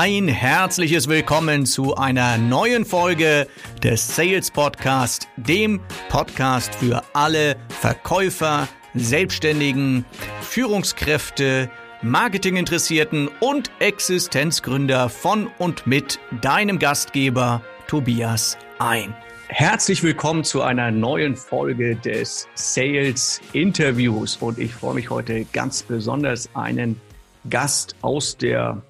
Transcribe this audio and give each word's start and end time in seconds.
Ein 0.00 0.28
herzliches 0.28 1.08
Willkommen 1.08 1.66
zu 1.66 1.96
einer 1.96 2.38
neuen 2.38 2.84
Folge 2.84 3.48
des 3.82 4.14
Sales 4.14 4.48
Podcast, 4.48 5.26
dem 5.36 5.80
Podcast 6.08 6.72
für 6.76 7.02
alle 7.14 7.56
Verkäufer, 7.68 8.68
Selbstständigen, 8.94 10.04
Führungskräfte, 10.40 11.68
Marketinginteressierten 12.02 13.28
und 13.40 13.72
Existenzgründer 13.80 15.08
von 15.08 15.48
und 15.58 15.88
mit 15.88 16.20
deinem 16.42 16.78
Gastgeber 16.78 17.60
Tobias 17.88 18.56
ein. 18.78 19.12
Herzlich 19.48 20.04
willkommen 20.04 20.44
zu 20.44 20.62
einer 20.62 20.92
neuen 20.92 21.34
Folge 21.34 21.96
des 21.96 22.46
Sales 22.54 23.40
Interviews 23.52 24.36
und 24.36 24.60
ich 24.60 24.72
freue 24.74 24.94
mich 24.94 25.10
heute 25.10 25.44
ganz 25.46 25.82
besonders 25.82 26.48
einen 26.54 27.00
Gast 27.50 27.96
aus 28.00 28.36
der 28.36 28.80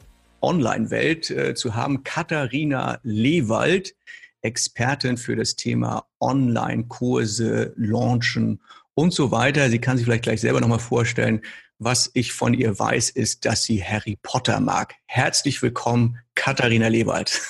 Online-Welt 0.40 1.30
äh, 1.30 1.54
zu 1.54 1.74
haben, 1.74 2.04
Katharina 2.04 3.00
Lewald, 3.02 3.94
Expertin 4.42 5.16
für 5.16 5.36
das 5.36 5.56
Thema 5.56 6.06
Online-Kurse, 6.20 7.74
Launchen 7.76 8.60
und 8.94 9.12
so 9.12 9.30
weiter. 9.30 9.68
Sie 9.70 9.80
kann 9.80 9.96
sich 9.96 10.06
vielleicht 10.06 10.24
gleich 10.24 10.40
selber 10.40 10.60
nochmal 10.60 10.78
vorstellen. 10.78 11.42
Was 11.80 12.10
ich 12.14 12.32
von 12.32 12.54
ihr 12.54 12.76
weiß, 12.76 13.10
ist, 13.10 13.44
dass 13.44 13.62
sie 13.62 13.82
Harry 13.82 14.18
Potter 14.22 14.58
mag. 14.58 14.94
Herzlich 15.06 15.62
willkommen, 15.62 16.18
Katharina 16.34 16.88
Lewald. 16.88 17.40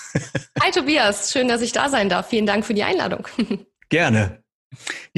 Hi 0.63 0.71
Tobias, 0.71 1.33
schön, 1.33 1.49
dass 1.49 1.63
ich 1.63 1.73
da 1.73 1.89
sein 1.89 2.11
darf. 2.11 2.29
Vielen 2.29 2.45
Dank 2.45 2.67
für 2.67 2.75
die 2.75 2.83
Einladung. 2.83 3.27
Gerne. 3.89 4.43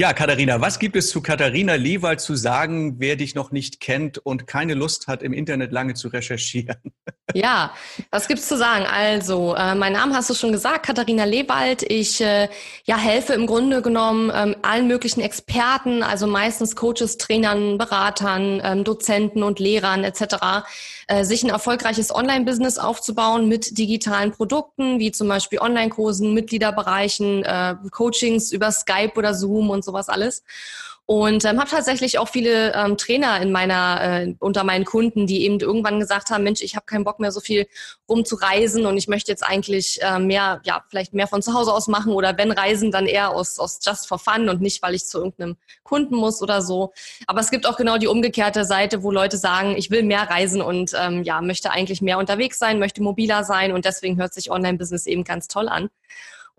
Ja, 0.01 0.13
Katharina, 0.13 0.59
was 0.59 0.79
gibt 0.79 0.95
es 0.95 1.11
zu 1.11 1.21
Katharina 1.21 1.75
Lewald 1.75 2.21
zu 2.21 2.33
sagen, 2.33 2.95
wer 2.97 3.15
dich 3.15 3.35
noch 3.35 3.51
nicht 3.51 3.79
kennt 3.79 4.17
und 4.17 4.47
keine 4.47 4.73
Lust 4.73 5.05
hat, 5.05 5.21
im 5.21 5.31
Internet 5.31 5.71
lange 5.71 5.93
zu 5.93 6.07
recherchieren? 6.07 6.77
Ja, 7.33 7.71
was 8.09 8.27
gibt's 8.27 8.45
zu 8.49 8.57
sagen? 8.57 8.85
Also, 8.85 9.55
äh, 9.55 9.73
mein 9.73 9.93
Name 9.93 10.15
hast 10.15 10.29
du 10.29 10.33
schon 10.33 10.51
gesagt, 10.51 10.85
Katharina 10.85 11.23
Lewald. 11.23 11.81
Ich 11.81 12.19
äh, 12.19 12.49
ja, 12.83 12.97
helfe 12.97 13.31
im 13.31 13.47
Grunde 13.47 13.81
genommen 13.81 14.29
ähm, 14.35 14.57
allen 14.63 14.85
möglichen 14.87 15.21
Experten, 15.21 16.03
also 16.03 16.27
meistens 16.27 16.75
Coaches, 16.75 17.15
Trainern, 17.17 17.77
Beratern, 17.77 18.61
ähm, 18.61 18.83
Dozenten 18.83 19.43
und 19.43 19.59
Lehrern 19.59 20.03
etc., 20.03 20.65
äh, 21.07 21.23
sich 21.23 21.43
ein 21.43 21.49
erfolgreiches 21.49 22.13
Online-Business 22.13 22.77
aufzubauen 22.77 23.47
mit 23.47 23.77
digitalen 23.77 24.31
Produkten, 24.31 24.99
wie 24.99 25.11
zum 25.11 25.29
Beispiel 25.29 25.59
Online-Kursen, 25.59 26.33
Mitgliederbereichen, 26.33 27.43
äh, 27.43 27.75
Coachings 27.91 28.51
über 28.51 28.71
Skype 28.71 29.13
oder 29.15 29.33
Zoom 29.33 29.69
und 29.69 29.85
sowas 29.91 30.09
alles. 30.09 30.43
Und 31.07 31.43
ähm, 31.43 31.59
habe 31.59 31.69
tatsächlich 31.69 32.19
auch 32.19 32.29
viele 32.29 32.73
ähm, 32.73 32.95
Trainer 32.95 33.41
in 33.41 33.51
meiner 33.51 34.21
äh, 34.21 34.35
unter 34.39 34.63
meinen 34.63 34.85
Kunden, 34.85 35.27
die 35.27 35.43
eben 35.43 35.59
irgendwann 35.59 35.99
gesagt 35.99 36.29
haben, 36.29 36.43
Mensch, 36.43 36.61
ich 36.61 36.75
habe 36.75 36.85
keinen 36.85 37.03
Bock 37.03 37.19
mehr 37.19 37.33
so 37.33 37.41
viel 37.41 37.67
rumzureisen 38.07 38.85
und 38.85 38.97
ich 38.97 39.09
möchte 39.09 39.29
jetzt 39.29 39.43
eigentlich 39.43 40.01
äh, 40.03 40.19
mehr, 40.19 40.61
ja, 40.63 40.85
vielleicht 40.89 41.13
mehr 41.13 41.27
von 41.27 41.41
zu 41.41 41.53
Hause 41.53 41.73
aus 41.73 41.87
machen 41.87 42.13
oder 42.13 42.37
wenn 42.37 42.51
reisen, 42.51 42.91
dann 42.91 43.07
eher 43.07 43.31
aus, 43.31 43.59
aus 43.59 43.79
just 43.85 44.07
for 44.07 44.19
fun 44.19 44.47
und 44.47 44.61
nicht, 44.61 44.81
weil 44.83 44.95
ich 44.95 45.05
zu 45.05 45.17
irgendeinem 45.17 45.57
Kunden 45.83 46.15
muss 46.15 46.41
oder 46.41 46.61
so. 46.61 46.93
Aber 47.27 47.41
es 47.41 47.51
gibt 47.51 47.65
auch 47.65 47.75
genau 47.75 47.97
die 47.97 48.07
umgekehrte 48.07 48.63
Seite, 48.63 49.03
wo 49.03 49.11
Leute 49.11 49.35
sagen, 49.35 49.75
ich 49.75 49.91
will 49.91 50.03
mehr 50.03 50.29
reisen 50.29 50.61
und 50.61 50.93
ähm, 50.95 51.23
ja, 51.23 51.41
möchte 51.41 51.71
eigentlich 51.71 52.01
mehr 52.01 52.19
unterwegs 52.19 52.57
sein, 52.57 52.79
möchte 52.79 53.03
mobiler 53.03 53.43
sein 53.43 53.73
und 53.73 53.83
deswegen 53.83 54.17
hört 54.17 54.33
sich 54.33 54.49
Online-Business 54.49 55.07
eben 55.07 55.25
ganz 55.25 55.49
toll 55.49 55.67
an. 55.67 55.89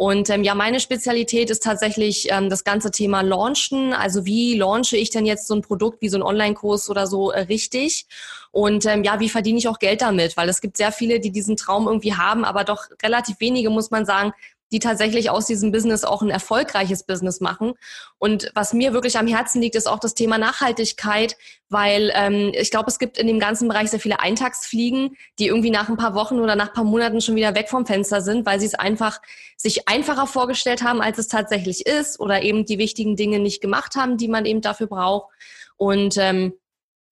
Und 0.02 0.30
ähm, 0.30 0.42
ja, 0.42 0.56
meine 0.56 0.80
Spezialität 0.80 1.48
ist 1.48 1.62
tatsächlich 1.62 2.26
ähm, 2.32 2.50
das 2.50 2.64
ganze 2.64 2.90
Thema 2.90 3.20
Launchen. 3.20 3.92
Also 3.92 4.26
wie 4.26 4.56
launche 4.56 4.96
ich 4.96 5.10
denn 5.10 5.26
jetzt 5.26 5.46
so 5.46 5.54
ein 5.54 5.62
Produkt 5.62 6.02
wie 6.02 6.08
so 6.08 6.18
ein 6.18 6.24
Online-Kurs 6.24 6.90
oder 6.90 7.06
so 7.06 7.30
äh, 7.30 7.42
richtig? 7.42 8.06
Und 8.50 8.84
ähm, 8.84 9.04
ja, 9.04 9.20
wie 9.20 9.28
verdiene 9.28 9.58
ich 9.58 9.68
auch 9.68 9.78
Geld 9.78 10.02
damit? 10.02 10.36
Weil 10.36 10.48
es 10.48 10.60
gibt 10.60 10.76
sehr 10.76 10.90
viele, 10.90 11.20
die 11.20 11.30
diesen 11.30 11.56
Traum 11.56 11.86
irgendwie 11.86 12.14
haben, 12.14 12.44
aber 12.44 12.64
doch 12.64 12.86
relativ 13.00 13.38
wenige, 13.38 13.70
muss 13.70 13.92
man 13.92 14.04
sagen, 14.04 14.32
die 14.72 14.78
tatsächlich 14.78 15.28
aus 15.28 15.46
diesem 15.46 15.70
Business 15.70 16.02
auch 16.02 16.22
ein 16.22 16.30
erfolgreiches 16.30 17.04
Business 17.04 17.40
machen. 17.40 17.74
Und 18.18 18.50
was 18.54 18.72
mir 18.72 18.94
wirklich 18.94 19.18
am 19.18 19.26
Herzen 19.26 19.60
liegt, 19.60 19.76
ist 19.76 19.86
auch 19.86 20.00
das 20.00 20.14
Thema 20.14 20.38
Nachhaltigkeit, 20.38 21.36
weil 21.68 22.10
ähm, 22.14 22.52
ich 22.54 22.70
glaube, 22.70 22.90
es 22.90 22.98
gibt 22.98 23.18
in 23.18 23.26
dem 23.26 23.38
ganzen 23.38 23.68
Bereich 23.68 23.90
sehr 23.90 24.00
viele 24.00 24.20
Eintagsfliegen, 24.20 25.16
die 25.38 25.46
irgendwie 25.46 25.70
nach 25.70 25.90
ein 25.90 25.98
paar 25.98 26.14
Wochen 26.14 26.40
oder 26.40 26.56
nach 26.56 26.68
ein 26.68 26.72
paar 26.74 26.84
Monaten 26.84 27.20
schon 27.20 27.36
wieder 27.36 27.54
weg 27.54 27.68
vom 27.68 27.84
Fenster 27.84 28.22
sind, 28.22 28.46
weil 28.46 28.60
sie 28.60 28.66
es 28.66 28.74
einfach 28.74 29.20
sich 29.58 29.88
einfacher 29.88 30.26
vorgestellt 30.26 30.82
haben, 30.82 31.02
als 31.02 31.18
es 31.18 31.28
tatsächlich 31.28 31.86
ist 31.86 32.18
oder 32.18 32.42
eben 32.42 32.64
die 32.64 32.78
wichtigen 32.78 33.14
Dinge 33.14 33.38
nicht 33.38 33.60
gemacht 33.60 33.94
haben, 33.94 34.16
die 34.16 34.28
man 34.28 34.46
eben 34.46 34.62
dafür 34.62 34.86
braucht. 34.86 35.32
Und 35.76 36.16
ähm, 36.16 36.54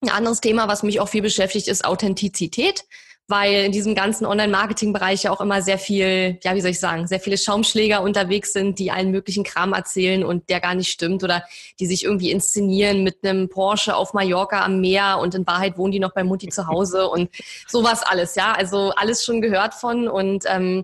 ein 0.01 0.09
anderes 0.09 0.41
Thema, 0.41 0.67
was 0.67 0.81
mich 0.81 0.99
auch 0.99 1.09
viel 1.09 1.21
beschäftigt, 1.21 1.67
ist 1.67 1.85
Authentizität 1.85 2.85
weil 3.27 3.65
in 3.65 3.71
diesem 3.71 3.95
ganzen 3.95 4.25
Online-Marketing-Bereich 4.25 5.23
ja 5.23 5.31
auch 5.31 5.41
immer 5.41 5.61
sehr 5.61 5.77
viel, 5.77 6.37
ja, 6.43 6.53
wie 6.53 6.61
soll 6.61 6.71
ich 6.71 6.79
sagen, 6.79 7.07
sehr 7.07 7.19
viele 7.19 7.37
Schaumschläger 7.37 8.01
unterwegs 8.01 8.53
sind, 8.53 8.77
die 8.77 8.91
allen 8.91 9.11
möglichen 9.11 9.43
Kram 9.43 9.73
erzählen 9.73 10.23
und 10.23 10.49
der 10.49 10.59
gar 10.59 10.75
nicht 10.75 10.89
stimmt 10.89 11.23
oder 11.23 11.43
die 11.79 11.85
sich 11.85 12.03
irgendwie 12.03 12.31
inszenieren 12.31 13.03
mit 13.03 13.23
einem 13.23 13.49
Porsche 13.49 13.95
auf 13.95 14.13
Mallorca 14.13 14.63
am 14.63 14.81
Meer 14.81 15.19
und 15.19 15.33
in 15.33 15.47
Wahrheit 15.47 15.77
wohnen 15.77 15.91
die 15.91 15.99
noch 15.99 16.13
bei 16.13 16.23
Mutti 16.23 16.49
zu 16.49 16.67
Hause 16.67 17.07
und 17.09 17.29
sowas 17.67 18.03
alles, 18.03 18.35
ja. 18.35 18.53
Also 18.53 18.91
alles 18.95 19.23
schon 19.23 19.41
gehört 19.41 19.73
von 19.73 20.07
und 20.07 20.43
ähm, 20.47 20.83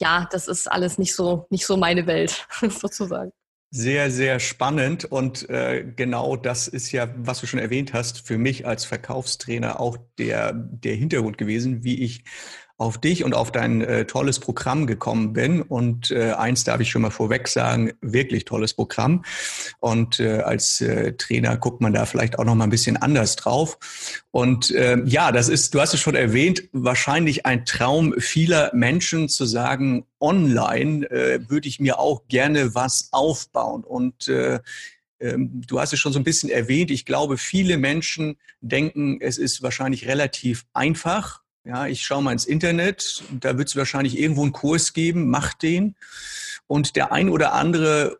ja, 0.00 0.26
das 0.32 0.48
ist 0.48 0.70
alles 0.70 0.98
nicht 0.98 1.14
so, 1.14 1.46
nicht 1.50 1.66
so 1.66 1.76
meine 1.76 2.06
Welt, 2.06 2.46
sozusagen. 2.60 3.32
Sehr, 3.74 4.10
sehr 4.10 4.38
spannend. 4.38 5.06
Und 5.06 5.48
äh, 5.48 5.82
genau 5.96 6.36
das 6.36 6.68
ist 6.68 6.92
ja, 6.92 7.08
was 7.16 7.40
du 7.40 7.46
schon 7.46 7.58
erwähnt 7.58 7.94
hast, 7.94 8.26
für 8.26 8.36
mich 8.36 8.66
als 8.66 8.84
Verkaufstrainer 8.84 9.80
auch 9.80 9.96
der, 10.18 10.52
der 10.52 10.94
Hintergrund 10.94 11.38
gewesen, 11.38 11.82
wie 11.82 12.02
ich 12.02 12.24
auf 12.82 12.98
dich 12.98 13.24
und 13.24 13.34
auf 13.34 13.52
dein 13.52 13.80
äh, 13.80 14.04
tolles 14.04 14.40
Programm 14.40 14.86
gekommen 14.86 15.32
bin. 15.32 15.62
Und 15.62 16.10
äh, 16.10 16.32
eins 16.32 16.64
darf 16.64 16.80
ich 16.80 16.90
schon 16.90 17.02
mal 17.02 17.10
vorweg 17.10 17.46
sagen, 17.46 17.92
wirklich 18.00 18.44
tolles 18.44 18.74
Programm. 18.74 19.24
Und 19.78 20.18
äh, 20.18 20.40
als 20.40 20.80
äh, 20.80 21.12
Trainer 21.12 21.56
guckt 21.56 21.80
man 21.80 21.92
da 21.92 22.04
vielleicht 22.06 22.38
auch 22.38 22.44
noch 22.44 22.56
mal 22.56 22.64
ein 22.64 22.70
bisschen 22.70 22.96
anders 22.96 23.36
drauf. 23.36 23.78
Und 24.32 24.72
äh, 24.72 24.98
ja, 25.04 25.30
das 25.30 25.48
ist, 25.48 25.74
du 25.74 25.80
hast 25.80 25.94
es 25.94 26.00
schon 26.00 26.16
erwähnt, 26.16 26.64
wahrscheinlich 26.72 27.46
ein 27.46 27.64
Traum 27.64 28.14
vieler 28.18 28.70
Menschen 28.74 29.28
zu 29.28 29.46
sagen, 29.46 30.04
online 30.20 31.08
äh, 31.10 31.40
würde 31.48 31.68
ich 31.68 31.78
mir 31.78 31.98
auch 32.00 32.26
gerne 32.28 32.74
was 32.74 33.08
aufbauen. 33.12 33.84
Und 33.84 34.26
äh, 34.28 34.58
ähm, 35.20 35.62
Du 35.66 35.80
hast 35.80 35.92
es 35.92 36.00
schon 36.00 36.12
so 36.12 36.18
ein 36.18 36.24
bisschen 36.24 36.50
erwähnt. 36.50 36.90
Ich 36.90 37.04
glaube, 37.04 37.38
viele 37.38 37.78
Menschen 37.78 38.36
denken, 38.60 39.18
es 39.20 39.38
ist 39.38 39.62
wahrscheinlich 39.62 40.08
relativ 40.08 40.64
einfach, 40.72 41.41
ja, 41.64 41.86
ich 41.86 42.02
schaue 42.02 42.22
mal 42.22 42.32
ins 42.32 42.44
Internet, 42.44 43.22
da 43.30 43.56
wird 43.56 43.68
es 43.68 43.76
wahrscheinlich 43.76 44.18
irgendwo 44.18 44.42
einen 44.42 44.52
Kurs 44.52 44.92
geben, 44.92 45.30
mach 45.30 45.54
den. 45.54 45.94
Und 46.66 46.96
der 46.96 47.12
ein 47.12 47.28
oder 47.28 47.52
andere, 47.52 48.18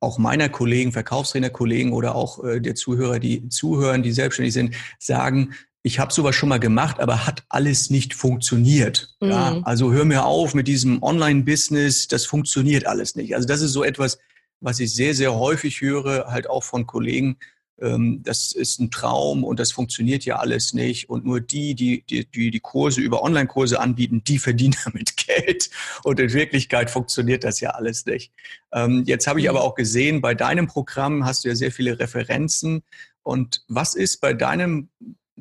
auch 0.00 0.18
meiner 0.18 0.48
Kollegen, 0.48 0.92
Verkaufstrainerkollegen 0.92 1.92
oder 1.92 2.14
auch 2.14 2.42
äh, 2.44 2.60
der 2.60 2.74
Zuhörer, 2.74 3.18
die 3.18 3.48
zuhören, 3.48 4.02
die 4.02 4.12
selbstständig 4.12 4.54
sind, 4.54 4.74
sagen, 4.98 5.54
ich 5.82 5.98
habe 5.98 6.12
sowas 6.12 6.36
schon 6.36 6.48
mal 6.48 6.60
gemacht, 6.60 7.00
aber 7.00 7.26
hat 7.26 7.44
alles 7.48 7.90
nicht 7.90 8.14
funktioniert. 8.14 9.16
Mhm. 9.20 9.30
Ja, 9.30 9.60
also 9.64 9.92
hör 9.92 10.04
mir 10.04 10.24
auf 10.24 10.54
mit 10.54 10.68
diesem 10.68 11.02
Online-Business, 11.02 12.08
das 12.08 12.24
funktioniert 12.24 12.86
alles 12.86 13.16
nicht. 13.16 13.34
Also 13.34 13.48
das 13.48 13.60
ist 13.60 13.72
so 13.72 13.82
etwas, 13.82 14.18
was 14.60 14.78
ich 14.78 14.94
sehr, 14.94 15.14
sehr 15.14 15.34
häufig 15.34 15.80
höre, 15.80 16.26
halt 16.28 16.48
auch 16.48 16.62
von 16.62 16.86
Kollegen, 16.86 17.36
das 17.78 18.52
ist 18.52 18.78
ein 18.78 18.90
Traum 18.90 19.42
und 19.42 19.58
das 19.58 19.72
funktioniert 19.72 20.24
ja 20.24 20.36
alles 20.36 20.72
nicht. 20.72 21.08
Und 21.08 21.24
nur 21.24 21.40
die, 21.40 21.74
die 21.74 22.04
die, 22.08 22.24
die, 22.26 22.50
die 22.50 22.60
Kurse 22.60 23.00
über 23.00 23.22
Online-Kurse 23.22 23.80
anbieten, 23.80 24.22
die 24.24 24.38
verdienen 24.38 24.76
damit 24.84 25.16
Geld. 25.16 25.70
Und 26.04 26.20
in 26.20 26.32
Wirklichkeit 26.32 26.90
funktioniert 26.90 27.44
das 27.44 27.60
ja 27.60 27.70
alles 27.70 28.06
nicht. 28.06 28.32
Ähm, 28.72 29.02
jetzt 29.06 29.26
habe 29.26 29.40
ich 29.40 29.48
aber 29.48 29.62
auch 29.62 29.74
gesehen, 29.74 30.20
bei 30.20 30.34
deinem 30.34 30.66
Programm 30.66 31.24
hast 31.24 31.44
du 31.44 31.48
ja 31.48 31.54
sehr 31.54 31.72
viele 31.72 31.98
Referenzen. 31.98 32.82
Und 33.22 33.64
was 33.68 33.94
ist 33.94 34.20
bei 34.20 34.32
deinem 34.32 34.88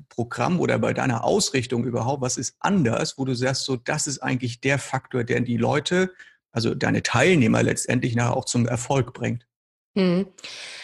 Programm 0.10 0.60
oder 0.60 0.80
bei 0.80 0.94
deiner 0.94 1.24
Ausrichtung 1.24 1.83
überhaupt, 1.83 2.22
was 2.22 2.38
ist 2.38 2.56
anders, 2.60 3.18
wo 3.18 3.25
du 3.25 3.36
sagst, 3.36 3.66
so, 3.66 3.75
das 3.75 4.07
ist 4.07 4.19
eigentlich 4.19 4.62
der 4.62 4.80
Faktor, 4.80 5.24
der 5.24 5.42
die 5.42 5.57
Leute, 5.57 6.12
also 6.51 6.74
deine 6.75 7.04
Teilnehmer 7.04 7.63
letztendlich 7.63 8.16
nachher 8.16 8.36
auch 8.36 8.45
zum 8.45 8.68
Erfolg 8.68 9.13
bringt? 9.13 9.45
Hm. 9.96 10.28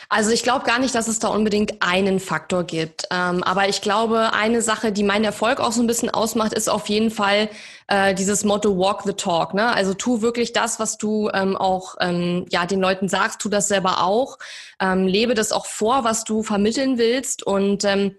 Also 0.10 0.32
ich 0.32 0.44
glaube 0.44 0.66
gar 0.66 0.80
nicht, 0.80 0.96
dass 0.96 1.08
es 1.08 1.20
da 1.20 1.28
unbedingt 1.28 1.82
einen 1.82 2.20
Faktor 2.20 2.64
gibt. 2.64 3.08
Ähm, 3.12 3.44
aber 3.44 3.68
ich 3.68 3.82
glaube, 3.82 4.34
eine 4.34 4.62
Sache, 4.62 4.92
die 4.92 5.04
meinen 5.04 5.26
Erfolg 5.26 5.60
auch 5.60 5.74
so 5.74 5.82
ein 5.82 5.88
bisschen 5.88 6.10
ausmacht, 6.10 6.54
ist 6.54 6.70
auf 6.70 6.88
jeden 6.88 7.12
Fall 7.12 7.50
äh, 7.88 8.14
dieses 8.14 8.46
Motto 8.46 8.78
Walk 8.78 9.04
the 9.06 9.14
Talk. 9.14 9.54
Ne? 9.54 9.74
Also 9.74 9.94
tu 9.94 10.22
wirklich 10.22 10.54
das, 10.54 10.80
was 10.80 10.98
du 10.98 11.30
ähm, 11.34 11.58
auch 11.58 11.96
ähm, 12.00 12.46
ja 12.50 12.66
den 12.66 12.80
Leuten 12.80 13.10
sagst, 13.10 13.42
tu 13.42 13.50
das 13.50 13.68
selber 13.68 14.04
auch. 14.04 14.40
Ähm, 14.80 15.08
lebe 15.08 15.34
das 15.34 15.52
auch 15.52 15.66
vor, 15.66 16.06
was 16.06 16.24
du 16.24 16.42
vermitteln 16.44 16.98
willst. 16.98 17.44
Und 17.44 17.84
ähm, 17.84 18.16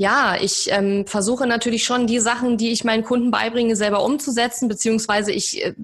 Ja, 0.00 0.36
ich 0.40 0.68
ähm, 0.70 1.08
versuche 1.08 1.44
natürlich 1.44 1.82
schon 1.82 2.06
die 2.06 2.20
Sachen, 2.20 2.56
die 2.56 2.70
ich 2.70 2.84
meinen 2.84 3.02
Kunden 3.02 3.32
beibringe, 3.32 3.74
selber 3.74 4.04
umzusetzen, 4.04 4.68
beziehungsweise 4.68 5.32
ich 5.32 5.64
äh, 5.64 5.74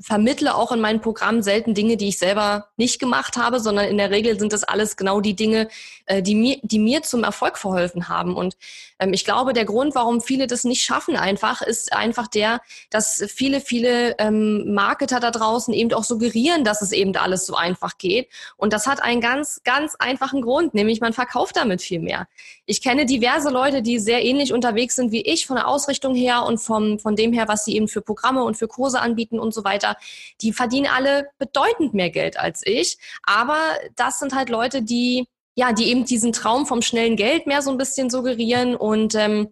vermittle 0.00 0.56
auch 0.56 0.72
in 0.72 0.80
meinen 0.80 1.00
Programmen 1.00 1.44
selten 1.44 1.72
Dinge, 1.72 1.96
die 1.96 2.08
ich 2.08 2.18
selber 2.18 2.66
nicht 2.76 2.98
gemacht 2.98 3.36
habe, 3.36 3.60
sondern 3.60 3.86
in 3.86 3.98
der 3.98 4.10
Regel 4.10 4.36
sind 4.36 4.52
das 4.52 4.64
alles 4.64 4.96
genau 4.96 5.20
die 5.20 5.36
Dinge, 5.36 5.68
äh, 6.06 6.22
die, 6.22 6.34
mir, 6.34 6.58
die 6.62 6.80
mir 6.80 7.02
zum 7.02 7.22
Erfolg 7.22 7.56
verholfen 7.56 8.08
haben. 8.08 8.34
Und 8.34 8.56
ähm, 9.02 9.12
ich 9.12 9.24
glaube, 9.24 9.52
der 9.52 9.64
Grund, 9.64 9.94
warum 9.94 10.20
viele 10.20 10.46
das 10.46 10.64
nicht 10.64 10.84
schaffen 10.84 11.16
einfach, 11.16 11.62
ist 11.62 11.92
einfach 11.92 12.28
der, 12.28 12.60
dass 12.90 13.24
viele, 13.28 13.60
viele 13.60 14.16
ähm, 14.18 14.72
Marketer 14.74 15.20
da 15.20 15.30
draußen 15.30 15.74
eben 15.74 15.92
auch 15.92 16.04
suggerieren, 16.04 16.64
dass 16.64 16.82
es 16.82 16.92
eben 16.92 17.14
alles 17.16 17.46
so 17.46 17.54
einfach 17.54 17.98
geht. 17.98 18.28
Und 18.56 18.72
das 18.72 18.86
hat 18.86 19.02
einen 19.02 19.20
ganz, 19.20 19.60
ganz 19.64 19.96
einfachen 19.98 20.42
Grund, 20.42 20.74
nämlich 20.74 21.00
man 21.00 21.12
verkauft 21.12 21.56
damit 21.56 21.82
viel 21.82 22.00
mehr. 22.00 22.28
Ich 22.66 22.82
kenne 22.82 23.06
diverse 23.06 23.50
Leute, 23.50 23.82
die 23.82 23.98
sehr 23.98 24.24
ähnlich 24.24 24.52
unterwegs 24.52 24.96
sind 24.96 25.12
wie 25.12 25.22
ich 25.22 25.46
von 25.46 25.56
der 25.56 25.68
Ausrichtung 25.68 26.14
her 26.14 26.44
und 26.44 26.58
vom, 26.58 26.98
von 26.98 27.16
dem 27.16 27.32
her, 27.32 27.48
was 27.48 27.64
sie 27.64 27.74
eben 27.76 27.88
für 27.88 28.02
Programme 28.02 28.44
und 28.44 28.56
für 28.56 28.68
Kurse 28.68 29.00
anbieten 29.00 29.38
und 29.38 29.52
so 29.52 29.64
weiter. 29.64 29.96
Die 30.40 30.52
verdienen 30.52 30.86
alle 30.86 31.28
bedeutend 31.38 31.94
mehr 31.94 32.10
Geld 32.10 32.38
als 32.38 32.62
ich. 32.64 32.98
Aber 33.24 33.58
das 33.96 34.18
sind 34.18 34.34
halt 34.34 34.48
Leute, 34.48 34.82
die, 34.82 35.26
ja, 35.54 35.72
die 35.72 35.88
eben 35.88 36.04
diesen 36.04 36.32
Traum 36.32 36.66
vom 36.66 36.82
schnellen 36.82 37.16
Geld 37.16 37.46
mehr 37.46 37.62
so 37.62 37.70
ein 37.70 37.78
bisschen 37.78 38.10
suggerieren 38.10 38.74
und, 38.76 39.14
ähm, 39.14 39.48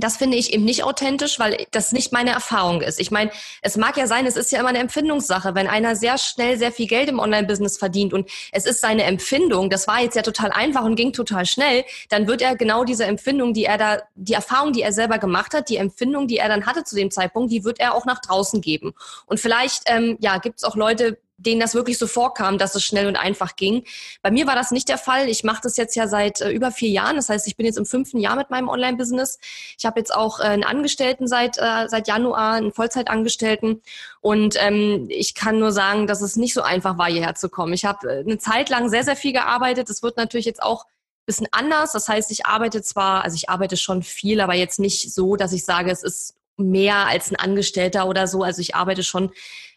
das 0.00 0.16
finde 0.16 0.36
ich 0.36 0.52
eben 0.52 0.64
nicht 0.64 0.84
authentisch, 0.84 1.38
weil 1.38 1.66
das 1.70 1.92
nicht 1.92 2.12
meine 2.12 2.30
Erfahrung 2.30 2.80
ist. 2.80 3.00
Ich 3.00 3.10
meine, 3.10 3.30
es 3.62 3.76
mag 3.76 3.96
ja 3.96 4.06
sein, 4.06 4.26
es 4.26 4.36
ist 4.36 4.50
ja 4.52 4.60
immer 4.60 4.68
eine 4.70 4.78
Empfindungssache. 4.78 5.54
Wenn 5.54 5.68
einer 5.68 5.96
sehr 5.96 6.18
schnell 6.18 6.58
sehr 6.58 6.72
viel 6.72 6.86
Geld 6.86 7.08
im 7.08 7.18
Online-Business 7.18 7.78
verdient 7.78 8.12
und 8.12 8.28
es 8.52 8.66
ist 8.66 8.80
seine 8.80 9.04
Empfindung, 9.04 9.70
das 9.70 9.86
war 9.86 10.00
jetzt 10.00 10.16
ja 10.16 10.22
total 10.22 10.52
einfach 10.52 10.84
und 10.84 10.96
ging 10.96 11.12
total 11.12 11.46
schnell, 11.46 11.84
dann 12.08 12.26
wird 12.26 12.42
er 12.42 12.56
genau 12.56 12.84
diese 12.84 13.04
Empfindung, 13.04 13.52
die 13.52 13.64
er 13.64 13.78
da, 13.78 13.98
die 14.14 14.34
Erfahrung, 14.34 14.72
die 14.72 14.82
er 14.82 14.92
selber 14.92 15.18
gemacht 15.18 15.54
hat, 15.54 15.68
die 15.68 15.76
Empfindung, 15.76 16.28
die 16.28 16.38
er 16.38 16.48
dann 16.48 16.66
hatte 16.66 16.84
zu 16.84 16.96
dem 16.96 17.10
Zeitpunkt, 17.10 17.52
die 17.52 17.64
wird 17.64 17.80
er 17.80 17.94
auch 17.94 18.06
nach 18.06 18.20
draußen 18.20 18.60
geben. 18.60 18.92
Und 19.26 19.40
vielleicht, 19.40 19.82
ähm, 19.86 20.16
ja, 20.20 20.38
gibt 20.38 20.58
es 20.58 20.64
auch 20.64 20.76
Leute, 20.76 21.18
denen 21.40 21.60
das 21.60 21.74
wirklich 21.74 21.98
so 21.98 22.06
vorkam, 22.06 22.58
dass 22.58 22.74
es 22.74 22.84
schnell 22.84 23.06
und 23.06 23.16
einfach 23.16 23.56
ging. 23.56 23.84
Bei 24.22 24.30
mir 24.30 24.46
war 24.46 24.54
das 24.54 24.70
nicht 24.70 24.88
der 24.88 24.98
Fall. 24.98 25.28
Ich 25.28 25.44
mache 25.44 25.60
das 25.62 25.76
jetzt 25.76 25.96
ja 25.96 26.06
seit 26.06 26.40
äh, 26.40 26.50
über 26.50 26.70
vier 26.70 26.90
Jahren. 26.90 27.16
Das 27.16 27.28
heißt, 27.28 27.46
ich 27.46 27.56
bin 27.56 27.66
jetzt 27.66 27.78
im 27.78 27.86
fünften 27.86 28.18
Jahr 28.18 28.36
mit 28.36 28.50
meinem 28.50 28.68
Online-Business. 28.68 29.38
Ich 29.78 29.84
habe 29.84 29.98
jetzt 29.98 30.14
auch 30.14 30.40
äh, 30.40 30.44
einen 30.44 30.64
Angestellten 30.64 31.26
seit, 31.26 31.58
äh, 31.58 31.88
seit 31.88 32.08
Januar, 32.08 32.54
einen 32.54 32.72
Vollzeitangestellten. 32.72 33.82
Und 34.20 34.56
ähm, 34.58 35.06
ich 35.08 35.34
kann 35.34 35.58
nur 35.58 35.72
sagen, 35.72 36.06
dass 36.06 36.20
es 36.20 36.36
nicht 36.36 36.54
so 36.54 36.62
einfach 36.62 36.98
war, 36.98 37.08
hierher 37.08 37.34
zu 37.34 37.48
kommen. 37.48 37.72
Ich 37.72 37.84
habe 37.84 38.08
äh, 38.08 38.20
eine 38.20 38.38
Zeit 38.38 38.68
lang 38.68 38.88
sehr, 38.88 39.04
sehr 39.04 39.16
viel 39.16 39.32
gearbeitet. 39.32 39.88
Das 39.88 40.02
wird 40.02 40.16
natürlich 40.16 40.46
jetzt 40.46 40.62
auch 40.62 40.86
bisschen 41.26 41.48
anders. 41.52 41.92
Das 41.92 42.08
heißt, 42.08 42.30
ich 42.32 42.46
arbeite 42.46 42.82
zwar, 42.82 43.22
also 43.22 43.36
ich 43.36 43.48
arbeite 43.48 43.76
schon 43.76 44.02
viel, 44.02 44.40
aber 44.40 44.54
jetzt 44.54 44.80
nicht 44.80 45.12
so, 45.12 45.36
dass 45.36 45.52
ich 45.52 45.64
sage, 45.64 45.90
es 45.90 46.02
ist 46.02 46.34
mehr 46.60 47.06
als 47.06 47.30
ein 47.30 47.36
Angestellter 47.36 48.06
oder 48.06 48.26
so. 48.26 48.42
Also 48.42 48.60
ich 48.60 48.74
arbeite 48.74 49.02
schon 49.02 49.30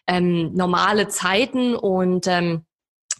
ähm, 0.06 0.52
normale 0.54 1.08
Zeiten 1.08 1.74
und 1.74 2.26
ähm, 2.26 2.64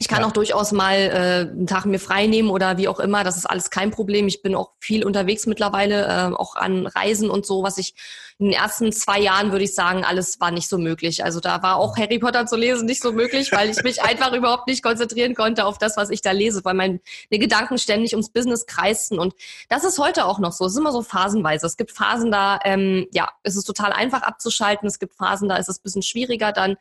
ich 0.00 0.08
kann 0.08 0.20
ja. 0.20 0.26
auch 0.26 0.32
durchaus 0.32 0.72
mal 0.72 0.96
äh, 0.96 1.50
einen 1.50 1.66
Tag 1.66 1.86
mir 1.86 2.00
frei 2.00 2.26
nehmen 2.26 2.50
oder 2.50 2.78
wie 2.78 2.88
auch 2.88 2.98
immer. 3.00 3.22
Das 3.24 3.36
ist 3.36 3.46
alles 3.46 3.70
kein 3.70 3.90
Problem. 3.90 4.26
Ich 4.26 4.42
bin 4.42 4.54
auch 4.54 4.72
viel 4.80 5.04
unterwegs 5.04 5.46
mittlerweile, 5.46 6.06
äh, 6.06 6.34
auch 6.34 6.56
an 6.56 6.86
Reisen 6.86 7.30
und 7.30 7.46
so, 7.46 7.62
was 7.62 7.78
ich 7.78 7.94
in 8.38 8.46
den 8.46 8.54
ersten 8.54 8.90
zwei 8.90 9.20
Jahren 9.20 9.52
würde 9.52 9.64
ich 9.64 9.74
sagen, 9.74 10.04
alles 10.04 10.40
war 10.40 10.50
nicht 10.50 10.68
so 10.68 10.76
möglich. 10.76 11.22
Also 11.22 11.38
da 11.38 11.62
war 11.62 11.76
auch 11.76 11.96
Harry 11.96 12.18
Potter 12.18 12.46
zu 12.46 12.56
lesen 12.56 12.84
nicht 12.84 13.00
so 13.00 13.12
möglich, 13.12 13.52
weil 13.52 13.70
ich 13.70 13.82
mich 13.84 14.02
einfach 14.02 14.32
überhaupt 14.32 14.66
nicht 14.66 14.82
konzentrieren 14.82 15.36
konnte 15.36 15.64
auf 15.64 15.78
das, 15.78 15.96
was 15.96 16.10
ich 16.10 16.20
da 16.20 16.32
lese, 16.32 16.64
weil 16.64 16.74
meine 16.74 17.00
Gedanken 17.30 17.78
ständig 17.78 18.12
ums 18.12 18.30
Business 18.30 18.66
kreisten. 18.66 19.20
Und 19.20 19.34
das 19.68 19.84
ist 19.84 20.00
heute 20.00 20.24
auch 20.24 20.40
noch 20.40 20.50
so. 20.50 20.66
Es 20.66 20.72
ist 20.72 20.78
immer 20.78 20.90
so 20.90 21.02
phasenweise. 21.02 21.64
Es 21.66 21.76
gibt 21.76 21.92
Phasen, 21.92 22.32
da 22.32 22.58
ähm, 22.64 23.06
ja, 23.12 23.30
ist 23.44 23.54
es 23.54 23.64
total 23.64 23.92
einfach 23.92 24.22
abzuschalten. 24.22 24.88
Es 24.88 24.98
gibt 24.98 25.14
Phasen, 25.14 25.48
da 25.48 25.56
ist 25.56 25.68
es 25.68 25.78
ein 25.78 25.82
bisschen 25.84 26.02
schwieriger 26.02 26.50
dann. 26.50 26.76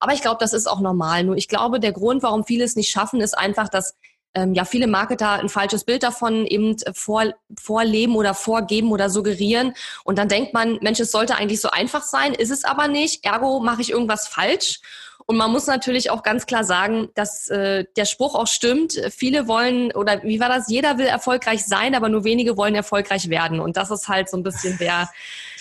Aber 0.00 0.12
ich 0.12 0.20
glaube, 0.20 0.38
das 0.40 0.52
ist 0.52 0.66
auch 0.66 0.80
normal. 0.80 1.24
Nur 1.24 1.36
ich 1.36 1.48
glaube, 1.48 1.80
der 1.80 1.92
Grund, 1.92 2.22
warum 2.22 2.44
viele 2.44 2.64
es 2.64 2.76
nicht 2.76 2.90
schaffen, 2.90 3.22
ist 3.22 3.36
einfach, 3.36 3.70
dass 3.70 3.94
ähm, 4.34 4.54
ja 4.54 4.64
viele 4.64 4.86
Marketer 4.86 5.32
ein 5.32 5.48
falsches 5.48 5.84
Bild 5.84 6.02
davon 6.02 6.46
eben 6.46 6.76
vor, 6.92 7.24
vorleben 7.60 8.16
oder 8.16 8.34
vorgeben 8.34 8.92
oder 8.92 9.10
suggerieren. 9.10 9.74
Und 10.04 10.18
dann 10.18 10.28
denkt 10.28 10.54
man, 10.54 10.78
Mensch, 10.80 11.00
es 11.00 11.10
sollte 11.10 11.36
eigentlich 11.36 11.60
so 11.60 11.70
einfach 11.70 12.02
sein, 12.02 12.34
ist 12.34 12.50
es 12.50 12.64
aber 12.64 12.88
nicht. 12.88 13.24
Ergo 13.24 13.60
mache 13.60 13.82
ich 13.82 13.90
irgendwas 13.90 14.28
falsch. 14.28 14.80
Und 15.26 15.36
man 15.36 15.52
muss 15.52 15.66
natürlich 15.66 16.10
auch 16.10 16.22
ganz 16.22 16.46
klar 16.46 16.64
sagen, 16.64 17.10
dass 17.14 17.48
äh, 17.48 17.84
der 17.96 18.06
Spruch 18.06 18.34
auch 18.34 18.46
stimmt. 18.46 18.94
Viele 19.14 19.46
wollen, 19.46 19.92
oder 19.92 20.22
wie 20.22 20.40
war 20.40 20.48
das? 20.48 20.70
Jeder 20.70 20.96
will 20.96 21.04
erfolgreich 21.04 21.66
sein, 21.66 21.94
aber 21.94 22.08
nur 22.08 22.24
wenige 22.24 22.56
wollen 22.56 22.74
erfolgreich 22.74 23.28
werden. 23.28 23.60
Und 23.60 23.76
das 23.76 23.90
ist 23.90 24.08
halt 24.08 24.30
so 24.30 24.38
ein 24.38 24.42
bisschen 24.42 24.78
der, 24.78 25.10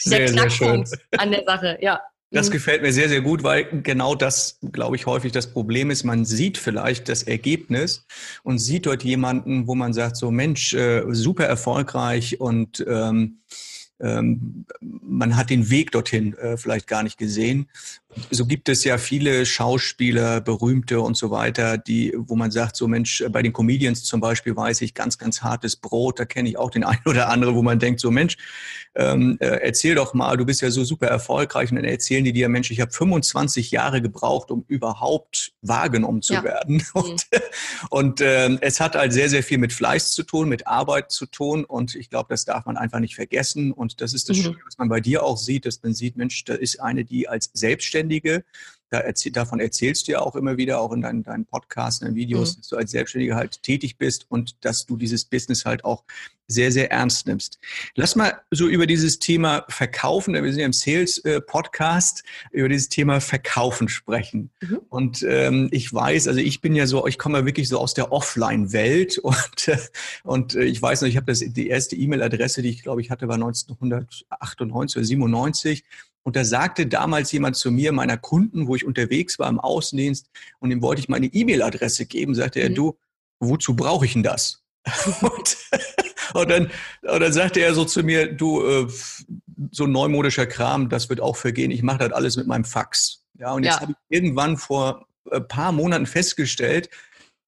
der 0.06 0.26
Knackpunkt 0.28 0.90
an 1.18 1.32
der 1.32 1.44
Sache, 1.46 1.78
ja. 1.82 2.02
Das 2.30 2.50
mhm. 2.50 2.54
gefällt 2.54 2.82
mir 2.82 2.92
sehr, 2.92 3.08
sehr 3.08 3.22
gut, 3.22 3.44
weil 3.44 3.82
genau 3.82 4.14
das, 4.14 4.60
glaube 4.72 4.96
ich, 4.96 5.06
häufig 5.06 5.32
das 5.32 5.52
Problem 5.52 5.90
ist. 5.90 6.04
Man 6.04 6.26
sieht 6.26 6.58
vielleicht 6.58 7.08
das 7.08 7.24
Ergebnis 7.24 8.06
und 8.44 8.60
sieht 8.60 8.86
dort 8.86 9.04
jemanden, 9.04 9.68
wo 9.68 9.76
man 9.76 9.94
sagt, 9.94 10.18
so 10.18 10.30
Mensch, 10.30 10.74
äh, 10.74 11.04
super 11.10 11.46
erfolgreich 11.46 12.40
und 12.42 12.86
ähm, 12.88 13.40
ähm, 14.00 14.66
man 14.80 15.36
hat 15.36 15.50
den 15.50 15.70
Weg 15.70 15.92
dorthin 15.92 16.38
äh, 16.38 16.58
vielleicht 16.58 16.88
gar 16.88 17.04
nicht 17.04 17.18
gesehen. 17.18 17.68
So 18.32 18.46
gibt 18.46 18.70
es 18.70 18.84
ja 18.84 18.98
viele 18.98 19.46
Schauspieler, 19.46 20.42
berühmte 20.42 21.02
und 21.02 21.16
so 21.16 21.32
weiter, 21.32 21.78
die, 21.78 22.14
wo 22.18 22.36
man 22.36 22.52
sagt, 22.52 22.76
so 22.76 22.88
Mensch, 22.88 23.24
bei 23.30 23.42
den 23.42 23.54
Comedians 23.54 24.04
zum 24.04 24.20
Beispiel 24.20 24.56
weiß 24.56 24.82
ich 24.82 24.94
ganz, 24.94 25.18
ganz 25.18 25.42
hartes 25.42 25.76
Brot. 25.76 26.20
Da 26.20 26.26
kenne 26.26 26.50
ich 26.50 26.58
auch 26.58 26.70
den 26.70 26.84
einen 26.86 27.02
oder 27.06 27.30
anderen, 27.30 27.56
wo 27.56 27.62
man 27.62 27.80
denkt, 27.80 28.00
so 28.00 28.12
Mensch, 28.12 28.38
ähm, 28.96 29.38
äh, 29.40 29.48
erzähl 29.62 29.96
doch 29.96 30.14
mal, 30.14 30.36
du 30.38 30.46
bist 30.46 30.62
ja 30.62 30.72
so 30.72 30.84
super 30.84 31.08
erfolgreich. 31.08 31.70
Und 31.70 31.78
dann 31.78 31.86
erzählen 31.86 32.24
die 32.24 32.34
dir, 32.34 32.50
Mensch, 32.50 32.72
ich 32.72 32.82
habe 32.82 32.92
25 32.92 33.72
Jahre 33.72 34.02
gebraucht, 34.02 34.52
um 34.52 34.66
überhaupt 34.68 35.54
wahrgenommen 35.62 36.22
zu 36.22 36.34
ja. 36.34 36.44
werden. 36.44 36.84
Und, 36.94 37.28
mhm. 37.32 37.40
und 37.90 38.22
äh, 38.22 38.58
es 38.62 38.80
hat 38.80 38.96
halt 38.96 39.14
sehr, 39.14 39.30
sehr 39.30 39.44
viel 39.44 39.58
mit 39.60 39.72
Fleiß 39.72 40.12
zu 40.12 40.24
tun, 40.24 40.50
mit 40.50 40.66
Arbeit 40.68 41.12
zu 41.12 41.26
tun. 41.28 41.64
Und 41.64 41.96
ich 41.96 42.10
glaube, 42.10 42.28
das 42.30 42.46
darf 42.46 42.66
man 42.66 42.78
einfach 42.78 43.00
nicht 43.00 43.16
vergessen. 43.16 43.72
Und 43.72 44.02
das 44.02 44.14
ist 44.14 44.30
das 44.30 44.38
mhm. 44.38 44.42
Schöne, 44.42 44.58
was 44.66 44.78
man 44.78 44.90
bei 44.90 45.00
dir 45.00 45.24
auch 45.24 45.38
sieht, 45.38 45.66
dass 45.66 45.82
man 45.84 45.94
sieht, 45.94 46.18
Mensch, 46.18 46.44
da 46.46 46.56
ist 46.56 46.82
eine, 46.82 47.06
die 47.06 47.28
als 47.28 47.52
Selbstständige 47.54 48.07
da 48.90 49.00
erzähl, 49.00 49.32
davon 49.32 49.60
erzählst 49.60 50.08
du 50.08 50.14
ja 50.14 50.22
auch 50.22 50.36
immer 50.36 50.58
wieder, 50.58 50.80
auch 50.80 50.94
in 50.94 51.02
deinen, 51.02 51.24
deinen 51.24 51.46
Podcasts, 51.46 52.02
in 52.02 52.08
deinen 52.08 52.16
Videos, 52.16 52.54
mhm. 52.54 52.62
dass 52.62 52.68
du 52.70 52.78
als 52.78 52.92
Selbstständiger 52.92 53.36
halt 53.36 53.62
tätig 53.64 53.98
bist 53.98 54.26
und 54.30 54.56
dass 54.64 54.86
du 54.86 54.96
dieses 54.96 55.26
Business 55.26 55.66
halt 55.66 55.84
auch 55.84 56.04
sehr, 56.50 56.72
sehr 56.72 56.90
ernst 56.92 57.28
nimmst. 57.28 57.60
Lass 57.96 58.16
mal 58.16 58.40
so 58.52 58.68
über 58.70 58.88
dieses 58.88 59.20
Thema 59.20 59.66
Verkaufen, 59.68 60.34
wir 60.34 60.50
sind 60.50 60.62
ja 60.62 60.66
im 60.66 60.72
Sales-Podcast, 60.72 62.24
über 62.52 62.70
dieses 62.70 62.88
Thema 62.88 63.20
Verkaufen 63.20 63.90
sprechen. 63.90 64.50
Mhm. 64.62 64.80
Und 64.88 65.26
ähm, 65.28 65.68
ich 65.72 65.94
weiß, 65.94 66.30
also 66.30 66.40
ich 66.40 66.62
bin 66.62 66.74
ja 66.74 66.88
so, 66.88 67.06
ich 67.06 67.18
komme 67.18 67.40
ja 67.40 67.46
wirklich 67.46 67.68
so 67.68 67.78
aus 67.80 67.94
der 67.94 68.14
Offline-Welt 68.14 69.18
und, 69.24 69.68
äh, 69.68 69.78
und 70.24 70.56
ich 70.56 70.82
weiß 70.82 71.02
noch, 71.02 71.10
ich 71.10 71.18
habe 71.18 71.26
das 71.26 71.40
die 71.40 71.68
erste 71.68 71.98
E-Mail-Adresse, 71.98 72.62
die 72.62 72.70
ich 72.70 72.84
glaube 72.84 73.02
ich 73.02 73.12
hatte, 73.12 73.28
war 73.28 73.36
1998 73.36 74.96
oder 74.96 75.06
97 75.06 75.84
und 76.28 76.36
da 76.36 76.44
sagte 76.44 76.88
damals 76.88 77.32
jemand 77.32 77.56
zu 77.56 77.72
mir, 77.72 77.94
meiner 77.94 78.18
Kunden, 78.18 78.68
wo 78.68 78.76
ich 78.76 78.84
unterwegs 78.84 79.40
war 79.40 79.48
im 79.48 79.62
Außendienst, 79.62 80.30
und 80.60 80.72
dem 80.72 80.82
wollte 80.82 81.00
ich 81.00 81.08
meine 81.08 81.28
E-Mail-Adresse 81.28 82.06
geben, 82.06 82.36
sagte 82.36 82.60
mhm. 82.60 82.66
er, 82.66 82.70
du, 82.72 82.98
wozu 83.40 83.78
brauche 83.78 84.06
ich 84.06 84.12
denn 84.12 84.24
das? 84.24 84.62
und, 85.22 85.58
und, 86.34 86.52
dann, 86.52 86.70
und 87.04 87.20
dann 87.22 87.32
sagte 87.32 87.62
er 87.62 87.74
so 87.74 87.86
zu 87.86 88.04
mir, 88.04 88.30
du, 88.30 88.62
äh, 88.62 88.88
so 89.72 89.86
ein 89.86 89.94
neumodischer 89.94 90.46
Kram, 90.48 90.90
das 90.90 91.08
wird 91.08 91.22
auch 91.22 91.38
vergehen, 91.38 91.72
ich 91.72 91.82
mache 91.82 92.00
das 92.00 92.12
alles 92.12 92.36
mit 92.36 92.46
meinem 92.46 92.66
Fax. 92.66 93.24
Ja, 93.40 93.54
und 93.54 93.64
jetzt 93.64 93.76
ja. 93.76 93.82
habe 93.84 93.94
ich 93.94 93.98
irgendwann 94.18 94.58
vor 94.58 95.08
ein 95.32 95.38
äh, 95.38 95.40
paar 95.40 95.72
Monaten 95.72 96.08
festgestellt, 96.08 96.90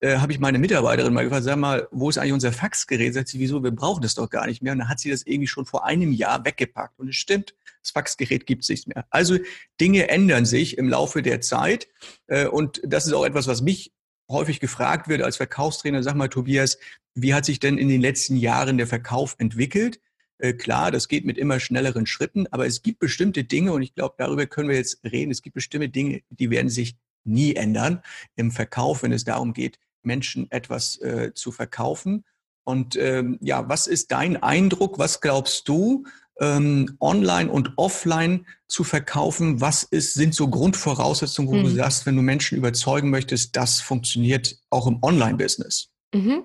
äh, 0.00 0.16
habe 0.16 0.32
ich 0.32 0.40
meine 0.40 0.58
Mitarbeiterin 0.58 1.12
mal 1.12 1.24
gefragt, 1.24 1.44
sag 1.44 1.56
mal, 1.56 1.86
wo 1.90 2.08
ist 2.08 2.18
eigentlich 2.18 2.32
unser 2.32 2.52
Faxgerät? 2.52 3.14
Sagt 3.14 3.28
sie, 3.28 3.38
wieso, 3.38 3.62
wir 3.62 3.70
brauchen 3.70 4.02
das 4.02 4.14
doch 4.14 4.30
gar 4.30 4.46
nicht 4.46 4.62
mehr. 4.62 4.72
Und 4.72 4.80
dann 4.80 4.88
hat 4.88 5.00
sie 5.00 5.10
das 5.10 5.22
irgendwie 5.26 5.46
schon 5.46 5.66
vor 5.66 5.84
einem 5.84 6.12
Jahr 6.12 6.44
weggepackt. 6.44 6.98
Und 6.98 7.08
es 7.08 7.16
stimmt, 7.16 7.54
das 7.82 7.90
Faxgerät 7.92 8.46
gibt 8.46 8.62
es 8.62 8.68
nicht 8.68 8.88
mehr. 8.88 9.06
Also 9.10 9.38
Dinge 9.80 10.08
ändern 10.08 10.46
sich 10.46 10.78
im 10.78 10.88
Laufe 10.88 11.22
der 11.22 11.40
Zeit. 11.40 11.88
Äh, 12.26 12.46
und 12.46 12.80
das 12.84 13.06
ist 13.06 13.12
auch 13.12 13.24
etwas, 13.24 13.46
was 13.46 13.62
mich 13.62 13.92
häufig 14.30 14.60
gefragt 14.60 15.08
wird 15.08 15.22
als 15.22 15.36
Verkaufstrainer. 15.36 16.02
Sag 16.02 16.14
mal, 16.14 16.28
Tobias, 16.28 16.78
wie 17.14 17.34
hat 17.34 17.44
sich 17.44 17.60
denn 17.60 17.78
in 17.78 17.88
den 17.88 18.00
letzten 18.00 18.36
Jahren 18.36 18.78
der 18.78 18.86
Verkauf 18.86 19.34
entwickelt? 19.38 20.00
Äh, 20.38 20.54
klar, 20.54 20.90
das 20.90 21.08
geht 21.08 21.26
mit 21.26 21.36
immer 21.36 21.60
schnelleren 21.60 22.06
Schritten, 22.06 22.46
aber 22.50 22.66
es 22.66 22.82
gibt 22.82 23.00
bestimmte 23.00 23.44
Dinge, 23.44 23.72
und 23.72 23.82
ich 23.82 23.94
glaube, 23.94 24.14
darüber 24.16 24.46
können 24.46 24.70
wir 24.70 24.76
jetzt 24.76 25.04
reden, 25.04 25.30
es 25.30 25.42
gibt 25.42 25.54
bestimmte 25.54 25.90
Dinge, 25.90 26.22
die 26.30 26.50
werden 26.50 26.70
sich 26.70 26.96
nie 27.24 27.54
ändern 27.54 28.02
im 28.36 28.50
Verkauf, 28.50 29.02
wenn 29.02 29.12
es 29.12 29.24
darum 29.24 29.52
geht, 29.52 29.78
Menschen 30.02 30.50
etwas 30.50 31.00
äh, 31.00 31.32
zu 31.34 31.52
verkaufen. 31.52 32.24
Und 32.64 32.96
ähm, 32.96 33.38
ja, 33.40 33.68
was 33.68 33.86
ist 33.86 34.12
dein 34.12 34.42
Eindruck? 34.42 34.98
Was 34.98 35.20
glaubst 35.20 35.68
du, 35.68 36.04
ähm, 36.40 36.96
online 37.00 37.50
und 37.50 37.72
offline 37.76 38.46
zu 38.66 38.84
verkaufen? 38.84 39.60
Was 39.60 39.82
ist, 39.82 40.14
sind 40.14 40.34
so 40.34 40.48
Grundvoraussetzungen, 40.48 41.50
wo 41.50 41.56
mhm. 41.56 41.64
du 41.64 41.70
sagst, 41.70 42.06
wenn 42.06 42.16
du 42.16 42.22
Menschen 42.22 42.56
überzeugen 42.58 43.10
möchtest, 43.10 43.56
das 43.56 43.80
funktioniert 43.80 44.58
auch 44.70 44.86
im 44.86 44.98
Online-Business? 45.02 45.90
Mhm. 46.14 46.44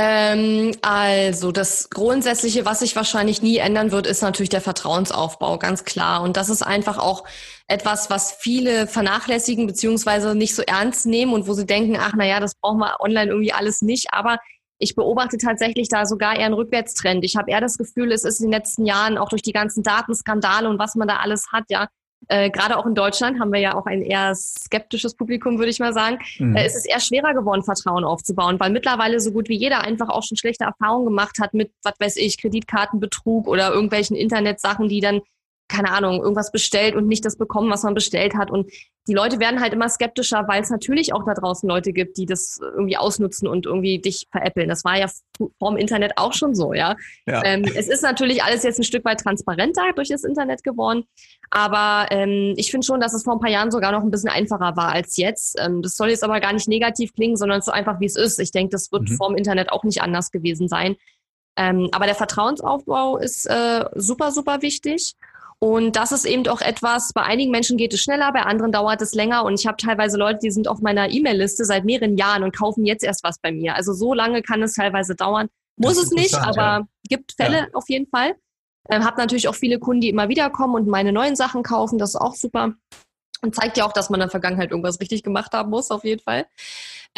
Ähm, 0.00 0.76
also 0.80 1.50
das 1.50 1.90
Grundsätzliche, 1.90 2.64
was 2.64 2.78
sich 2.78 2.94
wahrscheinlich 2.94 3.42
nie 3.42 3.56
ändern 3.56 3.90
wird, 3.90 4.06
ist 4.06 4.22
natürlich 4.22 4.48
der 4.48 4.60
Vertrauensaufbau, 4.60 5.58
ganz 5.58 5.84
klar. 5.84 6.22
Und 6.22 6.36
das 6.36 6.50
ist 6.50 6.62
einfach 6.62 6.98
auch 6.98 7.24
etwas, 7.66 8.08
was 8.08 8.30
viele 8.30 8.86
vernachlässigen 8.86 9.66
beziehungsweise 9.66 10.36
nicht 10.36 10.54
so 10.54 10.62
ernst 10.62 11.06
nehmen 11.06 11.32
und 11.32 11.48
wo 11.48 11.52
sie 11.52 11.66
denken, 11.66 11.96
ach 12.00 12.12
na 12.16 12.24
ja, 12.24 12.38
das 12.38 12.54
brauchen 12.54 12.78
wir 12.78 13.00
online 13.00 13.32
irgendwie 13.32 13.52
alles 13.52 13.82
nicht. 13.82 14.12
Aber 14.12 14.38
ich 14.78 14.94
beobachte 14.94 15.36
tatsächlich 15.36 15.88
da 15.88 16.06
sogar 16.06 16.36
eher 16.36 16.46
einen 16.46 16.54
Rückwärtstrend. 16.54 17.24
Ich 17.24 17.34
habe 17.34 17.50
eher 17.50 17.60
das 17.60 17.76
Gefühl, 17.76 18.12
es 18.12 18.22
ist 18.22 18.38
in 18.38 18.46
den 18.46 18.52
letzten 18.52 18.86
Jahren 18.86 19.18
auch 19.18 19.30
durch 19.30 19.42
die 19.42 19.52
ganzen 19.52 19.82
Datenskandale 19.82 20.68
und 20.68 20.78
was 20.78 20.94
man 20.94 21.08
da 21.08 21.16
alles 21.16 21.48
hat, 21.52 21.64
ja, 21.70 21.88
äh, 22.26 22.50
gerade 22.50 22.76
auch 22.76 22.86
in 22.86 22.94
Deutschland 22.94 23.40
haben 23.40 23.52
wir 23.52 23.60
ja 23.60 23.74
auch 23.74 23.86
ein 23.86 24.02
eher 24.02 24.34
skeptisches 24.34 25.14
Publikum, 25.14 25.58
würde 25.58 25.70
ich 25.70 25.78
mal 25.78 25.92
sagen. 25.92 26.18
Mhm. 26.38 26.56
Äh, 26.56 26.66
es 26.66 26.74
ist 26.74 26.88
eher 26.88 27.00
schwerer 27.00 27.32
geworden, 27.32 27.62
Vertrauen 27.62 28.04
aufzubauen, 28.04 28.58
weil 28.58 28.70
mittlerweile 28.70 29.20
so 29.20 29.30
gut 29.32 29.48
wie 29.48 29.56
jeder 29.56 29.82
einfach 29.82 30.08
auch 30.08 30.22
schon 30.22 30.36
schlechte 30.36 30.64
Erfahrungen 30.64 31.06
gemacht 31.06 31.38
hat 31.40 31.54
mit, 31.54 31.72
was 31.82 31.94
weiß 31.98 32.16
ich, 32.16 32.40
Kreditkartenbetrug 32.40 33.46
oder 33.46 33.72
irgendwelchen 33.72 34.16
Internetsachen, 34.16 34.88
die 34.88 35.00
dann 35.00 35.20
keine 35.68 35.92
Ahnung, 35.92 36.22
irgendwas 36.22 36.50
bestellt 36.50 36.96
und 36.96 37.06
nicht 37.06 37.24
das 37.24 37.36
bekommen, 37.36 37.70
was 37.70 37.82
man 37.82 37.94
bestellt 37.94 38.34
hat. 38.34 38.50
Und 38.50 38.70
die 39.06 39.14
Leute 39.14 39.38
werden 39.38 39.60
halt 39.60 39.72
immer 39.72 39.88
skeptischer, 39.88 40.48
weil 40.48 40.62
es 40.62 40.70
natürlich 40.70 41.12
auch 41.12 41.24
da 41.24 41.34
draußen 41.34 41.68
Leute 41.68 41.92
gibt, 41.92 42.16
die 42.16 42.26
das 42.26 42.58
irgendwie 42.60 42.96
ausnutzen 42.96 43.46
und 43.46 43.66
irgendwie 43.66 43.98
dich 43.98 44.26
veräppeln. 44.30 44.68
Das 44.68 44.84
war 44.84 44.98
ja 44.98 45.06
vorm 45.58 45.76
Internet 45.76 46.12
auch 46.16 46.32
schon 46.32 46.54
so, 46.54 46.72
ja. 46.72 46.96
ja. 47.26 47.42
Ähm, 47.44 47.64
es 47.76 47.88
ist 47.88 48.02
natürlich 48.02 48.42
alles 48.42 48.62
jetzt 48.62 48.78
ein 48.78 48.84
Stück 48.84 49.04
weit 49.04 49.20
transparenter 49.20 49.92
durch 49.94 50.08
das 50.08 50.24
Internet 50.24 50.64
geworden. 50.64 51.04
Aber 51.50 52.10
ähm, 52.10 52.54
ich 52.56 52.70
finde 52.70 52.86
schon, 52.86 53.00
dass 53.00 53.14
es 53.14 53.24
vor 53.24 53.34
ein 53.34 53.40
paar 53.40 53.50
Jahren 53.50 53.70
sogar 53.70 53.92
noch 53.92 54.02
ein 54.02 54.10
bisschen 54.10 54.30
einfacher 54.30 54.76
war 54.76 54.92
als 54.92 55.16
jetzt. 55.16 55.56
Ähm, 55.60 55.82
das 55.82 55.96
soll 55.96 56.08
jetzt 56.08 56.24
aber 56.24 56.40
gar 56.40 56.52
nicht 56.52 56.68
negativ 56.68 57.14
klingen, 57.14 57.36
sondern 57.36 57.60
so 57.60 57.72
einfach, 57.72 58.00
wie 58.00 58.06
es 58.06 58.16
ist. 58.16 58.38
Ich 58.40 58.52
denke, 58.52 58.70
das 58.70 58.90
wird 58.90 59.08
mhm. 59.08 59.16
vorm 59.16 59.36
Internet 59.36 59.70
auch 59.70 59.84
nicht 59.84 60.02
anders 60.02 60.30
gewesen 60.30 60.68
sein. 60.68 60.96
Ähm, 61.56 61.88
aber 61.92 62.06
der 62.06 62.14
Vertrauensaufbau 62.14 63.18
ist 63.18 63.46
äh, 63.46 63.84
super, 63.94 64.32
super 64.32 64.62
wichtig. 64.62 65.16
Und 65.60 65.96
das 65.96 66.12
ist 66.12 66.24
eben 66.24 66.46
auch 66.46 66.60
etwas, 66.60 67.12
bei 67.12 67.22
einigen 67.22 67.50
Menschen 67.50 67.76
geht 67.76 67.92
es 67.92 68.00
schneller, 68.00 68.32
bei 68.32 68.42
anderen 68.42 68.70
dauert 68.70 69.02
es 69.02 69.14
länger. 69.14 69.44
Und 69.44 69.58
ich 69.58 69.66
habe 69.66 69.76
teilweise 69.76 70.16
Leute, 70.16 70.38
die 70.40 70.52
sind 70.52 70.68
auf 70.68 70.80
meiner 70.80 71.10
E-Mail-Liste 71.10 71.64
seit 71.64 71.84
mehreren 71.84 72.16
Jahren 72.16 72.44
und 72.44 72.56
kaufen 72.56 72.86
jetzt 72.86 73.02
erst 73.02 73.24
was 73.24 73.38
bei 73.40 73.50
mir. 73.50 73.74
Also 73.74 73.92
so 73.92 74.14
lange 74.14 74.42
kann 74.42 74.62
es 74.62 74.74
teilweise 74.74 75.16
dauern. 75.16 75.48
Muss 75.76 76.00
es 76.00 76.10
nicht, 76.10 76.36
aber 76.36 76.56
ja. 76.56 76.88
gibt 77.08 77.32
Fälle 77.32 77.58
ja. 77.58 77.66
auf 77.72 77.88
jeden 77.88 78.08
Fall. 78.08 78.36
Ähm, 78.88 79.04
hab 79.04 79.18
natürlich 79.18 79.48
auch 79.48 79.54
viele 79.54 79.78
Kunden, 79.78 80.00
die 80.00 80.08
immer 80.08 80.28
wieder 80.28 80.48
kommen 80.50 80.74
und 80.74 80.86
meine 80.86 81.12
neuen 81.12 81.36
Sachen 81.36 81.62
kaufen. 81.62 81.98
Das 81.98 82.10
ist 82.10 82.20
auch 82.20 82.34
super. 82.34 82.74
Und 83.42 83.54
zeigt 83.54 83.76
ja 83.76 83.84
auch, 83.84 83.92
dass 83.92 84.10
man 84.10 84.20
in 84.20 84.26
der 84.26 84.30
Vergangenheit 84.30 84.70
irgendwas 84.70 85.00
richtig 85.00 85.22
gemacht 85.22 85.52
haben 85.52 85.70
muss, 85.70 85.90
auf 85.90 86.04
jeden 86.04 86.22
Fall. 86.22 86.46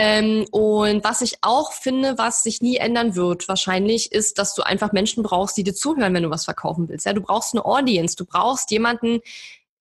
Ähm, 0.03 0.47
und 0.51 1.05
was 1.05 1.21
ich 1.21 1.37
auch 1.43 1.73
finde, 1.73 2.17
was 2.17 2.43
sich 2.43 2.63
nie 2.63 2.77
ändern 2.77 3.17
wird, 3.17 3.49
wahrscheinlich, 3.49 4.13
ist, 4.13 4.39
dass 4.39 4.55
du 4.55 4.63
einfach 4.63 4.93
Menschen 4.93 5.23
brauchst, 5.23 5.59
die 5.59 5.63
dir 5.63 5.75
zuhören, 5.75 6.15
wenn 6.15 6.23
du 6.23 6.31
was 6.31 6.47
verkaufen 6.47 6.89
willst. 6.89 7.05
Ja, 7.05 7.13
du 7.13 7.21
brauchst 7.21 7.53
eine 7.53 7.67
Audience, 7.67 8.17
du 8.17 8.25
brauchst 8.25 8.71
jemanden, 8.71 9.21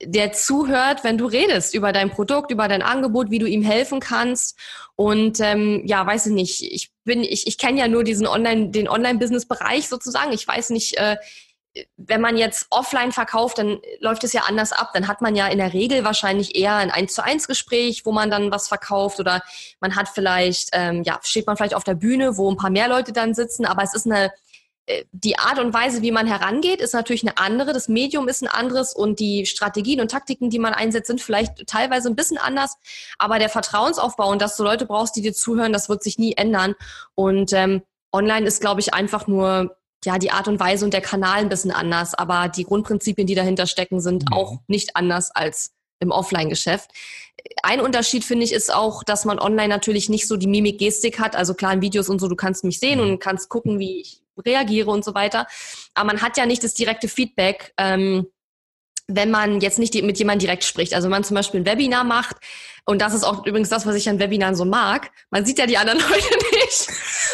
der 0.03 0.33
zuhört, 0.33 1.05
wenn 1.05 1.17
du 1.17 1.25
redest 1.25 1.73
über 1.73 1.93
dein 1.93 2.09
Produkt, 2.09 2.51
über 2.51 2.67
dein 2.67 2.81
Angebot, 2.81 3.31
wie 3.31 3.39
du 3.39 3.45
ihm 3.45 3.63
helfen 3.63 4.01
kannst. 4.01 4.57
Und 4.97 5.39
ähm, 5.39 5.83
ja, 5.85 6.05
weiß 6.05 6.25
ich 6.25 6.33
nicht. 6.33 6.63
Ich 6.69 6.91
bin, 7.05 7.23
ich, 7.23 7.47
ich 7.47 7.57
kenne 7.57 7.79
ja 7.79 7.87
nur 7.87 8.03
diesen 8.03 8.27
Online, 8.27 8.71
den 8.71 8.89
Online-Business-Bereich 8.89 9.87
sozusagen. 9.87 10.33
Ich 10.33 10.45
weiß 10.45 10.71
nicht, 10.71 10.97
äh, 10.97 11.15
wenn 11.97 12.21
man 12.21 12.37
jetzt 12.37 12.67
offline 12.69 13.11
verkauft, 13.11 13.57
dann 13.57 13.79
läuft 13.99 14.23
es 14.23 14.33
ja 14.33 14.43
anders 14.47 14.71
ab. 14.71 14.91
Dann 14.93 15.07
hat 15.07 15.21
man 15.21 15.35
ja 15.35 15.47
in 15.47 15.57
der 15.57 15.73
Regel 15.73 16.03
wahrscheinlich 16.03 16.55
eher 16.55 16.75
ein 16.75 16.91
1 16.91 17.13
zu 17.13 17.23
1 17.23 17.47
Gespräch, 17.47 18.05
wo 18.05 18.11
man 18.11 18.29
dann 18.29 18.51
was 18.51 18.67
verkauft 18.67 19.19
oder 19.19 19.41
man 19.79 19.95
hat 19.95 20.09
vielleicht, 20.09 20.69
ähm, 20.73 21.03
ja, 21.03 21.19
steht 21.23 21.47
man 21.47 21.57
vielleicht 21.57 21.75
auf 21.75 21.83
der 21.83 21.95
Bühne, 21.95 22.37
wo 22.37 22.49
ein 22.49 22.57
paar 22.57 22.69
mehr 22.69 22.87
Leute 22.87 23.13
dann 23.13 23.33
sitzen, 23.33 23.65
aber 23.65 23.83
es 23.83 23.93
ist 23.93 24.05
eine, 24.05 24.31
äh, 24.89 25.05
die 25.11 25.37
Art 25.37 25.59
und 25.59 25.73
Weise, 25.73 26.01
wie 26.01 26.11
man 26.11 26.27
herangeht, 26.27 26.81
ist 26.81 26.93
natürlich 26.93 27.23
eine 27.23 27.37
andere. 27.37 27.73
Das 27.73 27.87
Medium 27.87 28.27
ist 28.27 28.41
ein 28.41 28.47
anderes 28.47 28.93
und 28.93 29.19
die 29.19 29.45
Strategien 29.45 30.01
und 30.01 30.11
Taktiken, 30.11 30.49
die 30.49 30.59
man 30.59 30.73
einsetzt, 30.73 31.07
sind 31.07 31.21
vielleicht 31.21 31.67
teilweise 31.67 32.09
ein 32.09 32.15
bisschen 32.15 32.37
anders. 32.37 32.75
Aber 33.17 33.39
der 33.39 33.49
Vertrauensaufbau 33.49 34.29
und 34.29 34.41
dass 34.41 34.57
du 34.57 34.63
Leute 34.63 34.85
brauchst, 34.85 35.15
die 35.15 35.21
dir 35.21 35.33
zuhören, 35.33 35.73
das 35.73 35.89
wird 35.89 36.03
sich 36.03 36.17
nie 36.17 36.33
ändern. 36.35 36.75
Und 37.15 37.53
ähm, 37.53 37.83
online 38.11 38.47
ist, 38.47 38.61
glaube 38.61 38.81
ich, 38.81 38.93
einfach 38.93 39.27
nur 39.27 39.77
ja, 40.05 40.17
die 40.17 40.31
Art 40.31 40.47
und 40.47 40.59
Weise 40.59 40.85
und 40.85 40.93
der 40.93 41.01
Kanal 41.01 41.39
ein 41.39 41.49
bisschen 41.49 41.71
anders, 41.71 42.13
aber 42.13 42.47
die 42.47 42.63
Grundprinzipien, 42.63 43.27
die 43.27 43.35
dahinter 43.35 43.67
stecken, 43.67 43.99
sind 43.99 44.29
mhm. 44.29 44.33
auch 44.33 44.57
nicht 44.67 44.95
anders 44.95 45.31
als 45.31 45.71
im 45.99 46.11
Offline-Geschäft. 46.11 46.91
Ein 47.63 47.81
Unterschied 47.81 48.23
finde 48.23 48.45
ich 48.45 48.53
ist 48.53 48.73
auch, 48.73 49.03
dass 49.03 49.25
man 49.25 49.39
online 49.39 49.67
natürlich 49.67 50.09
nicht 50.09 50.27
so 50.27 50.37
die 50.37 50.47
Mimik-Gestik 50.47 51.19
hat. 51.19 51.35
Also 51.35 51.53
klar 51.53 51.73
in 51.73 51.81
Videos 51.81 52.09
und 52.09 52.19
so, 52.19 52.27
du 52.27 52.35
kannst 52.35 52.63
mich 52.63 52.79
sehen 52.79 52.99
mhm. 52.99 53.11
und 53.11 53.19
kannst 53.19 53.49
gucken, 53.49 53.79
wie 53.79 54.01
ich 54.01 54.21
reagiere 54.37 54.89
und 54.89 55.03
so 55.03 55.13
weiter. 55.13 55.47
Aber 55.93 56.07
man 56.07 56.21
hat 56.21 56.37
ja 56.37 56.45
nicht 56.45 56.63
das 56.63 56.73
direkte 56.73 57.09
Feedback, 57.09 57.73
ähm, 57.77 58.27
wenn 59.09 59.31
man 59.31 59.59
jetzt 59.59 59.79
nicht 59.79 59.95
mit 60.03 60.19
jemandem 60.19 60.45
direkt 60.45 60.63
spricht. 60.63 60.93
Also 60.93 61.05
wenn 61.05 61.11
man 61.11 61.23
zum 61.23 61.35
Beispiel 61.35 61.59
ein 61.59 61.65
Webinar 61.65 62.03
macht, 62.03 62.37
und 62.85 63.01
das 63.01 63.13
ist 63.13 63.23
auch 63.23 63.45
übrigens 63.45 63.69
das, 63.69 63.85
was 63.85 63.95
ich 63.95 64.09
an 64.09 64.19
Webinaren 64.19 64.55
so 64.55 64.65
mag, 64.65 65.11
man 65.29 65.45
sieht 65.45 65.59
ja 65.59 65.65
die 65.65 65.77
anderen 65.77 65.99
Leute 66.09 66.37
nicht. 66.53 66.89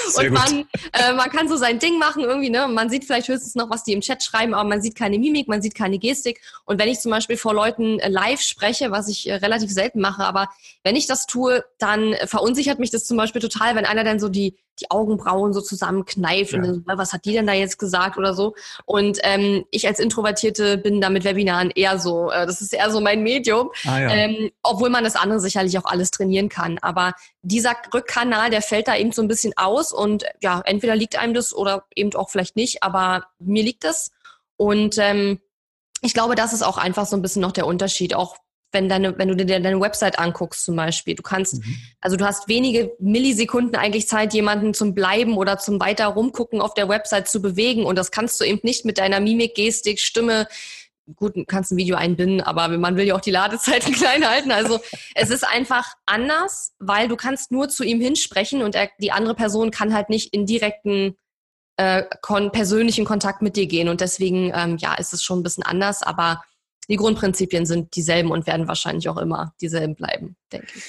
Sehr 0.08 0.26
und 0.26 0.34
man, 0.34 0.68
äh, 0.94 1.14
man 1.14 1.30
kann 1.30 1.48
so 1.48 1.56
sein 1.56 1.80
Ding 1.80 1.98
machen 1.98 2.24
irgendwie, 2.24 2.50
ne? 2.50 2.68
Man 2.68 2.90
sieht 2.90 3.06
vielleicht 3.06 3.28
höchstens 3.28 3.56
noch, 3.56 3.70
was 3.70 3.84
die 3.84 3.94
im 3.94 4.02
Chat 4.02 4.24
schreiben, 4.24 4.54
aber 4.54 4.68
man 4.68 4.82
sieht 4.82 4.96
keine 4.96 5.18
Mimik, 5.18 5.48
man 5.48 5.62
sieht 5.62 5.76
keine 5.76 5.98
Gestik. 5.98 6.42
Und 6.66 6.80
wenn 6.80 6.90
ich 6.90 7.00
zum 7.00 7.12
Beispiel 7.12 7.38
vor 7.38 7.54
Leuten 7.54 8.00
äh, 8.00 8.10
live 8.10 8.42
spreche, 8.42 8.92
was 8.92 9.08
ich 9.08 9.30
äh, 9.30 9.36
relativ 9.36 9.72
selten 9.72 10.02
mache, 10.02 10.24
aber 10.24 10.50
wenn 10.84 10.96
ich 10.96 11.08
das 11.08 11.26
tue, 11.26 11.64
dann 11.78 12.16
verunsichert 12.26 12.80
mich 12.80 12.92
das 12.92 13.06
zum 13.06 13.18
Beispiel 13.18 13.42
total, 13.42 13.76
wenn 13.76 13.86
einer 13.86 14.04
dann 14.04 14.20
so 14.20 14.30
die, 14.30 14.56
die 14.80 14.92
Augenbrauen 14.92 15.54
so 15.54 15.62
zusammenkneift 15.62 16.54
ja. 16.54 16.60
und 16.60 16.88
dann, 16.88 16.98
was 16.98 17.14
hat 17.14 17.26
die 17.26 17.34
denn 17.34 17.48
da 17.48 17.54
jetzt 17.54 17.80
gesagt 17.80 18.18
oder 18.18 18.34
so. 18.34 18.56
Und 18.86 19.20
ähm, 19.24 19.66
ich 19.72 19.88
als 19.88 20.00
Introvertierte 20.00 20.78
bin 20.78 21.02
da 21.02 21.10
mit 21.10 21.24
Webinaren 21.24 21.72
eher 21.72 22.00
so, 22.00 22.32
äh, 22.32 22.46
das 22.46 22.62
ist 22.62 22.74
eher 22.74 22.90
so 22.92 23.00
mein 23.00 23.24
Medium, 23.24 23.72
ah, 23.86 24.00
ja. 24.00 24.10
ähm, 24.10 24.52
obwohl 24.64 24.90
man 24.90 25.04
das 25.04 25.16
andere 25.16 25.40
sicherlich 25.40 25.78
auch 25.78 25.86
alles 25.86 26.12
trainieren 26.12 26.50
kann. 26.50 26.78
Aber 26.80 27.14
dieser 27.42 27.76
Rückkanal, 27.94 28.50
der 28.50 28.62
fällt 28.62 28.88
da 28.88 28.96
eben 28.96 29.12
so 29.12 29.22
ein 29.22 29.28
bisschen 29.28 29.54
aus 29.56 29.94
und 29.94 30.26
ja, 30.42 30.62
entweder 30.66 30.96
liegt 30.96 31.18
einem 31.18 31.34
das 31.34 31.54
oder 31.54 31.86
eben 31.96 32.14
auch 32.16 32.30
vielleicht 32.30 32.56
nicht, 32.56 32.84
aber 32.84 33.28
mir 33.40 33.64
liegt 33.64 33.84
das. 33.84 34.12
Und 34.58 34.98
ähm, 34.98 35.40
ich 36.02 36.14
glaube, 36.14 36.36
das 36.36 36.54
ist 36.54 36.64
auch 36.64 36.78
einfach 36.78 37.06
so 37.06 37.16
ein 37.16 37.22
bisschen 37.22 37.42
noch 37.42 37.52
der 37.52 37.66
Unterschied, 37.66 38.16
auch 38.16 38.38
wenn 38.76 38.90
deine, 38.90 39.18
wenn 39.18 39.30
du 39.30 39.36
dir 39.36 39.46
deine 39.46 39.80
Website 39.80 40.20
anguckst 40.20 40.66
zum 40.66 40.76
Beispiel. 40.76 41.16
Du 41.16 41.24
kannst, 41.24 41.66
mhm. 41.66 41.78
also 42.02 42.18
du 42.18 42.26
hast 42.26 42.48
wenige 42.48 42.92
Millisekunden 43.00 43.76
eigentlich 43.76 44.08
Zeit, 44.08 44.34
jemanden 44.36 44.76
zum 44.76 44.94
Bleiben 44.94 45.38
oder 45.38 45.58
zum 45.58 45.80
weiter 45.80 46.08
rumgucken 46.08 46.62
auf 46.62 46.76
der 46.76 46.90
Website 46.90 47.28
zu 47.28 47.42
bewegen. 47.42 47.86
Und 47.86 47.98
das 47.98 48.12
kannst 48.12 48.40
du 48.40 48.44
eben 48.44 48.60
nicht 48.62 48.86
mit 48.86 49.00
deiner 49.00 49.20
Mimik, 49.20 49.56
Gestik, 49.56 50.00
Stimme, 50.00 50.48
gut, 51.16 51.36
kannst 51.48 51.72
ein 51.72 51.78
Video 51.78 51.96
einbinden, 51.96 52.42
aber 52.42 52.68
man 52.68 52.98
will 52.98 53.06
ja 53.06 53.16
auch 53.16 53.22
die 53.22 53.32
Ladezeiten 53.32 53.94
klein 53.96 54.28
halten. 54.28 54.52
Also 54.52 54.80
es 55.14 55.30
ist 55.30 55.48
einfach 55.48 55.94
anders, 56.06 56.74
weil 56.80 57.08
du 57.08 57.16
kannst 57.16 57.52
nur 57.52 57.70
zu 57.70 57.84
ihm 57.84 58.02
hinsprechen 58.02 58.62
und 58.62 58.76
er, 58.76 58.90
die 59.00 59.12
andere 59.12 59.36
Person 59.36 59.72
kann 59.72 59.94
halt 59.94 60.10
nicht 60.10 60.34
in 60.34 60.46
direkten 60.46 61.16
äh, 61.78 62.04
kon 62.22 62.52
persönlichen 62.52 63.06
Kontakt 63.06 63.42
mit 63.42 63.56
dir 63.56 63.68
gehen. 63.68 63.90
Und 63.90 64.02
deswegen, 64.02 64.52
ähm, 64.54 64.78
ja, 64.78 64.96
ist 64.96 65.14
es 65.14 65.24
schon 65.24 65.40
ein 65.40 65.44
bisschen 65.44 65.64
anders, 65.64 66.04
aber 66.04 66.44
die 66.90 66.98
Grundprinzipien 66.98 67.66
sind 67.66 67.96
dieselben 67.96 68.32
und 68.32 68.48
werden 68.48 68.68
wahrscheinlich 68.68 69.10
auch 69.10 69.18
immer 69.18 69.54
dieselben 69.62 69.96
bleiben, 69.96 70.36
denke 70.52 70.68
ich. 70.76 70.84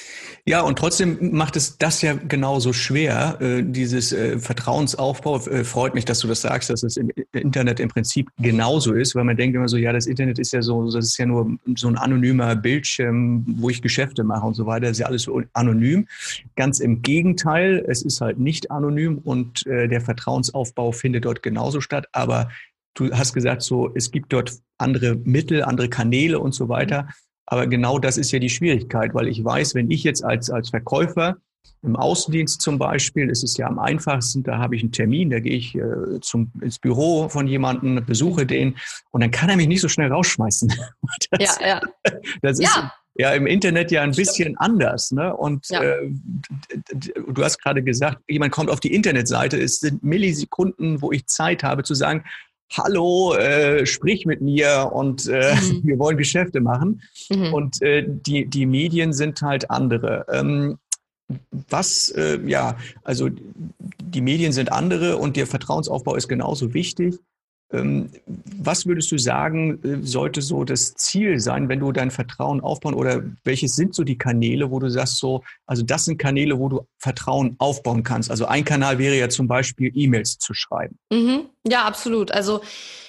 Ja, 0.48 0.60
und 0.60 0.78
trotzdem 0.78 1.32
macht 1.32 1.56
es 1.56 1.78
das 1.78 2.02
ja 2.02 2.12
genauso 2.14 2.72
schwer, 2.72 3.38
äh, 3.40 3.62
dieses 3.64 4.12
äh, 4.12 4.38
Vertrauensaufbau. 4.38 5.38
Äh, 5.46 5.64
freut 5.64 5.94
mich, 5.94 6.04
dass 6.04 6.20
du 6.20 6.28
das 6.28 6.42
sagst, 6.42 6.70
dass 6.70 6.82
es 6.82 6.96
im 6.96 7.10
Internet 7.32 7.80
im 7.80 7.88
Prinzip 7.88 8.28
genauso 8.38 8.92
ist, 8.92 9.14
weil 9.14 9.24
man 9.24 9.36
denkt 9.36 9.56
immer 9.56 9.68
so, 9.68 9.76
ja, 9.76 9.92
das 9.92 10.06
Internet 10.06 10.38
ist 10.38 10.52
ja 10.52 10.62
so, 10.62 10.84
das 10.90 11.06
ist 11.06 11.18
ja 11.18 11.26
nur 11.26 11.56
so 11.74 11.88
ein 11.88 11.96
anonymer 11.96 12.54
Bildschirm, 12.54 13.44
wo 13.58 13.70
ich 13.70 13.82
Geschäfte 13.82 14.22
mache 14.22 14.46
und 14.46 14.54
so 14.54 14.66
weiter. 14.66 14.82
Das 14.82 14.92
ist 14.92 14.98
ja 14.98 15.06
alles 15.06 15.28
anonym. 15.52 16.06
Ganz 16.54 16.78
im 16.78 17.02
Gegenteil, 17.02 17.84
es 17.88 18.02
ist 18.02 18.20
halt 18.20 18.38
nicht 18.38 18.70
anonym 18.70 19.18
und 19.18 19.64
der 19.66 20.00
Vertrauensaufbau 20.00 20.92
findet 20.92 21.24
dort 21.24 21.42
genauso 21.42 21.80
statt, 21.80 22.06
aber 22.12 22.48
Du 22.96 23.10
hast 23.12 23.32
gesagt, 23.32 23.62
so, 23.62 23.90
es 23.94 24.10
gibt 24.10 24.32
dort 24.32 24.52
andere 24.78 25.14
Mittel, 25.14 25.62
andere 25.62 25.88
Kanäle 25.88 26.40
und 26.40 26.52
so 26.52 26.68
weiter. 26.68 27.08
Aber 27.46 27.66
genau 27.66 27.98
das 27.98 28.16
ist 28.16 28.32
ja 28.32 28.38
die 28.38 28.50
Schwierigkeit, 28.50 29.14
weil 29.14 29.28
ich 29.28 29.44
weiß, 29.44 29.74
wenn 29.74 29.90
ich 29.90 30.02
jetzt 30.02 30.24
als, 30.24 30.50
als 30.50 30.70
Verkäufer 30.70 31.36
im 31.82 31.94
Außendienst 31.94 32.60
zum 32.60 32.78
Beispiel 32.78 33.28
ist 33.30 33.44
es 33.44 33.56
ja 33.56 33.66
am 33.66 33.78
einfachsten, 33.78 34.42
da 34.42 34.58
habe 34.58 34.74
ich 34.76 34.82
einen 34.82 34.92
Termin, 34.92 35.30
da 35.30 35.40
gehe 35.40 35.56
ich 35.56 35.74
äh, 35.74 36.20
zum, 36.20 36.50
ins 36.60 36.78
Büro 36.78 37.28
von 37.28 37.46
jemandem, 37.46 38.04
besuche 38.04 38.46
den 38.46 38.76
und 39.12 39.20
dann 39.20 39.30
kann 39.30 39.48
er 39.48 39.56
mich 39.56 39.68
nicht 39.68 39.80
so 39.80 39.88
schnell 39.88 40.12
rausschmeißen. 40.12 40.72
Das, 41.30 41.58
ja, 41.60 41.66
ja. 41.66 41.80
das 42.42 42.58
ist 42.58 42.76
ja. 42.76 42.92
ja 43.16 43.30
im 43.32 43.46
Internet 43.46 43.90
ja 43.90 44.02
ein 44.02 44.12
bisschen 44.12 44.56
anders. 44.58 45.12
Ne? 45.12 45.34
Und 45.34 45.68
ja. 45.68 45.82
äh, 45.82 46.10
du 47.28 47.42
hast 47.42 47.58
gerade 47.58 47.82
gesagt, 47.82 48.22
jemand 48.28 48.52
kommt 48.52 48.70
auf 48.70 48.80
die 48.80 48.94
Internetseite, 48.94 49.58
es 49.58 49.80
sind 49.80 50.02
Millisekunden, 50.02 51.00
wo 51.02 51.12
ich 51.12 51.26
Zeit 51.26 51.62
habe 51.62 51.82
zu 51.84 51.94
sagen, 51.94 52.24
hallo, 52.70 53.34
äh, 53.34 53.86
sprich 53.86 54.26
mit 54.26 54.40
mir 54.40 54.90
und 54.92 55.28
äh, 55.28 55.54
mhm. 55.54 55.80
wir 55.84 55.98
wollen 55.98 56.16
Geschäfte 56.16 56.60
machen. 56.60 57.02
Mhm. 57.30 57.54
Und 57.54 57.82
äh, 57.82 58.04
die, 58.06 58.46
die 58.46 58.66
Medien 58.66 59.12
sind 59.12 59.42
halt 59.42 59.70
andere. 59.70 60.26
Ähm, 60.32 60.78
was, 61.68 62.10
äh, 62.10 62.38
ja, 62.46 62.76
also 63.02 63.28
die 63.28 64.20
Medien 64.20 64.52
sind 64.52 64.70
andere 64.70 65.16
und 65.16 65.36
der 65.36 65.46
Vertrauensaufbau 65.46 66.14
ist 66.14 66.28
genauso 66.28 66.72
wichtig. 66.72 67.18
Ähm, 67.72 68.10
was 68.58 68.86
würdest 68.86 69.10
du 69.10 69.18
sagen, 69.18 69.82
äh, 69.82 70.06
sollte 70.06 70.40
so 70.40 70.64
das 70.64 70.94
Ziel 70.94 71.40
sein, 71.40 71.68
wenn 71.68 71.80
du 71.80 71.90
dein 71.90 72.10
Vertrauen 72.10 72.60
aufbauen 72.60 72.94
oder 72.94 73.24
welches 73.44 73.74
sind 73.74 73.94
so 73.94 74.04
die 74.04 74.18
Kanäle, 74.18 74.70
wo 74.70 74.78
du 74.78 74.88
sagst 74.88 75.18
so, 75.18 75.42
also 75.66 75.82
das 75.82 76.04
sind 76.04 76.18
Kanäle, 76.18 76.58
wo 76.58 76.68
du 76.68 76.86
Vertrauen 76.98 77.56
aufbauen 77.58 78.04
kannst. 78.04 78.30
Also 78.30 78.46
ein 78.46 78.64
Kanal 78.64 78.98
wäre 78.98 79.18
ja 79.18 79.28
zum 79.28 79.48
Beispiel 79.48 79.90
E-Mails 79.94 80.38
zu 80.38 80.54
schreiben. 80.54 80.96
Mhm. 81.10 81.46
Ja, 81.66 81.84
absolut. 81.84 82.30
Also 82.30 82.60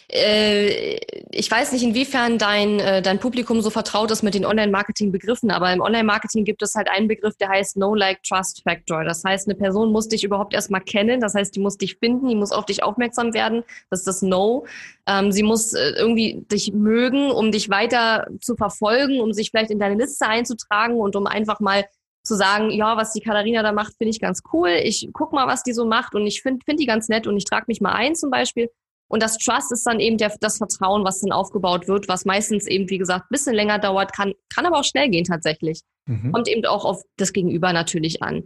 ich 0.09 1.51
weiß 1.51 1.73
nicht, 1.73 1.83
inwiefern 1.83 2.37
dein, 2.37 2.79
äh, 2.79 3.01
dein 3.01 3.19
Publikum 3.19 3.61
so 3.61 3.69
vertraut 3.69 4.09
ist 4.09 4.23
mit 4.23 4.35
den 4.35 4.45
Online-Marketing-Begriffen, 4.45 5.51
aber 5.51 5.73
im 5.73 5.81
Online-Marketing 5.81 6.45
gibt 6.45 6.61
es 6.61 6.75
halt 6.75 6.89
einen 6.89 7.09
Begriff, 7.09 7.35
der 7.35 7.49
heißt 7.49 7.75
No-Like-Trust-Factor. 7.75 9.03
Das 9.03 9.25
heißt, 9.25 9.49
eine 9.49 9.55
Person 9.55 9.91
muss 9.91 10.07
dich 10.07 10.23
überhaupt 10.23 10.53
erstmal 10.53 10.79
kennen, 10.79 11.19
das 11.19 11.35
heißt, 11.35 11.53
die 11.53 11.59
muss 11.59 11.77
dich 11.77 11.97
finden, 11.97 12.29
die 12.29 12.35
muss 12.35 12.53
auf 12.53 12.65
dich 12.65 12.83
aufmerksam 12.83 13.33
werden, 13.33 13.63
das 13.89 13.99
ist 13.99 14.07
das 14.07 14.21
No. 14.21 14.65
Ähm, 15.07 15.33
sie 15.33 15.43
muss 15.43 15.73
äh, 15.73 15.91
irgendwie 15.97 16.45
dich 16.51 16.71
mögen, 16.71 17.29
um 17.29 17.51
dich 17.51 17.69
weiter 17.69 18.27
zu 18.39 18.55
verfolgen, 18.55 19.19
um 19.19 19.33
sich 19.33 19.51
vielleicht 19.51 19.71
in 19.71 19.79
deine 19.79 19.95
Liste 19.95 20.25
einzutragen 20.25 20.95
und 20.95 21.17
um 21.17 21.27
einfach 21.27 21.59
mal 21.59 21.83
zu 22.23 22.35
sagen, 22.35 22.71
ja, 22.71 22.95
was 22.95 23.11
die 23.11 23.21
Katharina 23.21 23.61
da 23.61 23.73
macht, 23.73 23.95
finde 23.97 24.11
ich 24.11 24.21
ganz 24.21 24.41
cool. 24.53 24.69
Ich 24.69 25.09
guck 25.11 25.33
mal, 25.33 25.47
was 25.47 25.63
die 25.63 25.73
so 25.73 25.85
macht 25.85 26.15
und 26.15 26.25
ich 26.27 26.41
finde 26.41 26.63
find 26.63 26.79
die 26.79 26.85
ganz 26.85 27.09
nett 27.09 27.27
und 27.27 27.35
ich 27.35 27.45
trage 27.45 27.65
mich 27.67 27.81
mal 27.81 27.93
ein 27.93 28.15
zum 28.15 28.29
Beispiel. 28.29 28.69
Und 29.07 29.23
das 29.23 29.37
Trust 29.37 29.71
ist 29.71 29.85
dann 29.85 29.99
eben 29.99 30.17
der, 30.17 30.35
das 30.41 30.57
Vertrauen, 30.57 31.05
was 31.05 31.21
dann 31.21 31.31
aufgebaut 31.31 31.87
wird, 31.87 32.07
was 32.07 32.25
meistens 32.25 32.67
eben, 32.67 32.89
wie 32.89 32.97
gesagt, 32.97 33.25
ein 33.25 33.31
bisschen 33.31 33.55
länger 33.55 33.79
dauert, 33.79 34.13
kann, 34.13 34.33
kann 34.53 34.65
aber 34.65 34.79
auch 34.79 34.83
schnell 34.83 35.09
gehen 35.09 35.23
tatsächlich. 35.23 35.81
Mhm. 36.05 36.31
Kommt 36.33 36.47
eben 36.47 36.65
auch 36.65 36.85
auf 36.85 37.01
das 37.15 37.31
Gegenüber 37.33 37.71
natürlich 37.71 38.21
an. 38.21 38.43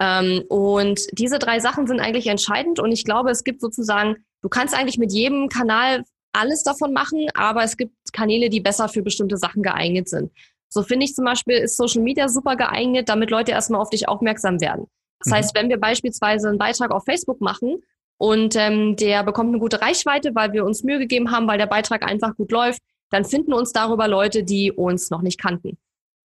Ähm, 0.00 0.44
und 0.48 1.06
diese 1.12 1.38
drei 1.38 1.60
Sachen 1.60 1.86
sind 1.86 2.00
eigentlich 2.00 2.26
entscheidend 2.26 2.80
und 2.80 2.92
ich 2.92 3.04
glaube, 3.04 3.30
es 3.30 3.44
gibt 3.44 3.60
sozusagen, 3.60 4.16
du 4.42 4.48
kannst 4.48 4.74
eigentlich 4.76 4.98
mit 4.98 5.12
jedem 5.12 5.48
Kanal 5.48 6.04
alles 6.32 6.64
davon 6.64 6.92
machen, 6.92 7.28
aber 7.34 7.62
es 7.62 7.76
gibt 7.76 7.94
Kanäle, 8.12 8.50
die 8.50 8.60
besser 8.60 8.88
für 8.88 9.02
bestimmte 9.02 9.36
Sachen 9.36 9.62
geeignet 9.62 10.08
sind. 10.08 10.32
So 10.68 10.82
finde 10.82 11.04
ich 11.04 11.14
zum 11.14 11.24
Beispiel, 11.24 11.58
ist 11.58 11.76
Social 11.76 12.02
Media 12.02 12.28
super 12.28 12.56
geeignet, 12.56 13.08
damit 13.08 13.30
Leute 13.30 13.52
erstmal 13.52 13.80
auf 13.80 13.90
dich 13.90 14.08
aufmerksam 14.08 14.60
werden. 14.60 14.86
Das 15.20 15.30
mhm. 15.30 15.36
heißt, 15.36 15.54
wenn 15.54 15.68
wir 15.68 15.78
beispielsweise 15.78 16.48
einen 16.48 16.58
Beitrag 16.58 16.90
auf 16.90 17.04
Facebook 17.04 17.40
machen 17.40 17.80
und 18.18 18.56
ähm, 18.56 18.96
der 18.96 19.22
bekommt 19.24 19.50
eine 19.50 19.58
gute 19.58 19.80
Reichweite, 19.80 20.34
weil 20.34 20.52
wir 20.52 20.64
uns 20.64 20.84
Mühe 20.84 20.98
gegeben 20.98 21.30
haben, 21.30 21.48
weil 21.48 21.58
der 21.58 21.66
Beitrag 21.66 22.04
einfach 22.04 22.36
gut 22.36 22.52
läuft, 22.52 22.80
dann 23.10 23.24
finden 23.24 23.52
uns 23.52 23.72
darüber 23.72 24.08
Leute, 24.08 24.44
die 24.44 24.72
uns 24.72 25.10
noch 25.10 25.22
nicht 25.22 25.40
kannten. 25.40 25.78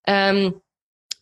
Ähm, 0.06 0.62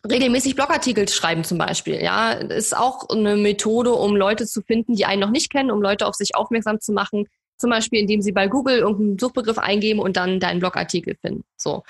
regelmäßig 0.08 0.54
Blogartikel 0.54 1.08
schreiben 1.08 1.44
zum 1.44 1.58
Beispiel, 1.58 2.02
ja, 2.02 2.32
ist 2.32 2.76
auch 2.76 3.08
eine 3.08 3.36
Methode, 3.36 3.92
um 3.92 4.16
Leute 4.16 4.46
zu 4.46 4.62
finden, 4.62 4.94
die 4.94 5.04
einen 5.04 5.20
noch 5.20 5.30
nicht 5.30 5.50
kennen, 5.50 5.70
um 5.70 5.82
Leute 5.82 6.06
auf 6.06 6.14
sich 6.14 6.34
aufmerksam 6.34 6.80
zu 6.80 6.92
machen. 6.92 7.26
Zum 7.58 7.70
Beispiel, 7.70 8.00
indem 8.00 8.20
sie 8.20 8.32
bei 8.32 8.48
Google 8.48 8.78
irgendeinen 8.78 9.18
Suchbegriff 9.18 9.58
eingeben 9.58 10.00
und 10.00 10.16
dann 10.16 10.40
deinen 10.40 10.60
Blogartikel 10.60 11.16
finden. 11.20 11.44
So. 11.56 11.84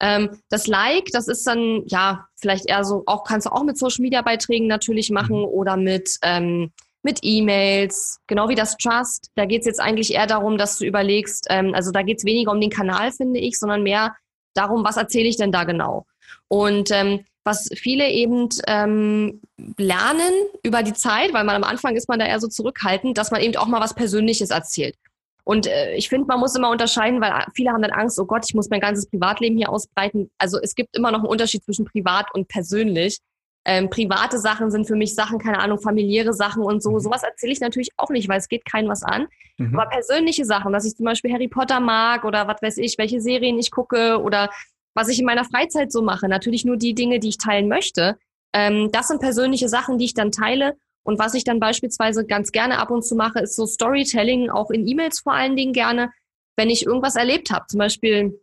Ähm, 0.00 0.30
das 0.48 0.66
Like, 0.66 1.06
das 1.12 1.28
ist 1.28 1.46
dann, 1.46 1.84
ja, 1.86 2.26
vielleicht 2.36 2.68
eher 2.68 2.84
so, 2.84 3.04
auch 3.06 3.22
kannst 3.22 3.46
du 3.46 3.52
auch 3.52 3.62
mit 3.62 3.78
Social 3.78 4.02
Media 4.02 4.20
Beiträgen 4.22 4.66
natürlich 4.66 5.10
machen 5.10 5.38
mhm. 5.38 5.44
oder 5.44 5.76
mit, 5.76 6.18
ähm, 6.22 6.72
mit 7.02 7.20
E-Mails, 7.22 8.20
genau 8.26 8.48
wie 8.48 8.54
das 8.54 8.76
Trust. 8.76 9.30
Da 9.34 9.44
geht 9.44 9.60
es 9.60 9.66
jetzt 9.66 9.80
eigentlich 9.80 10.14
eher 10.14 10.26
darum, 10.26 10.58
dass 10.58 10.78
du 10.78 10.84
überlegst, 10.84 11.46
ähm, 11.50 11.74
also 11.74 11.90
da 11.90 12.02
geht 12.02 12.18
es 12.18 12.24
weniger 12.24 12.52
um 12.52 12.60
den 12.60 12.70
Kanal, 12.70 13.12
finde 13.12 13.40
ich, 13.40 13.58
sondern 13.58 13.82
mehr 13.82 14.14
darum, 14.54 14.84
was 14.84 14.96
erzähle 14.96 15.28
ich 15.28 15.36
denn 15.36 15.52
da 15.52 15.64
genau. 15.64 16.06
Und 16.48 16.90
ähm, 16.90 17.24
was 17.44 17.68
viele 17.74 18.08
eben 18.08 18.48
ähm, 18.68 19.40
lernen 19.76 20.32
über 20.62 20.82
die 20.82 20.92
Zeit, 20.92 21.32
weil 21.32 21.44
man 21.44 21.56
am 21.56 21.64
Anfang 21.64 21.96
ist 21.96 22.08
man 22.08 22.18
da 22.18 22.26
eher 22.26 22.40
so 22.40 22.46
zurückhaltend, 22.46 23.18
dass 23.18 23.30
man 23.30 23.40
eben 23.40 23.56
auch 23.56 23.66
mal 23.66 23.80
was 23.80 23.94
Persönliches 23.94 24.50
erzählt. 24.50 24.96
Und 25.44 25.66
äh, 25.66 25.94
ich 25.94 26.08
finde, 26.08 26.28
man 26.28 26.38
muss 26.38 26.54
immer 26.54 26.70
unterscheiden, 26.70 27.20
weil 27.20 27.32
viele 27.54 27.70
haben 27.70 27.82
dann 27.82 27.90
Angst, 27.90 28.18
oh 28.20 28.26
Gott, 28.26 28.44
ich 28.46 28.54
muss 28.54 28.70
mein 28.70 28.80
ganzes 28.80 29.06
Privatleben 29.08 29.56
hier 29.56 29.70
ausbreiten. 29.70 30.30
Also 30.38 30.58
es 30.60 30.76
gibt 30.76 30.96
immer 30.96 31.10
noch 31.10 31.20
einen 31.20 31.28
Unterschied 31.28 31.64
zwischen 31.64 31.84
privat 31.84 32.32
und 32.32 32.46
persönlich. 32.46 33.18
Ähm, 33.64 33.90
private 33.90 34.38
Sachen 34.38 34.70
sind 34.70 34.86
für 34.86 34.96
mich 34.96 35.14
Sachen, 35.14 35.38
keine 35.38 35.60
Ahnung, 35.60 35.78
familiäre 35.78 36.34
Sachen 36.34 36.62
und 36.62 36.82
so. 36.82 36.90
Mhm. 36.90 37.00
Sowas 37.00 37.22
erzähle 37.22 37.52
ich 37.52 37.60
natürlich 37.60 37.90
auch 37.96 38.10
nicht, 38.10 38.28
weil 38.28 38.38
es 38.38 38.48
geht 38.48 38.64
keinem 38.64 38.88
was 38.88 39.04
an. 39.04 39.28
Mhm. 39.58 39.78
Aber 39.78 39.88
persönliche 39.88 40.44
Sachen, 40.44 40.72
dass 40.72 40.84
ich 40.84 40.96
zum 40.96 41.04
Beispiel 41.04 41.32
Harry 41.32 41.48
Potter 41.48 41.78
mag 41.78 42.24
oder 42.24 42.48
was 42.48 42.60
weiß 42.60 42.78
ich, 42.78 42.98
welche 42.98 43.20
Serien 43.20 43.58
ich 43.58 43.70
gucke 43.70 44.20
oder 44.20 44.50
was 44.94 45.08
ich 45.08 45.20
in 45.20 45.26
meiner 45.26 45.44
Freizeit 45.44 45.92
so 45.92 46.02
mache. 46.02 46.28
Natürlich 46.28 46.64
nur 46.64 46.76
die 46.76 46.94
Dinge, 46.94 47.20
die 47.20 47.28
ich 47.28 47.38
teilen 47.38 47.68
möchte. 47.68 48.18
Ähm, 48.52 48.90
das 48.92 49.08
sind 49.08 49.20
persönliche 49.20 49.68
Sachen, 49.68 49.96
die 49.98 50.06
ich 50.06 50.14
dann 50.14 50.32
teile. 50.32 50.76
Und 51.04 51.18
was 51.18 51.34
ich 51.34 51.44
dann 51.44 51.60
beispielsweise 51.60 52.26
ganz 52.26 52.52
gerne 52.52 52.78
ab 52.78 52.90
und 52.90 53.04
zu 53.04 53.14
mache, 53.14 53.40
ist 53.40 53.56
so 53.56 53.66
Storytelling, 53.66 54.50
auch 54.50 54.70
in 54.70 54.86
E-Mails 54.86 55.20
vor 55.20 55.32
allen 55.32 55.56
Dingen 55.56 55.72
gerne, 55.72 56.12
wenn 56.56 56.70
ich 56.70 56.86
irgendwas 56.86 57.16
erlebt 57.16 57.50
habe. 57.50 57.66
Zum 57.66 57.78
Beispiel 57.78 58.40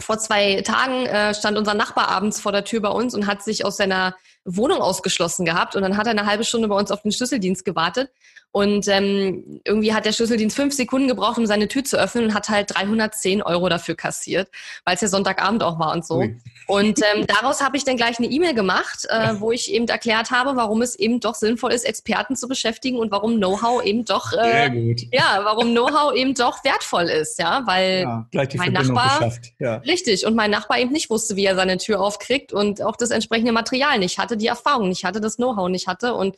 vor 0.00 0.18
zwei 0.18 0.62
Tagen 0.62 1.06
äh, 1.06 1.34
stand 1.34 1.58
unser 1.58 1.74
Nachbar 1.74 2.08
abends 2.08 2.40
vor 2.40 2.52
der 2.52 2.64
Tür 2.64 2.80
bei 2.80 2.90
uns 2.90 3.14
und 3.14 3.26
hat 3.26 3.42
sich 3.42 3.64
aus 3.64 3.76
seiner 3.76 4.14
Wohnung 4.56 4.80
ausgeschlossen 4.80 5.44
gehabt 5.44 5.76
und 5.76 5.82
dann 5.82 5.96
hat 5.96 6.06
er 6.06 6.12
eine 6.12 6.26
halbe 6.26 6.44
Stunde 6.44 6.68
bei 6.68 6.76
uns 6.76 6.90
auf 6.90 7.02
den 7.02 7.12
Schlüsseldienst 7.12 7.64
gewartet 7.64 8.10
und 8.50 8.88
ähm, 8.88 9.60
irgendwie 9.64 9.92
hat 9.92 10.06
der 10.06 10.12
Schlüsseldienst 10.12 10.56
fünf 10.56 10.74
Sekunden 10.74 11.06
gebraucht, 11.06 11.36
um 11.36 11.44
seine 11.44 11.68
Tür 11.68 11.84
zu 11.84 11.98
öffnen 11.98 12.24
und 12.24 12.34
hat 12.34 12.48
halt 12.48 12.74
310 12.74 13.42
Euro 13.42 13.68
dafür 13.68 13.94
kassiert, 13.94 14.48
weil 14.84 14.94
es 14.94 15.02
ja 15.02 15.08
Sonntagabend 15.08 15.62
auch 15.62 15.78
war 15.78 15.92
und 15.92 16.06
so. 16.06 16.16
Ui. 16.16 16.36
Und 16.66 17.00
ähm, 17.14 17.26
daraus 17.26 17.62
habe 17.62 17.76
ich 17.76 17.84
dann 17.84 17.96
gleich 17.96 18.18
eine 18.18 18.26
E-Mail 18.28 18.54
gemacht, 18.54 19.06
äh, 19.10 19.34
wo 19.38 19.52
ich 19.52 19.72
eben 19.72 19.86
erklärt 19.86 20.30
habe, 20.30 20.56
warum 20.56 20.80
es 20.82 20.94
eben 20.98 21.20
doch 21.20 21.34
sinnvoll 21.34 21.72
ist, 21.72 21.84
Experten 21.84 22.36
zu 22.36 22.48
beschäftigen 22.48 22.98
und 22.98 23.10
warum 23.10 23.36
Know-how 23.36 23.84
eben 23.84 24.04
doch 24.04 24.32
äh, 24.32 24.94
ja, 25.12 25.40
warum 25.44 25.70
Know-how 25.70 26.14
eben 26.14 26.34
doch 26.34 26.64
wertvoll 26.64 27.04
ist, 27.04 27.38
ja, 27.38 27.62
weil 27.66 28.00
ja, 28.00 28.26
mein 28.32 28.50
Verbindung 28.50 28.94
Nachbar. 28.94 29.32
Ja. 29.58 29.76
richtig 29.76 30.26
und 30.26 30.34
mein 30.34 30.50
Nachbar 30.50 30.78
eben 30.78 30.92
nicht 30.92 31.10
wusste, 31.10 31.36
wie 31.36 31.44
er 31.44 31.54
seine 31.54 31.76
Tür 31.76 32.00
aufkriegt 32.00 32.52
und 32.52 32.82
auch 32.82 32.96
das 32.96 33.10
entsprechende 33.10 33.52
Material 33.52 33.98
nicht 33.98 34.18
hatte, 34.18 34.37
die 34.38 34.46
Erfahrung 34.46 34.88
nicht 34.88 35.04
hatte, 35.04 35.20
das 35.20 35.36
Know-how 35.36 35.68
nicht 35.68 35.86
hatte 35.86 36.14
und 36.14 36.36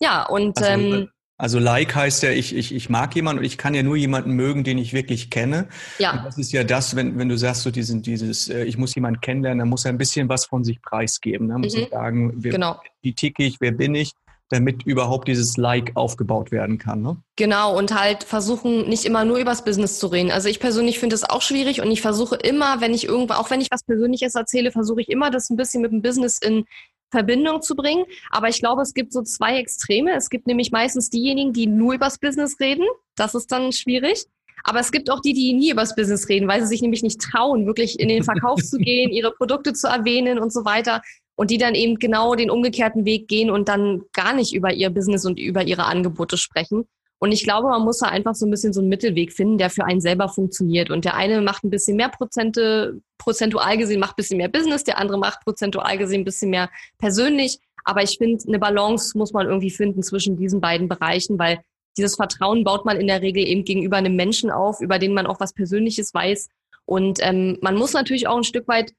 ja 0.00 0.26
und 0.26 0.58
also, 0.58 0.70
ähm, 0.70 1.08
also 1.40 1.58
Like 1.58 1.94
heißt 1.94 2.22
ja, 2.22 2.30
ich, 2.32 2.54
ich, 2.54 2.74
ich 2.74 2.90
mag 2.90 3.16
jemanden 3.16 3.38
und 3.38 3.46
ich 3.46 3.56
kann 3.56 3.72
ja 3.72 3.82
nur 3.82 3.96
jemanden 3.96 4.32
mögen, 4.32 4.62
den 4.62 4.76
ich 4.76 4.92
wirklich 4.92 5.30
kenne. 5.30 5.68
Ja. 5.98 6.12
Und 6.12 6.26
das 6.26 6.36
ist 6.36 6.52
ja 6.52 6.64
das, 6.64 6.96
wenn, 6.96 7.18
wenn 7.18 7.30
du 7.30 7.38
sagst, 7.38 7.62
so 7.62 7.70
diesen, 7.70 8.02
dieses, 8.02 8.50
äh, 8.50 8.64
ich 8.64 8.76
muss 8.76 8.94
jemanden 8.94 9.22
kennenlernen, 9.22 9.60
dann 9.60 9.68
muss 9.70 9.86
er 9.86 9.90
ein 9.90 9.96
bisschen 9.96 10.28
was 10.28 10.44
von 10.44 10.64
sich 10.64 10.82
preisgeben. 10.82 11.46
Ne? 11.46 11.56
Muss 11.56 11.74
mhm. 11.74 11.86
sagen, 11.90 12.32
wer, 12.36 12.52
genau. 12.52 12.78
wie 13.00 13.14
ticke 13.14 13.42
ich, 13.42 13.58
wer 13.58 13.72
bin 13.72 13.94
ich, 13.94 14.12
damit 14.50 14.82
überhaupt 14.82 15.28
dieses 15.28 15.56
Like 15.56 15.92
aufgebaut 15.94 16.50
werden 16.50 16.76
kann. 16.76 17.00
Ne? 17.00 17.16
Genau, 17.36 17.78
und 17.78 17.98
halt 17.98 18.24
versuchen, 18.24 18.86
nicht 18.88 19.06
immer 19.06 19.24
nur 19.24 19.38
übers 19.38 19.64
Business 19.64 19.98
zu 19.98 20.08
reden. 20.08 20.30
Also 20.30 20.48
ich 20.48 20.60
persönlich 20.60 20.98
finde 20.98 21.14
es 21.14 21.24
auch 21.24 21.40
schwierig 21.40 21.80
und 21.80 21.90
ich 21.90 22.02
versuche 22.02 22.34
immer, 22.36 22.82
wenn 22.82 22.92
ich 22.92 23.06
irgendwo, 23.06 23.34
auch 23.34 23.48
wenn 23.48 23.62
ich 23.62 23.70
was 23.70 23.84
Persönliches 23.84 24.34
erzähle, 24.34 24.72
versuche 24.72 25.00
ich 25.00 25.08
immer, 25.08 25.30
das 25.30 25.48
ein 25.48 25.56
bisschen 25.56 25.80
mit 25.80 25.92
dem 25.92 26.02
Business 26.02 26.38
in 26.38 26.66
Verbindung 27.10 27.62
zu 27.62 27.74
bringen. 27.74 28.04
Aber 28.30 28.48
ich 28.48 28.60
glaube, 28.60 28.82
es 28.82 28.94
gibt 28.94 29.12
so 29.12 29.22
zwei 29.22 29.58
Extreme. 29.58 30.14
Es 30.14 30.30
gibt 30.30 30.46
nämlich 30.46 30.70
meistens 30.70 31.10
diejenigen, 31.10 31.52
die 31.52 31.66
nur 31.66 31.94
übers 31.94 32.18
Business 32.18 32.58
reden. 32.60 32.86
Das 33.16 33.34
ist 33.34 33.50
dann 33.52 33.72
schwierig. 33.72 34.26
Aber 34.64 34.80
es 34.80 34.92
gibt 34.92 35.10
auch 35.10 35.20
die, 35.20 35.32
die 35.32 35.52
nie 35.54 35.70
übers 35.70 35.94
Business 35.94 36.28
reden, 36.28 36.48
weil 36.48 36.60
sie 36.60 36.68
sich 36.68 36.82
nämlich 36.82 37.02
nicht 37.02 37.20
trauen, 37.20 37.66
wirklich 37.66 37.98
in 37.98 38.08
den 38.08 38.22
Verkauf 38.22 38.62
zu 38.62 38.76
gehen, 38.76 39.10
ihre 39.12 39.32
Produkte 39.32 39.72
zu 39.72 39.88
erwähnen 39.88 40.38
und 40.38 40.52
so 40.52 40.64
weiter. 40.64 41.02
Und 41.34 41.50
die 41.50 41.58
dann 41.58 41.74
eben 41.74 41.98
genau 41.98 42.34
den 42.34 42.50
umgekehrten 42.50 43.06
Weg 43.06 43.26
gehen 43.26 43.50
und 43.50 43.68
dann 43.68 44.02
gar 44.12 44.34
nicht 44.34 44.52
über 44.52 44.74
ihr 44.74 44.90
Business 44.90 45.24
und 45.24 45.38
über 45.38 45.62
ihre 45.62 45.86
Angebote 45.86 46.36
sprechen. 46.36 46.86
Und 47.22 47.32
ich 47.32 47.44
glaube, 47.44 47.68
man 47.68 47.82
muss 47.82 47.98
da 47.98 48.06
einfach 48.06 48.34
so 48.34 48.46
ein 48.46 48.50
bisschen 48.50 48.72
so 48.72 48.80
einen 48.80 48.88
Mittelweg 48.88 49.32
finden, 49.32 49.58
der 49.58 49.68
für 49.68 49.84
einen 49.84 50.00
selber 50.00 50.30
funktioniert. 50.30 50.90
Und 50.90 51.04
der 51.04 51.16
eine 51.16 51.42
macht 51.42 51.64
ein 51.64 51.70
bisschen 51.70 51.96
mehr 51.96 52.08
Prozente, 52.08 52.98
prozentual 53.18 53.76
gesehen 53.76 54.00
macht 54.00 54.12
ein 54.12 54.16
bisschen 54.16 54.38
mehr 54.38 54.48
Business, 54.48 54.84
der 54.84 54.96
andere 54.96 55.18
macht 55.18 55.44
prozentual 55.44 55.98
gesehen 55.98 56.22
ein 56.22 56.24
bisschen 56.24 56.48
mehr 56.48 56.70
persönlich. 56.98 57.58
Aber 57.84 58.02
ich 58.02 58.16
finde, 58.16 58.42
eine 58.48 58.58
Balance 58.58 59.16
muss 59.18 59.34
man 59.34 59.46
irgendwie 59.46 59.70
finden 59.70 60.02
zwischen 60.02 60.38
diesen 60.38 60.62
beiden 60.62 60.88
Bereichen, 60.88 61.38
weil 61.38 61.60
dieses 61.98 62.16
Vertrauen 62.16 62.64
baut 62.64 62.86
man 62.86 62.98
in 62.98 63.06
der 63.06 63.20
Regel 63.20 63.46
eben 63.46 63.64
gegenüber 63.64 63.98
einem 63.98 64.16
Menschen 64.16 64.50
auf, 64.50 64.80
über 64.80 64.98
den 64.98 65.12
man 65.12 65.26
auch 65.26 65.40
was 65.40 65.52
Persönliches 65.52 66.14
weiß. 66.14 66.48
Und 66.86 67.18
ähm, 67.20 67.58
man 67.60 67.76
muss 67.76 67.92
natürlich 67.92 68.28
auch 68.28 68.36
ein 68.38 68.44
Stück 68.44 68.66
weit 68.66 68.94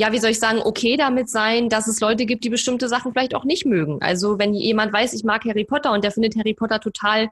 ja, 0.00 0.12
wie 0.12 0.18
soll 0.18 0.30
ich 0.30 0.38
sagen, 0.38 0.60
okay 0.64 0.96
damit 0.96 1.28
sein, 1.28 1.68
dass 1.68 1.88
es 1.88 2.00
Leute 2.00 2.24
gibt, 2.24 2.44
die 2.44 2.50
bestimmte 2.50 2.88
Sachen 2.88 3.12
vielleicht 3.12 3.34
auch 3.34 3.44
nicht 3.44 3.66
mögen. 3.66 4.00
Also 4.00 4.38
wenn 4.38 4.54
jemand 4.54 4.92
weiß, 4.92 5.12
ich 5.12 5.24
mag 5.24 5.44
Harry 5.44 5.64
Potter 5.64 5.92
und 5.92 6.04
der 6.04 6.12
findet 6.12 6.36
Harry 6.36 6.54
Potter 6.54 6.78
total, 6.78 7.30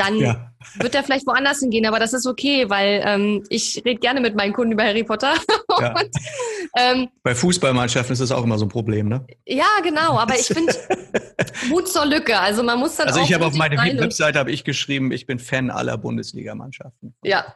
dann 0.00 0.16
ja. 0.16 0.52
wird 0.76 0.94
er 0.94 1.04
vielleicht 1.04 1.26
woanders 1.26 1.60
hingehen, 1.60 1.84
aber 1.84 1.98
das 1.98 2.14
ist 2.14 2.26
okay, 2.26 2.70
weil 2.70 3.02
ähm, 3.04 3.44
ich 3.50 3.82
rede 3.84 4.00
gerne 4.00 4.20
mit 4.20 4.34
meinen 4.34 4.54
Kunden 4.54 4.72
über 4.72 4.84
Harry 4.84 5.04
Potter. 5.04 5.34
Ja. 5.80 5.94
und, 5.94 6.10
ähm, 6.76 7.08
Bei 7.22 7.34
Fußballmannschaften 7.34 8.12
ist 8.12 8.18
das 8.18 8.32
auch 8.32 8.42
immer 8.42 8.58
so 8.58 8.66
ein 8.66 8.68
Problem, 8.68 9.08
ne? 9.08 9.24
Ja, 9.46 9.68
genau, 9.82 10.18
aber 10.18 10.34
ich 10.34 10.46
finde 10.46 10.74
Mut 11.70 11.88
zur 11.88 12.04
Lücke. 12.04 12.38
Also 12.38 12.62
man 12.62 12.78
muss 12.78 12.96
dann 12.96 13.06
Also 13.06 13.20
ich 13.20 13.32
habe 13.32 13.46
auf 13.46 13.54
meine 13.54 13.78
Webseite 13.78 14.38
habe 14.38 14.50
ich 14.50 14.64
geschrieben, 14.64 15.10
ich 15.12 15.26
bin 15.26 15.38
Fan 15.38 15.70
aller 15.70 15.96
Bundesligamannschaften. 15.96 17.14
Ja. 17.22 17.54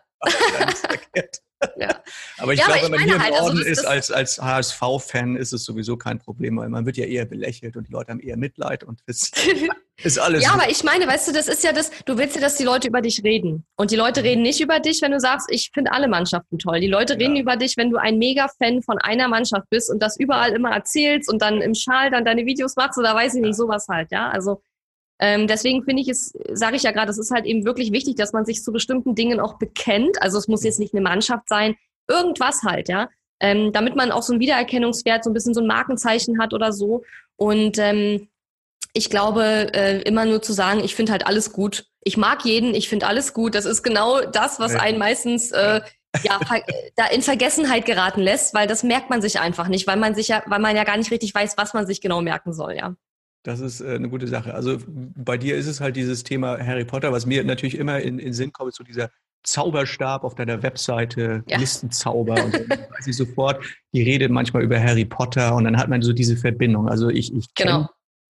Ja. 1.77 2.03
Aber 2.38 2.53
ich 2.53 2.61
ja, 2.61 2.66
glaube, 2.66 2.83
wenn 2.83 2.90
man 2.92 3.00
hier 3.00 3.14
im 3.14 3.22
halt, 3.22 3.35
also 3.35 3.50
also 3.50 3.62
ist 3.62 3.85
als, 3.85 4.11
als 4.11 4.40
HSV-Fan, 4.40 5.37
ist 5.37 5.53
es 5.53 5.64
sowieso 5.64 5.96
kein 5.96 6.18
Problem, 6.18 6.57
weil 6.57 6.68
man 6.68 6.87
wird 6.87 6.96
ja 6.96 7.05
eher 7.05 7.24
belächelt 7.24 7.77
und 7.77 7.88
die 7.88 7.92
Leute 7.92 8.12
haben 8.12 8.20
eher 8.20 8.37
Mitleid 8.37 8.85
und 8.85 9.00
es 9.07 9.31
ist 10.03 10.18
alles. 10.18 10.42
ja, 10.42 10.53
aber 10.53 10.70
ich 10.70 10.85
meine, 10.85 11.07
weißt 11.07 11.29
du, 11.29 11.33
das 11.33 11.48
ist 11.48 11.64
ja 11.64 11.72
das, 11.72 11.90
du 12.05 12.18
willst 12.18 12.35
ja, 12.37 12.40
dass 12.40 12.57
die 12.57 12.64
Leute 12.64 12.88
über 12.88 13.00
dich 13.00 13.22
reden. 13.24 13.64
Und 13.77 13.90
die 13.90 13.96
Leute 13.96 14.22
reden 14.22 14.42
nicht 14.42 14.61
über 14.61 14.81
dich, 14.81 15.03
wenn 15.03 15.12
du 15.12 15.20
sagst, 15.20 15.48
ich 15.50 15.70
finde 15.72 15.92
alle 15.92 16.09
Mannschaften 16.09 16.59
toll. 16.59 16.81
Die 16.81 16.88
Leute 16.88 17.14
reden 17.14 17.37
ja. 17.37 17.42
über 17.42 17.57
dich, 17.57 17.77
wenn 17.77 17.90
du 17.90 17.96
ein 17.96 18.18
Mega-Fan 18.18 18.83
von 18.83 18.98
einer 18.98 19.29
Mannschaft 19.29 19.68
bist 19.70 19.90
und 19.90 20.03
das 20.03 20.18
überall 20.18 20.53
immer 20.53 20.70
erzählst 20.70 21.33
und 21.33 21.42
dann 21.42 21.61
im 21.61 21.74
Schal 21.74 22.11
dann 22.11 22.24
deine 22.24 22.46
Videos 22.46 22.77
machst 22.77 22.98
oder 22.98 23.14
weiß 23.14 23.35
ich 23.35 23.40
nicht, 23.40 23.57
sowas 23.57 23.87
halt, 23.88 24.11
ja. 24.11 24.31
Also 24.31 24.61
ähm, 25.18 25.46
deswegen 25.46 25.85
finde 25.85 26.03
ich 26.03 26.09
es, 26.09 26.33
sage 26.53 26.77
ich 26.77 26.83
ja 26.83 26.90
gerade, 26.90 27.11
es 27.11 27.18
ist 27.18 27.31
halt 27.31 27.46
eben 27.46 27.64
wirklich 27.64 27.92
wichtig, 27.92 28.16
dass 28.16 28.33
man 28.33 28.44
sich 28.44 28.62
zu 28.62 28.72
bestimmten 28.72 29.14
Dingen 29.14 29.40
auch 29.40 29.59
bekennt. 29.59 30.20
Also 30.20 30.38
es 30.38 30.48
muss 30.48 30.64
jetzt 30.64 30.81
nicht 30.81 30.94
eine 30.94 31.03
Mannschaft 31.03 31.48
sein, 31.48 31.77
irgendwas 32.09 32.62
halt, 32.62 32.88
ja. 32.88 33.09
Ähm, 33.40 33.72
damit 33.72 33.96
man 33.96 34.12
auch 34.12 34.22
so 34.22 34.33
einen 34.33 34.40
Wiedererkennungswert, 34.40 35.24
so 35.24 35.31
ein 35.31 35.35
bisschen 35.35 35.55
so 35.55 35.61
ein 35.61 35.66
Markenzeichen 35.66 36.40
hat 36.40 36.55
oder 36.55 36.72
so. 36.72 37.03
Und 37.37 37.79
ähm, 37.79 38.29
ich 38.92 39.11
glaube, 39.11 39.72
äh, 39.74 40.03
immer 40.03 40.24
nur 40.24 40.40
zu 40.40 40.53
sagen, 40.53 40.81
ich 40.83 40.94
finde 40.94 41.12
halt 41.12 41.27
alles 41.27 41.53
gut. 41.53 41.87
Ich 42.03 42.16
mag 42.16 42.44
jeden, 42.44 42.74
ich 42.74 42.88
finde 42.88 43.07
alles 43.07 43.35
gut. 43.35 43.55
Das 43.55 43.64
ist 43.64 43.83
genau 43.83 44.20
das, 44.20 44.61
was 44.61 44.77
einen 44.77 44.98
meistens 44.98 45.50
äh, 45.50 45.81
ja, 46.22 46.38
da 46.96 47.07
in 47.07 47.22
Vergessenheit 47.22 47.87
geraten 47.87 48.20
lässt, 48.20 48.55
weil 48.55 48.68
das 48.68 48.85
merkt 48.85 49.11
man 49.11 49.20
sich 49.20 49.40
einfach 49.40 49.68
nicht, 49.68 49.87
weil 49.87 49.96
man 49.96 50.14
sich 50.14 50.29
ja, 50.29 50.42
weil 50.46 50.61
man 50.61 50.77
ja 50.77 50.85
gar 50.85 50.96
nicht 50.96 51.11
richtig 51.11 51.35
weiß, 51.35 51.57
was 51.57 51.74
man 51.74 51.87
sich 51.87 52.00
genau 52.00 52.20
merken 52.20 52.53
soll, 52.53 52.77
ja. 52.77 52.94
Das 53.44 53.61
ist 53.61 53.80
äh, 53.80 53.94
eine 53.94 54.09
gute 54.09 54.26
Sache. 54.26 54.54
Also 54.54 54.78
bei 54.87 55.38
dir 55.38 55.57
ist 55.57 55.66
es 55.66 55.80
halt 55.80 55.96
dieses 55.96 56.24
Thema 56.24 56.59
Harry 56.59 56.85
Potter, 56.85 57.12
was 57.12 57.26
mir 57.26 57.44
natürlich 57.44 57.78
immer 57.78 58.00
in, 58.00 58.18
in 58.18 58.33
Sinn 58.33 58.52
kommt, 58.52 58.74
so 58.74 58.83
dieser 58.83 59.11
Zauberstab 59.44 60.24
auf 60.24 60.35
deiner 60.35 60.62
Webseite, 60.62 61.44
ja. 61.46 61.59
Listenzauber 61.59 62.42
und 62.42 62.54
dann 62.54 62.68
weiß 62.96 63.07
ich 63.07 63.16
sofort, 63.16 63.62
die 63.92 64.02
redet 64.02 64.30
manchmal 64.30 64.62
über 64.62 64.80
Harry 64.80 65.04
Potter 65.04 65.54
und 65.54 65.64
dann 65.64 65.76
hat 65.76 65.88
man 65.88 66.00
so 66.00 66.14
diese 66.14 66.38
Verbindung. 66.38 66.88
Also 66.88 67.11
ich, 67.11 67.35
ich 67.35 67.52
kenn, 67.54 67.66
genau. 67.66 67.88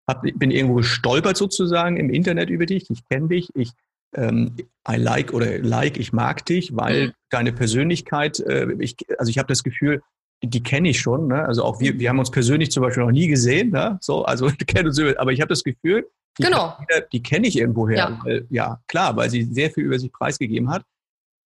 hab, 0.08 0.22
bin 0.22 0.50
irgendwo 0.50 0.76
gestolpert 0.76 1.36
sozusagen 1.36 1.98
im 1.98 2.10
Internet 2.10 2.50
über 2.50 2.66
dich, 2.66 2.90
ich 2.90 3.06
kenne 3.10 3.28
dich, 3.28 3.50
ich 3.54 3.72
ähm, 4.16 4.56
I 4.90 4.96
like 4.96 5.34
oder 5.34 5.60
like, 5.60 5.98
ich 5.98 6.14
mag 6.14 6.46
dich, 6.46 6.76
weil 6.76 7.08
mhm. 7.08 7.12
deine 7.30 7.52
Persönlichkeit, 7.52 8.40
äh, 8.40 8.72
ich, 8.80 8.96
also 9.18 9.30
ich 9.30 9.38
habe 9.38 9.48
das 9.48 9.64
Gefühl, 9.64 10.02
die 10.44 10.64
kenne 10.64 10.90
ich 10.90 11.00
schon. 11.00 11.28
Ne? 11.28 11.44
Also 11.46 11.64
auch 11.64 11.80
wir, 11.80 12.00
wir 12.00 12.10
haben 12.10 12.20
uns 12.20 12.32
persönlich 12.32 12.72
zum 12.72 12.84
Beispiel 12.84 13.04
noch 13.04 13.12
nie 13.12 13.28
gesehen. 13.28 13.72
Ne? 13.72 13.98
So, 14.02 14.24
also 14.24 14.50
kennen 14.68 14.88
uns, 14.88 15.00
aber 15.18 15.32
ich 15.32 15.42
habe 15.42 15.50
das 15.50 15.64
Gefühl, 15.64 16.08
die, 16.38 16.44
genau. 16.44 16.78
die 17.12 17.22
kenne 17.22 17.48
ich 17.48 17.58
irgendwoher. 17.58 17.98
Ja. 17.98 18.20
Weil, 18.24 18.48
ja, 18.50 18.80
klar, 18.88 19.16
weil 19.16 19.30
sie 19.30 19.44
sehr 19.44 19.70
viel 19.70 19.84
über 19.84 20.00
sich 20.00 20.12
preisgegeben 20.12 20.70
hat. 20.70 20.84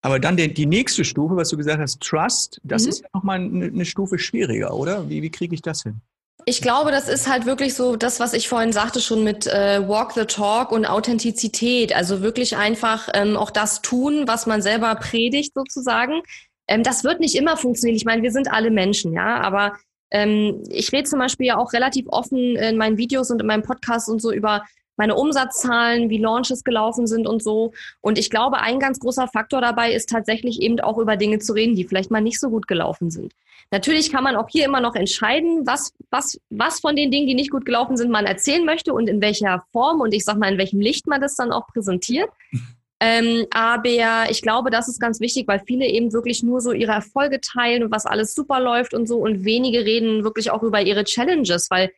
Aber 0.03 0.19
dann 0.19 0.37
der, 0.37 0.49
die 0.49 0.67
nächste 0.67 1.05
Stufe, 1.05 1.35
was 1.37 1.49
du 1.49 1.57
gesagt 1.57 1.81
hast, 1.81 2.01
Trust, 2.01 2.61
das 2.63 2.83
mhm. 2.83 2.89
ist 2.91 3.01
ja 3.01 3.09
nochmal 3.15 3.41
eine, 3.41 3.67
eine 3.67 3.85
Stufe 3.87 4.19
schwieriger, 4.19 4.75
oder? 4.75 5.09
Wie, 5.09 5.23
wie 5.23 5.31
kriege 5.31 5.55
ich 5.55 5.63
das 5.63 5.83
hin? 5.83 6.03
Ich 6.47 6.61
glaube, 6.61 6.91
das 6.91 7.09
ist 7.09 7.27
halt 7.27 7.47
wirklich 7.47 7.73
so 7.73 7.97
das, 7.97 8.21
was 8.21 8.35
ich 8.35 8.49
vorhin 8.49 8.73
sagte, 8.73 9.01
schon 9.01 9.25
mit 9.25 9.47
äh, 9.47 9.89
Walk 9.89 10.13
the 10.13 10.27
Talk 10.27 10.73
und 10.73 10.85
Authentizität. 10.85 11.97
Also 11.97 12.21
wirklich 12.21 12.59
einfach 12.59 13.09
ähm, 13.15 13.39
auch 13.39 13.51
das 13.51 13.81
tun, 13.81 14.25
was 14.27 14.45
man 14.45 14.61
selber 14.61 14.95
predigt 14.97 15.55
sozusagen. 15.55 16.21
Ähm, 16.69 16.83
das 16.83 17.05
wird 17.05 17.21
nicht 17.21 17.35
immer 17.35 17.57
funktionieren. 17.57 17.97
Ich 17.97 18.05
meine, 18.05 18.23
wir 18.23 18.33
sind 18.33 18.51
alle 18.53 18.71
Menschen, 18.71 19.13
ja, 19.13 19.41
aber 19.41 19.75
ähm, 20.11 20.63
ich 20.71 20.93
rede 20.93 21.05
zum 21.05 21.19
Beispiel 21.19 21.47
ja 21.47 21.59
auch 21.59 21.73
relativ 21.73 22.07
offen 22.09 22.57
in 22.57 22.77
meinen 22.77 22.97
Videos 22.97 23.31
und 23.31 23.41
in 23.41 23.47
meinem 23.47 23.63
Podcast 23.63 24.09
und 24.09 24.21
so 24.21 24.33
über 24.33 24.65
meine 24.97 25.17
Umsatzzahlen, 25.17 26.09
wie 26.09 26.19
Launches 26.19 26.63
gelaufen 26.63 27.07
sind 27.07 27.27
und 27.27 27.43
so. 27.43 27.73
Und 28.01 28.19
ich 28.19 28.31
glaube, 28.31 28.59
ein 28.59 28.79
ganz 28.79 29.01
großer 29.01 29.27
Faktor 29.29 29.61
dabei 29.61 29.93
ist 29.93 30.09
tatsächlich 30.09 30.61
eben 30.63 30.79
auch 30.81 30.99
über 30.99 31.17
Dinge 31.17 31.41
zu 31.41 31.53
reden, 31.53 31.75
die 31.75 31.85
vielleicht 31.85 32.11
mal 32.11 32.21
nicht 32.21 32.39
so 32.39 32.49
gut 32.49 32.69
gelaufen 32.69 33.11
sind. 33.11 33.33
Natürlich 33.71 34.13
kann 34.13 34.23
man 34.23 34.37
auch 34.37 34.49
hier 34.49 34.65
immer 34.65 34.81
noch 34.81 34.95
entscheiden, 34.95 35.67
was, 35.67 35.93
was, 36.11 36.39
was 36.51 36.81
von 36.81 36.95
den 36.95 37.11
Dingen, 37.11 37.27
die 37.27 37.35
nicht 37.35 37.51
gut 37.51 37.65
gelaufen 37.65 37.97
sind, 37.97 38.11
man 38.11 38.27
erzählen 38.27 38.65
möchte 38.65 38.93
und 38.93 39.09
in 39.09 39.21
welcher 39.21 39.65
Form 39.73 40.01
und 40.01 40.15
ich 40.15 40.25
sag 40.25 40.39
mal, 40.39 40.53
in 40.53 40.59
welchem 40.59 40.81
Licht 40.81 41.07
man 41.07 41.21
das 41.21 41.35
dann 41.35 41.51
auch 41.53 41.67
präsentiert. 41.67 42.31
Ähm, 43.07 43.47
aber 43.51 44.31
ich 44.31 44.41
glaube, 44.41 44.71
das 44.71 44.89
ist 44.89 44.99
ganz 44.99 45.21
wichtig, 45.21 45.47
weil 45.47 45.61
viele 45.67 45.87
eben 45.87 46.15
wirklich 46.15 46.43
nur 46.43 46.63
so 46.63 46.73
ihre 46.73 46.93
Erfolge 46.93 47.39
teilen 47.39 47.83
und 47.83 47.91
was 47.91 48.07
alles 48.07 48.35
super 48.35 48.61
läuft 48.61 48.95
und 48.95 49.07
so 49.07 49.19
und 49.19 49.45
wenige 49.45 49.81
reden 49.81 50.25
wirklich 50.25 50.51
auch 50.51 50.63
über 50.63 50.81
ihre 50.81 51.05
Challenges, 51.05 51.71
weil 51.71 51.91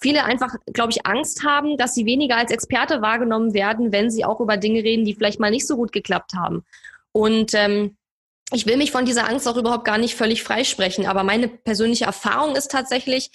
viele 0.00 0.24
einfach, 0.24 0.56
glaube 0.72 0.90
ich, 0.90 1.06
Angst 1.06 1.44
haben, 1.44 1.76
dass 1.76 1.94
sie 1.94 2.04
weniger 2.04 2.36
als 2.36 2.50
Experte 2.50 3.00
wahrgenommen 3.00 3.54
werden, 3.54 3.92
wenn 3.92 4.10
sie 4.10 4.24
auch 4.24 4.40
über 4.40 4.56
Dinge 4.56 4.82
reden, 4.82 5.04
die 5.04 5.14
vielleicht 5.14 5.38
mal 5.38 5.52
nicht 5.52 5.68
so 5.68 5.76
gut 5.76 5.92
geklappt 5.92 6.32
haben. 6.34 6.64
Und 7.12 7.54
ähm, 7.54 7.96
ich 8.52 8.66
will 8.66 8.76
mich 8.76 8.90
von 8.90 9.04
dieser 9.04 9.28
Angst 9.28 9.46
auch 9.46 9.56
überhaupt 9.56 9.84
gar 9.84 9.98
nicht 9.98 10.16
völlig 10.16 10.42
freisprechen, 10.42 11.06
aber 11.06 11.22
meine 11.22 11.46
persönliche 11.46 12.06
Erfahrung 12.06 12.56
ist 12.56 12.72
tatsächlich, 12.72 13.30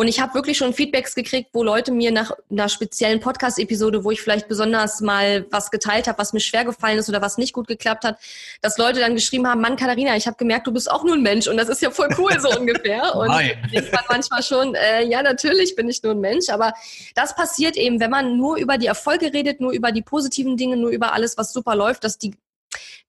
und 0.00 0.08
ich 0.08 0.18
habe 0.18 0.32
wirklich 0.32 0.56
schon 0.56 0.72
Feedbacks 0.72 1.14
gekriegt, 1.14 1.50
wo 1.52 1.62
Leute 1.62 1.92
mir 1.92 2.10
nach 2.10 2.32
einer 2.50 2.70
speziellen 2.70 3.20
Podcast-Episode, 3.20 4.02
wo 4.02 4.10
ich 4.10 4.22
vielleicht 4.22 4.48
besonders 4.48 5.02
mal 5.02 5.44
was 5.50 5.70
geteilt 5.70 6.08
habe, 6.08 6.16
was 6.16 6.32
mir 6.32 6.40
schwer 6.40 6.64
gefallen 6.64 6.96
ist 6.96 7.10
oder 7.10 7.20
was 7.20 7.36
nicht 7.36 7.52
gut 7.52 7.66
geklappt 7.66 8.04
hat, 8.04 8.18
dass 8.62 8.78
Leute 8.78 9.00
dann 9.00 9.14
geschrieben 9.14 9.46
haben, 9.46 9.60
Mann, 9.60 9.76
Katharina, 9.76 10.16
ich 10.16 10.26
habe 10.26 10.38
gemerkt, 10.38 10.66
du 10.66 10.72
bist 10.72 10.90
auch 10.90 11.04
nur 11.04 11.16
ein 11.16 11.22
Mensch 11.22 11.48
und 11.48 11.58
das 11.58 11.68
ist 11.68 11.82
ja 11.82 11.90
voll 11.90 12.08
cool 12.16 12.32
so 12.40 12.48
ungefähr. 12.58 13.14
Und 13.14 13.30
ich 13.72 13.90
fand 13.90 14.08
manchmal 14.08 14.42
schon, 14.42 14.74
äh, 14.74 15.04
ja, 15.04 15.22
natürlich 15.22 15.76
bin 15.76 15.86
ich 15.86 16.02
nur 16.02 16.14
ein 16.14 16.20
Mensch, 16.20 16.48
aber 16.48 16.72
das 17.14 17.36
passiert 17.36 17.76
eben, 17.76 18.00
wenn 18.00 18.10
man 18.10 18.38
nur 18.38 18.56
über 18.56 18.78
die 18.78 18.86
Erfolge 18.86 19.34
redet, 19.34 19.60
nur 19.60 19.72
über 19.72 19.92
die 19.92 20.00
positiven 20.00 20.56
Dinge, 20.56 20.78
nur 20.78 20.88
über 20.88 21.12
alles, 21.12 21.36
was 21.36 21.52
super 21.52 21.76
läuft, 21.76 22.04
dass 22.04 22.16
die 22.16 22.32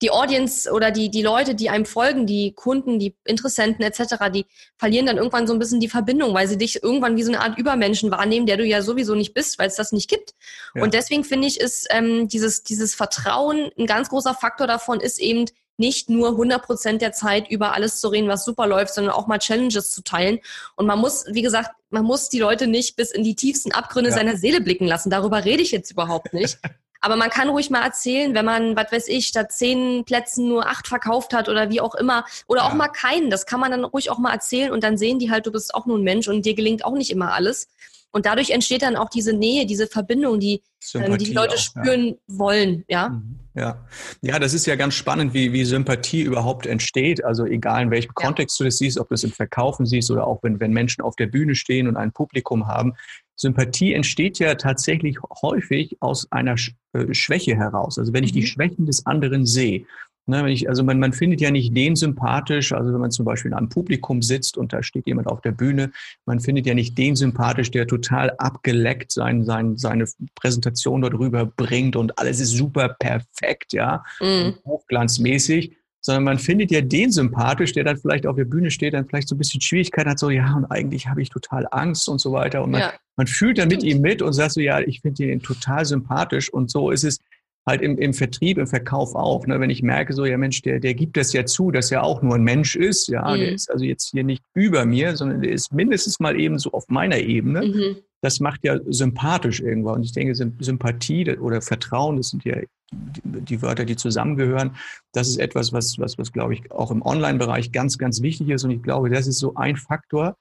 die 0.02 0.12
Audience 0.12 0.72
oder 0.72 0.92
die, 0.92 1.10
die 1.10 1.22
Leute, 1.22 1.56
die 1.56 1.70
einem 1.70 1.86
folgen, 1.86 2.26
die 2.26 2.54
Kunden, 2.54 3.00
die 3.00 3.16
Interessenten 3.26 3.84
etc., 3.84 4.32
die 4.34 4.46
verlieren 4.78 5.06
dann 5.06 5.18
irgendwann 5.18 5.48
so 5.48 5.54
ein 5.54 5.60
bisschen 5.60 5.80
die 5.80 5.90
Verbindung, 5.90 6.34
weil 6.34 6.48
sie 6.48 6.58
dich 6.58 6.82
irgendwann 6.84 7.18
wie 7.18 7.24
so 7.24 7.32
eine 7.32 7.42
Art 7.42 7.58
Übermenschen 7.58 8.12
wahrnehmen, 8.12 8.46
der 8.46 8.58
du 8.58 8.66
ja 8.66 8.82
sowieso 8.82 9.16
nicht 9.16 9.34
bist, 9.34 9.60
weil 9.60 9.68
es 9.68 9.76
das 9.76 9.92
nicht 9.92 10.10
gibt. 10.10 10.34
Ja. 10.76 10.84
Und 10.84 10.94
deswegen 10.94 11.24
finde 11.24 11.48
ich, 11.48 11.60
ist 11.60 11.88
ähm, 11.92 12.28
dieses, 12.28 12.64
dieses 12.64 12.96
Vertrauen 12.96 13.72
ein 13.78 13.86
ganz 13.86 14.10
großer 14.10 14.34
Faktor 14.34 14.68
davon, 14.68 15.00
ist 15.00 15.20
eben 15.20 15.46
nicht 15.78 16.10
nur 16.10 16.30
100 16.30 16.64
Prozent 16.64 17.02
der 17.02 17.12
Zeit 17.12 17.50
über 17.50 17.74
alles 17.74 18.00
zu 18.00 18.10
reden, 18.10 18.28
was 18.28 18.46
super 18.46 18.68
läuft, 18.68 18.94
sondern 18.94 19.14
auch 19.14 19.28
mal 19.28 19.40
Challenges 19.40 19.92
zu 19.92 20.04
teilen. 20.04 20.40
Und 20.76 20.86
man 20.86 21.00
muss, 21.00 21.26
wie 21.30 21.42
gesagt, 21.42 21.72
man 21.90 22.06
muss 22.06 22.30
die 22.30 22.40
Leute 22.40 22.68
nicht 22.68 22.96
bis 22.96 23.12
in 23.12 23.24
die 23.24 23.36
tiefsten 23.36 23.72
Abgründe 23.72 24.12
ja. 24.12 24.16
seiner 24.16 24.38
Seele 24.38 24.62
blicken 24.62 24.86
lassen. 24.86 25.10
Darüber 25.10 25.44
rede 25.44 25.64
ich 25.64 25.72
jetzt 25.72 25.92
überhaupt 25.92 26.34
nicht. 26.34 26.60
Aber 27.02 27.16
man 27.16 27.30
kann 27.32 27.50
ruhig 27.50 27.70
mal 27.70 27.84
erzählen, 27.84 28.34
wenn 28.36 28.46
man, 28.46 28.76
was 28.76 28.92
weiß 28.92 29.08
ich, 29.08 29.28
statt 29.28 29.52
zehn 29.52 30.06
Plätzen 30.06 30.48
nur 30.48 30.68
acht 30.68 30.88
verkauft 30.88 31.34
hat 31.34 31.50
oder 31.50 31.70
wie 31.72 31.82
auch 31.82 31.96
immer. 31.96 32.26
Oder 32.48 32.62
ja. 32.62 32.68
auch 32.68 32.74
mal 32.74 32.90
keinen. 32.90 33.30
Das 33.32 33.46
kann 33.48 33.60
man 33.60 33.72
dann 33.72 33.84
ruhig 33.84 34.12
auch 34.12 34.20
mal 34.20 34.32
erzählen 34.32 34.72
und 34.72 34.84
dann 34.84 34.98
sehen 34.98 35.18
die 35.18 35.32
halt, 35.32 35.48
du 35.48 35.52
bist 35.52 35.74
auch 35.74 35.88
nur 35.88 35.98
ein 35.98 36.04
Mensch 36.04 36.28
und 36.28 36.46
dir 36.46 36.54
gelingt 36.54 36.86
auch 36.86 36.94
nicht 36.94 37.10
immer 37.10 37.34
alles. 37.34 37.68
Und 38.12 38.26
dadurch 38.26 38.52
entsteht 38.52 38.82
dann 38.82 38.96
auch 38.98 39.10
diese 39.10 39.34
Nähe, 39.34 39.66
diese 39.66 39.88
Verbindung, 39.88 40.40
die 40.40 40.62
ähm, 40.94 41.18
die, 41.18 41.26
die 41.26 41.34
Leute 41.34 41.56
auch, 41.56 41.60
spüren 41.60 42.08
ja. 42.08 42.16
wollen, 42.28 42.84
ja. 42.88 43.10
Mhm. 43.10 43.38
Ja. 43.54 43.86
ja, 44.22 44.40
das 44.40 44.54
ist 44.54 44.66
ja 44.66 44.78
ganz 44.78 44.94
spannend, 44.94 45.34
wie, 45.34 45.52
wie 45.52 45.66
Sympathie 45.66 46.22
überhaupt 46.22 46.66
entsteht. 46.66 47.24
Also 47.24 47.46
egal 47.46 47.84
in 47.84 47.92
welchem 47.92 48.14
ja. 48.18 48.26
Kontext 48.26 48.58
du 48.60 48.64
das 48.64 48.78
siehst, 48.78 48.98
ob 48.98 49.10
du 49.10 49.16
es 49.16 49.26
im 49.26 49.32
Verkaufen 49.32 49.86
siehst 49.86 50.10
oder 50.10 50.26
auch 50.26 50.42
wenn, 50.42 50.62
wenn 50.62 50.72
Menschen 50.72 51.02
auf 51.02 51.18
der 51.18 51.28
Bühne 51.28 51.56
stehen 51.56 51.90
und 51.90 51.98
ein 51.98 52.14
Publikum 52.14 52.68
haben. 52.68 52.94
Sympathie 53.42 53.94
entsteht 53.94 54.38
ja 54.40 54.54
tatsächlich 54.56 55.18
häufig 55.42 55.98
aus 56.00 56.32
einer 56.32 56.56
äh, 56.94 57.14
Schwäche 57.14 57.56
heraus. 57.56 57.98
Also 57.98 58.14
wenn 58.14 58.24
ich 58.24 58.32
die 58.32 58.42
mhm. 58.42 58.46
Schwächen 58.46 58.86
des 58.86 59.06
anderen 59.06 59.46
sehe. 59.46 59.86
Ne, 60.28 60.44
wenn 60.44 60.52
ich, 60.52 60.70
also 60.70 60.84
man, 60.84 61.00
man 61.00 61.14
findet 61.14 61.42
ja 61.42 61.50
nicht 61.50 61.76
den 61.76 61.96
sympathisch, 61.96 62.74
also 62.74 62.94
wenn 62.94 63.02
man 63.02 63.10
zum 63.10 63.26
Beispiel 63.26 63.50
in 63.50 63.58
einem 63.58 63.70
Publikum 63.70 64.22
sitzt 64.22 64.56
und 64.56 64.72
da 64.72 64.84
steht 64.84 65.08
jemand 65.08 65.28
auf 65.28 65.42
der 65.42 65.52
Bühne, 65.52 65.92
man 66.28 66.40
findet 66.40 66.68
ja 66.68 66.76
nicht 66.76 66.96
den 66.96 67.16
sympathisch, 67.16 67.72
der 67.72 67.88
total 67.88 68.32
abgeleckt 68.38 69.12
sein, 69.12 69.44
sein, 69.44 69.78
seine 69.78 70.06
Präsentation 70.36 71.02
dort 71.02 71.16
rüber 71.16 71.48
bringt 71.48 71.96
und 71.96 72.20
alles 72.20 72.40
ist 72.40 72.52
super 72.52 72.90
perfekt, 73.00 73.74
ja, 73.74 74.04
mhm. 74.20 74.54
hochglanzmäßig, 74.64 75.76
sondern 76.02 76.24
man 76.24 76.40
findet 76.40 76.72
ja 76.72 76.82
den 76.82 77.12
sympathisch, 77.12 77.74
der 77.74 77.84
dann 77.84 77.98
vielleicht 77.98 78.26
auf 78.26 78.36
der 78.36 78.46
Bühne 78.46 78.72
steht, 78.72 78.96
dann 78.96 79.08
vielleicht 79.08 79.30
so 79.30 79.36
ein 79.36 79.38
bisschen 79.38 79.62
Schwierigkeit 79.62 80.08
hat, 80.08 80.20
so, 80.20 80.30
ja, 80.30 80.56
und 80.56 80.66
eigentlich 80.66 81.08
habe 81.08 81.22
ich 81.22 81.30
total 81.30 81.68
Angst 81.72 82.10
und 82.10 82.20
so 82.20 82.32
weiter. 82.32 82.64
Und 82.64 82.72
man, 82.72 82.82
ja. 82.82 82.94
man 83.16 83.28
fühlt 83.28 83.60
dann 83.60 83.70
mit 83.70 83.84
ihm 83.84 84.02
mit 84.02 84.22
und 84.22 84.34
sagt 84.34 84.54
so, 84.54 84.62
ja, 84.62 84.80
ich 84.80 85.02
finde 85.02 85.32
ihn 85.32 85.42
total 85.42 85.86
sympathisch. 85.86 86.52
Und 86.52 86.72
so 86.72 86.90
ist 86.90 87.04
es 87.04 87.20
halt 87.68 87.82
im, 87.82 87.98
im 87.98 88.14
Vertrieb, 88.14 88.58
im 88.58 88.66
Verkauf 88.68 89.14
auch. 89.14 89.46
Ne? 89.46 89.60
Wenn 89.60 89.70
ich 89.70 89.84
merke, 89.84 90.14
so, 90.14 90.26
ja 90.26 90.38
Mensch, 90.38 90.64
der, 90.64 90.80
der 90.80 90.96
gibt 90.96 91.18
das 91.18 91.34
ja 91.34 91.46
zu, 91.46 91.70
dass 91.70 91.92
er 91.92 92.04
auch 92.04 92.24
nur 92.24 92.36
ein 92.36 92.44
Mensch 92.44 92.76
ist, 92.76 93.08
ja, 93.08 93.30
mhm. 93.30 93.40
der 93.40 93.52
ist 93.54 93.70
also 93.70 93.86
jetzt 93.86 94.10
hier 94.12 94.24
nicht 94.24 94.44
über 94.56 94.86
mir, 94.86 95.16
sondern 95.16 95.42
der 95.42 95.52
ist 95.52 95.72
mindestens 95.72 96.20
mal 96.20 96.40
eben 96.40 96.58
so 96.58 96.72
auf 96.72 96.86
meiner 96.88 97.20
Ebene. 97.20 97.62
Mhm. 97.62 97.98
Das 98.22 98.40
macht 98.40 98.64
ja 98.64 98.80
sympathisch 98.88 99.60
irgendwann. 99.60 99.96
Und 99.96 100.04
ich 100.04 100.12
denke, 100.12 100.36
Sympathie 100.36 101.38
oder 101.38 101.62
Vertrauen, 101.62 102.18
das 102.18 102.30
sind 102.30 102.46
ja 102.46 102.58
die 102.92 103.62
Wörter, 103.62 103.86
die 103.86 103.96
zusammengehören. 103.96 104.76
Das 105.14 105.28
ist 105.28 105.38
etwas, 105.38 105.74
was, 105.74 105.98
was, 105.98 106.18
was 106.18 106.32
glaube 106.32 106.54
ich, 106.54 106.72
auch 106.72 106.92
im 106.92 107.02
Online-Bereich 107.02 107.72
ganz, 107.72 107.98
ganz 107.98 108.22
wichtig 108.22 108.50
ist. 108.50 108.64
Und 108.64 108.72
ich 108.72 108.84
glaube, 108.84 109.10
das 109.10 109.28
ist 109.28 109.40
so 109.40 109.56
ein 109.56 109.76
Faktor. 109.76 110.36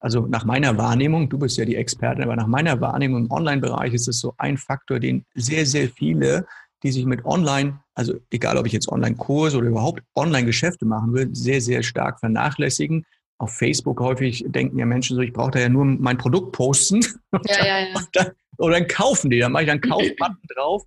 Also 0.00 0.26
nach 0.26 0.44
meiner 0.44 0.78
Wahrnehmung, 0.78 1.28
du 1.28 1.38
bist 1.38 1.58
ja 1.58 1.66
die 1.66 1.76
Expertin, 1.76 2.24
aber 2.24 2.34
nach 2.34 2.46
meiner 2.46 2.80
Wahrnehmung 2.80 3.26
im 3.26 3.30
Online-Bereich 3.30 3.92
ist 3.92 4.08
es 4.08 4.18
so 4.18 4.34
ein 4.38 4.56
Faktor, 4.56 4.98
den 4.98 5.24
sehr, 5.34 5.66
sehr 5.66 5.88
viele 5.90 6.46
die 6.82 6.92
sich 6.92 7.04
mit 7.04 7.24
Online, 7.24 7.80
also 7.94 8.14
egal 8.30 8.56
ob 8.56 8.66
ich 8.66 8.72
jetzt 8.72 8.88
Online-Kurse 8.88 9.58
oder 9.58 9.68
überhaupt 9.68 10.02
Online-Geschäfte 10.14 10.86
machen 10.86 11.12
will, 11.12 11.34
sehr, 11.34 11.60
sehr 11.60 11.82
stark 11.82 12.20
vernachlässigen. 12.20 13.04
Auf 13.40 13.54
Facebook 13.54 14.00
häufig 14.00 14.44
denken 14.48 14.78
ja 14.78 14.84
Menschen 14.84 15.16
so, 15.16 15.22
ich 15.22 15.32
brauche 15.32 15.52
da 15.52 15.60
ja 15.60 15.70
nur 15.70 15.86
mein 15.86 16.18
Produkt 16.18 16.52
posten. 16.52 17.00
Ja, 17.46 17.64
ja, 17.64 17.78
ja. 17.78 18.00
Dann, 18.12 18.32
oder 18.58 18.74
dann 18.74 18.86
kaufen 18.86 19.30
die, 19.30 19.38
dann 19.38 19.52
mache 19.52 19.64
ich 19.64 19.70
einen 19.70 19.80
Kaufbutton 19.80 20.36
drauf. 20.54 20.84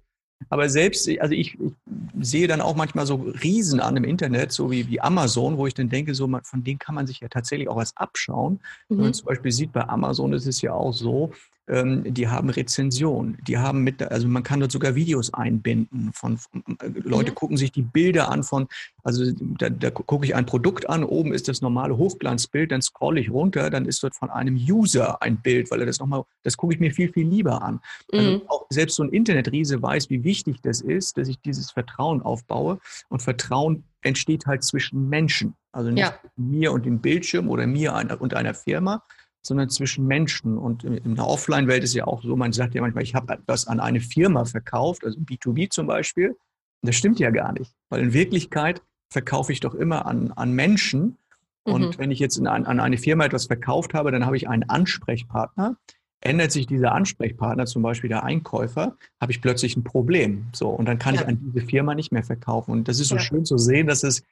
Aber 0.50 0.70
selbst, 0.70 1.10
also 1.20 1.34
ich, 1.34 1.58
ich, 1.60 1.72
sehe 2.20 2.48
dann 2.48 2.62
auch 2.62 2.76
manchmal 2.76 3.06
so 3.06 3.16
Riesen 3.16 3.80
an 3.80 3.98
im 3.98 4.04
Internet, 4.04 4.52
so 4.52 4.70
wie, 4.70 4.88
wie 4.88 5.02
Amazon, 5.02 5.58
wo 5.58 5.66
ich 5.66 5.74
dann 5.74 5.90
denke, 5.90 6.14
so 6.14 6.30
von 6.44 6.64
denen 6.64 6.80
kann 6.80 6.96
man 6.96 7.08
sich 7.08 7.22
ja 7.22 7.28
tatsächlich 7.28 7.70
auch 7.70 7.78
was 7.78 7.96
abschauen. 7.98 8.60
Mhm. 8.90 8.98
Wenn 8.98 9.04
man 9.06 9.14
zum 9.14 9.26
Beispiel 9.26 9.52
sieht, 9.52 9.72
bei 9.72 9.88
Amazon 9.88 10.34
ist 10.34 10.46
es 10.46 10.62
ja 10.62 10.74
auch 10.74 10.94
so, 10.94 11.32
die 11.66 12.28
haben 12.28 12.50
Rezensionen, 12.50 13.38
die 13.48 13.58
haben 13.58 13.84
mit, 13.84 14.02
also 14.04 14.28
man 14.28 14.44
kann 14.44 14.60
dort 14.60 14.74
sogar 14.74 14.96
Videos 14.96 15.34
einbinden 15.34 16.12
von, 16.14 16.38
von 16.38 16.62
äh, 16.82 16.90
Leute 16.96 17.32
mhm. 17.32 17.36
gucken 17.36 17.58
sich 17.58 17.72
die 17.72 17.84
Bilder 17.84 18.30
an 18.30 18.44
von, 18.44 18.68
also 19.04 19.24
da, 19.58 19.70
da 19.70 19.90
gucke 19.90 20.26
ich 20.26 20.36
ein 20.36 20.46
Produkt 20.46 20.90
an, 20.90 21.06
oben 21.06 21.34
ist 21.34 21.48
das 21.48 21.62
normale 21.62 21.96
Hochglanzbild, 21.96 22.74
dann 22.74 22.82
scrolle 22.82 23.22
ich 23.22 23.30
runter, 23.30 23.70
dann 23.70 23.86
ist 23.86 24.04
dort 24.04 24.14
von 24.14 24.30
einem 24.30 24.56
User 24.56 25.22
ein 25.22 25.42
Bild, 25.42 25.72
weil 25.72 25.80
er 25.80 25.86
das 25.86 26.00
nochmal, 26.00 26.26
das 26.44 26.58
gucke 26.58 26.74
ich 26.74 26.82
mir 26.82 26.92
viel, 26.92 27.12
viel 27.14 27.28
lieber 27.28 27.62
an. 27.62 27.80
Also 28.12 28.30
mhm. 28.30 28.42
auch 28.48 28.66
selbst 28.70 28.96
so 28.96 29.04
ein 29.04 29.10
Internetriese 29.10 29.82
weiß, 29.82 30.10
wie 30.10 30.26
wichtig 30.26 30.60
das 30.62 30.82
ist, 30.82 31.18
dass 31.18 31.30
ich 31.30 31.40
dieses 31.40 31.72
Vertrauen 31.72 32.22
aufbaue 32.22 32.80
und 33.08 33.22
Vertrauen 33.22 33.86
entsteht 34.02 34.48
halt 34.48 34.64
zwischen 34.64 35.08
Menschen. 35.08 35.56
Also 35.72 35.92
nicht 35.92 36.04
ja. 36.04 36.14
mir 36.36 36.74
und 36.74 36.86
dem 36.86 37.00
Bildschirm 37.00 37.48
oder 37.48 37.66
mir 37.68 37.94
und 38.20 38.34
einer 38.34 38.54
Firma, 38.54 39.02
sondern 39.44 39.70
zwischen 39.70 40.08
Menschen. 40.08 40.58
Und 40.58 40.84
in 40.84 41.16
der 41.16 41.28
Offline-Welt 41.28 41.84
ist 41.84 41.94
ja 41.94 42.08
auch 42.08 42.24
so, 42.24 42.36
man 42.36 42.54
sagt 42.54 42.74
ja 42.74 42.82
manchmal, 42.82 43.04
ich 43.04 43.14
habe 43.14 43.34
etwas 43.34 43.68
an 43.68 43.80
eine 43.80 44.00
Firma 44.00 44.46
verkauft, 44.46 45.04
also 45.06 45.20
B2B 45.20 45.70
zum 45.70 45.86
Beispiel. 45.86 46.30
Und 46.30 46.88
das 46.88 46.96
stimmt 46.96 47.20
ja 47.20 47.30
gar 47.30 47.52
nicht, 47.54 47.74
weil 47.90 48.02
in 48.02 48.14
Wirklichkeit 48.14 48.82
verkaufe 49.10 49.52
ich 49.52 49.60
doch 49.60 49.76
immer 49.76 50.06
an, 50.06 50.32
an 50.32 50.54
Menschen. 50.54 51.18
Und 51.64 51.96
mhm. 51.96 52.00
wenn 52.00 52.12
ich 52.12 52.20
jetzt 52.20 52.38
ein, 52.40 52.48
an 52.48 52.80
eine 52.80 52.98
Firma 52.98 53.26
etwas 53.26 53.46
verkauft 53.46 53.94
habe, 53.94 54.12
dann 54.12 54.26
habe 54.26 54.38
ich 54.38 54.50
einen 54.50 54.70
Ansprechpartner. 54.70 55.78
Ändert 56.20 56.54
sich 56.54 56.68
dieser 56.68 56.94
Ansprechpartner, 56.94 57.66
zum 57.66 57.84
Beispiel 57.84 58.08
der 58.08 58.24
Einkäufer, 58.24 58.96
habe 59.20 59.32
ich 59.34 59.42
plötzlich 59.42 59.76
ein 59.76 59.84
Problem. 59.84 60.48
So, 60.54 60.70
und 60.70 60.86
dann 60.86 60.98
kann 60.98 61.16
ja. 61.16 61.22
ich 61.22 61.28
an 61.28 61.40
diese 61.42 61.66
Firma 61.66 61.96
nicht 61.96 62.14
mehr 62.14 62.24
verkaufen. 62.24 62.72
Und 62.72 62.88
das 62.88 63.02
ist 63.02 63.10
so 63.10 63.16
ja. 63.16 63.22
schön 63.22 63.44
zu 63.44 63.58
sehen, 63.58 63.88
dass 63.88 64.04
es 64.04 64.24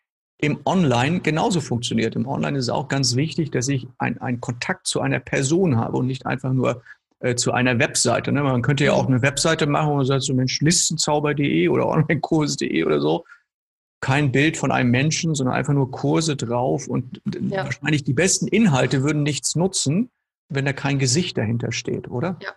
im 0.41 0.59
Online 0.65 1.21
genauso 1.21 1.61
funktioniert. 1.61 2.15
Im 2.15 2.27
Online 2.27 2.57
ist 2.57 2.65
es 2.65 2.69
auch 2.69 2.87
ganz 2.87 3.15
wichtig, 3.15 3.51
dass 3.51 3.67
ich 3.67 3.87
einen 3.99 4.41
Kontakt 4.41 4.87
zu 4.87 4.99
einer 4.99 5.19
Person 5.19 5.77
habe 5.77 5.97
und 5.97 6.07
nicht 6.07 6.25
einfach 6.25 6.51
nur 6.51 6.81
äh, 7.19 7.35
zu 7.35 7.51
einer 7.51 7.77
Webseite. 7.77 8.31
Ne? 8.31 8.41
Man 8.41 8.63
könnte 8.63 8.83
ja 8.83 8.93
auch 8.93 9.07
eine 9.07 9.21
Webseite 9.21 9.67
machen 9.67 9.93
und 9.93 10.05
sagt 10.05 10.23
so, 10.23 10.33
Mensch, 10.33 10.59
listenzauber.de 10.59 11.69
oder 11.69 11.87
onlinekurs.de 11.87 12.83
oder 12.83 12.99
so. 12.99 13.25
Kein 14.01 14.31
Bild 14.31 14.57
von 14.57 14.71
einem 14.71 14.89
Menschen, 14.89 15.35
sondern 15.35 15.55
einfach 15.55 15.73
nur 15.73 15.91
Kurse 15.91 16.35
drauf 16.35 16.87
und 16.87 17.21
ja. 17.49 17.65
wahrscheinlich 17.65 18.03
die 18.03 18.13
besten 18.13 18.47
Inhalte 18.47 19.03
würden 19.03 19.21
nichts 19.21 19.55
nutzen, 19.55 20.09
wenn 20.49 20.65
da 20.65 20.73
kein 20.73 20.97
Gesicht 20.97 21.37
dahinter 21.37 21.71
steht, 21.71 22.09
oder? 22.09 22.37
Ja. 22.41 22.49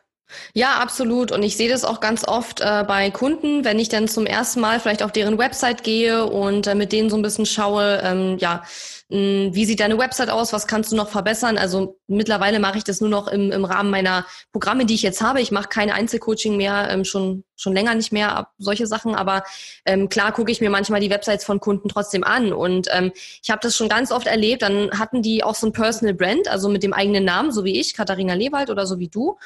Ja, 0.54 0.78
absolut. 0.78 1.32
Und 1.32 1.42
ich 1.42 1.56
sehe 1.56 1.68
das 1.68 1.84
auch 1.84 2.00
ganz 2.00 2.26
oft 2.26 2.60
äh, 2.60 2.84
bei 2.87 3.10
Kunden, 3.10 3.64
wenn 3.64 3.78
ich 3.78 3.88
dann 3.88 4.08
zum 4.08 4.26
ersten 4.26 4.60
Mal 4.60 4.80
vielleicht 4.80 5.02
auf 5.02 5.12
deren 5.12 5.38
Website 5.38 5.82
gehe 5.84 6.26
und 6.26 6.66
äh, 6.66 6.74
mit 6.74 6.92
denen 6.92 7.10
so 7.10 7.16
ein 7.16 7.22
bisschen 7.22 7.46
schaue, 7.46 8.00
ähm, 8.02 8.38
ja, 8.38 8.62
mh, 9.10 9.54
wie 9.54 9.64
sieht 9.66 9.80
deine 9.80 9.98
Website 9.98 10.30
aus, 10.30 10.52
was 10.52 10.66
kannst 10.66 10.92
du 10.92 10.96
noch 10.96 11.08
verbessern? 11.08 11.58
Also 11.58 11.98
mittlerweile 12.06 12.58
mache 12.58 12.78
ich 12.78 12.84
das 12.84 13.00
nur 13.00 13.10
noch 13.10 13.28
im, 13.28 13.52
im 13.52 13.64
Rahmen 13.64 13.90
meiner 13.90 14.26
Programme, 14.52 14.87
die 14.87 14.94
ich 14.94 15.02
jetzt 15.02 15.20
habe. 15.20 15.40
Ich 15.40 15.50
mache 15.50 15.68
kein 15.68 15.90
Einzelcoaching 15.90 16.56
mehr, 16.56 16.88
ähm, 16.90 17.04
schon 17.04 17.44
schon 17.56 17.72
länger 17.72 17.94
nicht 17.94 18.12
mehr 18.12 18.48
solche 18.58 18.87
Sachen, 18.88 19.14
aber 19.14 19.44
ähm, 19.84 20.08
klar 20.08 20.32
gucke 20.32 20.50
ich 20.50 20.60
mir 20.60 20.70
manchmal 20.70 21.00
die 21.00 21.10
Websites 21.10 21.44
von 21.44 21.60
Kunden 21.60 21.88
trotzdem 21.88 22.24
an 22.24 22.52
und 22.52 22.88
ähm, 22.90 23.12
ich 23.14 23.50
habe 23.50 23.60
das 23.62 23.76
schon 23.76 23.88
ganz 23.88 24.10
oft 24.10 24.26
erlebt. 24.26 24.62
Dann 24.62 24.90
hatten 24.98 25.22
die 25.22 25.44
auch 25.44 25.54
so 25.54 25.68
ein 25.68 25.72
Personal 25.72 26.14
Brand, 26.14 26.48
also 26.48 26.68
mit 26.68 26.82
dem 26.82 26.92
eigenen 26.92 27.24
Namen, 27.24 27.52
so 27.52 27.62
wie 27.64 27.78
ich, 27.78 27.94
Katharina 27.94 28.34
Lewald 28.34 28.70
oder 28.70 28.87
so 28.87 28.98
wie 28.98 29.08
du. 29.08 29.38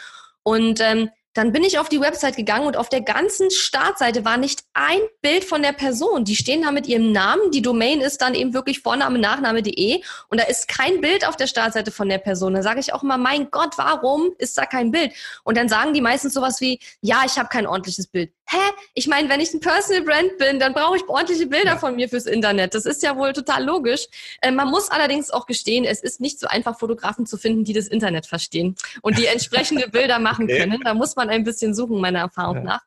Und 0.49 0.81
ähm, 0.81 1.11
dann 1.35 1.53
bin 1.53 1.63
ich 1.63 1.79
auf 1.79 1.91
die 1.91 2.01
Website 2.01 2.37
gegangen 2.37 2.67
und 2.67 2.79
auf 2.79 2.89
der 2.89 3.03
ganzen 3.03 3.51
Startseite 3.51 4.25
war 4.25 4.39
nicht 4.39 4.65
ein 4.73 4.99
Bild 5.21 5.45
von 5.45 5.63
der 5.63 5.73
Person. 5.73 6.25
Die 6.25 6.35
stehen 6.35 6.63
da 6.63 6.73
mit 6.73 6.87
ihrem 6.87 7.13
Namen. 7.13 7.51
Die 7.51 7.61
Domain 7.61 8.01
ist 8.01 8.23
dann 8.23 8.35
eben 8.35 8.55
wirklich 8.55 8.81
Vorname, 8.81 9.19
Nachname.de 9.19 10.03
und 10.31 10.41
da 10.41 10.45
ist 10.47 10.69
kein 10.69 11.03
Bild 11.03 11.29
auf 11.29 11.37
der 11.37 11.47
Startseite 11.47 11.91
von 11.91 12.09
der 12.09 12.17
Person. 12.17 12.55
Da 12.55 12.63
sage 12.63 12.81
ich 12.81 12.95
auch 12.95 13.03
immer, 13.03 13.19
mein 13.19 13.51
Gott, 13.51 13.77
warum 13.77 14.31
ist 14.39 14.57
da 14.57 14.65
kein 14.65 14.91
Bild? 14.91 15.13
Und 15.45 15.59
dann 15.59 15.69
sagen 15.69 15.93
die 15.93 16.01
meistens 16.01 16.33
sowas 16.33 16.63
wie, 16.63 16.81
ja, 17.03 17.23
ich 17.27 17.39
habe 17.39 17.51
kein 17.51 17.67
ordentliches 17.67 18.07
Bild. 18.07 18.33
Hä? 18.51 18.57
Ich 18.95 19.07
meine, 19.07 19.29
wenn 19.29 19.41
ich 19.41 19.53
ein 19.53 19.61
Personal 19.61 20.03
Brand 20.03 20.39
bin, 20.39 20.59
dann 20.59 20.73
brauche 20.73 20.97
ich 20.97 21.07
ordentliche 21.07 21.47
Bilder 21.47 21.73
ja. 21.73 21.79
von 21.79 21.97
mir 21.97 22.09
fürs 22.09 22.25
Internet. 22.25 22.75
Das 22.75 22.87
ist 22.87 23.03
ja 23.03 23.15
wohl 23.17 23.35
total 23.35 23.63
logisch. 23.65 24.07
Äh, 24.41 24.53
man 24.53 24.71
muss 24.71 24.91
allerdings 24.91 25.31
auch 25.31 25.45
gestehen, 25.45 25.85
es 25.85 26.01
ist 26.01 26.21
nicht 26.21 26.41
so 26.41 26.47
einfach, 26.47 26.79
Fotografen 26.79 27.27
zu 27.27 27.37
finden, 27.37 27.65
die 27.65 27.75
das 27.75 27.89
Internet 27.89 28.27
verstehen 28.27 28.75
und 29.03 29.19
die 29.19 29.27
entsprechende 29.27 29.89
Bilder 29.91 30.19
machen 30.19 30.49
können. 30.49 30.81
Da 30.83 30.95
muss 30.95 31.15
man 31.15 31.29
ein 31.29 31.45
bisschen 31.45 31.75
suchen, 31.75 32.01
meiner 32.01 32.21
Erfahrung 32.21 32.57
ja. 32.57 32.63
nach. 32.63 32.81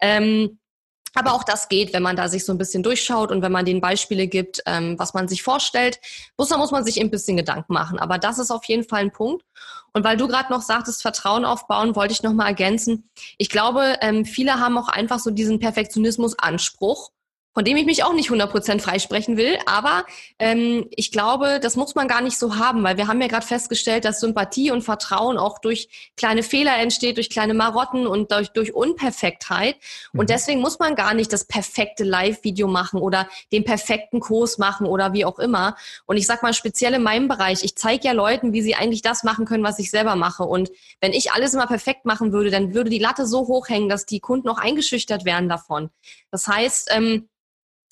Ähm, 0.00 0.58
aber 1.14 1.32
auch 1.32 1.44
das 1.44 1.68
geht, 1.68 1.92
wenn 1.92 2.02
man 2.02 2.16
da 2.16 2.28
sich 2.28 2.44
so 2.44 2.52
ein 2.52 2.58
bisschen 2.58 2.82
durchschaut 2.82 3.30
und 3.30 3.42
wenn 3.42 3.52
man 3.52 3.64
den 3.64 3.80
Beispiele 3.80 4.26
gibt, 4.26 4.62
ähm, 4.66 4.98
was 4.98 5.14
man 5.14 5.28
sich 5.28 5.42
vorstellt. 5.42 6.00
Bloß 6.36 6.48
da 6.48 6.58
muss 6.58 6.70
man 6.70 6.84
sich 6.84 7.00
ein 7.00 7.10
bisschen 7.10 7.36
Gedanken 7.36 7.72
machen. 7.72 7.98
Aber 7.98 8.18
das 8.18 8.38
ist 8.38 8.50
auf 8.50 8.64
jeden 8.64 8.84
Fall 8.84 9.02
ein 9.02 9.12
Punkt. 9.12 9.44
Und 9.92 10.04
weil 10.04 10.16
du 10.16 10.26
gerade 10.26 10.52
noch 10.52 10.62
sagtest, 10.62 11.02
Vertrauen 11.02 11.44
aufbauen, 11.44 11.94
wollte 11.94 12.12
ich 12.12 12.22
noch 12.22 12.32
mal 12.32 12.46
ergänzen. 12.46 13.08
Ich 13.38 13.48
glaube, 13.48 13.96
ähm, 14.00 14.24
viele 14.24 14.58
haben 14.58 14.76
auch 14.76 14.88
einfach 14.88 15.20
so 15.20 15.30
diesen 15.30 15.60
Perfektionismus-Anspruch 15.60 17.10
von 17.54 17.64
dem 17.64 17.76
ich 17.76 17.86
mich 17.86 18.02
auch 18.02 18.12
nicht 18.12 18.30
100% 18.30 18.80
freisprechen 18.80 19.36
will. 19.36 19.56
Aber 19.64 20.04
ähm, 20.38 20.86
ich 20.90 21.12
glaube, 21.12 21.60
das 21.60 21.76
muss 21.76 21.94
man 21.94 22.08
gar 22.08 22.20
nicht 22.20 22.36
so 22.36 22.56
haben, 22.56 22.82
weil 22.82 22.96
wir 22.96 23.06
haben 23.06 23.20
ja 23.20 23.28
gerade 23.28 23.46
festgestellt, 23.46 24.04
dass 24.04 24.20
Sympathie 24.20 24.72
und 24.72 24.82
Vertrauen 24.82 25.38
auch 25.38 25.60
durch 25.60 25.88
kleine 26.16 26.42
Fehler 26.42 26.76
entsteht, 26.78 27.16
durch 27.16 27.30
kleine 27.30 27.54
Marotten 27.54 28.06
und 28.06 28.32
durch, 28.32 28.48
durch 28.48 28.74
Unperfektheit. 28.74 29.76
Mhm. 30.12 30.20
Und 30.20 30.30
deswegen 30.30 30.60
muss 30.60 30.80
man 30.80 30.96
gar 30.96 31.14
nicht 31.14 31.32
das 31.32 31.44
perfekte 31.44 32.02
Live-Video 32.02 32.66
machen 32.66 33.00
oder 33.00 33.28
den 33.52 33.64
perfekten 33.64 34.18
Kurs 34.18 34.58
machen 34.58 34.86
oder 34.86 35.12
wie 35.12 35.24
auch 35.24 35.38
immer. 35.38 35.76
Und 36.06 36.16
ich 36.16 36.26
sag 36.26 36.42
mal 36.42 36.54
speziell 36.54 36.94
in 36.94 37.02
meinem 37.02 37.28
Bereich, 37.28 37.62
ich 37.62 37.76
zeige 37.76 38.08
ja 38.08 38.12
Leuten, 38.12 38.52
wie 38.52 38.62
sie 38.62 38.74
eigentlich 38.74 39.02
das 39.02 39.22
machen 39.22 39.44
können, 39.44 39.62
was 39.62 39.78
ich 39.78 39.90
selber 39.92 40.16
mache. 40.16 40.42
Und 40.42 40.72
wenn 41.00 41.12
ich 41.12 41.30
alles 41.32 41.54
immer 41.54 41.68
perfekt 41.68 42.04
machen 42.04 42.32
würde, 42.32 42.50
dann 42.50 42.74
würde 42.74 42.90
die 42.90 42.98
Latte 42.98 43.26
so 43.26 43.46
hoch 43.46 43.68
hängen, 43.68 43.88
dass 43.88 44.06
die 44.06 44.18
Kunden 44.18 44.48
auch 44.48 44.58
eingeschüchtert 44.58 45.24
werden 45.24 45.48
davon. 45.48 45.90
Das 46.32 46.48
heißt, 46.48 46.90
ähm, 46.92 47.28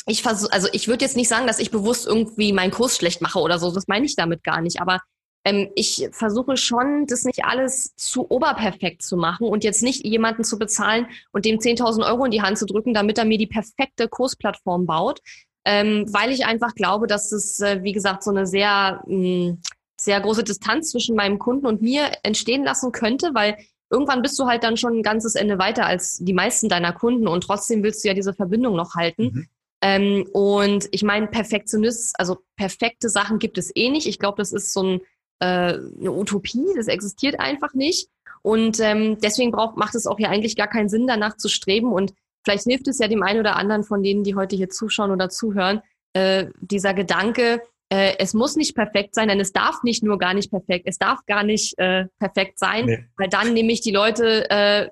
ich 0.07 0.23
versuche, 0.23 0.53
also 0.53 0.69
ich 0.73 0.89
würde 0.89 1.05
jetzt 1.05 1.17
nicht 1.17 1.29
sagen, 1.29 1.47
dass 1.47 1.59
ich 1.59 1.71
bewusst 1.71 2.07
irgendwie 2.07 2.53
meinen 2.53 2.71
Kurs 2.71 2.97
schlecht 2.97 3.23
mache 3.23 3.39
oder 3.39 3.59
so. 3.59 3.71
Das 3.71 3.89
meine 3.89 4.07
ich 4.07 4.17
damit 4.17 4.43
gar 4.43 4.61
nicht. 4.61 4.81
Aber 4.81 5.01
ähm, 5.45 5.71
ich 5.75 6.09
versuche 6.13 6.57
schon, 6.57 7.07
das 7.07 7.25
nicht 7.25 7.45
alles 7.45 7.95
zu 7.97 8.31
oberperfekt 8.31 9.03
zu 9.03 9.17
machen 9.17 9.47
und 9.47 9.65
jetzt 9.65 9.83
nicht 9.83 10.05
jemanden 10.05 10.45
zu 10.45 10.59
bezahlen 10.59 11.07
und 11.33 11.45
dem 11.45 11.59
10.000 11.59 12.07
Euro 12.07 12.25
in 12.25 12.31
die 12.31 12.43
Hand 12.43 12.59
zu 12.59 12.67
drücken, 12.67 12.95
damit 12.95 13.19
er 13.19 13.25
mir 13.25 13.39
die 13.39 13.47
perfekte 13.47 14.09
Kursplattform 14.09 14.87
baut, 14.87 15.21
ähm, 15.65 16.07
weil 16.13 16.31
ich 16.31 16.47
einfach 16.47 16.75
glaube, 16.75 17.07
dass 17.07 17.33
es, 17.33 17.61
äh, 17.61 17.83
wie 17.83 17.93
gesagt, 17.93 18.25
so 18.25 18.31
eine 18.31 18.47
sehr, 18.47 19.03
mh, 19.07 19.15
hm, 19.15 19.63
sehr 19.97 20.21
große 20.21 20.43
Distanz 20.43 20.91
zwischen 20.91 21.15
meinem 21.15 21.39
Kunden 21.39 21.67
und 21.67 21.81
mir 21.81 22.11
entstehen 22.25 22.65
lassen 22.65 22.91
könnte, 22.91 23.31
weil 23.35 23.57
irgendwann 23.89 24.23
bist 24.23 24.37
du 24.39 24.47
halt 24.47 24.65
dann 24.65 24.77
schon 24.77 24.99
ein 24.99 25.03
ganzes 25.03 25.37
Ende 25.37 25.59
weiter 25.59 25.87
als 25.87 26.19
die 26.19 26.33
meisten 26.33 26.69
deiner 26.69 26.93
Kunden 26.93 27.29
und 27.29 27.45
trotzdem 27.45 27.85
willst 27.85 28.03
du 28.03 28.09
ja 28.09 28.15
diese 28.15 28.35
Verbindung 28.35 28.75
noch 28.75 28.95
halten. 28.95 29.23
Mhm. 29.23 29.49
Ähm, 29.83 30.27
und 30.33 30.89
ich 30.93 31.03
meine, 31.03 31.27
Perfektionist, 31.27 32.19
also 32.19 32.39
perfekte 32.57 33.09
Sachen 33.09 33.39
gibt 33.39 33.59
es 33.59 33.75
eh 33.75 33.91
nicht. 33.91 34.07
Ich 34.07 34.19
glaube, 34.19 34.37
das 34.39 34.53
ist 34.53 34.73
so 34.73 34.83
ein, 34.83 35.01
äh, 35.41 35.75
eine 35.75 36.13
Utopie, 36.13 36.67
das 36.77 36.87
existiert 36.87 37.41
einfach 37.41 37.75
nicht. 37.75 38.09
Und 38.43 38.81
ähm, 38.81 39.19
deswegen 39.21 39.51
braucht, 39.51 39.77
macht 39.77 39.95
es 39.95 40.07
auch 40.07 40.19
hier 40.19 40.31
eigentlich 40.31 40.57
gar 40.57 40.69
keinen 40.69 40.89
Sinn, 40.89 41.07
danach 41.07 41.37
zu 41.37 41.49
streben. 41.49 41.93
Und 41.93 42.15
vielleicht 42.45 42.65
hilft 42.65 42.89
es 42.89 42.99
ja 42.99 43.09
dem 43.09 43.23
einen 43.23 43.41
oder 43.41 43.57
anderen 43.57 43.85
von 43.85 44.03
denen, 44.03 44.25
die 44.25 44.35
heute 44.35 44.57
hier 44.57 44.69
zuschauen 44.69 45.11
oder 45.11 45.29
zuhören, 45.29 45.83
äh, 46.13 46.47
dieser 46.61 46.95
Gedanke, 46.95 47.63
äh, 47.93 48.15
es 48.19 48.33
muss 48.35 48.57
nicht 48.57 48.75
perfekt 48.75 49.15
sein, 49.15 49.29
denn 49.29 49.41
es 49.41 49.53
darf 49.53 49.83
nicht 49.83 50.03
nur 50.03 50.19
gar 50.19 50.33
nicht 50.33 50.51
perfekt, 50.51 50.87
es 50.89 50.99
darf 50.99 51.27
gar 51.27 51.43
nicht 51.43 51.79
äh, 51.79 52.07
perfekt 52.19 52.59
sein, 52.59 52.87
nee. 52.87 53.05
weil 53.17 53.29
dann 53.29 53.53
nämlich 53.53 53.81
die 53.81 53.91
Leute 53.91 54.49
äh, 54.49 54.89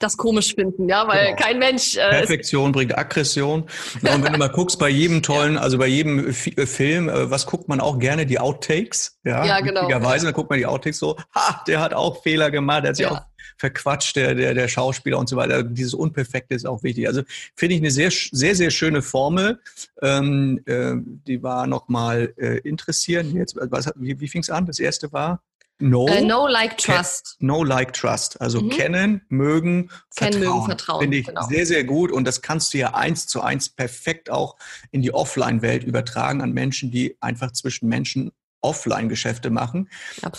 das 0.00 0.16
komisch 0.16 0.54
finden, 0.54 0.88
ja, 0.88 1.06
weil 1.06 1.26
genau. 1.26 1.36
kein 1.36 1.58
Mensch. 1.58 1.96
Äh, 1.96 2.10
Perfektion 2.10 2.72
bringt 2.72 2.96
Aggression. 2.96 3.62
Und 4.02 4.24
wenn 4.24 4.32
du 4.32 4.38
mal 4.38 4.48
guckst, 4.48 4.78
bei 4.78 4.88
jedem 4.88 5.22
tollen, 5.22 5.54
ja. 5.54 5.60
also 5.60 5.78
bei 5.78 5.86
jedem 5.86 6.26
F 6.28 6.46
äh, 6.46 6.66
Film, 6.66 7.08
äh, 7.08 7.30
was 7.30 7.46
guckt 7.46 7.68
man 7.68 7.80
auch 7.80 7.98
gerne? 7.98 8.26
Die 8.26 8.38
Outtakes. 8.38 9.18
Ja, 9.24 9.44
ja 9.44 9.60
genau. 9.60 9.88
Weise, 10.02 10.24
dann 10.24 10.34
guckt 10.34 10.50
man 10.50 10.58
die 10.58 10.66
Outtakes 10.66 10.98
so, 10.98 11.16
ha, 11.34 11.62
der 11.66 11.80
hat 11.80 11.92
auch 11.92 12.22
Fehler 12.22 12.50
gemacht, 12.50 12.84
der 12.84 12.88
hat 12.90 12.96
sich 12.96 13.06
ja. 13.06 13.12
auch 13.12 13.20
verquatscht, 13.58 14.16
der, 14.16 14.34
der, 14.34 14.54
der 14.54 14.68
Schauspieler 14.68 15.18
und 15.18 15.28
so 15.28 15.36
weiter. 15.36 15.62
Dieses 15.62 15.92
Unperfekte 15.92 16.54
ist 16.54 16.66
auch 16.66 16.82
wichtig. 16.82 17.06
Also 17.06 17.22
finde 17.54 17.74
ich 17.74 17.80
eine 17.82 17.90
sehr, 17.90 18.10
sehr, 18.10 18.54
sehr 18.54 18.70
schöne 18.70 19.02
Formel. 19.02 19.60
Ähm, 20.00 20.60
äh, 20.64 20.94
die 20.96 21.42
war 21.42 21.66
nochmal 21.66 22.32
äh, 22.38 22.58
interessieren. 22.60 23.36
Jetzt, 23.36 23.56
was, 23.60 23.90
wie, 23.96 24.18
wie 24.18 24.28
fing 24.28 24.40
es 24.40 24.48
an? 24.48 24.64
Das 24.64 24.78
erste 24.78 25.12
war? 25.12 25.42
No, 25.80 26.06
äh, 26.06 26.20
no 26.20 26.46
like, 26.46 26.78
trust. 26.78 27.36
No, 27.40 27.64
like, 27.64 27.92
trust. 27.92 28.40
Also 28.40 28.60
mhm. 28.60 28.70
kennen, 28.70 29.20
mögen, 29.28 29.90
kennen, 30.14 30.32
vertrauen. 30.34 30.40
Mögen, 30.40 30.66
vertrauen. 30.66 31.00
Finde 31.00 31.16
ich 31.16 31.26
genau. 31.26 31.48
sehr, 31.48 31.66
sehr 31.66 31.84
gut. 31.84 32.12
Und 32.12 32.24
das 32.24 32.42
kannst 32.42 32.74
du 32.74 32.78
ja 32.78 32.94
eins 32.94 33.26
zu 33.26 33.40
eins 33.40 33.68
perfekt 33.68 34.30
auch 34.30 34.56
in 34.90 35.02
die 35.02 35.12
Offline-Welt 35.12 35.84
übertragen 35.84 36.42
an 36.42 36.52
Menschen, 36.52 36.90
die 36.90 37.16
einfach 37.20 37.52
zwischen 37.52 37.88
Menschen 37.88 38.30
Offline-Geschäfte 38.62 39.50
machen. 39.50 39.88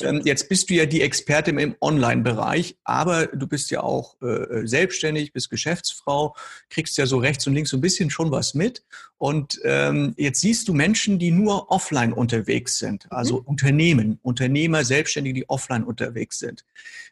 Ähm, 0.01 0.21
jetzt 0.23 0.47
bist 0.49 0.69
du 0.69 0.75
ja 0.75 0.86
die 0.86 1.01
Expertin 1.01 1.58
im 1.58 1.75
Online-Bereich, 1.82 2.77
aber 2.84 3.27
du 3.27 3.47
bist 3.47 3.71
ja 3.71 3.82
auch 3.82 4.21
äh, 4.21 4.65
selbstständig, 4.67 5.34
bist 5.34 5.49
Geschäftsfrau, 5.49 6.36
kriegst 6.69 6.97
ja 6.97 7.06
so 7.06 7.17
rechts 7.17 7.47
und 7.47 7.54
links 7.54 7.71
so 7.71 7.77
ein 7.77 7.82
bisschen 7.82 8.10
schon 8.10 8.32
was 8.32 8.54
mit. 8.54 8.84
Und 9.21 9.62
ähm, 9.65 10.15
jetzt 10.17 10.41
siehst 10.41 10.67
du 10.67 10.73
Menschen, 10.73 11.19
die 11.19 11.29
nur 11.29 11.69
offline 11.69 12.12
unterwegs 12.12 12.79
sind, 12.79 13.05
also 13.12 13.41
mhm. 13.41 13.45
Unternehmen, 13.45 14.19
Unternehmer, 14.23 14.84
Selbstständige, 14.84 15.41
die 15.41 15.47
offline 15.47 15.84
unterwegs 15.84 16.39
sind. 16.39 16.65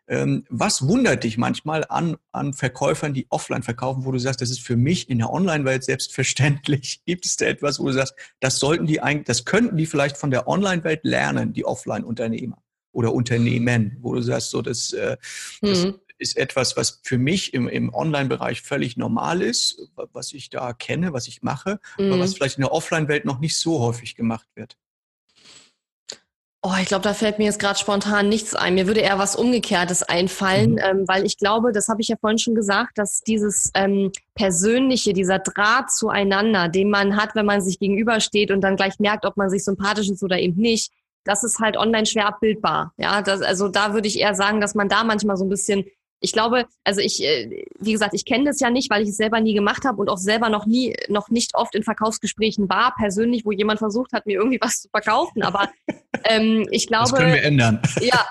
Ähm, 0.08 0.43
was 0.50 0.88
wundert 0.88 1.24
dich 1.24 1.38
manchmal 1.38 1.86
an, 1.88 2.17
an 2.32 2.56
Verkäufern, 2.56 3.13
die 3.13 3.28
offline 3.30 3.62
verkaufen, 3.62 4.06
wo 4.06 4.12
du 4.12 4.17
sagst, 4.17 4.41
das 4.41 4.50
ist 4.50 4.62
für 4.62 4.76
mich 4.76 5.08
in 5.12 5.19
der 5.19 5.32
Online-Welt 5.32 5.84
selbstverständlich? 5.84 7.04
Gibt 7.06 7.28
es 7.28 7.38
da 7.38 7.45
etwas, 7.45 7.80
wo 7.80 7.86
du 7.86 7.93
sagst, 7.93 8.15
das 8.39 8.58
sollten 8.58 8.88
die 8.88 9.02
eigentlich, 9.02 9.28
das 9.28 9.45
könnten 9.45 9.78
die 9.78 9.86
vielleicht 9.86 10.17
von 10.17 10.32
der 10.32 10.48
Online-Welt 10.48 11.02
lernen, 11.04 11.54
die 11.54 11.63
Offline-Unternehmer 11.63 12.58
oder 12.91 13.13
Unternehmen, 13.13 13.98
wo 14.02 14.15
du 14.15 14.22
sagst, 14.24 14.50
so 14.50 14.63
das, 14.63 14.93
äh, 14.93 15.15
das 15.62 15.86
mhm. 15.86 16.00
Ist 16.19 16.38
etwas, 16.38 16.77
was 16.77 16.99
für 17.03 17.17
mich 17.17 17.53
im, 17.53 17.67
im 17.67 17.93
Online-Bereich 17.93 18.62
völlig 18.62 18.97
normal 18.97 19.41
ist, 19.41 19.89
was 19.95 20.34
ich 20.34 20.49
da 20.49 20.73
kenne, 20.73 21.13
was 21.13 21.27
ich 21.27 21.41
mache, 21.41 21.79
mhm. 21.97 22.12
aber 22.12 22.21
was 22.21 22.36
vielleicht 22.36 22.58
in 22.58 22.63
der 22.63 22.71
Offline-Welt 22.71 23.25
noch 23.25 23.39
nicht 23.39 23.58
so 23.58 23.79
häufig 23.79 24.15
gemacht 24.15 24.47
wird. 24.55 24.77
Oh, 26.62 26.73
ich 26.77 26.88
glaube, 26.88 27.03
da 27.03 27.13
fällt 27.13 27.39
mir 27.39 27.45
jetzt 27.45 27.60
gerade 27.60 27.79
spontan 27.79 28.27
nichts 28.27 28.53
ein. 28.53 28.75
Mir 28.75 28.86
würde 28.86 28.99
eher 28.99 29.17
was 29.17 29.38
Umgekehrtes 29.38 30.03
einfallen, 30.03 30.71
mhm. 30.71 30.79
ähm, 30.84 31.08
weil 31.08 31.25
ich 31.25 31.38
glaube, 31.38 31.71
das 31.71 31.88
habe 31.88 32.01
ich 32.01 32.10
ja 32.10 32.17
vorhin 32.19 32.38
schon 32.38 32.53
gesagt, 32.53 32.97
dass 32.97 33.21
dieses 33.21 33.71
ähm, 33.75 34.12
Persönliche, 34.36 35.13
dieser 35.13 35.39
Draht 35.39 35.89
zueinander, 35.89 36.67
den 36.67 36.89
man 36.89 37.15
hat, 37.15 37.34
wenn 37.36 37.45
man 37.45 37.62
sich 37.62 37.79
gegenübersteht 37.79 38.51
und 38.51 38.60
dann 38.60 38.75
gleich 38.75 38.99
merkt, 38.99 39.25
ob 39.25 39.38
man 39.38 39.49
sich 39.49 39.63
sympathisch 39.63 40.10
ist 40.10 40.21
oder 40.21 40.38
eben 40.38 40.60
nicht, 40.62 40.91
das 41.23 41.45
ist 41.45 41.60
halt 41.60 41.77
online 41.77 42.05
schwer 42.05 42.27
abbildbar. 42.27 42.93
Ja, 42.97 43.21
das, 43.21 43.41
also 43.41 43.69
da 43.69 43.93
würde 43.93 44.10
ich 44.10 44.19
eher 44.19 44.36
sagen, 44.36 44.60
dass 44.60 44.75
man 44.75 44.89
da 44.89 45.05
manchmal 45.05 45.38
so 45.38 45.45
ein 45.45 45.49
bisschen 45.49 45.86
ich 46.21 46.34
glaube, 46.34 46.65
also 46.84 47.01
ich, 47.01 47.23
äh, 47.23 47.65
wie 47.79 47.93
gesagt, 47.93 48.13
ich 48.13 48.25
kenne 48.25 48.45
das 48.45 48.60
ja 48.60 48.69
nicht, 48.69 48.89
weil 48.89 49.03
ich 49.03 49.10
es 49.10 49.17
selber 49.17 49.39
nie 49.39 49.53
gemacht 49.53 49.86
habe 49.86 50.01
und 50.01 50.10
auch 50.10 50.17
selber 50.17 50.49
noch 50.49 50.65
nie, 50.65 50.95
noch 51.08 51.29
nicht 51.29 51.55
oft 51.55 51.75
in 51.75 51.84
Verkaufsgesprächen 51.84 52.69
war, 52.69 52.93
persönlich, 52.97 53.45
wo 53.45 53.51
jemand 53.51 53.79
versucht 53.79 54.12
hat, 54.12 54.25
mir 54.25 54.38
irgendwie 54.38 54.60
was 54.62 54.82
zu 54.82 54.89
verkaufen. 54.89 55.43
Aber 55.43 55.69
ähm, 56.25 56.67
ich 56.71 56.88
glaube. 56.88 57.10
Das 57.12 57.19
können 57.19 57.34
wir 57.34 57.43
ändern. 57.43 57.82
Ja, 58.01 58.25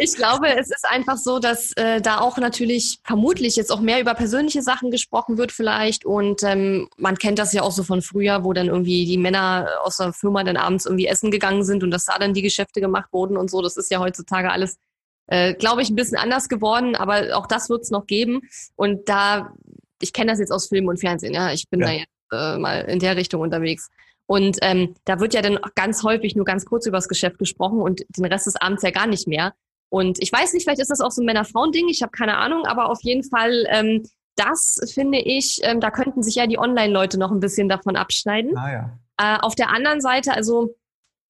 ich 0.00 0.16
glaube, 0.16 0.48
es 0.56 0.70
ist 0.70 0.84
einfach 0.88 1.16
so, 1.16 1.38
dass 1.38 1.72
äh, 1.76 2.00
da 2.00 2.18
auch 2.18 2.36
natürlich 2.36 2.98
vermutlich 3.04 3.56
jetzt 3.56 3.70
auch 3.70 3.80
mehr 3.80 4.00
über 4.00 4.14
persönliche 4.14 4.60
Sachen 4.60 4.90
gesprochen 4.90 5.38
wird, 5.38 5.52
vielleicht. 5.52 6.04
Und 6.04 6.42
ähm, 6.42 6.88
man 6.96 7.16
kennt 7.16 7.38
das 7.38 7.52
ja 7.52 7.62
auch 7.62 7.70
so 7.70 7.84
von 7.84 8.02
früher, 8.02 8.44
wo 8.44 8.52
dann 8.52 8.66
irgendwie 8.66 9.06
die 9.06 9.18
Männer 9.18 9.68
aus 9.82 9.98
der 9.98 10.12
Firma 10.12 10.42
dann 10.44 10.56
abends 10.56 10.84
irgendwie 10.84 11.06
essen 11.06 11.30
gegangen 11.30 11.64
sind 11.64 11.82
und 11.82 11.90
dass 11.90 12.06
da 12.06 12.18
dann 12.18 12.34
die 12.34 12.42
Geschäfte 12.42 12.80
gemacht 12.80 13.12
wurden 13.12 13.36
und 13.36 13.50
so. 13.50 13.62
Das 13.62 13.76
ist 13.76 13.90
ja 13.90 13.98
heutzutage 13.98 14.50
alles 14.50 14.78
äh, 15.26 15.54
glaube 15.54 15.82
ich, 15.82 15.90
ein 15.90 15.96
bisschen 15.96 16.18
anders 16.18 16.48
geworden, 16.48 16.96
aber 16.96 17.36
auch 17.36 17.46
das 17.46 17.68
wird 17.68 17.82
es 17.82 17.90
noch 17.90 18.06
geben. 18.06 18.42
Und 18.76 19.08
da, 19.08 19.54
ich 20.00 20.12
kenne 20.12 20.30
das 20.30 20.38
jetzt 20.38 20.52
aus 20.52 20.68
Film 20.68 20.86
und 20.88 20.98
Fernsehen, 20.98 21.34
ja, 21.34 21.52
ich 21.52 21.68
bin 21.70 21.80
ja. 21.80 21.86
da 21.86 21.92
jetzt 21.92 22.08
äh, 22.32 22.58
mal 22.58 22.80
in 22.82 22.98
der 22.98 23.16
Richtung 23.16 23.40
unterwegs. 23.40 23.90
Und 24.26 24.58
ähm, 24.62 24.94
da 25.04 25.20
wird 25.20 25.34
ja 25.34 25.42
dann 25.42 25.58
ganz 25.74 26.02
häufig 26.02 26.34
nur 26.34 26.44
ganz 26.44 26.64
kurz 26.64 26.86
über 26.86 26.96
das 26.96 27.08
Geschäft 27.08 27.38
gesprochen 27.38 27.80
und 27.80 28.04
den 28.16 28.24
Rest 28.24 28.46
des 28.46 28.56
Abends 28.56 28.82
ja 28.82 28.90
gar 28.90 29.06
nicht 29.06 29.28
mehr. 29.28 29.52
Und 29.90 30.20
ich 30.22 30.32
weiß 30.32 30.54
nicht, 30.54 30.64
vielleicht 30.64 30.80
ist 30.80 30.90
das 30.90 31.00
auch 31.00 31.10
so 31.10 31.22
ein 31.22 31.26
Männer-Frauen-Ding, 31.26 31.88
ich 31.88 32.02
habe 32.02 32.10
keine 32.10 32.38
Ahnung, 32.38 32.64
aber 32.66 32.90
auf 32.90 33.02
jeden 33.02 33.22
Fall, 33.22 33.66
ähm, 33.68 34.02
das 34.34 34.80
finde 34.92 35.18
ich, 35.18 35.60
ähm, 35.62 35.80
da 35.80 35.90
könnten 35.90 36.22
sich 36.22 36.34
ja 36.34 36.46
die 36.46 36.58
Online-Leute 36.58 37.18
noch 37.18 37.30
ein 37.30 37.38
bisschen 37.38 37.68
davon 37.68 37.96
abschneiden. 37.96 38.56
Ah, 38.56 38.72
ja. 38.72 38.98
äh, 39.18 39.38
auf 39.40 39.54
der 39.54 39.70
anderen 39.70 40.00
Seite, 40.00 40.32
also 40.32 40.74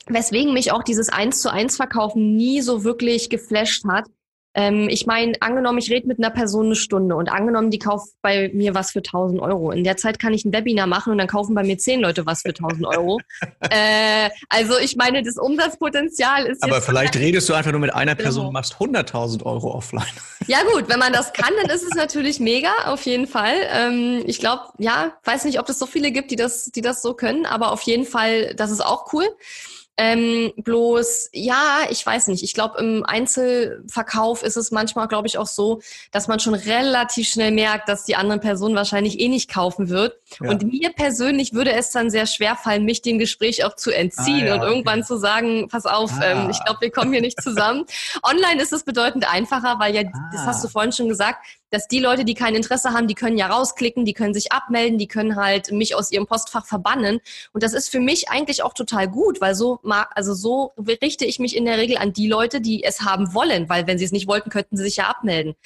weswegen 0.06 0.52
mich 0.52 0.72
auch 0.72 0.82
dieses 0.82 1.08
Eins 1.08 1.40
zu 1.40 1.52
eins 1.52 1.76
Verkaufen 1.76 2.36
nie 2.36 2.60
so 2.60 2.84
wirklich 2.84 3.30
geflasht 3.30 3.84
hat. 3.86 4.06
Ähm, 4.56 4.88
ich 4.88 5.04
meine, 5.04 5.32
angenommen, 5.40 5.78
ich 5.78 5.90
rede 5.90 6.06
mit 6.06 6.18
einer 6.18 6.30
Person 6.30 6.66
eine 6.66 6.76
Stunde 6.76 7.16
und 7.16 7.28
angenommen, 7.28 7.70
die 7.70 7.80
kauft 7.80 8.10
bei 8.22 8.50
mir 8.54 8.72
was 8.72 8.92
für 8.92 9.00
1000 9.00 9.40
Euro. 9.40 9.72
In 9.72 9.82
der 9.82 9.96
Zeit 9.96 10.20
kann 10.20 10.32
ich 10.32 10.44
ein 10.44 10.52
Webinar 10.52 10.86
machen 10.86 11.10
und 11.10 11.18
dann 11.18 11.26
kaufen 11.26 11.56
bei 11.56 11.64
mir 11.64 11.76
zehn 11.76 12.00
Leute 12.00 12.24
was 12.24 12.42
für 12.42 12.50
1000 12.50 12.86
Euro. 12.86 13.20
äh, 13.60 14.30
also 14.48 14.78
ich 14.78 14.94
meine, 14.94 15.24
das 15.24 15.38
Umsatzpotenzial 15.38 16.46
ist. 16.46 16.62
Aber 16.62 16.80
vielleicht 16.80 17.16
redest 17.16 17.48
du 17.48 17.54
einfach 17.54 17.72
nur 17.72 17.80
mit 17.80 17.92
einer 17.92 18.14
Person 18.14 18.46
und 18.46 18.52
machst 18.52 18.74
100.000 18.74 19.44
Euro 19.44 19.74
offline. 19.74 20.06
Ja 20.46 20.58
gut, 20.74 20.90
wenn 20.90 20.98
man 20.98 21.10
das 21.10 21.32
kann, 21.32 21.54
dann 21.62 21.70
ist 21.70 21.84
es 21.84 21.94
natürlich 21.94 22.38
mega, 22.38 22.68
auf 22.84 23.06
jeden 23.06 23.26
Fall. 23.26 23.54
Ähm, 23.72 24.22
ich 24.26 24.40
glaube, 24.40 24.64
ja, 24.76 25.14
weiß 25.24 25.46
nicht, 25.46 25.58
ob 25.58 25.66
es 25.70 25.78
so 25.78 25.86
viele 25.86 26.12
gibt, 26.12 26.30
die 26.30 26.36
das, 26.36 26.66
die 26.66 26.82
das 26.82 27.00
so 27.00 27.14
können, 27.14 27.46
aber 27.46 27.72
auf 27.72 27.80
jeden 27.80 28.04
Fall, 28.04 28.54
das 28.54 28.70
ist 28.70 28.84
auch 28.84 29.10
cool. 29.14 29.24
Ähm, 29.96 30.52
bloß, 30.56 31.30
ja, 31.32 31.82
ich 31.88 32.04
weiß 32.04 32.26
nicht. 32.26 32.42
Ich 32.42 32.52
glaube, 32.52 32.78
im 32.80 33.04
Einzelverkauf 33.04 34.42
ist 34.42 34.56
es 34.56 34.72
manchmal, 34.72 35.06
glaube 35.06 35.28
ich, 35.28 35.38
auch 35.38 35.46
so, 35.46 35.80
dass 36.10 36.26
man 36.26 36.40
schon 36.40 36.54
relativ 36.54 37.28
schnell 37.28 37.52
merkt, 37.52 37.88
dass 37.88 38.04
die 38.04 38.16
andere 38.16 38.40
Person 38.40 38.74
wahrscheinlich 38.74 39.20
eh 39.20 39.28
nicht 39.28 39.48
kaufen 39.48 39.90
wird. 39.90 40.18
Ja. 40.40 40.50
Und 40.50 40.64
mir 40.64 40.90
persönlich 40.90 41.52
würde 41.52 41.72
es 41.72 41.90
dann 41.90 42.10
sehr 42.10 42.26
schwer 42.26 42.56
fallen, 42.56 42.84
mich 42.84 43.02
dem 43.02 43.20
Gespräch 43.20 43.64
auch 43.64 43.76
zu 43.76 43.92
entziehen 43.92 44.44
ah, 44.44 44.46
ja, 44.46 44.54
und 44.54 44.62
irgendwann 44.62 45.00
okay. 45.00 45.08
zu 45.08 45.16
sagen, 45.16 45.68
pass 45.68 45.86
auf, 45.86 46.10
ah. 46.18 46.24
ähm, 46.24 46.50
ich 46.50 46.62
glaube, 46.64 46.80
wir 46.80 46.90
kommen 46.90 47.12
hier 47.12 47.22
nicht 47.22 47.40
zusammen. 47.40 47.84
Online 48.24 48.60
ist 48.60 48.72
es 48.72 48.82
bedeutend 48.82 49.32
einfacher, 49.32 49.76
weil 49.78 49.94
ja, 49.94 50.02
ah. 50.02 50.30
das 50.32 50.44
hast 50.44 50.64
du 50.64 50.68
vorhin 50.68 50.90
schon 50.90 51.08
gesagt, 51.08 51.46
dass 51.74 51.88
die 51.88 51.98
Leute, 51.98 52.24
die 52.24 52.34
kein 52.34 52.54
Interesse 52.54 52.92
haben, 52.92 53.08
die 53.08 53.14
können 53.14 53.36
ja 53.36 53.48
rausklicken, 53.48 54.04
die 54.04 54.12
können 54.14 54.32
sich 54.32 54.52
abmelden, 54.52 54.96
die 54.96 55.08
können 55.08 55.34
halt 55.34 55.72
mich 55.72 55.96
aus 55.96 56.12
ihrem 56.12 56.26
Postfach 56.26 56.66
verbannen. 56.66 57.20
Und 57.52 57.62
das 57.64 57.74
ist 57.74 57.88
für 57.88 57.98
mich 57.98 58.30
eigentlich 58.30 58.62
auch 58.62 58.74
total 58.74 59.08
gut, 59.08 59.40
weil 59.40 59.56
so 59.56 59.80
also 59.82 60.34
so 60.34 60.72
richte 61.02 61.24
ich 61.24 61.40
mich 61.40 61.56
in 61.56 61.64
der 61.64 61.78
Regel 61.78 61.96
an 61.98 62.12
die 62.12 62.28
Leute, 62.28 62.60
die 62.60 62.84
es 62.84 63.00
haben 63.00 63.34
wollen, 63.34 63.68
weil 63.68 63.88
wenn 63.88 63.98
sie 63.98 64.04
es 64.04 64.12
nicht 64.12 64.28
wollten, 64.28 64.50
könnten 64.50 64.76
sie 64.76 64.84
sich 64.84 64.96
ja 64.96 65.08
abmelden. 65.08 65.56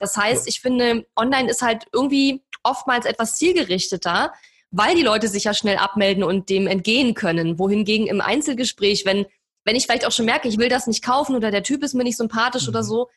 Das 0.00 0.16
heißt, 0.16 0.48
ich 0.48 0.60
finde, 0.60 1.06
online 1.16 1.50
ist 1.50 1.60
halt 1.60 1.84
irgendwie 1.92 2.42
oftmals 2.62 3.04
etwas 3.04 3.36
zielgerichteter, 3.36 4.32
weil 4.70 4.94
die 4.94 5.02
Leute 5.02 5.28
sich 5.28 5.44
ja 5.44 5.52
schnell 5.52 5.76
abmelden 5.76 6.24
und 6.24 6.48
dem 6.48 6.66
entgehen 6.66 7.12
können. 7.12 7.58
Wohingegen 7.58 8.06
im 8.06 8.22
Einzelgespräch, 8.22 9.04
wenn 9.04 9.26
wenn 9.64 9.76
ich 9.76 9.84
vielleicht 9.84 10.06
auch 10.06 10.12
schon 10.12 10.24
merke, 10.24 10.48
ich 10.48 10.56
will 10.56 10.70
das 10.70 10.86
nicht 10.86 11.04
kaufen 11.04 11.36
oder 11.36 11.50
der 11.50 11.62
Typ 11.62 11.82
ist 11.82 11.92
mir 11.92 12.04
nicht 12.04 12.16
sympathisch 12.16 12.62
mhm. 12.62 12.68
oder 12.70 12.82
so, 12.82 13.10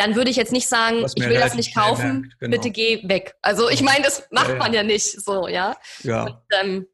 dann 0.00 0.16
würde 0.16 0.30
ich 0.30 0.36
jetzt 0.36 0.52
nicht 0.52 0.68
sagen, 0.68 1.04
ich 1.14 1.28
will 1.28 1.38
das 1.38 1.54
nicht 1.54 1.74
kaufen, 1.74 2.32
genau. 2.40 2.56
bitte 2.56 2.70
geh 2.70 3.06
weg. 3.06 3.34
Also 3.42 3.68
ich 3.68 3.82
meine, 3.82 4.02
das 4.02 4.26
macht 4.30 4.56
man 4.58 4.72
ja 4.72 4.82
nicht 4.82 5.20
so, 5.22 5.46
ja. 5.46 5.76
Ja. 6.02 6.24
Und, 6.24 6.36
ähm, 6.60 6.86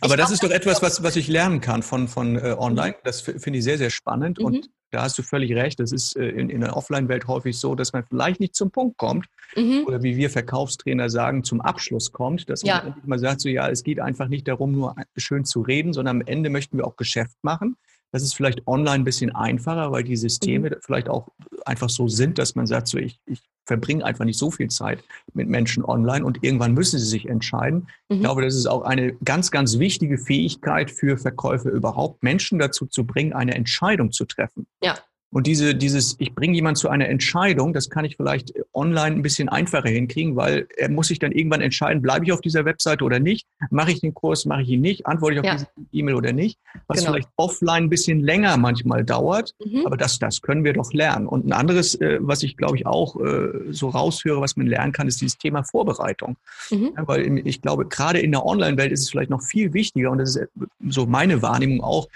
aber 0.00 0.16
das 0.16 0.30
ist 0.30 0.42
doch 0.42 0.50
etwas, 0.50 0.82
was, 0.82 1.02
was 1.02 1.16
ich 1.16 1.28
lernen 1.28 1.60
kann 1.60 1.82
von, 1.82 2.08
von 2.08 2.36
äh, 2.36 2.54
online. 2.58 2.96
Das 3.04 3.22
finde 3.22 3.58
ich 3.58 3.64
sehr, 3.64 3.78
sehr 3.78 3.90
spannend. 3.90 4.38
Mhm. 4.38 4.44
Und 4.44 4.70
da 4.90 5.02
hast 5.02 5.16
du 5.16 5.22
völlig 5.22 5.52
recht. 5.54 5.78
Das 5.80 5.92
ist 5.92 6.16
äh, 6.16 6.28
in, 6.28 6.50
in 6.50 6.60
der 6.60 6.76
Offline-Welt 6.76 7.28
häufig 7.28 7.58
so, 7.58 7.74
dass 7.74 7.92
man 7.92 8.04
vielleicht 8.04 8.40
nicht 8.40 8.54
zum 8.54 8.70
Punkt 8.70 8.98
kommt 8.98 9.26
mhm. 9.56 9.84
oder 9.86 10.02
wie 10.02 10.16
wir 10.16 10.28
Verkaufstrainer 10.28 11.08
sagen, 11.08 11.44
zum 11.44 11.60
Abschluss 11.60 12.12
kommt. 12.12 12.50
Dass 12.50 12.64
man 12.64 12.94
ja. 13.06 13.18
sagt, 13.18 13.40
so 13.40 13.48
ja, 13.48 13.68
es 13.68 13.84
geht 13.84 14.00
einfach 14.00 14.28
nicht 14.28 14.48
darum, 14.48 14.72
nur 14.72 14.96
schön 15.16 15.44
zu 15.44 15.60
reden, 15.60 15.92
sondern 15.92 16.20
am 16.20 16.26
Ende 16.26 16.50
möchten 16.50 16.76
wir 16.76 16.86
auch 16.86 16.96
Geschäft 16.96 17.36
machen. 17.42 17.76
Das 18.12 18.22
ist 18.22 18.34
vielleicht 18.34 18.66
online 18.66 18.96
ein 18.96 19.04
bisschen 19.04 19.34
einfacher, 19.34 19.92
weil 19.92 20.04
die 20.04 20.16
Systeme 20.16 20.70
mhm. 20.70 20.76
vielleicht 20.82 21.08
auch 21.08 21.28
einfach 21.64 21.90
so 21.90 22.08
sind, 22.08 22.38
dass 22.38 22.54
man 22.54 22.66
sagt, 22.66 22.88
so 22.88 22.98
ich, 22.98 23.20
ich 23.26 23.40
verbringen 23.64 24.02
einfach 24.02 24.24
nicht 24.24 24.38
so 24.38 24.50
viel 24.50 24.68
Zeit 24.68 25.04
mit 25.32 25.48
Menschen 25.48 25.84
online 25.84 26.24
und 26.24 26.42
irgendwann 26.42 26.74
müssen 26.74 26.98
sie 26.98 27.06
sich 27.06 27.28
entscheiden. 27.28 27.88
Mhm. 28.08 28.16
Ich 28.16 28.20
glaube, 28.20 28.42
das 28.42 28.54
ist 28.54 28.66
auch 28.66 28.82
eine 28.82 29.12
ganz, 29.24 29.50
ganz 29.50 29.78
wichtige 29.78 30.18
Fähigkeit 30.18 30.90
für 30.90 31.16
Verkäufer 31.18 31.70
überhaupt, 31.70 32.22
Menschen 32.22 32.58
dazu 32.58 32.86
zu 32.86 33.06
bringen, 33.06 33.32
eine 33.32 33.54
Entscheidung 33.54 34.10
zu 34.10 34.24
treffen. 34.24 34.66
Ja. 34.82 34.98
Und 35.32 35.46
diese, 35.46 35.76
dieses, 35.76 36.16
ich 36.18 36.34
bringe 36.34 36.54
jemanden 36.54 36.76
zu 36.76 36.88
einer 36.88 37.08
Entscheidung, 37.08 37.72
das 37.72 37.88
kann 37.88 38.04
ich 38.04 38.16
vielleicht 38.16 38.52
online 38.74 39.16
ein 39.16 39.22
bisschen 39.22 39.48
einfacher 39.48 39.88
hinkriegen, 39.88 40.34
weil 40.34 40.66
er 40.76 40.90
muss 40.90 41.06
sich 41.08 41.20
dann 41.20 41.30
irgendwann 41.30 41.60
entscheiden, 41.60 42.02
bleibe 42.02 42.24
ich 42.24 42.32
auf 42.32 42.40
dieser 42.40 42.64
Webseite 42.64 43.04
oder 43.04 43.20
nicht, 43.20 43.46
mache 43.70 43.92
ich 43.92 44.00
den 44.00 44.12
Kurs, 44.12 44.44
mache 44.44 44.62
ich 44.62 44.70
ihn 44.70 44.80
nicht, 44.80 45.06
antworte 45.06 45.34
ich 45.34 45.40
auf 45.40 45.46
ja. 45.46 45.52
diese 45.52 45.66
E-Mail 45.92 46.16
oder 46.16 46.32
nicht, 46.32 46.58
was 46.88 46.98
genau. 46.98 47.12
vielleicht 47.12 47.28
offline 47.36 47.84
ein 47.84 47.90
bisschen 47.90 48.20
länger 48.20 48.56
manchmal 48.56 49.04
dauert, 49.04 49.54
mhm. 49.64 49.86
aber 49.86 49.96
das, 49.96 50.18
das 50.18 50.42
können 50.42 50.64
wir 50.64 50.72
doch 50.72 50.92
lernen. 50.92 51.28
Und 51.28 51.46
ein 51.46 51.52
anderes, 51.52 51.94
äh, 52.00 52.18
was 52.20 52.42
ich 52.42 52.56
glaube 52.56 52.76
ich 52.76 52.86
auch 52.86 53.14
äh, 53.20 53.72
so 53.72 53.88
raushöre, 53.88 54.40
was 54.40 54.56
man 54.56 54.66
lernen 54.66 54.92
kann, 54.92 55.06
ist 55.06 55.20
dieses 55.20 55.38
Thema 55.38 55.62
Vorbereitung. 55.62 56.36
Mhm. 56.70 56.90
Ja, 56.96 57.06
weil 57.06 57.46
ich 57.46 57.62
glaube, 57.62 57.86
gerade 57.86 58.18
in 58.18 58.32
der 58.32 58.44
Online-Welt 58.44 58.90
ist 58.90 59.02
es 59.02 59.10
vielleicht 59.10 59.30
noch 59.30 59.42
viel 59.42 59.72
wichtiger 59.74 60.10
und 60.10 60.18
das 60.18 60.34
ist 60.34 60.48
so 60.88 61.06
meine 61.06 61.40
Wahrnehmung 61.40 61.82
auch, 61.82 62.06
äh, 62.06 62.08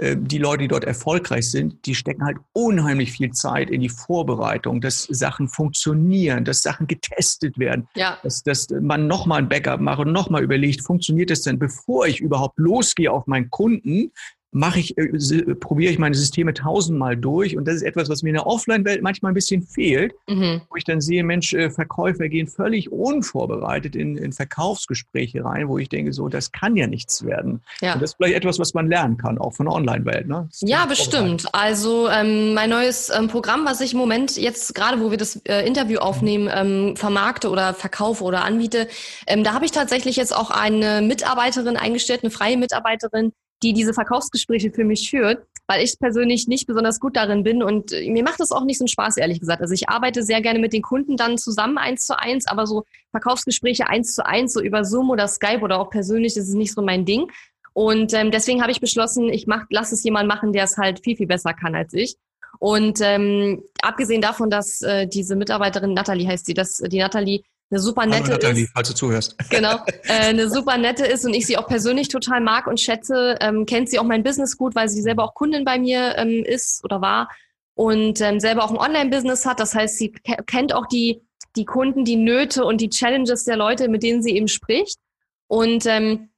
die 0.00 0.38
Leute, 0.38 0.62
die 0.62 0.68
dort 0.68 0.84
erfolgreich 0.84 1.50
sind, 1.50 1.86
die 1.86 1.94
stecken 1.94 2.24
halt 2.24 2.38
unheimlich 2.52 3.12
viel 3.12 3.30
Zeit 3.30 3.70
in 3.70 3.80
die 3.80 3.88
Vorbereitung, 3.88 4.80
dass 4.80 5.04
Sachen 5.04 5.48
funktionieren, 5.48 6.44
dass 6.44 6.62
Sachen 6.62 6.86
getestet 6.86 7.58
werden, 7.58 7.86
ja. 7.94 8.18
dass, 8.22 8.42
dass 8.42 8.68
man 8.70 9.06
nochmal 9.06 9.42
ein 9.42 9.48
Backup 9.48 9.80
macht 9.80 10.00
und 10.00 10.12
nochmal 10.12 10.42
überlegt, 10.42 10.82
funktioniert 10.82 11.30
das 11.30 11.42
denn, 11.42 11.58
bevor 11.58 12.06
ich 12.06 12.20
überhaupt 12.20 12.58
losgehe 12.58 13.12
auf 13.12 13.26
meinen 13.26 13.50
Kunden, 13.50 14.12
mache 14.52 14.80
ich, 14.80 14.96
äh, 14.98 15.54
probiere 15.54 15.92
ich 15.92 15.98
meine 15.98 16.14
Systeme 16.14 16.52
tausendmal 16.52 17.16
durch 17.16 17.56
und 17.56 17.66
das 17.66 17.76
ist 17.76 17.82
etwas, 17.82 18.10
was 18.10 18.22
mir 18.22 18.30
in 18.30 18.34
der 18.34 18.46
Offline-Welt 18.46 19.02
manchmal 19.02 19.32
ein 19.32 19.34
bisschen 19.34 19.62
fehlt, 19.62 20.12
mhm. 20.28 20.60
wo 20.68 20.76
ich 20.76 20.84
dann 20.84 21.00
sehe, 21.00 21.24
Mensch, 21.24 21.54
äh, 21.54 21.70
Verkäufer 21.70 22.28
gehen 22.28 22.46
völlig 22.46 22.92
unvorbereitet 22.92 23.96
in, 23.96 24.18
in 24.18 24.32
Verkaufsgespräche 24.32 25.42
rein, 25.44 25.68
wo 25.68 25.78
ich 25.78 25.88
denke, 25.88 26.12
so, 26.12 26.28
das 26.28 26.52
kann 26.52 26.76
ja 26.76 26.86
nichts 26.86 27.24
werden. 27.24 27.62
Ja. 27.80 27.94
Und 27.94 28.02
das 28.02 28.10
ist 28.10 28.16
vielleicht 28.16 28.36
etwas, 28.36 28.58
was 28.58 28.74
man 28.74 28.88
lernen 28.88 29.16
kann, 29.16 29.38
auch 29.38 29.54
von 29.54 29.66
der 29.66 29.74
Online-Welt. 29.74 30.28
Ne? 30.28 30.48
Ja, 30.60 30.84
bestimmt. 30.84 31.46
Also 31.54 32.08
ähm, 32.10 32.52
mein 32.52 32.68
neues 32.68 33.08
ähm, 33.08 33.28
Programm, 33.28 33.64
was 33.64 33.80
ich 33.80 33.94
im 33.94 33.98
Moment 33.98 34.36
jetzt 34.36 34.74
gerade, 34.74 35.00
wo 35.00 35.10
wir 35.10 35.18
das 35.18 35.36
äh, 35.46 35.66
Interview 35.66 35.98
aufnehmen, 35.98 36.50
ähm, 36.52 36.96
vermarkte 36.96 37.48
oder 37.48 37.72
verkaufe 37.72 38.22
oder 38.22 38.44
anbiete, 38.44 38.86
ähm, 39.26 39.44
da 39.44 39.54
habe 39.54 39.64
ich 39.64 39.72
tatsächlich 39.72 40.16
jetzt 40.16 40.36
auch 40.36 40.50
eine 40.50 41.00
Mitarbeiterin 41.00 41.78
eingestellt, 41.78 42.20
eine 42.22 42.30
freie 42.30 42.58
Mitarbeiterin, 42.58 43.32
die 43.62 43.72
diese 43.72 43.94
Verkaufsgespräche 43.94 44.70
für 44.70 44.84
mich 44.84 45.08
führt, 45.10 45.46
weil 45.66 45.82
ich 45.82 45.98
persönlich 45.98 46.48
nicht 46.48 46.66
besonders 46.66 47.00
gut 47.00 47.16
darin 47.16 47.42
bin 47.42 47.62
und 47.62 47.92
äh, 47.92 48.10
mir 48.10 48.22
macht 48.22 48.40
das 48.40 48.52
auch 48.52 48.64
nicht 48.64 48.78
so 48.78 48.84
einen 48.84 48.88
Spaß, 48.88 49.16
ehrlich 49.16 49.40
gesagt. 49.40 49.62
Also 49.62 49.74
ich 49.74 49.88
arbeite 49.88 50.22
sehr 50.22 50.40
gerne 50.40 50.58
mit 50.58 50.72
den 50.72 50.82
Kunden 50.82 51.16
dann 51.16 51.38
zusammen 51.38 51.78
eins 51.78 52.06
zu 52.06 52.18
eins, 52.18 52.46
aber 52.46 52.66
so 52.66 52.84
Verkaufsgespräche 53.10 53.88
eins 53.88 54.14
zu 54.14 54.26
eins, 54.26 54.52
so 54.52 54.60
über 54.60 54.84
Zoom 54.84 55.10
oder 55.10 55.28
Skype 55.28 55.60
oder 55.60 55.78
auch 55.78 55.90
persönlich, 55.90 56.34
das 56.34 56.48
ist 56.48 56.54
nicht 56.54 56.74
so 56.74 56.82
mein 56.82 57.04
Ding. 57.04 57.30
Und 57.74 58.12
ähm, 58.12 58.30
deswegen 58.30 58.60
habe 58.60 58.72
ich 58.72 58.80
beschlossen, 58.80 59.28
ich 59.28 59.46
mach, 59.46 59.64
lass 59.70 59.92
es 59.92 60.04
jemand 60.04 60.28
machen, 60.28 60.52
der 60.52 60.64
es 60.64 60.76
halt 60.76 61.02
viel, 61.02 61.16
viel 61.16 61.26
besser 61.26 61.54
kann 61.54 61.74
als 61.74 61.94
ich. 61.94 62.16
Und 62.58 63.00
ähm, 63.00 63.62
abgesehen 63.82 64.20
davon, 64.20 64.50
dass 64.50 64.82
äh, 64.82 65.06
diese 65.06 65.36
Mitarbeiterin, 65.36 65.94
Natalie 65.94 66.28
heißt 66.28 66.46
sie, 66.46 66.54
dass 66.54 66.76
die 66.76 66.98
Natalie 66.98 67.42
eine 67.72 67.80
super 67.80 68.06
nette 68.06 68.24
Hallo 68.24 68.34
Nathalie, 68.34 68.64
ist. 68.64 68.72
falls 68.74 68.88
du 68.88 68.94
zuhörst. 68.94 69.36
Genau, 69.50 69.76
äh, 70.04 70.28
eine 70.28 70.48
super 70.48 70.76
nette 70.76 71.06
ist 71.06 71.24
und 71.24 71.34
ich 71.34 71.46
sie 71.46 71.56
auch 71.56 71.66
persönlich 71.66 72.08
total 72.08 72.40
mag 72.40 72.66
und 72.66 72.78
schätze, 72.78 73.36
ähm, 73.40 73.66
kennt 73.66 73.88
sie 73.88 73.98
auch 73.98 74.04
mein 74.04 74.22
Business 74.22 74.56
gut, 74.56 74.74
weil 74.74 74.88
sie 74.88 75.00
selber 75.00 75.24
auch 75.24 75.34
Kundin 75.34 75.64
bei 75.64 75.78
mir 75.78 76.16
ähm, 76.16 76.44
ist 76.44 76.84
oder 76.84 77.00
war 77.00 77.28
und 77.74 78.20
ähm, 78.20 78.40
selber 78.40 78.64
auch 78.64 78.70
ein 78.70 78.76
Online-Business 78.76 79.46
hat. 79.46 79.58
Das 79.58 79.74
heißt, 79.74 79.96
sie 79.96 80.12
kennt 80.46 80.74
auch 80.74 80.86
die, 80.86 81.22
die 81.56 81.64
Kunden, 81.64 82.04
die 82.04 82.16
Nöte 82.16 82.64
und 82.64 82.80
die 82.80 82.90
Challenges 82.90 83.44
der 83.44 83.56
Leute, 83.56 83.88
mit 83.88 84.02
denen 84.02 84.22
sie 84.22 84.36
eben 84.36 84.48
spricht. 84.48 84.98
Und 85.46 85.86
ähm, 85.86 86.28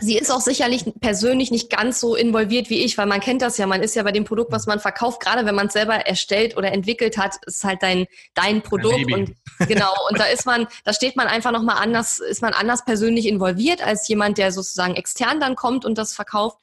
Sie 0.00 0.18
ist 0.18 0.30
auch 0.32 0.40
sicherlich 0.40 0.84
persönlich 1.00 1.52
nicht 1.52 1.70
ganz 1.70 2.00
so 2.00 2.16
involviert 2.16 2.68
wie 2.68 2.82
ich, 2.82 2.98
weil 2.98 3.06
man 3.06 3.20
kennt 3.20 3.42
das 3.42 3.58
ja, 3.58 3.66
man 3.66 3.80
ist 3.80 3.94
ja 3.94 4.02
bei 4.02 4.10
dem 4.10 4.24
Produkt, 4.24 4.50
was 4.50 4.66
man 4.66 4.80
verkauft, 4.80 5.20
gerade 5.20 5.46
wenn 5.46 5.54
man 5.54 5.68
es 5.68 5.72
selber 5.72 5.94
erstellt 5.94 6.56
oder 6.56 6.72
entwickelt 6.72 7.16
hat, 7.16 7.36
ist 7.46 7.62
halt 7.62 7.80
dein, 7.82 8.06
dein 8.34 8.60
Produkt 8.62 9.12
und 9.12 9.34
genau, 9.68 9.92
und 10.10 10.18
da 10.18 10.24
ist 10.24 10.46
man, 10.46 10.66
da 10.84 10.92
steht 10.92 11.14
man 11.14 11.28
einfach 11.28 11.52
nochmal 11.52 11.76
anders, 11.80 12.18
ist 12.18 12.42
man 12.42 12.54
anders 12.54 12.84
persönlich 12.84 13.26
involviert 13.26 13.86
als 13.86 14.08
jemand, 14.08 14.38
der 14.38 14.50
sozusagen 14.50 14.96
extern 14.96 15.38
dann 15.38 15.54
kommt 15.54 15.84
und 15.84 15.96
das 15.96 16.12
verkauft. 16.12 16.58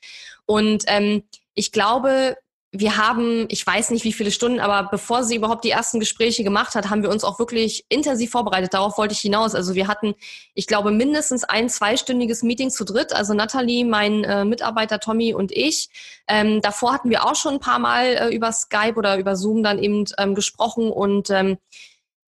Und 0.46 0.84
ähm, 0.88 1.24
ich 1.54 1.72
glaube, 1.72 2.36
wir 2.74 2.96
haben, 2.96 3.48
ich 3.50 3.68
weiß 3.68 3.92
nicht 3.92 4.06
wie 4.06 4.14
viele 4.14 4.32
Stunden, 4.32 4.62
aber 4.62 4.90
bevor 4.90 5.26
sie 5.26 5.36
überhaupt 5.36 5.66
die 5.66 5.72
ersten 5.72 6.00
Gespräche 6.00 6.46
gemacht 6.46 6.74
hat, 6.74 6.90
haben 6.90 7.04
wir 7.04 7.10
uns 7.10 7.26
auch 7.26 7.38
wirklich 7.38 7.86
intensiv 7.90 8.32
vorbereitet. 8.32 8.74
Darauf 8.74 8.98
wollte 8.98 9.14
ich 9.14 9.20
hinaus. 9.20 9.56
Also 9.56 9.76
wir 9.76 9.90
hatten, 9.90 10.16
ich 10.54 10.68
glaube, 10.68 10.92
mindestens 10.92 11.44
ein 11.44 11.68
zweistündiges 11.68 12.44
Meeting 12.44 12.70
zu 12.70 12.86
dritt. 12.86 13.12
Also 13.14 13.34
Natalie, 13.34 13.84
mein 13.84 14.24
äh, 14.24 14.46
Mitarbeiter 14.46 15.02
Tommy 15.02 15.34
und 15.34 15.52
ich. 15.52 15.90
Ähm, 16.30 16.62
davor 16.62 16.94
hatten 16.94 17.10
wir 17.10 17.26
auch 17.26 17.36
schon 17.36 17.56
ein 17.56 17.60
paar 17.60 17.80
Mal 17.80 18.06
äh, 18.06 18.34
über 18.34 18.54
Skype 18.54 18.96
oder 18.96 19.18
über 19.18 19.36
Zoom 19.36 19.64
dann 19.64 19.78
eben 19.78 20.06
ähm, 20.18 20.34
gesprochen 20.34 20.92
und 20.92 21.30
ähm, 21.30 21.58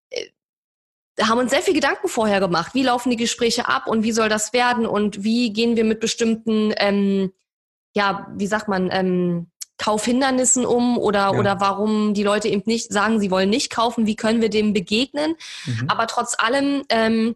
äh, 0.09 0.27
haben 1.21 1.39
uns 1.39 1.51
sehr 1.51 1.61
viel 1.61 1.73
Gedanken 1.73 2.09
vorher 2.09 2.41
gemacht. 2.41 2.73
Wie 2.73 2.83
laufen 2.83 3.11
die 3.11 3.15
Gespräche 3.15 3.69
ab 3.69 3.87
und 3.87 4.03
wie 4.03 4.11
soll 4.11 4.27
das 4.27 4.51
werden 4.51 4.85
und 4.87 5.23
wie 5.23 5.53
gehen 5.53 5.77
wir 5.77 5.85
mit 5.85 6.01
bestimmten, 6.01 6.73
ähm, 6.75 7.31
ja, 7.95 8.27
wie 8.35 8.47
sagt 8.47 8.67
man, 8.67 8.89
ähm, 8.91 9.47
Kaufhindernissen 9.84 10.65
um 10.65 10.97
oder, 10.97 11.19
ja. 11.19 11.31
oder 11.31 11.59
warum 11.59 12.13
die 12.13 12.23
Leute 12.23 12.47
eben 12.47 12.63
nicht 12.65 12.93
sagen, 12.93 13.19
sie 13.19 13.29
wollen 13.29 13.49
nicht 13.49 13.69
kaufen, 13.69 14.05
wie 14.05 14.15
können 14.15 14.41
wir 14.41 14.49
dem 14.49 14.71
begegnen. 14.71 15.36
Mhm. 15.65 15.89
Aber 15.89 16.07
trotz 16.07 16.36
allem 16.39 16.84
ähm, 16.88 17.36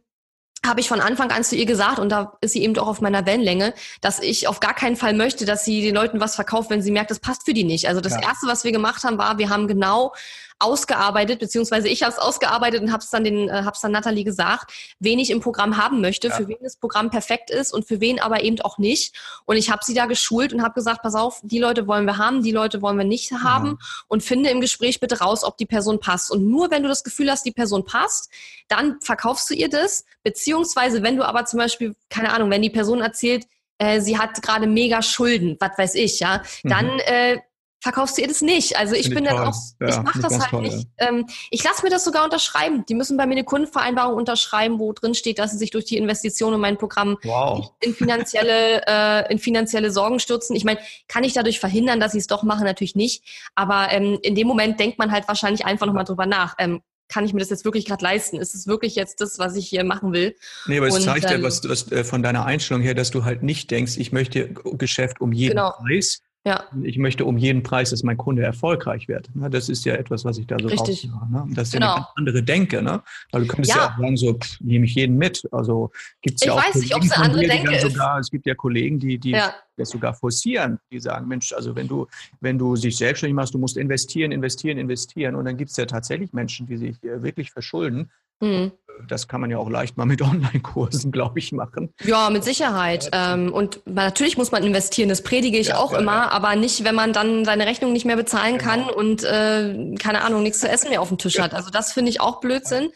habe 0.66 0.80
ich 0.80 0.88
von 0.88 1.02
Anfang 1.02 1.30
an 1.32 1.44
zu 1.44 1.58
ihr 1.58 1.66
gesagt, 1.66 2.00
und 2.00 2.10
da 2.10 2.38
ist 2.40 2.54
sie 2.54 2.64
eben 2.64 2.78
auch 2.78 2.88
auf 2.88 3.02
meiner 3.02 3.26
Wellenlänge, 3.26 3.74
dass 4.00 4.20
ich 4.20 4.48
auf 4.48 4.62
gar 4.62 4.74
keinen 4.74 4.96
Fall 4.96 5.14
möchte, 5.14 5.44
dass 5.44 5.66
sie 5.66 5.82
den 5.82 5.94
Leuten 5.94 6.22
was 6.22 6.36
verkauft, 6.36 6.70
wenn 6.70 6.82
sie 6.82 6.92
merkt, 6.92 7.12
das 7.12 7.20
passt 7.20 7.44
für 7.44 7.54
die 7.54 7.66
nicht. 7.66 7.90
Also 7.90 8.00
das 8.00 8.14
ja. 8.14 8.22
Erste, 8.22 8.48
was 8.48 8.64
wir 8.64 8.72
gemacht 8.72 9.04
haben, 9.04 9.18
war, 9.18 9.38
wir 9.38 9.50
haben 9.50 9.68
genau 9.68 10.14
ausgearbeitet, 10.60 11.40
beziehungsweise 11.40 11.88
ich 11.88 12.02
habe 12.02 12.12
es 12.12 12.18
ausgearbeitet 12.18 12.82
und 12.82 12.92
habe 12.92 13.04
es 13.04 13.10
dann 13.10 13.24
den, 13.24 13.48
äh, 13.48 13.64
hab's 13.64 13.82
dann 13.82 13.92
Nathalie 13.92 14.24
gesagt, 14.24 14.72
wen 15.00 15.20
ich 15.20 15.30
im 15.30 15.40
Programm 15.40 15.78
haben 15.78 16.02
möchte, 16.02 16.30
ja. 16.30 16.36
für 16.36 16.48
wen 16.48 16.58
das 16.62 16.78
Programm 16.78 17.10
perfekt 17.10 17.52
ist 17.52 17.74
und 17.74 17.88
für 17.88 18.02
wen 18.02 18.20
aber 18.20 18.44
eben 18.44 18.60
auch 18.62 18.78
nicht. 18.78 19.16
Und 19.46 19.58
ich 19.58 19.70
habe 19.70 19.86
sie 19.86 19.94
da 19.94 20.06
geschult 20.06 20.54
und 20.54 20.64
habe 20.64 20.74
gesagt, 20.74 21.04
pass 21.04 21.16
auf, 21.16 21.42
die 21.44 21.60
Leute 21.60 21.88
wollen 21.88 22.06
wir 22.06 22.18
haben, 22.18 22.42
die 22.42 22.52
Leute 22.52 22.82
wollen 22.82 22.98
wir 22.98 23.06
nicht 23.06 23.32
haben 23.32 23.70
mhm. 23.70 23.80
und 24.08 24.24
finde 24.24 24.50
im 24.50 24.62
Gespräch 24.62 25.00
bitte 25.00 25.20
raus, 25.20 25.44
ob 25.44 25.58
die 25.58 25.66
Person 25.66 26.00
passt. 26.00 26.32
Und 26.32 26.48
nur 26.48 26.72
wenn 26.72 26.84
du 26.84 26.90
das 26.90 27.04
Gefühl 27.04 27.30
hast, 27.30 27.46
die 27.46 27.52
Person 27.52 27.86
passt, 27.86 28.32
dann 28.68 29.00
verkaufst 29.02 29.50
du 29.50 29.54
ihr 29.54 29.70
das, 29.70 30.06
beziehungsweise 30.24 31.04
wenn 31.04 31.18
du 31.18 31.24
aber 31.24 31.46
zum 31.46 31.60
Beispiel, 31.60 31.96
keine 32.10 32.34
Ahnung, 32.34 32.50
wenn 32.50 32.62
die 32.62 32.70
Person 32.70 33.02
erzählt, 33.02 33.46
äh, 33.78 34.02
sie 34.02 34.18
hat 34.18 34.42
gerade 34.42 34.66
mega 34.66 35.02
Schulden, 35.02 35.56
was 35.60 35.78
weiß 35.78 35.96
ich, 35.96 36.20
ja, 36.20 36.42
dann 36.64 36.94
mhm. 36.94 37.00
äh, 37.06 37.38
verkaufst 37.80 38.18
du 38.18 38.22
ihr 38.22 38.28
das 38.28 38.42
nicht. 38.42 38.78
Also 38.78 38.96
ich 38.96 39.10
bin 39.10 39.24
dann 39.24 39.38
auch, 39.38 39.56
ja, 39.80 39.90
ich 39.90 39.98
mache 39.98 40.20
das 40.20 40.40
halt 40.40 40.50
toll, 40.50 40.62
nicht. 40.64 40.88
Ja. 41.00 41.10
Ähm, 41.10 41.28
ich 41.52 41.64
lasse 41.64 41.84
mir 41.84 41.90
das 41.90 42.04
sogar 42.04 42.24
unterschreiben. 42.24 42.86
Die 42.88 42.96
müssen 42.96 43.18
bei 43.18 43.26
mir 43.26 43.34
eine 43.34 43.44
Kundenvereinbarung 43.44 44.16
unterschreiben, 44.16 44.80
wo 44.80 44.94
drin 44.94 45.14
steht, 45.14 45.40
dass 45.40 45.52
sie 45.52 45.58
sich 45.58 45.72
durch 45.72 45.86
die 45.86 45.98
Investition 45.98 46.54
in 46.54 46.60
mein 46.60 46.78
Programm 46.78 47.18
wow. 47.24 47.72
in 47.80 47.94
finanzielle, 47.94 48.82
äh, 48.88 49.32
in 49.32 49.40
finanzielle 49.40 49.92
Sorgen 49.92 50.20
stürzen. 50.20 50.56
Ich 50.56 50.64
meine, 50.64 50.80
kann 51.08 51.24
ich 51.24 51.34
dadurch 51.34 51.60
verhindern, 51.60 52.00
dass 52.00 52.14
sie 52.14 52.20
es 52.20 52.28
doch 52.28 52.44
machen? 52.44 52.66
Natürlich 52.66 52.96
nicht. 52.96 53.24
Aber 53.56 53.92
ähm, 53.92 54.20
in 54.22 54.36
dem 54.36 54.48
Moment 54.48 54.80
denkt 54.80 54.98
man 54.98 55.12
halt 55.12 55.28
wahrscheinlich 55.28 55.66
einfach 55.66 55.86
nochmal 55.86 56.06
drüber 56.06 56.26
nach. 56.26 56.56
Ähm, 56.58 56.82
kann 57.10 57.26
ich 57.26 57.34
mir 57.34 57.40
das 57.40 57.50
jetzt 57.50 57.64
wirklich 57.64 57.86
gerade 57.86 58.04
leisten? 58.04 58.38
Ist 58.38 58.54
es 58.54 58.68
wirklich 58.68 58.96
jetzt 58.96 59.22
das, 59.22 59.40
was 59.40 59.56
ich 59.56 59.68
hier 59.68 59.84
machen 59.84 60.14
will? 60.14 60.36
Nee, 60.66 60.78
aber 60.78 60.88
es 60.88 60.96
und, 60.96 61.04
zeigt 61.04 61.30
ja 61.30 61.42
was, 61.42 61.68
was 61.68 61.92
äh, 61.92 62.04
von 62.04 62.22
deiner 62.22 62.46
Einstellung 62.46 62.84
her, 62.84 62.94
dass 62.94 63.12
du 63.12 63.24
halt 63.24 63.44
nicht 63.44 63.72
denkst, 63.72 63.98
ich 63.98 64.12
möchte 64.12 64.50
Geschäft 64.50 65.22
um 65.22 65.32
jeden 65.32 65.56
genau. 65.56 65.72
Preis, 65.72 66.22
ja. 66.46 66.64
Ich 66.84 66.98
möchte 66.98 67.26
um 67.26 67.38
jeden 67.38 67.62
Preis, 67.62 67.90
dass 67.90 68.04
mein 68.04 68.16
Kunde 68.16 68.42
erfolgreich 68.42 69.10
wird. 69.10 69.30
Ne, 69.36 69.50
das 69.50 69.68
ist 69.68 69.84
ja 69.84 69.96
etwas, 69.96 70.24
was 70.24 70.38
ich 70.38 70.48
da 70.48 70.58
so 70.58 70.68
Richtig. 70.68 71.10
raushöre. 71.12 71.30
Ne? 71.30 71.54
Das 71.54 71.68
ist 71.68 71.74
genau. 71.74 71.88
ja 71.88 71.96
eine 71.96 72.08
andere 72.16 72.42
Denke. 72.42 72.82
Ne? 72.82 73.04
Weil 73.32 73.42
du 73.42 73.48
könntest 73.48 73.76
ja. 73.76 73.84
ja 73.84 73.94
auch 73.94 73.98
sagen, 73.98 74.16
so 74.16 74.34
pff, 74.34 74.62
nehme 74.62 74.86
ich 74.86 74.96
jeden 74.96 75.18
mit. 75.18 75.44
Also 75.52 75.92
gibt 76.22 76.40
es 76.40 76.46
ja 76.46 76.54
auch 76.54 76.64
weiß 76.64 76.76
nicht, 76.76 76.96
ob 76.96 77.04
es 77.04 77.12
eine 77.12 77.26
andere 77.26 77.48
Denke 77.48 77.76
ist. 77.76 77.82
Sogar, 77.82 78.20
es 78.20 78.30
gibt 78.30 78.46
ja 78.46 78.56
Kollegen, 78.56 78.98
die, 78.98 79.18
die 79.18 79.32
ja. 79.32 79.54
das 79.76 79.90
sogar 79.90 80.14
forcieren, 80.14 80.80
die 80.90 81.02
sagen, 81.02 81.28
Mensch, 81.28 81.52
also 81.52 81.76
wenn 81.76 81.90
du, 81.90 82.08
wenn 82.40 82.58
du 82.58 82.78
sich 82.78 82.96
selbstständig 82.96 83.36
machst, 83.36 83.54
du 83.54 83.58
musst 83.58 83.76
investieren, 83.76 84.32
investieren, 84.32 84.78
investieren. 84.78 85.36
Und 85.36 85.46
dann 85.46 85.58
gibt 85.58 85.72
es 85.72 85.78
ja 85.78 85.86
tatsächlich 85.86 86.32
Menschen, 86.32 86.66
die 86.66 86.78
sich 86.78 87.04
äh, 87.04 87.22
wirklich 87.22 87.52
verschulden. 87.52 88.10
Mhm 88.40 88.72
das 89.08 89.28
kann 89.28 89.42
man 89.42 89.50
ja 89.52 89.58
auch 89.58 89.70
leicht 89.70 89.98
mal 89.98 90.06
mit 90.06 90.22
Online-Kursen, 90.24 91.12
glaube 91.12 91.40
ich, 91.40 91.52
machen. 91.52 91.94
Ja, 92.04 92.30
mit 92.30 92.44
Sicherheit. 92.44 93.10
Ähm, 93.12 93.54
und 93.54 93.82
natürlich 93.86 94.38
muss 94.38 94.52
man 94.52 94.64
investieren, 94.64 95.10
das 95.10 95.24
predige 95.24 95.58
ich 95.58 95.68
ja, 95.68 95.78
auch 95.78 95.94
ja, 95.94 96.00
immer, 96.00 96.14
ja. 96.14 96.30
aber 96.30 96.56
nicht, 96.56 96.84
wenn 96.84 96.96
man 96.96 97.14
dann 97.14 97.46
seine 97.46 97.66
Rechnung 97.66 97.94
nicht 97.94 98.06
mehr 98.06 98.16
bezahlen 98.16 98.58
genau. 98.58 98.70
kann 98.70 98.90
und 98.90 99.24
äh, 99.24 99.96
keine 99.96 100.24
Ahnung, 100.24 100.44
nichts 100.44 100.60
zu 100.60 100.70
essen 100.70 100.90
mehr 100.90 101.02
auf 101.02 101.10
dem 101.10 101.18
Tisch 101.18 101.40
hat. 101.40 101.54
Also 101.54 101.70
das 101.70 101.94
finde 101.94 102.10
ich 102.10 102.22
auch 102.22 102.40
Blödsinn. 102.40 102.90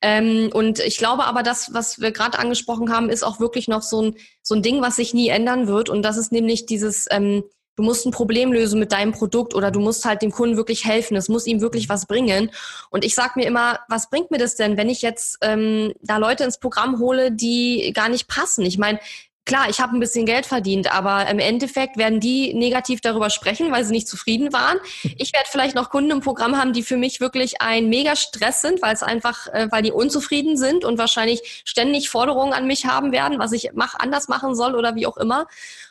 Ähm, 0.00 0.50
und 0.52 0.78
ich 0.78 0.98
glaube 0.98 1.24
aber, 1.24 1.42
das, 1.42 1.74
was 1.74 2.00
wir 2.00 2.12
gerade 2.12 2.38
angesprochen 2.38 2.92
haben, 2.92 3.10
ist 3.10 3.24
auch 3.24 3.40
wirklich 3.40 3.66
noch 3.66 3.82
so 3.82 4.02
ein, 4.02 4.14
so 4.42 4.54
ein 4.54 4.62
Ding, 4.62 4.80
was 4.80 4.96
sich 4.96 5.12
nie 5.12 5.28
ändern 5.28 5.66
wird. 5.66 5.88
Und 5.88 6.02
das 6.02 6.16
ist 6.16 6.30
nämlich 6.30 6.66
dieses, 6.66 7.06
ähm, 7.10 7.42
du 7.78 7.84
musst 7.84 8.04
ein 8.04 8.10
Problem 8.10 8.52
lösen 8.52 8.80
mit 8.80 8.90
deinem 8.90 9.12
Produkt 9.12 9.54
oder 9.54 9.70
du 9.70 9.78
musst 9.78 10.04
halt 10.04 10.20
dem 10.20 10.32
Kunden 10.32 10.56
wirklich 10.56 10.84
helfen. 10.84 11.16
Es 11.16 11.28
muss 11.28 11.46
ihm 11.46 11.60
wirklich 11.60 11.88
was 11.88 12.06
bringen. 12.06 12.50
Und 12.90 13.04
ich 13.04 13.14
sage 13.14 13.34
mir 13.36 13.46
immer, 13.46 13.78
was 13.88 14.10
bringt 14.10 14.32
mir 14.32 14.38
das 14.38 14.56
denn, 14.56 14.76
wenn 14.76 14.88
ich 14.88 15.00
jetzt 15.00 15.38
ähm, 15.42 15.92
da 16.02 16.16
Leute 16.16 16.42
ins 16.42 16.58
Programm 16.58 16.98
hole, 16.98 17.30
die 17.30 17.92
gar 17.94 18.08
nicht 18.08 18.26
passen? 18.26 18.66
Ich 18.66 18.78
meine, 18.78 18.98
klar, 19.44 19.70
ich 19.70 19.78
habe 19.78 19.96
ein 19.96 20.00
bisschen 20.00 20.26
Geld 20.26 20.44
verdient, 20.44 20.92
aber 20.92 21.28
im 21.28 21.38
Endeffekt 21.38 21.96
werden 21.96 22.18
die 22.18 22.52
negativ 22.52 23.00
darüber 23.00 23.30
sprechen, 23.30 23.70
weil 23.70 23.84
sie 23.84 23.92
nicht 23.92 24.08
zufrieden 24.08 24.52
waren. 24.52 24.78
Ich 25.16 25.32
werde 25.32 25.46
vielleicht 25.48 25.76
noch 25.76 25.90
Kunden 25.90 26.10
im 26.10 26.20
Programm 26.20 26.58
haben, 26.58 26.72
die 26.72 26.82
für 26.82 26.96
mich 26.96 27.20
wirklich 27.20 27.62
ein 27.62 27.88
mega 27.88 28.16
Stress 28.16 28.60
sind, 28.60 28.82
weil 28.82 28.94
es 28.94 29.04
einfach, 29.04 29.46
äh, 29.52 29.68
weil 29.70 29.82
die 29.82 29.92
unzufrieden 29.92 30.56
sind 30.56 30.84
und 30.84 30.98
wahrscheinlich 30.98 31.62
ständig 31.64 32.10
Forderungen 32.10 32.54
an 32.54 32.66
mich 32.66 32.86
haben 32.86 33.12
werden, 33.12 33.38
was 33.38 33.52
ich 33.52 33.70
mach, 33.72 33.94
anders 33.94 34.26
machen 34.26 34.56
soll 34.56 34.74
oder 34.74 34.96
wie 34.96 35.06
auch 35.06 35.16
immer. 35.16 35.46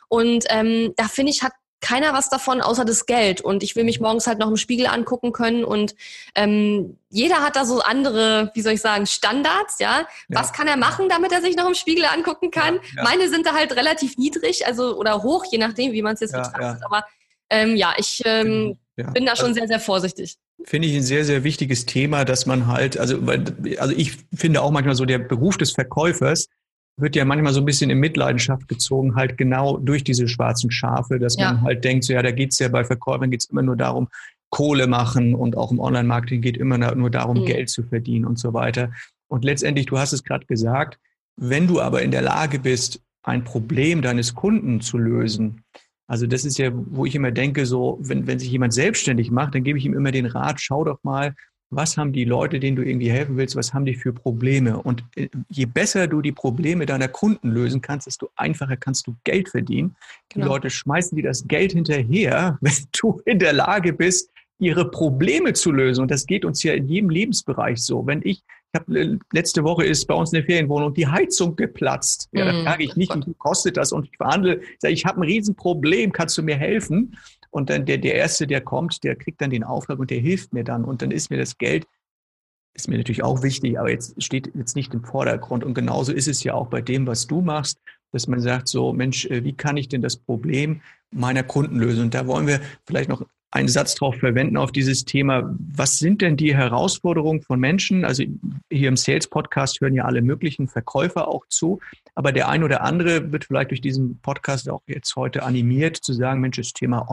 Und 0.10 0.44
ähm, 0.50 0.94
da 0.98 1.06
finde 1.06 1.32
ich, 1.32 1.44
hat 1.44 1.54
keiner 1.80 2.13
was 2.13 2.30
davon 2.30 2.61
außer 2.61 2.86
das 2.86 3.05
Geld. 3.05 3.41
Und 3.41 3.63
ich 3.63 3.75
will 3.75 3.84
mich 3.84 3.99
morgens 3.99 4.28
halt 4.28 4.39
noch 4.39 4.49
im 4.49 4.57
Spiegel 4.57 4.88
angucken 4.88 5.32
können. 5.32 5.63
Und 5.63 5.95
ähm, 6.36 6.97
jeder 7.09 7.43
hat 7.43 7.55
da 7.55 7.65
so 7.65 7.82
andere, 7.82 8.51
wie 8.53 8.61
soll 8.61 8.73
ich 8.73 8.82
sagen, 8.82 9.05
Standards, 9.05 9.80
ja? 9.80 9.99
ja. 9.99 10.07
Was 10.30 10.53
kann 10.53 10.67
er 10.67 10.78
machen, 10.78 11.09
damit 11.09 11.32
er 11.32 11.41
sich 11.41 11.55
noch 11.55 11.67
im 11.67 11.75
Spiegel 11.75 12.05
angucken 12.05 12.51
kann? 12.51 12.75
Ja, 12.75 12.82
ja. 12.97 13.03
Meine 13.03 13.30
sind 13.30 13.45
da 13.45 13.53
halt 13.53 13.75
relativ 13.75 14.17
niedrig, 14.17 14.65
also 14.65 14.97
oder 14.97 15.23
hoch, 15.23 15.45
je 15.51 15.57
nachdem, 15.57 15.91
wie 15.91 16.01
man 16.01 16.15
es 16.15 16.21
jetzt 16.21 16.34
betrachtet. 16.34 16.84
Aber 16.84 17.03
ähm, 17.49 17.75
ja, 17.75 17.93
ich 17.97 18.21
ähm, 18.25 18.78
genau. 18.95 19.11
bin 19.13 19.25
da 19.25 19.36
schon 19.36 19.47
also, 19.47 19.59
sehr, 19.59 19.67
sehr 19.67 19.80
vorsichtig. 19.80 20.36
Finde 20.63 20.88
ich 20.88 20.95
ein 20.95 21.03
sehr, 21.03 21.23
sehr 21.23 21.43
wichtiges 21.43 21.86
Thema, 21.86 22.25
dass 22.25 22.45
man 22.45 22.67
halt, 22.67 22.97
also, 22.97 23.19
also 23.78 23.93
ich 23.95 24.17
finde 24.36 24.61
auch 24.61 24.71
manchmal 24.71 24.95
so 24.95 25.05
der 25.05 25.19
Beruf 25.19 25.57
des 25.57 25.71
Verkäufers, 25.71 26.47
wird 26.98 27.16
ja 27.16 27.26
manchmal 27.26 27.54
so 27.54 27.62
ein 27.62 27.66
bisschen 27.66 27.89
in 27.89 28.00
Mitleidenschaft 28.00 28.68
gezogen, 28.68 29.16
halt 29.16 29.38
genau 29.38 29.78
durch 29.78 30.04
diese 30.04 30.28
schwarzen 30.28 30.72
Schafe, 30.72 31.20
dass 31.20 31.38
ja. 31.38 31.54
man 31.54 31.62
halt 31.62 31.84
denkt, 31.84 32.04
so 32.04 32.14
ja, 32.14 32.24
da 32.24 32.32
geht's 32.32 32.60
ja 32.60 32.68
bei 32.68 32.84
Verkäufern 32.84 33.30
geht's 33.30 33.45
immer 33.45 33.62
nur 33.62 33.76
darum, 33.76 34.08
Kohle 34.50 34.88
machen 34.88 35.36
und 35.36 35.58
auch 35.58 35.72
im 35.72 35.80
Online-Marketing 35.80 36.41
geht 36.41 36.58
immer 36.58 36.78
nur 36.78 37.10
darum, 37.10 37.41
mhm. 37.41 37.45
Geld 37.45 37.70
zu 37.70 37.84
verdienen 37.84 38.26
und 38.26 38.39
so 38.39 38.54
weiter. 38.54 38.91
Und 39.28 39.43
letztendlich, 39.43 39.86
du 39.86 40.00
hast 40.00 40.14
es 40.14 40.24
gerade 40.24 40.45
gesagt, 40.45 41.00
wenn 41.36 41.68
du 41.68 41.82
aber 41.82 42.02
in 42.02 42.12
der 42.12 42.22
Lage 42.22 42.60
bist, 42.60 43.02
ein 43.24 43.43
Problem 43.43 44.02
deines 44.02 44.34
Kunden 44.34 44.82
zu 44.82 44.98
lösen, 44.98 45.64
also 46.08 46.26
das 46.26 46.45
ist 46.45 46.58
ja, 46.58 46.72
wo 46.74 47.06
ich 47.06 47.16
immer 47.16 47.32
denke, 47.32 47.66
so, 47.66 48.00
wenn, 48.02 48.26
wenn 48.26 48.39
sich 48.39 48.50
jemand 48.50 48.74
selbstständig 48.74 49.30
macht, 49.30 49.54
dann 49.54 49.64
gebe 49.64 49.78
ich 49.78 49.86
ihm 49.86 49.93
immer 49.93 50.12
den 50.12 50.26
Rat, 50.26 50.62
schau 50.62 50.86
doch 50.86 51.04
mal, 51.04 51.36
was 51.70 51.97
haben 51.97 52.13
die 52.13 52.24
Leute, 52.24 52.59
denen 52.59 52.78
du 52.78 52.84
irgendwie 52.84 53.11
helfen 53.11 53.38
willst, 53.38 53.55
was 53.55 53.74
haben 53.74 53.86
die 53.86 53.95
für 53.95 54.13
Probleme? 54.13 54.82
Und 54.82 55.03
äh, 55.15 55.28
je 55.49 55.65
besser 55.65 56.07
du 56.07 56.22
die 56.22 56.32
Probleme 56.32 56.86
deiner 56.86 57.07
Kunden 57.07 57.49
lösen 57.49 57.82
kannst, 57.82 58.07
desto 58.07 58.30
einfacher 58.36 58.78
kannst 58.78 59.07
du 59.07 59.15
Geld 59.24 59.49
verdienen. 59.49 59.95
Genau. 60.30 60.45
Die 60.45 60.49
Leute 60.49 60.70
schmeißen 60.70 61.15
dir 61.15 61.24
das 61.24 61.47
Geld 61.47 61.74
hinterher, 61.74 62.57
wenn 62.61 62.74
du 62.93 63.22
in 63.26 63.39
der 63.39 63.53
Lage 63.53 63.93
bist, 63.93 64.32
ihre 64.59 64.89
Probleme 64.89 65.53
zu 65.53 65.72
lösen. 65.72 66.01
Und 66.01 66.11
das 66.11 66.26
geht 66.26 66.45
uns 66.45 66.63
ja 66.63 66.74
in 66.74 66.88
jedem 66.88 67.09
Lebensbereich 67.09 67.80
so. 67.80 68.07
Wenn 68.07 68.22
ich 68.24 68.43
ich 68.74 68.80
habe 68.82 68.99
äh, 68.99 69.18
letzte 69.32 69.63
Woche 69.63 69.86
ist 69.86 70.05
bei 70.07 70.13
uns 70.13 70.34
in 70.34 70.39
der 70.39 70.45
Ferienwohnung 70.45 70.93
die 70.93 71.07
Heizung 71.07 71.55
geplatzt. 71.55 72.28
Ja, 72.34 72.45
da 72.45 72.63
frage 72.63 72.84
ich 72.84 72.95
nicht, 72.95 73.15
wie 73.15 73.24
viel 73.24 73.34
kostet 73.36 73.78
das? 73.78 73.93
Und 73.93 74.05
ich 74.05 74.18
verhandle, 74.18 74.59
ich 74.59 74.80
sage, 74.80 74.93
ich 74.93 75.05
habe 75.05 75.22
ein 75.22 75.24
Riesenproblem, 75.24 76.11
kannst 76.11 76.38
du 76.38 76.43
mir 76.43 76.57
helfen? 76.57 77.18
Und 77.50 77.70
dann 77.70 77.86
der, 77.86 77.98
der 77.98 78.16
Erste, 78.16 78.48
der 78.48 78.62
kommt, 78.62 79.04
der 79.04 79.16
kriegt 79.16 79.41
dann 79.41 79.50
den 79.50 79.64
Auftrag 79.64 80.00
und 80.00 80.12
der 80.12 80.20
hilft 80.20 80.54
mir 80.54 80.64
dann. 80.64 80.84
Und 80.84 81.02
dann 81.02 81.12
ist 81.12 81.30
mir 81.30 81.38
das 81.38 81.58
Geld, 81.58 81.88
ist 82.74 82.88
mir 82.88 82.98
natürlich 82.98 83.24
auch 83.24 83.41
wichtig, 83.41 83.80
aber 83.80 83.89
jetzt 83.89 84.22
steht 84.22 84.52
jetzt 84.56 84.76
nicht 84.76 84.93
im 84.93 85.04
Vordergrund. 85.04 85.64
Und 85.64 85.74
genauso 85.74 86.14
ist 86.14 86.28
es 86.28 86.43
ja 86.43 86.54
auch 86.54 86.68
bei 86.68 86.82
dem, 86.82 87.08
was 87.08 87.28
du 87.28 87.41
machst, 87.41 87.80
dass 88.12 88.28
man 88.28 88.39
sagt, 88.39 88.68
so, 88.68 88.93
Mensch, 88.93 89.26
äh, 89.26 89.43
wie 89.43 89.54
kann 89.54 89.78
ich 89.78 89.89
denn 89.89 90.02
das 90.02 90.18
Problem 90.18 90.82
meiner 91.12 91.43
Kunden 91.43 91.78
lösen? 91.78 92.04
Und 92.04 92.14
da 92.14 92.28
wollen 92.28 92.48
wir 92.48 92.62
vielleicht 92.86 93.10
noch 93.10 93.26
einen 93.52 93.70
Satz 93.70 93.95
drauf 93.95 94.16
verwenden 94.18 94.58
auf 94.58 94.72
dieses 94.72 95.06
Thema. 95.06 95.56
Was 95.58 96.00
sind 96.00 96.22
denn 96.22 96.36
die 96.36 96.56
Herausforderungen 96.56 97.41
von 97.41 97.60
Menschen? 97.60 98.04
Also 98.04 98.24
hier 98.70 98.89
im 98.89 98.98
Sales 98.98 99.28
Podcast 99.28 99.80
hören 99.80 99.93
ja 99.93 100.04
alle 100.04 100.22
möglichen 100.22 100.68
Verkäufer 100.68 101.28
auch 101.28 101.45
zu. 101.48 101.80
Aber 102.14 102.32
der 102.32 102.50
ein 102.50 102.64
oder 102.64 102.82
andere 102.82 103.32
wird 103.32 103.45
vielleicht 103.45 103.72
durch 103.72 103.82
diesen 103.82 104.20
Podcast 104.20 104.70
auch 104.70 104.82
jetzt 104.88 105.16
heute 105.16 105.43
animiert 105.43 105.95
zu 105.98 106.14
sagen, 106.14 106.41
Mensch, 106.41 106.58
das 106.58 106.74
Thema 106.74 107.10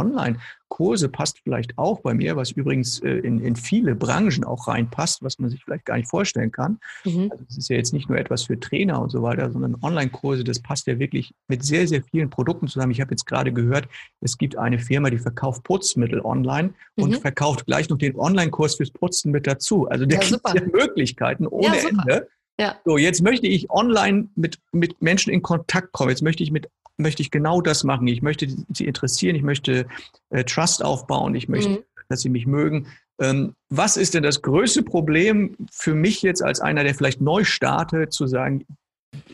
Online-Kurse 0.75 1.09
passt 1.09 1.39
vielleicht 1.43 1.79
auch 1.79 2.01
bei 2.01 2.15
mir, 2.15 2.37
was 2.37 2.51
übrigens 2.51 3.01
äh, 3.01 3.11
in, 3.11 3.41
in 3.41 3.57
viele 3.57 3.95
Branchen 3.95 4.45
auch 4.45 4.69
reinpasst, 4.69 5.23
was 5.23 5.39
man 5.39 5.51
sich 5.51 5.63
vielleicht 5.65 5.85
gar 5.85 5.97
nicht 5.97 6.09
vorstellen 6.09 6.51
kann. 6.51 6.79
Mhm. 7.05 7.31
Also 7.31 7.45
das 7.45 7.59
ist 7.59 7.69
ja 7.69 7.77
jetzt 7.77 7.93
nicht 7.93 8.09
nur 8.09 8.19
etwas 8.19 8.45
für 8.45 8.59
Trainer 8.59 9.01
und 9.01 9.11
so 9.11 9.23
weiter, 9.23 9.51
sondern 9.51 9.77
Online-Kurse, 9.83 10.45
das 10.45 10.61
passt 10.61 10.87
ja 10.87 10.99
wirklich 10.99 11.35
mit 11.49 11.65
sehr, 11.65 11.87
sehr 11.87 12.03
vielen 12.03 12.31
Produkten 12.31 12.69
zusammen. 12.69 12.93
Ich 12.93 13.01
habe 13.01 13.13
jetzt 13.13 13.27
gerade 13.27 13.53
gehört, 13.53 13.89
es 14.21 14.39
gibt 14.39 14.57
eine 14.57 14.79
Firma, 14.79 15.11
die 15.11 15.19
verkauft 15.19 15.63
Putzmittel 15.65 16.21
online 16.21 16.75
mhm. 16.97 17.05
und 17.05 17.17
verkauft 17.17 17.67
gleich 17.67 17.89
noch 17.89 17.99
den 17.99 18.17
Online-Kurs 18.17 18.77
fürs 18.77 18.91
Putzen 18.91 19.31
mit 19.31 19.47
dazu. 19.47 19.89
Also 19.89 20.07
da 20.07 20.17
ja, 20.17 20.23
gibt 20.23 20.41
es 20.45 20.55
ja 20.55 20.63
Möglichkeiten 20.73 21.47
ohne 21.47 21.77
ja, 21.77 21.89
Ende. 21.89 22.29
Ja. 22.59 22.77
So, 22.85 22.99
jetzt 22.99 23.23
möchte 23.23 23.47
ich 23.47 23.71
online 23.71 24.29
mit, 24.37 24.59
mit 24.73 25.01
Menschen 25.03 25.33
in 25.33 25.43
Kontakt 25.43 25.93
kommen. 25.93 26.11
Jetzt 26.11 26.23
möchte 26.23 26.43
ich 26.43 26.51
mit 26.51 26.69
möchte 26.97 27.23
ich 27.23 27.31
genau 27.31 27.61
das 27.61 27.85
machen. 27.85 28.07
Ich 28.07 28.23
möchte 28.23 28.47
sie 28.73 28.87
interessieren, 28.87 29.37
ich 29.37 29.43
möchte 29.43 29.87
äh, 30.31 30.45
Trust 30.45 30.85
aufbauen, 30.85 31.35
ich 31.35 31.49
möchte, 31.49 31.71
mhm. 31.71 31.79
dass 32.09 32.21
sie 32.21 32.29
mich 32.29 32.47
mögen. 32.47 32.87
Ähm, 33.21 33.55
was 33.69 33.97
ist 33.97 34.15
denn 34.15 34.23
das 34.23 34.43
größte 34.43 34.83
Problem 34.83 35.57
für 35.71 35.95
mich 35.95 36.23
jetzt 36.23 36.43
als 36.43 36.61
einer, 36.61 36.85
der 36.85 36.95
vielleicht 36.95 37.21
neu 37.21 37.45
startet, 37.45 38.13
zu 38.13 38.27
sagen, 38.27 38.65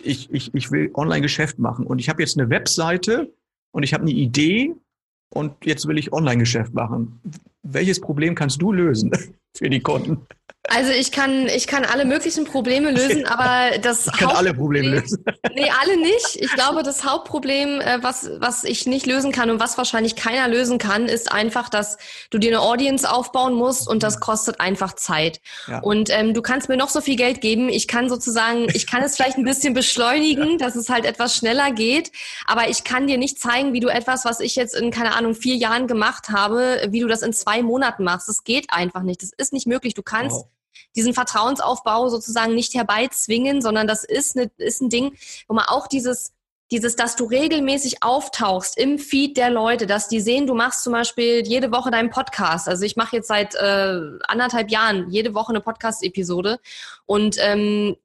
ich, 0.02 0.30
ich, 0.32 0.54
ich 0.54 0.70
will 0.70 0.90
Online-Geschäft 0.94 1.58
machen 1.58 1.86
und 1.86 1.98
ich 1.98 2.08
habe 2.08 2.22
jetzt 2.22 2.38
eine 2.38 2.50
Webseite 2.50 3.32
und 3.72 3.82
ich 3.82 3.94
habe 3.94 4.02
eine 4.02 4.12
Idee 4.12 4.74
und 5.32 5.64
jetzt 5.64 5.86
will 5.86 5.98
ich 5.98 6.12
Online-Geschäft 6.12 6.74
machen. 6.74 7.20
Welches 7.62 8.00
Problem 8.00 8.34
kannst 8.34 8.60
du 8.60 8.72
lösen 8.72 9.10
für 9.56 9.70
die 9.70 9.80
Kunden? 9.80 10.26
Also 10.72 10.92
ich 10.92 11.10
kann, 11.10 11.48
ich 11.48 11.66
kann 11.66 11.84
alle 11.84 12.04
möglichen 12.04 12.44
Probleme 12.44 12.92
lösen, 12.92 13.26
aber 13.26 13.76
das 13.78 14.06
ich 14.06 14.12
kann 14.12 14.28
alle 14.30 14.54
Probleme 14.54 15.00
lösen. 15.00 15.24
Nee, 15.52 15.68
alle 15.80 15.96
nicht. 15.96 16.36
Ich 16.36 16.52
glaube, 16.54 16.84
das 16.84 17.04
Hauptproblem, 17.04 17.80
äh, 17.80 17.98
was, 18.02 18.30
was 18.38 18.62
ich 18.62 18.86
nicht 18.86 19.04
lösen 19.04 19.32
kann 19.32 19.50
und 19.50 19.58
was 19.58 19.76
wahrscheinlich 19.76 20.14
keiner 20.14 20.46
lösen 20.46 20.78
kann, 20.78 21.06
ist 21.06 21.32
einfach, 21.32 21.68
dass 21.68 21.98
du 22.30 22.38
dir 22.38 22.50
eine 22.50 22.60
Audience 22.60 23.10
aufbauen 23.10 23.54
musst 23.54 23.88
und 23.88 24.04
das 24.04 24.20
kostet 24.20 24.60
einfach 24.60 24.94
Zeit. 24.94 25.40
Ja. 25.66 25.80
Und 25.80 26.08
ähm, 26.10 26.34
du 26.34 26.40
kannst 26.40 26.68
mir 26.68 26.76
noch 26.76 26.88
so 26.88 27.00
viel 27.00 27.16
Geld 27.16 27.40
geben. 27.40 27.68
Ich 27.68 27.88
kann 27.88 28.08
sozusagen, 28.08 28.68
ich 28.74 28.86
kann 28.86 29.02
es 29.02 29.16
vielleicht 29.16 29.38
ein 29.38 29.44
bisschen 29.44 29.74
beschleunigen, 29.74 30.50
ja. 30.52 30.56
dass 30.58 30.76
es 30.76 30.88
halt 30.88 31.04
etwas 31.04 31.34
schneller 31.34 31.72
geht, 31.72 32.12
aber 32.46 32.68
ich 32.68 32.84
kann 32.84 33.08
dir 33.08 33.18
nicht 33.18 33.40
zeigen, 33.40 33.72
wie 33.72 33.80
du 33.80 33.88
etwas, 33.88 34.24
was 34.24 34.38
ich 34.38 34.54
jetzt 34.54 34.76
in, 34.76 34.92
keine 34.92 35.16
Ahnung, 35.16 35.34
vier 35.34 35.56
Jahren 35.56 35.88
gemacht 35.88 36.28
habe, 36.28 36.86
wie 36.90 37.00
du 37.00 37.08
das 37.08 37.22
in 37.22 37.32
zwei 37.32 37.60
Monaten 37.62 38.04
machst. 38.04 38.28
Das 38.28 38.44
geht 38.44 38.66
einfach 38.70 39.02
nicht. 39.02 39.22
Das 39.22 39.30
ist 39.36 39.52
nicht 39.52 39.66
möglich. 39.66 39.94
Du 39.94 40.02
kannst 40.02 40.36
wow 40.36 40.46
diesen 40.96 41.14
Vertrauensaufbau 41.14 42.08
sozusagen 42.08 42.54
nicht 42.54 42.74
herbeizwingen, 42.74 43.62
sondern 43.62 43.86
das 43.86 44.04
ist, 44.04 44.36
eine, 44.36 44.50
ist 44.58 44.80
ein 44.80 44.90
Ding, 44.90 45.16
wo 45.48 45.54
man 45.54 45.64
auch 45.66 45.86
dieses 45.86 46.32
dieses, 46.70 46.94
dass 46.94 47.16
du 47.16 47.24
regelmäßig 47.24 48.02
auftauchst 48.02 48.78
im 48.78 48.98
Feed 48.98 49.36
der 49.36 49.50
Leute, 49.50 49.86
dass 49.86 50.08
die 50.08 50.20
sehen, 50.20 50.46
du 50.46 50.54
machst 50.54 50.84
zum 50.84 50.92
Beispiel 50.92 51.44
jede 51.46 51.72
Woche 51.72 51.90
deinen 51.90 52.10
Podcast. 52.10 52.68
Also 52.68 52.84
ich 52.84 52.96
mache 52.96 53.16
jetzt 53.16 53.28
seit 53.28 53.54
äh, 53.56 54.00
anderthalb 54.28 54.70
Jahren 54.70 55.10
jede 55.10 55.34
Woche 55.34 55.50
eine 55.50 55.60
Podcast-Episode 55.60 56.60
und 57.06 57.36
ähm, 57.40 57.96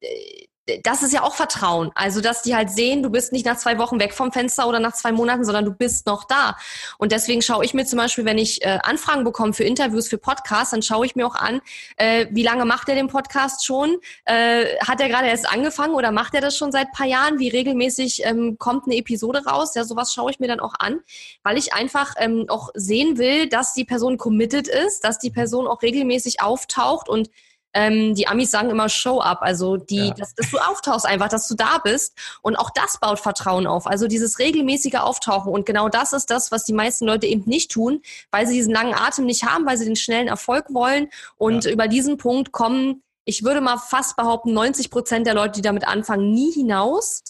das 0.84 1.04
ist 1.04 1.14
ja 1.14 1.22
auch 1.22 1.36
Vertrauen. 1.36 1.92
Also, 1.94 2.22
dass 2.22 2.42
die 2.42 2.56
halt 2.56 2.72
sehen, 2.72 3.04
du 3.04 3.10
bist 3.10 3.32
nicht 3.32 3.46
nach 3.46 3.58
zwei 3.58 3.78
Wochen 3.78 4.00
weg 4.00 4.14
vom 4.14 4.32
Fenster 4.32 4.68
oder 4.68 4.80
nach 4.80 4.94
zwei 4.94 5.12
Monaten, 5.12 5.46
sondern 5.46 5.66
du 5.66 5.72
bist 5.72 6.08
noch 6.08 6.24
da. 6.24 6.58
Und 6.98 7.12
deswegen 7.12 7.42
schaue 7.42 7.64
ich 7.64 7.74
mir 7.74 7.86
zum 7.86 7.98
Beispiel, 7.98 8.26
wenn 8.26 8.38
ich 8.38 8.64
äh, 8.64 8.80
Anfragen 8.84 9.24
bekomme 9.24 9.54
für 9.54 9.64
Interviews, 9.64 10.08
für 10.08 10.18
Podcasts, 10.18 10.72
dann 10.72 10.82
schaue 10.82 11.06
ich 11.06 11.16
mir 11.16 11.28
auch 11.28 11.36
an, 11.36 11.62
äh, 11.98 12.28
wie 12.32 12.44
lange 12.44 12.66
macht 12.66 12.90
er 12.90 12.96
den 12.96 13.08
Podcast 13.08 13.66
schon? 13.66 13.98
Äh, 14.26 14.78
hat 14.80 15.00
er 15.02 15.10
gerade 15.10 15.28
erst 15.28 15.48
angefangen 15.48 15.94
oder 15.94 16.12
macht 16.12 16.34
er 16.34 16.42
das 16.42 16.58
schon 16.58 16.72
seit 16.72 16.92
paar 16.92 17.08
Jahren? 17.08 17.38
Wie 17.38 17.50
regelmäßig 17.50 18.26
ähm, 18.26 18.58
kommt 18.58 18.86
eine 18.86 18.96
Episode 18.96 19.46
raus? 19.46 19.76
Ja, 19.76 19.84
sowas 19.84 20.14
schaue 20.14 20.32
ich 20.32 20.40
mir 20.40 20.48
dann 20.48 20.60
auch 20.60 20.74
an, 20.80 21.00
weil 21.44 21.58
ich 21.58 21.74
einfach 21.74 22.16
ähm, 22.18 22.46
auch 22.48 22.70
sehen 22.74 23.18
will, 23.18 23.48
dass 23.48 23.74
die 23.74 23.86
Person 23.86 24.18
committed 24.18 24.68
ist, 24.68 25.04
dass 25.04 25.20
die 25.20 25.30
Person 25.30 25.68
auch 25.68 25.84
regelmäßig 25.84 26.42
auftaucht 26.42 27.08
und 27.08 27.30
ähm, 27.76 28.16
die 28.16 28.28
Amis 28.28 28.52
sagen 28.52 28.70
immer 28.70 28.88
Show 28.88 29.20
up, 29.20 29.40
also 29.42 29.76
die, 29.76 30.08
ja. 30.08 30.14
dass, 30.14 30.34
dass 30.34 30.50
du 30.50 30.58
auftauchst 30.58 31.06
einfach, 31.06 31.28
dass 31.28 31.48
du 31.48 31.56
da 31.56 31.78
bist. 31.84 32.18
Und 32.42 32.56
auch 32.56 32.70
das 32.74 32.98
baut 33.00 33.20
Vertrauen 33.20 33.68
auf. 33.68 33.86
Also 33.86 34.08
dieses 34.08 34.40
regelmäßige 34.40 34.96
Auftauchen. 34.96 35.52
Und 35.52 35.66
genau 35.66 35.90
das 35.90 36.14
ist 36.14 36.32
das, 36.32 36.52
was 36.52 36.64
die 36.64 36.74
meisten 36.74 37.06
Leute 37.06 37.28
eben 37.28 37.44
nicht 37.46 37.72
tun, 37.72 38.02
weil 38.32 38.48
sie 38.48 38.54
diesen 38.54 38.74
langen 38.74 38.94
Atem 38.94 39.26
nicht 39.26 39.44
haben, 39.44 39.66
weil 39.66 39.78
sie 39.78 39.86
den 39.86 39.98
schnellen 39.98 40.30
Erfolg 40.30 40.74
wollen. 40.74 41.10
Und 41.38 41.66
ja. 41.66 41.72
über 41.72 41.88
diesen 41.88 42.18
Punkt 42.18 42.52
kommen 42.52 43.02
ich 43.28 43.44
würde 43.44 43.60
mal 43.60 43.78
fast 43.78 44.18
behaupten, 44.18 44.54
90 44.54 44.92
Prozent 44.92 45.26
der 45.26 45.34
Leute, 45.34 45.54
die 45.54 45.64
damit 45.64 45.88
anfangen, 45.88 46.32
nie 46.32 46.52
hinaus. 46.52 47.24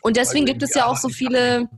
Und 0.00 0.16
deswegen 0.16 0.46
gibt 0.46 0.62
es 0.62 0.74
ja 0.74 0.86
auch 0.86 0.96
so 0.96 1.10
viele? 1.10 1.68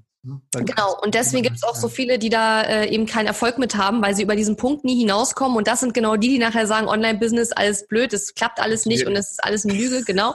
Genau, 0.53 0.99
und 1.03 1.14
deswegen 1.14 1.43
gibt 1.43 1.57
es 1.57 1.62
auch 1.62 1.77
so 1.77 1.89
viele, 1.89 2.18
die 2.18 2.31
da 2.31 2.62
äh, 2.62 2.89
eben 2.89 3.07
keinen 3.07 3.27
Erfolg 3.27 3.59
mit 3.59 3.77
haben, 3.77 4.03
weil 4.03 4.14
sie 4.14 4.22
über 4.22 4.37
diesen 4.37 4.57
Punkt 4.57 4.85
nie 4.85 4.99
hinauskommen. 4.99 5.57
Und 5.57 5.68
das 5.68 5.81
sind 5.81 5.95
genau 5.95 6.16
die, 6.16 6.29
die 6.29 6.39
nachher 6.39 6.66
sagen, 6.66 6.89
Online-Business, 6.89 7.53
alles 7.53 7.87
blöd, 7.87 8.12
es 8.12 8.35
klappt 8.35 8.61
alles 8.61 8.87
nicht 8.87 9.07
und 9.07 9.14
es 9.14 9.33
ist 9.33 9.45
alles 9.45 9.64
eine 9.64 9.74
Lüge, 9.74 10.03
genau. 10.05 10.35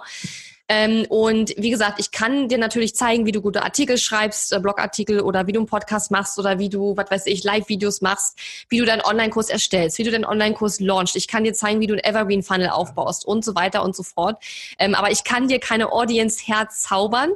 Ähm, 0.72 1.05
und 1.09 1.53
wie 1.57 1.69
gesagt, 1.69 1.99
ich 1.99 2.11
kann 2.11 2.47
dir 2.47 2.57
natürlich 2.57 2.95
zeigen, 2.95 3.26
wie 3.26 3.34
du 3.34 3.41
gute 3.41 3.61
Artikel 3.61 3.97
schreibst, 3.97 4.53
äh, 4.53 4.59
Blogartikel 4.59 5.19
oder 5.19 5.45
wie 5.45 5.51
du 5.51 5.59
einen 5.59 5.67
Podcast 5.67 6.11
machst 6.11 6.39
oder 6.39 6.59
wie 6.59 6.69
du, 6.69 6.95
was 6.95 7.11
weiß 7.11 7.26
ich, 7.26 7.43
Live-Videos 7.43 7.99
machst, 7.99 8.39
wie 8.69 8.78
du 8.78 8.86
deinen 8.86 9.01
Online-Kurs 9.01 9.49
erstellst, 9.49 9.97
wie 9.97 10.03
du 10.03 10.11
deinen 10.11 10.24
Online-Kurs 10.24 10.80
launchst. 10.80 11.17
Ich 11.17 11.28
kann 11.28 11.43
dir 11.43 11.53
zeigen, 11.53 11.82
wie 11.82 11.88
du 11.88 11.93
einen 11.95 12.05
Evergreen-Funnel 12.05 12.69
aufbaust 12.69 13.26
und 13.26 13.43
so 13.43 13.53
weiter 13.53 13.84
und 13.84 13.97
so 13.97 14.03
fort. 14.03 14.41
Ähm, 14.80 14.95
aber 14.95 15.11
ich 15.11 15.26
kann 15.26 15.49
dir 15.49 15.59
keine 15.59 15.91
Audience 15.91 16.41
herzaubern. 16.45 17.32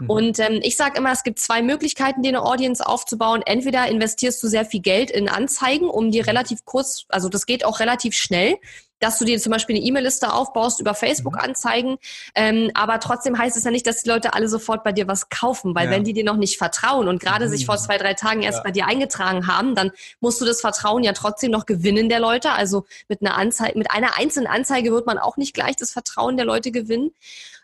Mhm. 0.00 0.10
Und 0.10 0.38
ähm, 0.40 0.58
ich 0.60 0.76
sage 0.76 0.98
immer, 0.98 1.12
es 1.12 1.22
gibt 1.22 1.38
zwei 1.38 1.62
Möglichkeiten, 1.62 2.22
dir 2.22 2.30
eine 2.30 2.42
Audience 2.42 2.84
aufzubauen. 2.84 3.42
Entweder 3.46 3.86
investierst 3.86 4.42
du 4.42 4.48
sehr 4.48 4.64
viel 4.64 4.80
Geld 4.80 5.12
in 5.12 5.28
Anzeigen, 5.28 5.88
um 5.88 6.10
dir 6.10 6.26
relativ 6.26 6.64
kurz, 6.64 7.04
also 7.08 7.28
das 7.28 7.46
geht 7.46 7.64
auch 7.64 7.78
relativ 7.78 8.16
schnell 8.16 8.56
dass 9.00 9.18
du 9.18 9.24
dir 9.24 9.38
zum 9.40 9.50
Beispiel 9.50 9.76
eine 9.76 9.84
E-Mail-Liste 9.84 10.32
aufbaust 10.32 10.80
über 10.80 10.94
Facebook-Anzeigen. 10.94 11.92
Mhm. 11.92 11.98
Ähm, 12.34 12.70
aber 12.74 13.00
trotzdem 13.00 13.36
heißt 13.36 13.56
es 13.56 13.64
ja 13.64 13.70
nicht, 13.70 13.86
dass 13.86 14.02
die 14.02 14.08
Leute 14.08 14.34
alle 14.34 14.48
sofort 14.48 14.84
bei 14.84 14.92
dir 14.92 15.08
was 15.08 15.28
kaufen, 15.28 15.74
weil 15.74 15.86
ja. 15.86 15.92
wenn 15.92 16.04
die 16.04 16.12
dir 16.12 16.24
noch 16.24 16.36
nicht 16.36 16.58
vertrauen 16.58 17.08
und 17.08 17.20
gerade 17.20 17.46
mhm. 17.46 17.50
sich 17.50 17.66
vor 17.66 17.78
zwei, 17.78 17.98
drei 17.98 18.14
Tagen 18.14 18.42
erst 18.42 18.58
ja. 18.58 18.62
bei 18.62 18.70
dir 18.70 18.86
eingetragen 18.86 19.46
haben, 19.46 19.74
dann 19.74 19.90
musst 20.20 20.40
du 20.40 20.44
das 20.44 20.60
Vertrauen 20.60 21.02
ja 21.02 21.12
trotzdem 21.12 21.50
noch 21.50 21.66
gewinnen 21.66 22.08
der 22.08 22.20
Leute. 22.20 22.52
Also 22.52 22.84
mit 23.08 23.22
einer 23.22 23.36
Anzeige, 23.36 23.78
mit 23.78 23.90
einer 23.90 24.16
einzelnen 24.18 24.46
Anzeige 24.46 24.92
wird 24.92 25.06
man 25.06 25.18
auch 25.18 25.36
nicht 25.36 25.54
gleich 25.54 25.76
das 25.76 25.90
Vertrauen 25.90 26.36
der 26.36 26.46
Leute 26.46 26.70
gewinnen. 26.70 27.12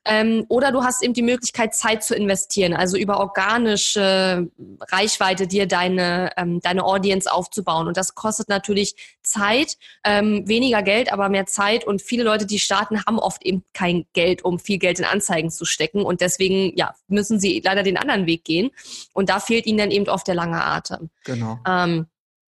Ähm, 0.06 0.46
oder 0.48 0.70
du 0.70 0.84
hast 0.84 1.02
eben 1.02 1.14
die 1.14 1.22
Möglichkeit, 1.22 1.74
Zeit 1.74 2.04
zu 2.04 2.14
investieren, 2.14 2.74
also 2.74 2.96
über 2.96 3.18
organische 3.18 4.48
Reichweite 4.88 5.48
dir 5.48 5.66
deine, 5.66 6.30
ähm, 6.36 6.60
deine 6.60 6.84
Audience 6.84 7.30
aufzubauen. 7.30 7.88
Und 7.88 7.96
das 7.96 8.14
kostet 8.14 8.48
natürlich 8.48 8.94
Zeit, 9.22 9.76
ähm, 10.04 10.46
weniger 10.46 10.82
Geld, 10.82 11.12
aber 11.12 11.25
mehr 11.28 11.46
Zeit. 11.46 11.86
Und 11.86 12.02
viele 12.02 12.22
Leute, 12.22 12.46
die 12.46 12.58
starten, 12.58 13.04
haben 13.04 13.18
oft 13.18 13.44
eben 13.44 13.64
kein 13.72 14.06
Geld, 14.12 14.44
um 14.44 14.58
viel 14.58 14.78
Geld 14.78 14.98
in 14.98 15.04
Anzeigen 15.04 15.50
zu 15.50 15.64
stecken. 15.64 16.02
Und 16.02 16.20
deswegen 16.20 16.76
ja, 16.76 16.94
müssen 17.08 17.40
sie 17.40 17.60
leider 17.64 17.82
den 17.82 17.96
anderen 17.96 18.26
Weg 18.26 18.44
gehen. 18.44 18.70
Und 19.12 19.28
da 19.28 19.40
fehlt 19.40 19.66
ihnen 19.66 19.78
dann 19.78 19.90
eben 19.90 20.08
oft 20.08 20.26
der 20.26 20.34
lange 20.34 20.62
Atem. 20.62 21.10
Genau. 21.24 21.58
Ähm, 21.66 22.06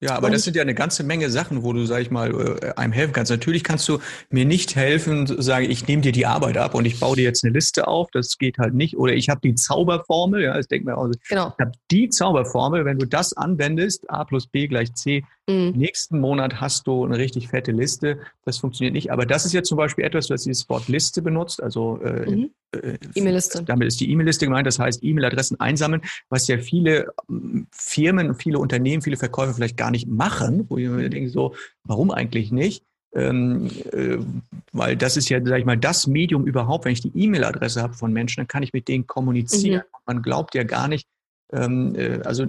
ja, 0.03 0.15
aber 0.15 0.31
das 0.31 0.43
sind 0.43 0.55
ja 0.55 0.63
eine 0.63 0.73
ganze 0.73 1.03
Menge 1.03 1.29
Sachen, 1.29 1.61
wo 1.61 1.73
du, 1.73 1.85
sag 1.85 2.01
ich 2.01 2.09
mal, 2.09 2.31
äh, 2.63 2.73
einem 2.75 2.91
helfen 2.91 3.13
kannst. 3.13 3.29
Natürlich 3.29 3.63
kannst 3.63 3.87
du 3.87 3.99
mir 4.31 4.45
nicht 4.45 4.75
helfen, 4.75 5.27
sagen, 5.27 5.69
ich 5.69 5.87
nehme 5.87 6.01
dir 6.01 6.11
die 6.11 6.25
Arbeit 6.25 6.57
ab 6.57 6.73
und 6.73 6.85
ich 6.85 6.99
baue 6.99 7.15
dir 7.15 7.23
jetzt 7.23 7.43
eine 7.43 7.53
Liste 7.53 7.87
auf. 7.87 8.09
Das 8.11 8.39
geht 8.39 8.57
halt 8.57 8.73
nicht. 8.73 8.97
Oder 8.97 9.13
ich 9.13 9.29
habe 9.29 9.41
die 9.43 9.53
Zauberformel, 9.53 10.41
ja, 10.41 10.55
das 10.55 10.67
denkt 10.67 10.87
man 10.87 10.95
auch. 10.95 11.07
Genau. 11.29 11.53
Ich 11.55 11.59
habe 11.59 11.71
die 11.91 12.09
Zauberformel, 12.09 12.83
wenn 12.83 12.97
du 12.97 13.05
das 13.05 13.33
anwendest, 13.33 14.09
A 14.09 14.23
plus 14.23 14.47
B 14.47 14.67
gleich 14.67 14.91
C, 14.95 15.23
mhm. 15.47 15.71
nächsten 15.71 16.19
Monat 16.19 16.61
hast 16.61 16.87
du 16.87 17.05
eine 17.05 17.17
richtig 17.17 17.49
fette 17.49 17.71
Liste. 17.71 18.19
Das 18.45 18.57
funktioniert 18.57 18.93
nicht. 18.93 19.11
Aber 19.11 19.25
das 19.25 19.45
ist 19.45 19.53
ja 19.53 19.63
zum 19.63 19.77
Beispiel 19.77 20.05
etwas, 20.05 20.29
was 20.29 20.43
dieses 20.43 20.67
Wort 20.69 20.87
Liste 20.87 21.21
benutzt, 21.21 21.61
also 21.61 21.99
äh, 22.01 22.29
mhm. 22.29 22.51
äh, 22.71 22.97
E-Mail-Liste. 23.15 23.63
Damit 23.63 23.87
ist 23.87 23.99
die 23.99 24.11
E-Mail-Liste 24.11 24.45
gemeint, 24.45 24.67
das 24.67 24.79
heißt 24.79 25.03
E-Mail-Adressen 25.03 25.59
einsammeln, 25.59 26.01
was 26.29 26.47
ja 26.47 26.57
viele 26.57 27.13
ähm, 27.29 27.67
Firmen, 27.71 28.35
viele 28.35 28.59
Unternehmen, 28.59 29.01
viele 29.01 29.17
Verkäufer 29.17 29.53
vielleicht 29.53 29.77
gar 29.77 29.91
nicht 29.91 30.07
machen, 30.07 30.65
wo 30.69 30.77
ich 30.77 30.87
mir 30.87 31.09
denke, 31.09 31.29
so, 31.29 31.55
warum 31.83 32.11
eigentlich 32.11 32.51
nicht? 32.51 32.83
Ähm, 33.13 33.69
äh, 33.91 34.17
weil 34.71 34.95
das 34.95 35.17
ist 35.17 35.27
ja, 35.27 35.39
sag 35.43 35.59
ich 35.59 35.65
mal, 35.65 35.77
das 35.77 36.07
Medium 36.07 36.45
überhaupt, 36.45 36.85
wenn 36.85 36.93
ich 36.93 37.01
die 37.01 37.11
E-Mail-Adresse 37.13 37.81
habe 37.81 37.93
von 37.93 38.13
Menschen, 38.13 38.39
dann 38.39 38.47
kann 38.47 38.63
ich 38.63 38.71
mit 38.71 38.87
denen 38.87 39.05
kommunizieren. 39.05 39.81
Mhm. 39.81 39.99
Man 40.05 40.21
glaubt 40.21 40.55
ja 40.55 40.63
gar 40.63 40.87
nicht, 40.87 41.07
also 41.53 42.45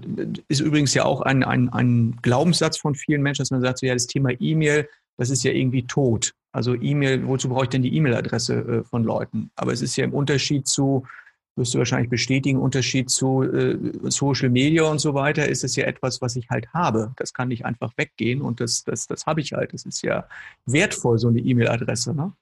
ist 0.48 0.60
übrigens 0.60 0.94
ja 0.94 1.04
auch 1.04 1.22
ein, 1.22 1.42
ein, 1.42 1.68
ein 1.70 2.18
Glaubenssatz 2.22 2.78
von 2.78 2.94
vielen 2.94 3.22
Menschen, 3.22 3.42
dass 3.42 3.50
man 3.50 3.60
sagt, 3.60 3.78
so, 3.78 3.86
ja, 3.86 3.94
das 3.94 4.06
Thema 4.06 4.30
E-Mail, 4.38 4.88
das 5.16 5.30
ist 5.30 5.42
ja 5.42 5.52
irgendwie 5.52 5.86
tot. 5.86 6.34
Also 6.52 6.74
E-Mail, 6.74 7.26
wozu 7.26 7.48
brauche 7.48 7.64
ich 7.64 7.70
denn 7.70 7.82
die 7.82 7.96
E-Mail-Adresse 7.96 8.54
äh, 8.54 8.84
von 8.84 9.04
Leuten? 9.04 9.50
Aber 9.56 9.72
es 9.72 9.82
ist 9.82 9.96
ja 9.96 10.04
im 10.04 10.14
Unterschied 10.14 10.68
zu 10.68 11.04
wirst 11.56 11.74
du 11.74 11.78
wahrscheinlich 11.78 12.08
bestätigen, 12.08 12.58
Unterschied 12.58 13.10
zu 13.10 13.42
äh, 13.42 13.76
Social 14.04 14.48
Media 14.48 14.84
und 14.84 15.00
so 15.00 15.14
weiter, 15.14 15.48
ist 15.48 15.64
es 15.64 15.76
ja 15.76 15.84
etwas, 15.84 16.22
was 16.22 16.36
ich 16.36 16.48
halt 16.48 16.72
habe. 16.72 17.12
Das 17.16 17.34
kann 17.34 17.48
nicht 17.48 17.66
einfach 17.66 17.92
weggehen 17.96 18.40
und 18.40 18.60
das, 18.60 18.84
das, 18.84 19.06
das 19.06 19.26
habe 19.26 19.40
ich 19.40 19.52
halt. 19.52 19.72
Das 19.74 19.84
ist 19.84 20.02
ja 20.02 20.26
wertvoll, 20.66 21.18
so 21.18 21.28
eine 21.28 21.40
E-Mail-Adresse. 21.40 22.14
Ne? 22.14 22.32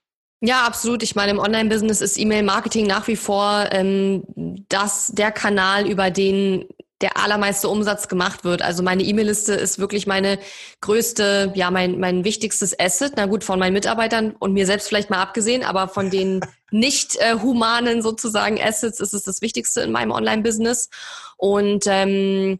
Ja, 0.43 0.62
absolut. 0.62 1.03
Ich 1.03 1.14
meine, 1.14 1.32
im 1.32 1.38
Online-Business 1.38 2.01
ist 2.01 2.18
E-Mail-Marketing 2.18 2.86
nach 2.86 3.07
wie 3.09 3.16
vor 3.16 3.68
ähm, 3.72 4.24
das, 4.68 5.09
der 5.09 5.32
Kanal, 5.32 5.86
über 5.86 6.11
den 6.11 6.66
der 7.01 7.16
allermeiste 7.16 7.68
Umsatz 7.68 8.09
gemacht 8.09 8.45
wird. 8.45 8.61
Also 8.62 8.82
meine 8.82 9.03
E-Mail-Liste 9.03 9.55
ist 9.55 9.78
wirklich 9.78 10.07
meine 10.07 10.38
größte, 10.82 11.53
ja, 11.55 11.70
mein, 11.70 11.99
mein 11.99 12.24
wichtigstes 12.24 12.78
Asset. 12.78 13.14
Na 13.16 13.26
gut, 13.26 13.43
von 13.43 13.59
meinen 13.59 13.72
Mitarbeitern 13.72 14.34
und 14.38 14.53
mir 14.53 14.66
selbst 14.66 14.88
vielleicht 14.88 15.09
mal 15.09 15.20
abgesehen, 15.22 15.64
aber 15.64 15.88
von 15.88 16.11
den 16.11 16.41
nicht 16.70 17.16
äh, 17.16 17.38
humanen 17.41 18.03
sozusagen 18.03 18.61
Assets 18.61 19.01
ist 19.01 19.14
es 19.14 19.22
das 19.22 19.41
Wichtigste 19.41 19.80
in 19.80 19.93
meinem 19.93 20.11
Online-Business. 20.11 20.91
Und 21.36 21.84
ähm, 21.86 22.59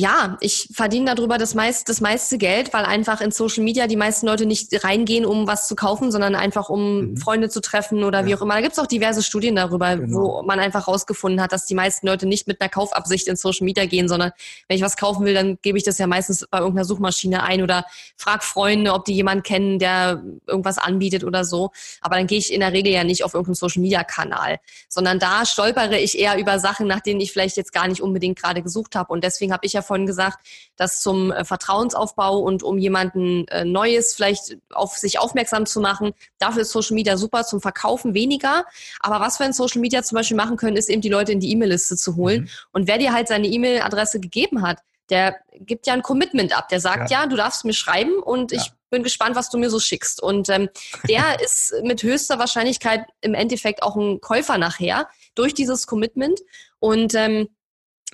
ja, 0.00 0.36
ich 0.40 0.68
verdiene 0.72 1.12
darüber 1.12 1.38
das, 1.38 1.56
meist, 1.56 1.88
das 1.88 2.00
meiste 2.00 2.38
Geld, 2.38 2.72
weil 2.72 2.84
einfach 2.84 3.20
in 3.20 3.32
Social 3.32 3.64
Media 3.64 3.88
die 3.88 3.96
meisten 3.96 4.28
Leute 4.28 4.46
nicht 4.46 4.84
reingehen, 4.84 5.26
um 5.26 5.48
was 5.48 5.66
zu 5.66 5.74
kaufen, 5.74 6.12
sondern 6.12 6.36
einfach 6.36 6.68
um 6.68 7.00
mhm. 7.00 7.16
Freunde 7.16 7.48
zu 7.48 7.60
treffen 7.60 8.04
oder 8.04 8.20
ja. 8.20 8.26
wie 8.26 8.34
auch 8.36 8.42
immer. 8.42 8.54
Da 8.54 8.60
gibt's 8.60 8.78
auch 8.78 8.86
diverse 8.86 9.24
Studien 9.24 9.56
darüber, 9.56 9.96
genau. 9.96 10.18
wo 10.20 10.42
man 10.44 10.60
einfach 10.60 10.86
rausgefunden 10.86 11.42
hat, 11.42 11.50
dass 11.50 11.66
die 11.66 11.74
meisten 11.74 12.06
Leute 12.06 12.26
nicht 12.26 12.46
mit 12.46 12.60
einer 12.60 12.68
Kaufabsicht 12.68 13.26
in 13.26 13.34
Social 13.34 13.64
Media 13.64 13.86
gehen, 13.86 14.08
sondern 14.08 14.30
wenn 14.68 14.76
ich 14.76 14.84
was 14.84 14.96
kaufen 14.96 15.24
will, 15.24 15.34
dann 15.34 15.58
gebe 15.62 15.76
ich 15.76 15.82
das 15.82 15.98
ja 15.98 16.06
meistens 16.06 16.46
bei 16.48 16.58
irgendeiner 16.58 16.84
Suchmaschine 16.84 17.42
ein 17.42 17.60
oder 17.60 17.84
frag 18.16 18.44
Freunde, 18.44 18.92
ob 18.92 19.04
die 19.04 19.14
jemanden 19.14 19.42
kennen, 19.42 19.80
der 19.80 20.22
irgendwas 20.46 20.78
anbietet 20.78 21.24
oder 21.24 21.44
so. 21.44 21.72
Aber 22.02 22.14
dann 22.14 22.28
gehe 22.28 22.38
ich 22.38 22.52
in 22.52 22.60
der 22.60 22.72
Regel 22.72 22.92
ja 22.92 23.02
nicht 23.02 23.24
auf 23.24 23.34
irgendeinen 23.34 23.56
Social 23.56 23.82
Media 23.82 24.04
Kanal, 24.04 24.60
sondern 24.88 25.18
da 25.18 25.44
stolpere 25.44 25.98
ich 25.98 26.16
eher 26.16 26.38
über 26.38 26.60
Sachen, 26.60 26.86
nach 26.86 27.00
denen 27.00 27.20
ich 27.20 27.32
vielleicht 27.32 27.56
jetzt 27.56 27.72
gar 27.72 27.88
nicht 27.88 28.00
unbedingt 28.00 28.40
gerade 28.40 28.62
gesucht 28.62 28.94
habe. 28.94 29.12
Und 29.12 29.24
deswegen 29.24 29.52
habe 29.52 29.66
ich 29.66 29.72
ja 29.72 29.82
vorhin 29.88 30.06
gesagt, 30.06 30.38
dass 30.76 31.00
zum 31.00 31.32
äh, 31.32 31.44
Vertrauensaufbau 31.44 32.38
und 32.38 32.62
um 32.62 32.78
jemanden 32.78 33.48
äh, 33.48 33.64
Neues 33.64 34.14
vielleicht 34.14 34.56
auf 34.72 34.96
sich 34.96 35.18
aufmerksam 35.18 35.66
zu 35.66 35.80
machen, 35.80 36.12
dafür 36.38 36.62
ist 36.62 36.70
Social 36.70 36.94
Media 36.94 37.16
super, 37.16 37.44
zum 37.44 37.60
Verkaufen 37.60 38.14
weniger. 38.14 38.64
Aber 39.00 39.20
was 39.20 39.40
wir 39.40 39.46
in 39.46 39.52
Social 39.52 39.80
Media 39.80 40.02
zum 40.02 40.16
Beispiel 40.16 40.36
machen 40.36 40.56
können, 40.56 40.76
ist 40.76 40.88
eben 40.88 41.02
die 41.02 41.08
Leute 41.08 41.32
in 41.32 41.40
die 41.40 41.50
E-Mail-Liste 41.50 41.96
zu 41.96 42.14
holen. 42.14 42.42
Mhm. 42.42 42.48
Und 42.72 42.88
wer 42.88 42.98
dir 42.98 43.12
halt 43.12 43.28
seine 43.28 43.48
E-Mail-Adresse 43.48 44.20
gegeben 44.20 44.62
hat, 44.62 44.78
der 45.10 45.36
gibt 45.60 45.86
ja 45.86 45.94
ein 45.94 46.02
Commitment 46.02 46.56
ab. 46.56 46.68
Der 46.68 46.80
sagt, 46.80 47.10
ja, 47.10 47.22
ja 47.22 47.26
du 47.26 47.36
darfst 47.36 47.64
mir 47.64 47.72
schreiben 47.72 48.18
und 48.22 48.52
ja. 48.52 48.58
ich 48.60 48.72
bin 48.90 49.02
gespannt, 49.02 49.36
was 49.36 49.50
du 49.50 49.58
mir 49.58 49.70
so 49.70 49.80
schickst. 49.80 50.22
Und 50.22 50.48
ähm, 50.48 50.68
der 51.08 51.40
ist 51.44 51.74
mit 51.82 52.02
höchster 52.02 52.38
Wahrscheinlichkeit 52.38 53.04
im 53.20 53.34
Endeffekt 53.34 53.82
auch 53.82 53.96
ein 53.96 54.20
Käufer 54.20 54.58
nachher 54.58 55.08
durch 55.34 55.54
dieses 55.54 55.86
Commitment. 55.86 56.40
Und 56.78 57.14
ähm, 57.14 57.48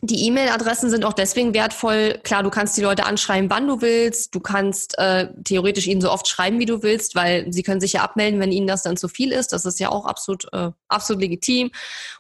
die 0.03 0.27
E-Mail-Adressen 0.27 0.91
sind 0.91 1.05
auch 1.05 1.13
deswegen 1.13 1.55
wertvoll. 1.55 2.19
Klar, 2.25 2.43
du 2.43 2.51
kannst 2.51 2.77
die 2.77 2.83
Leute 2.83 3.07
anschreiben, 3.07 3.49
wann 3.49 3.67
du 3.67 3.81
willst. 3.81 4.35
Du 4.35 4.41
kannst 4.41 4.99
äh, 4.99 5.29
theoretisch 5.45 5.87
ihnen 5.87 6.01
so 6.01 6.11
oft 6.11 6.27
schreiben, 6.29 6.59
wie 6.59 6.67
du 6.67 6.83
willst, 6.83 7.15
weil 7.15 7.51
sie 7.53 7.63
können 7.63 7.81
sich 7.81 7.95
ja 7.95 8.03
abmelden, 8.03 8.41
wenn 8.41 8.53
ihnen 8.53 8.67
das 8.67 8.83
dann 8.83 8.97
zu 8.97 9.09
viel 9.09 9.33
ist. 9.33 9.53
Das 9.53 9.65
ist 9.65 9.81
ja 9.81 9.91
auch 9.91 10.05
absolut, 10.05 10.53
äh, 10.53 10.71
absolut 10.89 11.23
legitim. 11.23 11.71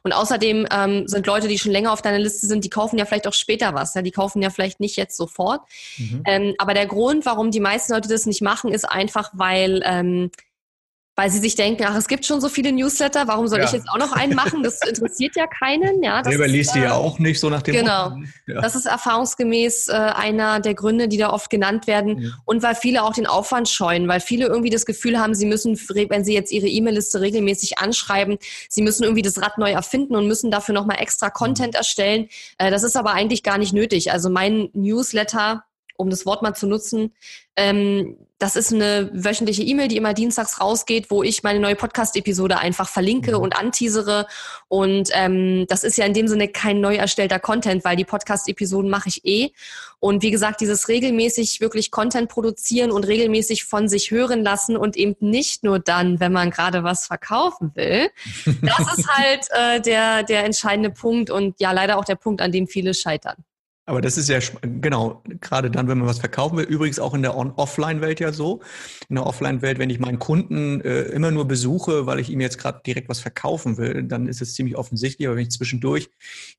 Und 0.02 0.12
außerdem 0.12 0.66
ähm, 0.70 1.08
sind 1.08 1.26
Leute, 1.26 1.48
die 1.48 1.58
schon 1.58 1.72
länger 1.72 1.92
auf 1.92 2.00
deiner 2.00 2.18
Liste 2.18 2.46
sind, 2.46 2.64
die 2.64 2.70
kaufen 2.70 2.98
ja 2.98 3.04
vielleicht 3.04 3.26
auch 3.26 3.34
später 3.34 3.74
was. 3.74 3.94
Ja? 3.94 4.02
Die 4.02 4.12
kaufen 4.12 4.40
ja 4.40 4.50
vielleicht 4.50 4.80
nicht 4.80 4.96
jetzt 4.96 5.16
sofort. 5.16 5.60
Mhm. 5.98 6.22
Ähm, 6.26 6.54
aber 6.58 6.74
der 6.74 6.86
Grund, 6.86 7.26
warum 7.26 7.50
die 7.50 7.60
meisten 7.60 7.92
Leute 7.92 8.08
das 8.08 8.24
nicht 8.24 8.40
machen, 8.40 8.72
ist 8.72 8.88
einfach, 8.88 9.30
weil 9.34 9.82
ähm, 9.84 10.30
weil 11.16 11.30
sie 11.30 11.38
sich 11.38 11.54
denken, 11.54 11.84
ach, 11.86 11.96
es 11.96 12.08
gibt 12.08 12.26
schon 12.26 12.40
so 12.40 12.48
viele 12.48 12.72
Newsletter, 12.72 13.28
warum 13.28 13.46
soll 13.46 13.60
ja. 13.60 13.64
ich 13.66 13.72
jetzt 13.72 13.88
auch 13.88 13.98
noch 13.98 14.12
einen 14.12 14.34
machen? 14.34 14.62
Das 14.62 14.80
interessiert 14.86 15.36
ja 15.36 15.46
keinen. 15.46 16.02
Ja, 16.02 16.22
das 16.22 16.28
Selber 16.28 16.48
liest 16.48 16.70
äh, 16.70 16.80
die 16.80 16.80
ja 16.80 16.94
auch 16.94 17.18
nicht 17.18 17.38
so 17.38 17.48
nach 17.50 17.62
dem 17.62 17.74
Genau. 17.74 18.16
Ja. 18.46 18.60
Das 18.60 18.74
ist 18.74 18.86
erfahrungsgemäß 18.86 19.88
äh, 19.88 19.92
einer 19.92 20.60
der 20.60 20.74
Gründe, 20.74 21.06
die 21.06 21.16
da 21.16 21.30
oft 21.30 21.50
genannt 21.50 21.86
werden. 21.86 22.20
Ja. 22.20 22.30
Und 22.44 22.62
weil 22.62 22.74
viele 22.74 23.04
auch 23.04 23.12
den 23.12 23.26
Aufwand 23.26 23.68
scheuen, 23.68 24.08
weil 24.08 24.20
viele 24.20 24.46
irgendwie 24.46 24.70
das 24.70 24.86
Gefühl 24.86 25.18
haben, 25.18 25.34
sie 25.34 25.46
müssen, 25.46 25.76
wenn 25.76 26.24
sie 26.24 26.34
jetzt 26.34 26.50
ihre 26.50 26.66
E-Mail-Liste 26.66 27.20
regelmäßig 27.20 27.78
anschreiben, 27.78 28.38
sie 28.68 28.82
müssen 28.82 29.04
irgendwie 29.04 29.22
das 29.22 29.40
Rad 29.40 29.58
neu 29.58 29.70
erfinden 29.70 30.16
und 30.16 30.26
müssen 30.26 30.50
dafür 30.50 30.74
nochmal 30.74 31.00
extra 31.00 31.30
Content 31.30 31.74
mhm. 31.74 31.78
erstellen. 31.78 32.28
Äh, 32.58 32.70
das 32.70 32.82
ist 32.82 32.96
aber 32.96 33.12
eigentlich 33.12 33.42
gar 33.42 33.58
nicht 33.58 33.72
nötig. 33.72 34.10
Also 34.10 34.30
mein 34.30 34.68
Newsletter 34.72 35.64
um 35.96 36.10
das 36.10 36.26
Wort 36.26 36.42
mal 36.42 36.54
zu 36.54 36.66
nutzen, 36.66 37.12
ähm, 37.56 38.16
das 38.38 38.56
ist 38.56 38.72
eine 38.72 39.10
wöchentliche 39.14 39.62
E-Mail, 39.62 39.88
die 39.88 39.96
immer 39.96 40.12
dienstags 40.12 40.60
rausgeht, 40.60 41.10
wo 41.10 41.22
ich 41.22 41.44
meine 41.44 41.60
neue 41.60 41.76
Podcast-Episode 41.76 42.58
einfach 42.58 42.88
verlinke 42.88 43.36
mhm. 43.36 43.42
und 43.42 43.56
anteasere. 43.56 44.26
Und 44.68 45.10
ähm, 45.12 45.66
das 45.68 45.84
ist 45.84 45.96
ja 45.96 46.04
in 46.04 46.14
dem 46.14 46.26
Sinne 46.26 46.48
kein 46.48 46.80
neu 46.80 46.96
erstellter 46.96 47.38
Content, 47.38 47.84
weil 47.84 47.96
die 47.96 48.04
Podcast-Episoden 48.04 48.90
mache 48.90 49.08
ich 49.08 49.24
eh. 49.24 49.52
Und 50.00 50.22
wie 50.22 50.32
gesagt, 50.32 50.60
dieses 50.60 50.88
regelmäßig 50.88 51.60
wirklich 51.60 51.90
Content 51.90 52.28
produzieren 52.28 52.90
und 52.90 53.06
regelmäßig 53.06 53.64
von 53.64 53.88
sich 53.88 54.10
hören 54.10 54.42
lassen 54.42 54.76
und 54.76 54.96
eben 54.96 55.16
nicht 55.20 55.62
nur 55.62 55.78
dann, 55.78 56.18
wenn 56.18 56.32
man 56.32 56.50
gerade 56.50 56.82
was 56.82 57.06
verkaufen 57.06 57.72
will. 57.74 58.10
Das 58.64 58.98
ist 58.98 59.08
halt 59.08 59.46
äh, 59.50 59.80
der, 59.80 60.22
der 60.22 60.44
entscheidende 60.44 60.90
Punkt 60.90 61.30
und 61.30 61.60
ja, 61.60 61.72
leider 61.72 61.98
auch 61.98 62.04
der 62.04 62.16
Punkt, 62.16 62.40
an 62.40 62.50
dem 62.50 62.66
viele 62.66 62.94
scheitern. 62.94 63.44
Aber 63.86 64.00
das 64.00 64.16
ist 64.16 64.30
ja, 64.30 64.38
genau, 64.62 65.22
gerade 65.42 65.70
dann, 65.70 65.88
wenn 65.88 65.98
man 65.98 66.08
was 66.08 66.18
verkaufen 66.18 66.56
will, 66.56 66.64
übrigens 66.64 66.98
auch 66.98 67.12
in 67.12 67.20
der 67.20 67.36
Offline-Welt 67.36 68.18
ja 68.18 68.32
so. 68.32 68.60
In 69.10 69.16
der 69.16 69.26
Offline-Welt, 69.26 69.78
wenn 69.78 69.90
ich 69.90 69.98
meinen 69.98 70.18
Kunden 70.18 70.80
äh, 70.80 71.02
immer 71.02 71.30
nur 71.30 71.46
besuche, 71.46 72.06
weil 72.06 72.18
ich 72.18 72.30
ihm 72.30 72.40
jetzt 72.40 72.56
gerade 72.56 72.80
direkt 72.86 73.10
was 73.10 73.20
verkaufen 73.20 73.76
will, 73.76 74.02
dann 74.04 74.26
ist 74.26 74.40
es 74.40 74.54
ziemlich 74.54 74.76
offensichtlich. 74.76 75.28
Aber 75.28 75.36
wenn 75.36 75.42
ich 75.42 75.50
zwischendurch 75.50 76.08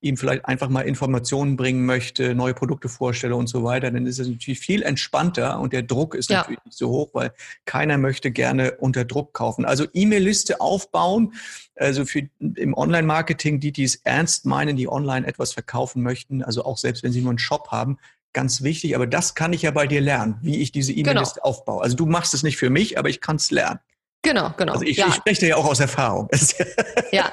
ihm 0.02 0.18
vielleicht 0.18 0.46
einfach 0.46 0.70
mal 0.70 0.82
Informationen 0.82 1.58
bringen 1.58 1.88
möchte, 1.88 2.36
neue 2.36 2.54
Produkte 2.54 2.90
vorstelle 2.90 3.36
und 3.36 3.48
so 3.48 3.64
weiter, 3.64 3.90
dann 3.90 4.06
ist 4.06 4.20
es 4.20 4.28
natürlich 4.28 4.60
viel 4.60 4.84
entspannter 4.84 5.60
und 5.60 5.74
der 5.74 5.82
Druck 5.82 6.14
ist 6.14 6.30
ja. 6.30 6.38
natürlich 6.38 6.64
nicht 6.64 6.78
so 6.78 6.90
hoch, 6.90 7.10
weil 7.14 7.34
keiner 7.66 7.98
möchte 7.98 8.30
gerne 8.30 8.76
unter 8.78 9.04
Druck 9.04 9.34
kaufen. 9.34 9.66
Also 9.66 9.88
E-Mail-Liste 9.92 10.62
aufbauen, 10.62 11.34
also 11.76 12.06
für 12.06 12.28
im 12.40 12.74
Online-Marketing, 12.74 13.60
die, 13.60 13.72
die 13.72 13.84
es 13.84 13.96
ernst 13.96 14.46
meinen, 14.46 14.76
die 14.76 14.88
online 14.88 15.28
etwas 15.28 15.54
verkaufen 15.54 16.02
möchten, 16.02 16.44
also 16.44 16.64
auch 16.64 16.78
selbst 16.78 17.04
wenn 17.04 17.12
sie 17.12 17.22
nur 17.22 17.32
einen 17.32 17.40
Shop 17.40 17.70
haben, 17.72 17.98
ganz 18.34 18.62
wichtig. 18.62 18.96
Aber 18.96 19.08
das 19.08 19.36
kann 19.36 19.54
ich 19.54 19.64
ja 19.64 19.72
bei 19.72 19.88
dir 19.88 20.02
lernen, 20.02 20.38
wie 20.42 20.62
ich 20.62 20.72
diese 20.72 20.94
E-Mail-Liste 20.94 21.36
genau. 21.36 21.48
aufbaue. 21.48 21.82
Also 21.82 21.96
du 21.96 22.06
machst 22.06 22.34
es 22.34 22.44
nicht 22.44 22.58
für 22.58 22.70
mich, 22.70 22.98
aber 22.98 23.10
ich 23.10 23.22
kann 23.22 23.38
es 23.38 23.52
lernen. 23.52 23.80
Genau, 24.22 24.52
genau. 24.58 24.74
Also 24.74 24.86
ich, 24.86 24.98
ja. 24.98 25.08
ich 25.08 25.16
spreche 25.16 25.48
ja 25.48 25.56
auch 25.56 25.66
aus 25.66 25.80
Erfahrung. 25.80 26.28
ja, 27.12 27.32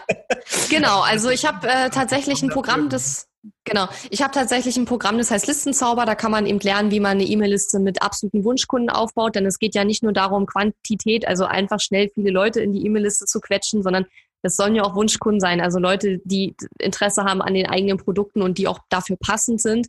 genau. 0.69 1.01
Also 1.01 1.31
ich 1.31 1.47
habe 1.47 1.67
äh, 1.67 1.91
tatsächlich 1.91 2.43
ein 2.43 2.51
Programm, 2.51 2.89
das 2.89 3.29
Genau. 3.65 3.89
Ich 4.11 4.23
habe 4.23 4.33
tatsächlich 4.33 4.77
ein 4.77 4.85
Programm, 4.85 5.19
das 5.19 5.33
heißt 5.33 5.49
Listenzauber. 5.49 6.05
Da 6.07 6.15
kann 6.15 6.31
man 6.31 6.47
eben 6.47 6.61
lernen, 6.61 6.93
wie 6.93 7.01
man 7.01 7.13
eine 7.13 7.25
E-Mail-Liste 7.25 7.81
mit 7.81 8.01
absoluten 8.01 8.45
Wunschkunden 8.45 8.89
aufbaut. 8.89 9.35
Denn 9.35 9.47
es 9.47 9.59
geht 9.59 9.75
ja 9.75 9.85
nicht 9.85 10.03
nur 10.03 10.13
darum, 10.13 10.47
Quantität, 10.47 11.27
also 11.27 11.45
einfach 11.45 11.81
schnell 11.81 12.09
viele 12.15 12.31
Leute 12.31 12.61
in 12.61 12.73
die 12.73 12.87
E-Mail-Liste 12.87 13.27
zu 13.27 13.41
quetschen, 13.41 13.83
sondern 13.83 14.07
Das 14.43 14.57
sollen 14.57 14.75
ja 14.75 14.83
auch 14.83 14.95
Wunschkunden 14.95 15.41
sein, 15.41 15.61
also 15.61 15.79
Leute, 15.79 16.21
die 16.25 16.55
Interesse 16.79 17.25
haben 17.25 17.41
an 17.43 17.55
den 17.55 17.67
eigenen 17.67 17.99
Produkten 17.99 18.43
und 18.43 18.59
die 18.59 18.69
auch 18.69 18.81
dafür 18.89 19.17
passend 19.17 19.61
sind. 19.63 19.89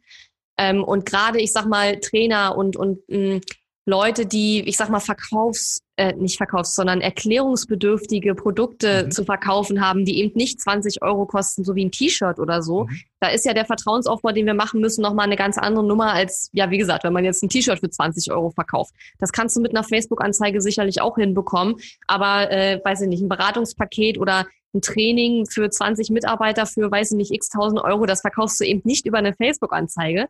Ähm, 0.58 0.84
und 0.84 1.06
gerade, 1.06 1.41
ich 1.41 1.51
sag 1.51 1.66
mal, 1.66 1.99
Trainer 1.99 2.56
und, 2.56 2.76
und 2.78 2.99
mh, 3.10 3.41
Leute, 3.86 4.26
die, 4.26 4.62
ich 4.62 4.78
sag 4.78 4.90
mal, 4.90 5.02
Verkaufs, 5.02 5.82
äh, 5.98 6.14
nicht 6.14 6.38
Verkaufs, 6.38 6.74
sondern 6.74 7.02
erklärungsbedürftige 7.02 8.34
Produkte 8.34 9.06
mhm. 9.06 9.12
zu 9.12 9.26
verkaufen 9.26 9.86
haben, 9.86 10.06
die 10.06 10.20
eben 10.20 10.36
nicht 10.36 10.62
20 10.62 11.02
Euro 11.02 11.26
kosten, 11.26 11.66
so 11.66 11.76
wie 11.76 11.86
ein 11.86 11.92
T-Shirt 11.92 12.40
oder 12.40 12.62
so. 12.62 12.86
Mhm. 12.86 13.00
Da 13.20 13.28
ist 13.28 13.46
ja 13.46 13.54
der 13.54 13.66
Vertrauensaufbau, 13.66 14.32
den 14.32 14.46
wir 14.46 14.54
machen 14.54 14.80
müssen, 14.80 15.02
nochmal 15.02 15.26
eine 15.26 15.36
ganz 15.36 15.58
andere 15.58 15.86
Nummer 15.86 16.14
als, 16.14 16.50
ja, 16.54 16.72
wie 16.72 16.78
gesagt, 16.78 17.04
wenn 17.04 17.14
man 17.14 17.26
jetzt 17.26 17.44
ein 17.44 17.50
T-Shirt 17.50 17.80
für 17.80 17.90
20 17.90 18.32
Euro 18.32 18.52
verkauft. 18.52 18.94
Das 19.20 19.32
kannst 19.32 19.56
du 19.58 19.62
mit 19.62 19.76
einer 19.76 19.84
Facebook-Anzeige 19.84 20.62
sicherlich 20.62 21.02
auch 21.02 21.18
hinbekommen. 21.18 21.76
Aber, 22.08 22.50
äh, 22.52 22.80
weiß 22.84 23.02
ich 23.02 23.10
nicht, 23.10 23.22
ein 23.22 23.30
Beratungspaket 23.30 24.18
oder 24.18 24.48
ein 24.74 24.82
Training 24.82 25.46
für 25.46 25.70
20 25.70 26.10
Mitarbeiter 26.10 26.66
für, 26.66 26.90
weiß 26.90 27.12
ich 27.12 27.18
nicht, 27.18 27.32
x 27.32 27.50
tausend 27.50 27.82
Euro, 27.82 28.06
das 28.06 28.22
verkaufst 28.22 28.60
du 28.60 28.66
eben 28.66 28.82
nicht 28.86 29.06
über 29.06 29.20
eine 29.20 29.34
Facebook-Anzeige. 29.34 30.28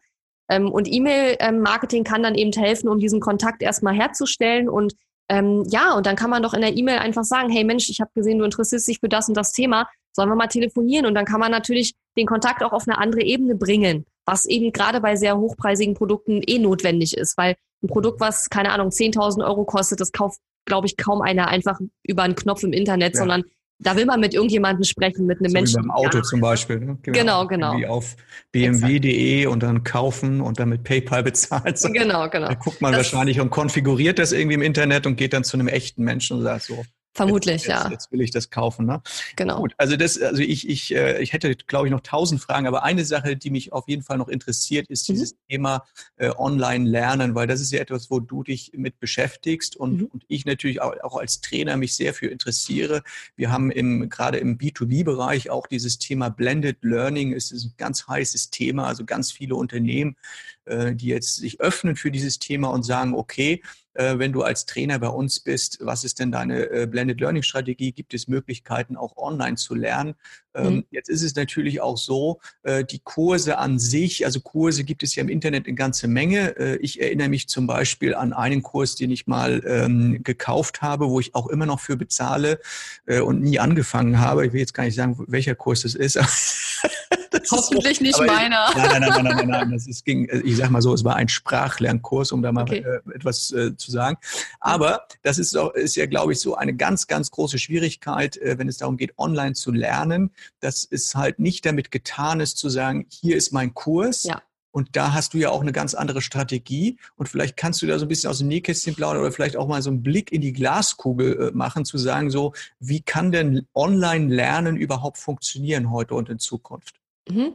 Ähm, 0.49 0.71
und 0.71 0.91
E-Mail-Marketing 0.91 2.03
kann 2.03 2.23
dann 2.23 2.35
eben 2.35 2.51
helfen, 2.51 2.89
um 2.89 2.99
diesen 2.99 3.19
Kontakt 3.19 3.61
erstmal 3.61 3.93
herzustellen. 3.93 4.69
Und 4.69 4.93
ähm, 5.29 5.65
ja, 5.69 5.95
und 5.95 6.05
dann 6.05 6.15
kann 6.15 6.29
man 6.29 6.43
doch 6.43 6.53
in 6.53 6.61
der 6.61 6.75
E-Mail 6.75 6.99
einfach 6.99 7.23
sagen, 7.23 7.49
hey 7.49 7.63
Mensch, 7.63 7.89
ich 7.89 8.01
habe 8.01 8.11
gesehen, 8.13 8.39
du 8.39 8.45
interessierst 8.45 8.87
dich 8.87 8.99
für 8.99 9.09
das 9.09 9.29
und 9.29 9.37
das 9.37 9.51
Thema, 9.51 9.87
sollen 10.11 10.29
wir 10.29 10.35
mal 10.35 10.47
telefonieren? 10.47 11.05
Und 11.05 11.15
dann 11.15 11.25
kann 11.25 11.39
man 11.39 11.51
natürlich 11.51 11.95
den 12.17 12.27
Kontakt 12.27 12.63
auch 12.63 12.73
auf 12.73 12.87
eine 12.87 12.97
andere 12.97 13.21
Ebene 13.21 13.55
bringen, 13.55 14.05
was 14.25 14.45
eben 14.45 14.71
gerade 14.71 15.01
bei 15.01 15.15
sehr 15.15 15.37
hochpreisigen 15.37 15.95
Produkten 15.95 16.41
eh 16.45 16.59
notwendig 16.59 17.17
ist, 17.17 17.37
weil 17.37 17.55
ein 17.81 17.87
Produkt, 17.87 18.19
was, 18.19 18.49
keine 18.49 18.71
Ahnung, 18.71 18.89
10.000 18.89 19.45
Euro 19.45 19.65
kostet, 19.65 19.99
das 19.99 20.11
kauft, 20.11 20.39
glaube 20.65 20.87
ich, 20.87 20.97
kaum 20.97 21.21
einer 21.21 21.47
einfach 21.47 21.79
über 22.03 22.23
einen 22.23 22.35
Knopf 22.35 22.63
im 22.63 22.73
Internet, 22.73 23.13
ja. 23.13 23.19
sondern 23.19 23.43
da 23.83 23.95
will 23.95 24.05
man 24.05 24.19
mit 24.19 24.33
irgendjemandem 24.33 24.83
sprechen, 24.83 25.25
mit 25.25 25.39
einem 25.39 25.49
so 25.49 25.53
Menschen. 25.53 25.83
Wie 25.83 25.87
beim 25.87 25.91
Auto 25.91 26.17
ja. 26.17 26.23
zum 26.23 26.41
Beispiel. 26.41 26.79
Ne? 26.79 26.97
Genau, 27.03 27.47
genau. 27.47 27.73
Irgendwie 27.73 27.87
auf 27.87 28.15
bmw.de 28.51 29.45
und 29.47 29.63
dann 29.63 29.83
kaufen 29.83 30.41
und 30.41 30.59
dann 30.59 30.69
mit 30.69 30.83
PayPal 30.83 31.23
bezahlt. 31.23 31.77
So. 31.77 31.89
Genau, 31.91 32.29
genau. 32.29 32.47
Da 32.47 32.55
guckt 32.55 32.81
man 32.81 32.93
das 32.93 33.13
wahrscheinlich 33.13 33.39
und 33.39 33.49
konfiguriert 33.49 34.19
das 34.19 34.31
irgendwie 34.31 34.55
im 34.55 34.61
Internet 34.61 35.05
und 35.05 35.15
geht 35.15 35.33
dann 35.33 35.43
zu 35.43 35.57
einem 35.57 35.67
echten 35.67 36.03
Menschen 36.03 36.37
und 36.37 36.43
sagt 36.43 36.63
so, 36.63 36.83
Vermutlich, 37.15 37.63
jetzt, 37.63 37.67
ja. 37.67 37.89
Jetzt 37.91 38.11
will 38.11 38.21
ich 38.21 38.31
das 38.31 38.49
kaufen. 38.49 38.87
Ne? 38.87 39.01
Genau. 39.35 39.59
Gut, 39.59 39.75
also 39.77 39.95
das, 39.95 40.19
also 40.19 40.41
ich, 40.41 40.67
ich, 40.67 40.95
äh, 40.95 41.21
ich 41.21 41.31
hätte, 41.31 41.55
glaube 41.55 41.87
ich, 41.87 41.91
noch 41.91 42.01
tausend 42.01 42.41
Fragen, 42.41 42.65
aber 42.65 42.83
eine 42.83 43.05
Sache, 43.05 43.37
die 43.37 43.51
mich 43.51 43.71
auf 43.71 43.87
jeden 43.87 44.01
Fall 44.01 44.17
noch 44.17 44.29
interessiert, 44.29 44.87
ist 44.87 45.07
mhm. 45.07 45.13
dieses 45.13 45.35
Thema 45.47 45.83
äh, 46.17 46.31
Online-Lernen, 46.35 47.35
weil 47.35 47.45
das 47.45 47.61
ist 47.61 47.71
ja 47.71 47.79
etwas, 47.79 48.09
wo 48.09 48.19
du 48.19 48.41
dich 48.41 48.71
mit 48.73 48.99
beschäftigst 48.99 49.75
und, 49.75 50.01
mhm. 50.01 50.05
und 50.05 50.23
ich 50.27 50.45
natürlich 50.45 50.81
auch, 50.81 50.93
auch 51.03 51.17
als 51.17 51.41
Trainer 51.41 51.77
mich 51.77 51.95
sehr 51.95 52.15
für 52.15 52.27
interessiere. 52.27 53.03
Wir 53.35 53.51
haben 53.51 53.69
im, 53.69 54.09
gerade 54.09 54.39
im 54.39 54.57
B2B-Bereich 54.57 55.51
auch 55.51 55.67
dieses 55.67 55.99
Thema 55.99 56.29
Blended 56.29 56.77
Learning, 56.81 57.33
es 57.33 57.51
ist 57.51 57.65
ein 57.65 57.73
ganz 57.77 58.07
heißes 58.07 58.49
Thema, 58.49 58.87
also 58.87 59.05
ganz 59.05 59.31
viele 59.31 59.53
Unternehmen, 59.53 60.17
äh, 60.65 60.95
die 60.95 61.07
jetzt 61.07 61.35
sich 61.35 61.61
öffnen 61.61 61.95
für 61.95 62.09
dieses 62.09 62.39
Thema 62.39 62.69
und 62.69 62.83
sagen, 62.83 63.13
okay, 63.13 63.61
wenn 63.95 64.31
du 64.31 64.41
als 64.41 64.65
Trainer 64.65 64.99
bei 64.99 65.09
uns 65.09 65.39
bist, 65.39 65.77
was 65.81 66.03
ist 66.03 66.19
denn 66.19 66.31
deine 66.31 66.69
äh, 66.69 66.87
Blended 66.87 67.19
Learning 67.19 67.43
Strategie? 67.43 67.91
Gibt 67.91 68.13
es 68.13 68.27
Möglichkeiten, 68.27 68.97
auch 68.97 69.17
online 69.17 69.55
zu 69.55 69.75
lernen? 69.75 70.15
Ähm, 70.55 70.75
mhm. 70.75 70.85
Jetzt 70.91 71.09
ist 71.09 71.23
es 71.23 71.35
natürlich 71.35 71.81
auch 71.81 71.97
so, 71.97 72.39
äh, 72.63 72.83
die 72.83 72.99
Kurse 72.99 73.57
an 73.57 73.79
sich, 73.79 74.25
also 74.25 74.39
Kurse 74.39 74.83
gibt 74.83 75.03
es 75.03 75.15
ja 75.15 75.21
im 75.21 75.29
Internet 75.29 75.65
eine 75.67 75.75
ganze 75.75 76.07
Menge. 76.07 76.57
Äh, 76.57 76.75
ich 76.77 77.01
erinnere 77.01 77.29
mich 77.29 77.47
zum 77.47 77.67
Beispiel 77.67 78.15
an 78.15 78.33
einen 78.33 78.61
Kurs, 78.61 78.95
den 78.95 79.11
ich 79.11 79.27
mal 79.27 79.63
ähm, 79.65 80.23
gekauft 80.23 80.81
habe, 80.81 81.09
wo 81.09 81.19
ich 81.19 81.35
auch 81.35 81.47
immer 81.47 81.65
noch 81.65 81.79
für 81.79 81.97
bezahle 81.97 82.59
äh, 83.05 83.19
und 83.19 83.41
nie 83.41 83.59
angefangen 83.59 84.19
habe. 84.19 84.45
Ich 84.45 84.53
will 84.53 84.59
jetzt 84.59 84.73
gar 84.73 84.83
nicht 84.83 84.95
sagen, 84.95 85.17
welcher 85.27 85.55
Kurs 85.55 85.81
das 85.81 85.95
ist. 85.95 86.19
Hoffentlich 87.51 88.01
nicht 88.01 88.19
meiner. 88.19 88.69
Nein, 88.75 89.01
nein, 89.01 89.01
nein, 89.01 89.23
nein, 89.23 89.35
nein, 89.37 89.47
nein. 89.47 89.71
Das 89.71 89.87
ist, 89.87 90.05
ging, 90.05 90.27
ich 90.43 90.57
sag 90.57 90.69
mal 90.69 90.81
so, 90.81 90.93
es 90.93 91.03
war 91.03 91.15
ein 91.15 91.29
Sprachlernkurs, 91.29 92.31
um 92.31 92.41
da 92.41 92.51
mal 92.51 92.71
äh, 92.71 92.83
etwas 93.13 93.51
äh, 93.51 93.75
zu 93.75 93.91
sagen. 93.91 94.17
Aber 94.59 95.07
das 95.21 95.37
ist, 95.37 95.57
auch, 95.57 95.73
ist 95.73 95.95
ja, 95.95 96.05
glaube 96.05 96.33
ich, 96.33 96.39
so 96.39 96.55
eine 96.55 96.75
ganz, 96.75 97.07
ganz 97.07 97.31
große 97.31 97.59
Schwierigkeit, 97.59 98.37
äh, 98.37 98.57
wenn 98.57 98.67
es 98.67 98.77
darum 98.77 98.97
geht, 98.97 99.17
online 99.17 99.53
zu 99.53 99.71
lernen, 99.71 100.31
dass 100.59 100.87
es 100.89 101.15
halt 101.15 101.39
nicht 101.39 101.65
damit 101.65 101.91
getan 101.91 102.39
ist, 102.39 102.57
zu 102.57 102.69
sagen, 102.69 103.05
hier 103.09 103.37
ist 103.37 103.51
mein 103.51 103.73
Kurs. 103.73 104.23
Ja. 104.23 104.41
Und 104.71 104.95
da 104.95 105.13
hast 105.13 105.35
du 105.35 105.37
ja 105.37 105.51
auch 105.51 105.61
eine 105.61 105.71
ganz 105.71 105.93
andere 105.93 106.19
Strategie. 106.19 106.97
Und 107.15 107.29
vielleicht 107.29 107.57
kannst 107.57 107.83
du 107.83 107.85
da 107.85 107.99
so 107.99 108.05
ein 108.05 108.07
bisschen 108.07 108.31
aus 108.31 108.39
dem 108.39 108.47
Nähkästchen 108.47 108.95
plaudern 108.95 109.21
oder 109.21 109.31
vielleicht 109.31 109.55
auch 109.55 109.67
mal 109.67 109.83
so 109.83 109.91
einen 109.91 110.01
Blick 110.01 110.31
in 110.31 110.41
die 110.41 110.51
Glaskugel 110.51 111.51
machen, 111.53 111.85
zu 111.85 111.99
sagen, 111.99 112.31
so, 112.31 112.53
wie 112.79 113.01
kann 113.01 113.31
denn 113.31 113.67
Online-Lernen 113.75 114.75
überhaupt 114.75 115.19
funktionieren 115.19 115.91
heute 115.91 116.15
und 116.15 116.27
in 116.29 116.39
Zukunft? 116.39 117.02
Mhm. 117.29 117.53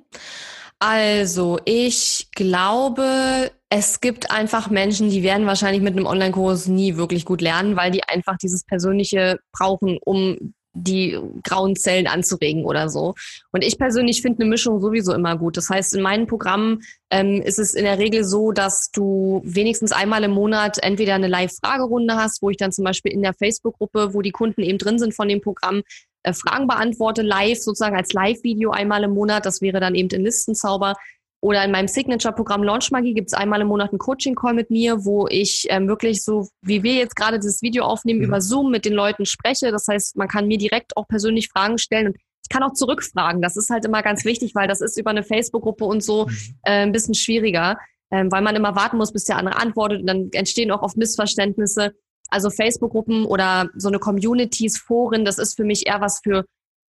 Also, 0.81 1.59
ich 1.64 2.29
glaube, 2.35 3.51
es 3.69 4.01
gibt 4.01 4.31
einfach 4.31 4.71
Menschen, 4.71 5.11
die 5.11 5.23
werden 5.23 5.47
wahrscheinlich 5.47 5.83
mit 5.83 5.97
einem 5.97 6.07
Online-Kurs 6.07 6.69
nie 6.69 6.97
wirklich 6.97 7.25
gut 7.25 7.41
lernen, 7.41 7.77
weil 7.77 7.91
die 7.91 8.05
einfach 8.05 8.37
dieses 8.39 8.64
Persönliche 8.64 9.41
brauchen, 9.53 9.99
um 10.05 10.55
die 10.75 11.19
grauen 11.43 11.77
Zellen 11.77 12.07
anzuregen 12.07 12.64
oder 12.64 12.89
so. 12.89 13.14
Und 13.53 13.64
ich 13.64 13.79
persönlich 13.79 14.23
finde 14.23 14.43
eine 14.43 14.51
Mischung 14.51 14.81
sowieso 14.81 15.12
immer 15.12 15.37
gut. 15.37 15.57
Das 15.57 15.69
heißt, 15.69 15.95
in 15.95 16.03
meinen 16.03 16.27
Programmen 16.27 16.81
ähm, 17.11 17.43
ist 17.43 17.59
es 17.59 17.75
in 17.75 17.85
der 17.85 17.99
Regel 17.99 18.25
so, 18.25 18.53
dass 18.53 18.91
du 18.93 19.41
wenigstens 19.45 19.93
einmal 19.93 20.25
im 20.25 20.31
Monat 20.31 20.79
entweder 20.83 21.14
eine 21.14 21.29
Live-Fragerunde 21.29 22.16
hast, 22.16 22.43
wo 22.43 22.51
ich 22.51 22.57
dann 22.57 22.73
zum 22.73 22.85
Beispiel 22.85 23.12
in 23.12 23.23
der 23.23 23.35
Facebook-Gruppe, 23.35 24.14
wo 24.14 24.23
die 24.23 24.31
Kunden 24.31 24.62
eben 24.62 24.79
drin 24.79 24.99
sind 24.99 25.14
von 25.14 25.29
dem 25.29 25.41
Programm, 25.41 25.83
äh, 26.29 26.33
Fragen 26.33 26.66
beantworte, 26.66 27.22
live, 27.22 27.59
sozusagen 27.59 27.97
als 27.97 28.12
Live-Video 28.12 28.70
einmal 28.70 29.05
im 29.05 29.12
Monat. 29.12 29.47
Das 29.47 29.61
wäre 29.61 29.81
dann 29.81 29.95
eben 29.95 30.09
in 30.11 30.22
Listenzauber. 30.22 30.95
Oder 31.41 31.64
in 31.64 31.70
meinem 31.70 31.87
Signature-Programm 31.87 32.64
Launch 32.64 32.91
Magie 32.91 33.14
gibt 33.14 33.29
es 33.29 33.35
einmal 33.35 33.61
im 33.61 33.68
Monat 33.68 33.91
einen 33.91 34.01
Coaching-Call 34.01 34.55
mit 34.55 34.70
mir, 34.70 35.05
wo 35.05 35.29
ich 35.29 35.66
ähm, 35.68 35.87
wirklich 35.87 36.24
so, 36.24 36.49
wie 36.62 36.83
wir 36.83 36.95
jetzt 36.95 37.14
gerade 37.14 37.39
dieses 37.39 37.62
Video 37.62 37.85
aufnehmen, 37.85 38.20
mhm. 38.20 38.26
über 38.26 38.41
Zoom 38.41 38.72
mit 38.72 38.85
den 38.85 38.93
Leuten 38.93 39.24
spreche. 39.24 39.70
Das 39.70 39.87
heißt, 39.87 40.16
man 40.16 40.26
kann 40.26 40.49
mir 40.49 40.59
direkt 40.59 40.97
auch 40.97 41.07
persönlich 41.07 41.49
Fragen 41.49 41.79
stellen 41.79 42.09
und 42.09 42.16
ich 42.16 42.49
kann 42.49 42.64
auch 42.64 42.72
zurückfragen. 42.72 43.41
Das 43.41 43.57
ist 43.57 43.70
halt 43.70 43.85
immer 43.85 44.03
ganz 44.03 44.24
wichtig, 44.24 44.55
weil 44.55 44.66
das 44.66 44.81
ist 44.81 44.99
über 44.99 45.11
eine 45.11 45.22
Facebook-Gruppe 45.22 45.85
und 45.85 46.03
so 46.03 46.26
mhm. 46.26 46.37
äh, 46.64 46.83
ein 46.83 46.93
bisschen 46.93 47.14
schwieriger, 47.14 47.79
ähm, 48.11 48.33
weil 48.33 48.43
man 48.43 48.57
immer 48.57 48.74
warten 48.74 48.97
muss, 48.97 49.12
bis 49.12 49.24
der 49.24 49.37
andere 49.37 49.57
antwortet 49.57 50.01
und 50.01 50.07
dann 50.09 50.31
entstehen 50.33 50.72
auch 50.72 50.83
oft 50.83 50.97
Missverständnisse. 50.97 51.93
Also 52.29 52.51
Facebook-Gruppen 52.51 53.24
oder 53.24 53.70
so 53.74 53.89
eine 53.89 53.99
Communities, 53.99 54.79
Foren, 54.79 55.24
das 55.24 55.39
ist 55.39 55.57
für 55.57 55.64
mich 55.64 55.87
eher 55.87 56.01
was 56.01 56.20
für, 56.22 56.45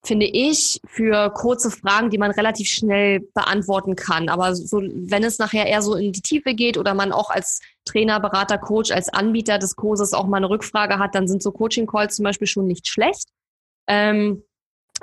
finde 0.04 0.26
ich, 0.26 0.80
für 0.86 1.30
kurze 1.30 1.70
Fragen, 1.70 2.10
die 2.10 2.18
man 2.18 2.30
relativ 2.30 2.68
schnell 2.68 3.20
beantworten 3.34 3.96
kann. 3.96 4.28
Aber 4.28 4.54
so, 4.54 4.80
wenn 4.80 5.24
es 5.24 5.38
nachher 5.38 5.66
eher 5.66 5.82
so 5.82 5.94
in 5.94 6.12
die 6.12 6.22
Tiefe 6.22 6.54
geht 6.54 6.76
oder 6.76 6.94
man 6.94 7.12
auch 7.12 7.30
als 7.30 7.60
Trainer, 7.84 8.20
Berater, 8.20 8.58
Coach, 8.58 8.90
als 8.90 9.08
Anbieter 9.08 9.58
des 9.58 9.76
Kurses 9.76 10.12
auch 10.12 10.26
mal 10.26 10.38
eine 10.38 10.50
Rückfrage 10.50 10.98
hat, 10.98 11.14
dann 11.14 11.28
sind 11.28 11.42
so 11.42 11.50
Coaching-Calls 11.52 12.16
zum 12.16 12.24
Beispiel 12.24 12.46
schon 12.46 12.66
nicht 12.66 12.88
schlecht. 12.88 13.28
Ähm, 13.88 14.44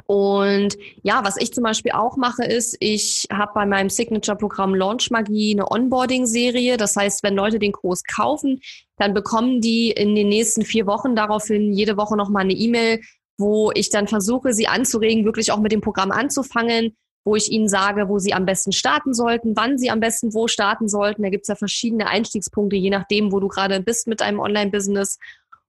und 0.05 0.77
ja, 1.03 1.23
was 1.23 1.37
ich 1.37 1.53
zum 1.53 1.63
Beispiel 1.63 1.91
auch 1.91 2.17
mache, 2.17 2.43
ist, 2.43 2.77
ich 2.79 3.27
habe 3.31 3.51
bei 3.53 3.65
meinem 3.65 3.89
Signature-Programm 3.89 4.75
Launch 4.75 5.11
Magie 5.11 5.53
eine 5.53 5.69
Onboarding-Serie. 5.69 6.77
Das 6.77 6.95
heißt, 6.95 7.23
wenn 7.23 7.35
Leute 7.35 7.59
den 7.59 7.71
Kurs 7.71 8.03
kaufen, 8.03 8.61
dann 8.97 9.13
bekommen 9.13 9.61
die 9.61 9.91
in 9.91 10.15
den 10.15 10.29
nächsten 10.29 10.63
vier 10.63 10.85
Wochen 10.87 11.15
daraufhin 11.15 11.73
jede 11.73 11.97
Woche 11.97 12.17
nochmal 12.17 12.43
eine 12.43 12.53
E-Mail, 12.53 13.01
wo 13.37 13.71
ich 13.73 13.89
dann 13.89 14.07
versuche, 14.07 14.53
sie 14.53 14.67
anzuregen, 14.67 15.25
wirklich 15.25 15.51
auch 15.51 15.59
mit 15.59 15.71
dem 15.71 15.81
Programm 15.81 16.11
anzufangen, 16.11 16.95
wo 17.23 17.35
ich 17.35 17.51
ihnen 17.51 17.69
sage, 17.69 18.09
wo 18.09 18.19
sie 18.19 18.33
am 18.33 18.45
besten 18.45 18.71
starten 18.71 19.13
sollten, 19.13 19.55
wann 19.55 19.77
sie 19.77 19.89
am 19.89 19.99
besten 19.99 20.33
wo 20.33 20.47
starten 20.47 20.87
sollten. 20.87 21.23
Da 21.23 21.29
gibt 21.29 21.43
es 21.43 21.47
ja 21.47 21.55
verschiedene 21.55 22.07
Einstiegspunkte, 22.07 22.75
je 22.75 22.89
nachdem, 22.89 23.31
wo 23.31 23.39
du 23.39 23.47
gerade 23.47 23.79
bist 23.81 24.07
mit 24.07 24.21
einem 24.21 24.39
Online-Business. 24.39 25.19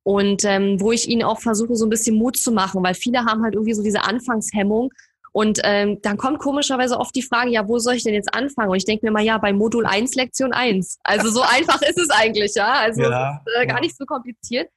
Und 0.03 0.44
ähm, 0.44 0.80
wo 0.80 0.92
ich 0.92 1.09
ihnen 1.09 1.22
auch 1.22 1.40
versuche, 1.40 1.76
so 1.76 1.86
ein 1.86 1.90
bisschen 1.90 2.16
Mut 2.16 2.36
zu 2.36 2.53
machen, 2.53 2.82
weil 2.82 2.94
viele 2.94 3.24
haben 3.24 3.42
halt 3.42 3.55
irgendwie 3.55 3.74
so 3.74 3.82
diese 3.82 4.05
Anfangshemmung. 4.05 4.90
Und 5.32 5.61
ähm, 5.62 6.01
dann 6.03 6.16
kommt 6.16 6.40
komischerweise 6.40 6.98
oft 6.98 7.14
die 7.14 7.22
Frage, 7.22 7.51
ja, 7.51 7.68
wo 7.68 7.78
soll 7.78 7.94
ich 7.94 8.03
denn 8.03 8.14
jetzt 8.14 8.34
anfangen? 8.34 8.70
Und 8.70 8.76
ich 8.76 8.84
denke 8.84 9.07
mir 9.07 9.12
mal, 9.12 9.22
ja, 9.22 9.38
bei 9.38 9.53
Modul 9.53 9.86
1, 9.86 10.14
Lektion 10.14 10.53
1. 10.53 10.98
Also 11.05 11.30
so 11.30 11.42
einfach 11.57 11.80
ist 11.82 11.98
es 11.98 12.11
eigentlich, 12.11 12.55
ja. 12.55 12.72
Also 12.72 13.03
ja, 13.03 13.40
ist, 13.46 13.62
äh, 13.62 13.66
gar 13.66 13.80
nicht 13.80 13.96
so 13.96 14.05
kompliziert. 14.05 14.70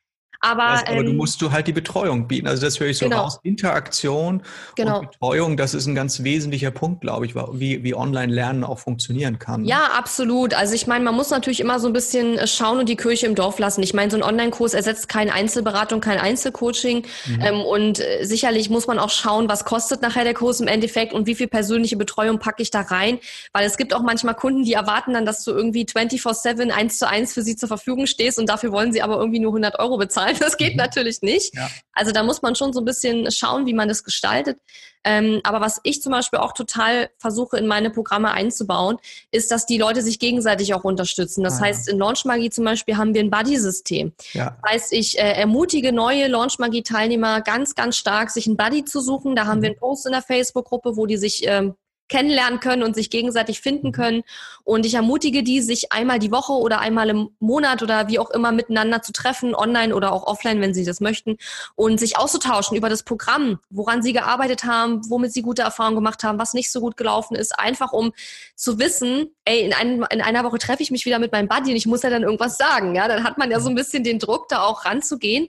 Aber, 0.44 0.74
das, 0.74 0.84
aber 0.84 0.98
ähm, 0.98 1.06
du 1.06 1.14
musst 1.14 1.42
du 1.42 1.54
halt 1.54 1.68
die 1.68 1.72
Betreuung 1.74 2.28
bieten. 2.28 2.48
Also 2.48 2.66
das 2.66 2.78
höre 2.78 2.88
ich 2.88 2.98
so 2.98 3.06
genau. 3.06 3.24
raus. 3.24 3.40
Interaktion 3.44 4.44
genau. 4.76 5.00
und 5.00 5.12
Betreuung, 5.12 5.56
das 5.56 5.74
ist 5.74 5.88
ein 5.88 5.96
ganz 5.96 6.24
wesentlicher 6.24 6.70
Punkt, 6.70 7.00
glaube 7.00 7.26
ich, 7.26 7.34
wie, 7.34 7.82
wie 7.84 7.96
Online-Lernen 7.96 8.66
auch 8.66 8.80
funktionieren 8.80 9.40
kann. 9.40 9.64
Ja, 9.64 9.92
absolut. 9.98 10.54
Also 10.54 10.74
ich 10.74 10.86
meine, 10.86 11.06
man 11.06 11.16
muss 11.16 11.30
natürlich 11.30 11.62
immer 11.62 11.80
so 11.80 11.88
ein 11.88 11.94
bisschen 11.94 12.38
äh, 12.38 12.46
schauen 12.46 12.80
und 12.80 12.90
die 12.90 12.98
Kirche 12.98 13.26
im 13.26 13.36
Dorf 13.36 13.58
lassen. 13.58 13.82
Ich 13.84 13.94
meine, 13.94 14.12
so 14.12 14.18
ein 14.18 14.24
Online-Kurs 14.24 14.74
ersetzt 14.74 15.08
keine 15.08 15.32
Einzelberatung, 15.32 16.02
kein 16.02 16.20
Einzelcoaching. 16.20 17.06
Mhm. 17.26 17.42
Ähm, 17.42 17.62
und 17.62 18.02
äh, 18.02 18.26
sicherlich 18.26 18.70
muss 18.70 18.86
man 18.86 19.00
auch 19.00 19.12
schauen, 19.12 19.48
was 19.48 19.64
kostet 19.64 20.02
nachher 20.02 20.26
der 20.26 20.34
Kurs 20.34 20.60
im 20.60 20.68
Endeffekt 20.68 21.14
und 21.14 21.26
wie 21.26 21.36
viel 21.36 21.48
persönliche 21.48 21.96
Betreuung 21.96 22.40
packe 22.40 22.62
ich 22.62 22.70
da 22.70 22.82
rein. 22.82 23.20
Weil 23.54 23.66
es 23.66 23.78
gibt 23.78 23.94
auch 23.94 24.02
manchmal 24.02 24.36
Kunden, 24.36 24.66
die 24.66 24.74
erwarten 24.74 25.14
dann, 25.14 25.26
dass 25.26 25.46
du 25.46 25.52
irgendwie 25.52 25.86
24-7 25.86 26.70
eins 26.72 27.00
zu 27.00 27.08
eins 27.08 27.34
für 27.34 27.44
sie 27.44 27.56
zur 27.56 27.70
Verfügung 27.70 28.08
stehst 28.08 28.38
und 28.40 28.50
dafür 28.50 28.74
wollen 28.74 28.92
sie 28.92 29.02
aber 29.02 29.16
irgendwie 29.16 29.40
nur 29.40 29.52
100 29.52 29.80
Euro 29.80 29.98
bezahlen. 29.98 30.33
Weil 30.34 30.40
das 30.40 30.58
geht 30.58 30.74
mhm. 30.74 30.78
natürlich 30.78 31.22
nicht. 31.22 31.56
Ja. 31.56 31.70
Also 31.94 32.12
da 32.12 32.24
muss 32.24 32.42
man 32.42 32.56
schon 32.56 32.74
so 32.74 32.82
ein 32.82 32.86
bisschen 32.86 33.32
schauen, 33.32 33.66
wie 33.66 33.74
man 33.74 33.88
das 33.88 34.04
gestaltet. 34.04 34.60
Ähm, 35.06 35.42
aber 35.44 35.60
was 35.60 35.82
ich 35.84 36.02
zum 36.02 36.12
Beispiel 36.12 36.40
auch 36.40 36.54
total 36.54 37.10
versuche 37.18 37.58
in 37.58 37.68
meine 37.68 37.90
Programme 37.90 38.32
einzubauen, 38.32 38.98
ist, 39.32 39.52
dass 39.52 39.66
die 39.66 39.78
Leute 39.78 40.02
sich 40.02 40.18
gegenseitig 40.18 40.74
auch 40.74 40.84
unterstützen. 40.84 41.44
Das 41.44 41.60
ah, 41.60 41.66
heißt, 41.66 41.90
in 41.90 42.00
Launch 42.00 42.24
Magie 42.26 42.50
zum 42.50 42.64
Beispiel 42.64 42.96
haben 42.96 43.14
wir 43.14 43.22
ein 43.22 43.30
Buddy-System. 43.30 44.14
Ja. 44.32 44.58
Das 44.62 44.72
heißt, 44.72 44.94
ich 44.94 45.20
äh, 45.20 45.34
ermutige 45.34 45.92
neue 45.92 46.28
Launch 46.28 46.58
Magie-Teilnehmer 46.58 47.42
ganz, 47.42 47.76
ganz 47.76 47.98
stark, 47.98 48.32
sich 48.32 48.48
ein 48.48 48.56
Buddy 48.56 48.86
zu 48.86 49.02
suchen. 49.02 49.36
Da 49.36 49.46
haben 49.46 49.60
mhm. 49.60 49.64
wir 49.64 49.70
einen 49.72 49.80
Post 49.80 50.06
in 50.06 50.14
der 50.14 50.22
Facebook-Gruppe, 50.22 50.96
wo 50.96 51.06
die 51.06 51.18
sich 51.18 51.46
ähm, 51.46 51.76
kennenlernen 52.10 52.60
können 52.60 52.84
und 52.84 52.96
sich 52.96 53.10
gegenseitig 53.10 53.62
finden 53.62 53.88
mhm. 53.88 53.92
können. 53.94 54.24
Und 54.64 54.86
ich 54.86 54.94
ermutige 54.94 55.44
die, 55.44 55.62
sich 55.62 55.92
einmal 55.92 56.20
die 56.20 56.32
Woche 56.32 56.54
oder 56.54 56.80
einmal 56.80 57.10
im 57.10 57.30
Monat 57.40 57.82
oder 57.82 58.08
wie 58.08 58.20
auch 58.20 58.30
immer 58.30 58.52
miteinander 58.52 59.02
zu 59.02 59.12
treffen, 59.12 59.56
online 59.56 59.96
oder 59.96 60.14
auch 60.14 60.26
offline, 60.26 60.62
wenn 60.62 60.74
sie 60.74 60.86
das 60.86 61.02
möchten, 61.02 61.38
und 61.76 62.00
sich 62.00 62.18
auszutauschen 62.18 62.78
über 62.78 62.90
das 62.90 63.04
Programm, 63.04 63.60
woran 63.70 64.02
sie 64.02 64.14
gearbeitet 64.14 64.64
haben, 64.64 65.02
womit 65.10 65.34
sie 65.34 65.42
gute 65.42 65.64
Erfahrungen 65.64 65.96
gemacht 65.96 66.24
haben, 66.24 66.40
was 66.40 66.54
nicht 66.54 66.72
so 66.72 66.80
gut 66.80 66.98
gelaufen 66.98 67.36
ist, 67.36 67.58
einfach 67.60 67.92
um 67.92 68.14
zu 68.56 68.80
wissen, 68.80 69.32
ey, 69.46 69.62
in, 69.62 69.74
einem, 69.74 70.06
in 70.10 70.22
einer 70.22 70.44
Woche 70.44 70.60
treffe 70.60 70.84
ich 70.84 70.92
mich 70.92 71.06
wieder 71.06 71.20
mit 71.20 71.32
meinem 71.32 71.48
Buddy 71.48 71.72
und 71.72 71.78
ich 71.78 71.86
muss 71.86 72.04
ja 72.04 72.10
dann 72.10 72.24
irgendwas 72.24 72.58
sagen. 72.58 72.96
Ja, 72.96 73.08
dann 73.08 73.24
hat 73.24 73.38
man 73.38 73.52
ja 73.52 73.60
so 73.60 73.70
ein 73.70 73.76
bisschen 73.76 74.04
den 74.04 74.20
Druck, 74.20 74.48
da 74.50 74.64
auch 74.64 74.86
ranzugehen. 74.86 75.48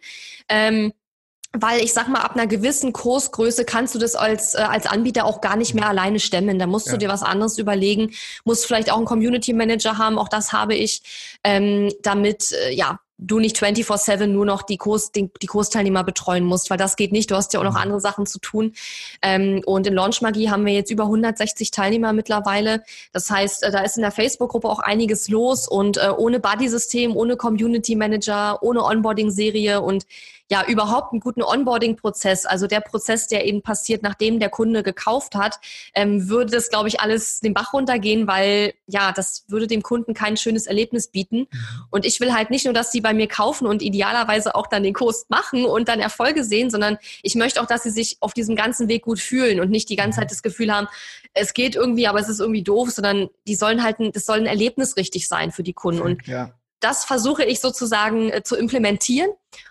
Ähm, 0.49 0.93
weil 1.55 1.81
ich 1.83 1.93
sag 1.93 2.09
mal, 2.09 2.21
ab 2.21 2.35
einer 2.35 2.47
gewissen 2.47 2.93
Kursgröße 2.93 3.65
kannst 3.65 3.95
du 3.95 3.99
das 3.99 4.17
als, 4.17 4.55
äh, 4.55 4.59
als 4.59 4.87
Anbieter 4.87 5.25
auch 5.25 5.41
gar 5.41 5.57
nicht 5.57 5.75
mehr 5.75 5.89
alleine 5.89 6.21
stemmen. 6.21 6.59
Da 6.59 6.67
musst 6.67 6.87
ja. 6.87 6.93
du 6.93 6.99
dir 6.99 7.09
was 7.09 7.23
anderes 7.23 7.59
überlegen, 7.59 8.11
musst 8.45 8.67
vielleicht 8.67 8.91
auch 8.91 8.97
einen 8.97 9.07
Community 9.07 9.53
Manager 9.53 9.97
haben, 9.97 10.19
auch 10.19 10.29
das 10.29 10.53
habe 10.53 10.75
ich, 10.75 11.03
ähm, 11.45 11.93
damit 12.03 12.53
äh, 12.53 12.73
ja 12.73 12.99
du 13.19 13.39
nicht 13.39 13.57
24-7 13.57 14.27
nur 14.27 14.45
noch 14.45 14.63
die, 14.63 14.77
Kurs, 14.77 15.13
die, 15.13 15.31
die 15.41 15.47
Kursteilnehmer 15.47 16.03
betreuen 16.03 16.45
musst, 16.45 16.69
weil 16.69 16.79
das 16.79 16.97
geht 16.97 17.13
nicht. 17.13 17.31
Du 17.31 17.37
hast 17.37 17.53
ja 17.53 17.61
auch 17.61 17.65
noch 17.65 17.73
mhm. 17.73 17.79
andere 17.79 18.01
Sachen 18.01 18.27
zu 18.27 18.39
tun. 18.39 18.73
Ähm, 19.23 19.63
und 19.67 19.87
in 19.87 19.95
Launch 19.95 20.21
Magie 20.21 20.51
haben 20.51 20.67
wir 20.67 20.73
jetzt 20.73 20.91
über 20.91 21.05
160 21.05 21.71
Teilnehmer 21.71 22.13
mittlerweile. 22.13 22.83
Das 23.13 23.31
heißt, 23.31 23.63
äh, 23.63 23.71
da 23.71 23.81
ist 23.81 23.97
in 23.97 24.03
der 24.03 24.11
Facebook-Gruppe 24.11 24.69
auch 24.69 24.81
einiges 24.81 25.29
los 25.29 25.69
und 25.69 25.97
äh, 25.97 26.11
ohne 26.17 26.41
Buddy-System, 26.41 27.17
ohne 27.17 27.37
Community 27.37 27.95
Manager, 27.95 28.63
ohne 28.63 28.83
Onboarding-Serie 28.83 29.81
und 29.81 30.07
ja 30.51 30.65
überhaupt 30.67 31.13
einen 31.13 31.21
guten 31.21 31.43
Onboarding-Prozess, 31.43 32.45
also 32.45 32.67
der 32.67 32.81
Prozess, 32.81 33.27
der 33.29 33.47
eben 33.47 33.63
passiert, 33.63 34.03
nachdem 34.03 34.39
der 34.41 34.51
Kunde 34.51 34.83
gekauft 34.83 35.35
hat, 35.35 35.59
ähm, 35.95 36.29
würde 36.29 36.53
das, 36.53 36.69
glaube 36.69 36.89
ich, 36.89 37.01
alles 37.01 37.41
den 37.41 37.55
Bach 37.55 37.73
runtergehen, 37.73 38.27
weil 38.27 38.75
ja, 38.87 39.13
das 39.13 39.45
würde 39.49 39.67
dem 39.67 39.83
Kunden 39.83 40.13
kein 40.13 40.37
schönes 40.37 40.67
Erlebnis 40.67 41.09
bieten. 41.09 41.39
Mhm. 41.39 41.49
Und 41.91 42.05
ich 42.05 42.21
will 42.21 42.35
halt 42.35 42.51
nicht 42.51 42.67
nur, 42.67 42.75
dass 42.75 42.93
sie 42.93 43.01
bei 43.01 43.15
mir 43.15 43.27
kaufen 43.27 43.67
und 43.67 43.83
idealerweise 43.83 44.55
auch 44.55 44.67
dann 44.67 44.83
den 44.83 44.95
Kurs 44.95 45.27
machen 45.29 45.65
und 45.65 45.89
dann 45.89 46.01
Erfolge 46.01 46.45
sehen, 46.45 46.71
sondern 46.71 46.99
ich 47.23 47.35
möchte 47.35 47.61
auch, 47.63 47.67
dass 47.67 47.83
sie 47.83 47.91
sich 47.91 48.19
auf 48.21 48.35
diesem 48.35 48.55
ganzen 48.55 48.89
Weg 48.89 49.03
gut 49.03 49.21
fühlen 49.21 49.61
und 49.61 49.71
nicht 49.71 49.89
die 49.89 49.97
ganze 49.97 50.21
Zeit 50.21 50.31
das 50.31 50.43
Gefühl 50.43 50.73
haben, 50.73 50.89
es 51.33 51.55
geht 51.55 51.75
irgendwie, 51.75 52.07
aber 52.07 52.21
es 52.21 52.29
ist 52.29 52.41
irgendwie 52.41 52.63
doof, 52.63 52.91
sondern 52.91 53.29
die 53.47 53.55
sollen 53.55 53.83
halt, 53.83 53.99
ein, 53.99 54.13
das 54.13 54.27
soll 54.27 54.39
ein 54.39 54.47
Erlebnis 54.47 54.97
richtig 54.97 55.27
sein 55.27 55.53
für 55.53 55.63
die 55.63 55.73
Kunden. 55.73 56.03
Und 56.03 56.27
ja. 56.27 56.53
Das 56.85 57.05
versuche 57.05 57.45
ich 57.45 57.61
sozusagen 57.61 58.31
äh, 58.31 58.43
zu 58.43 58.57
implementieren. 58.57 59.31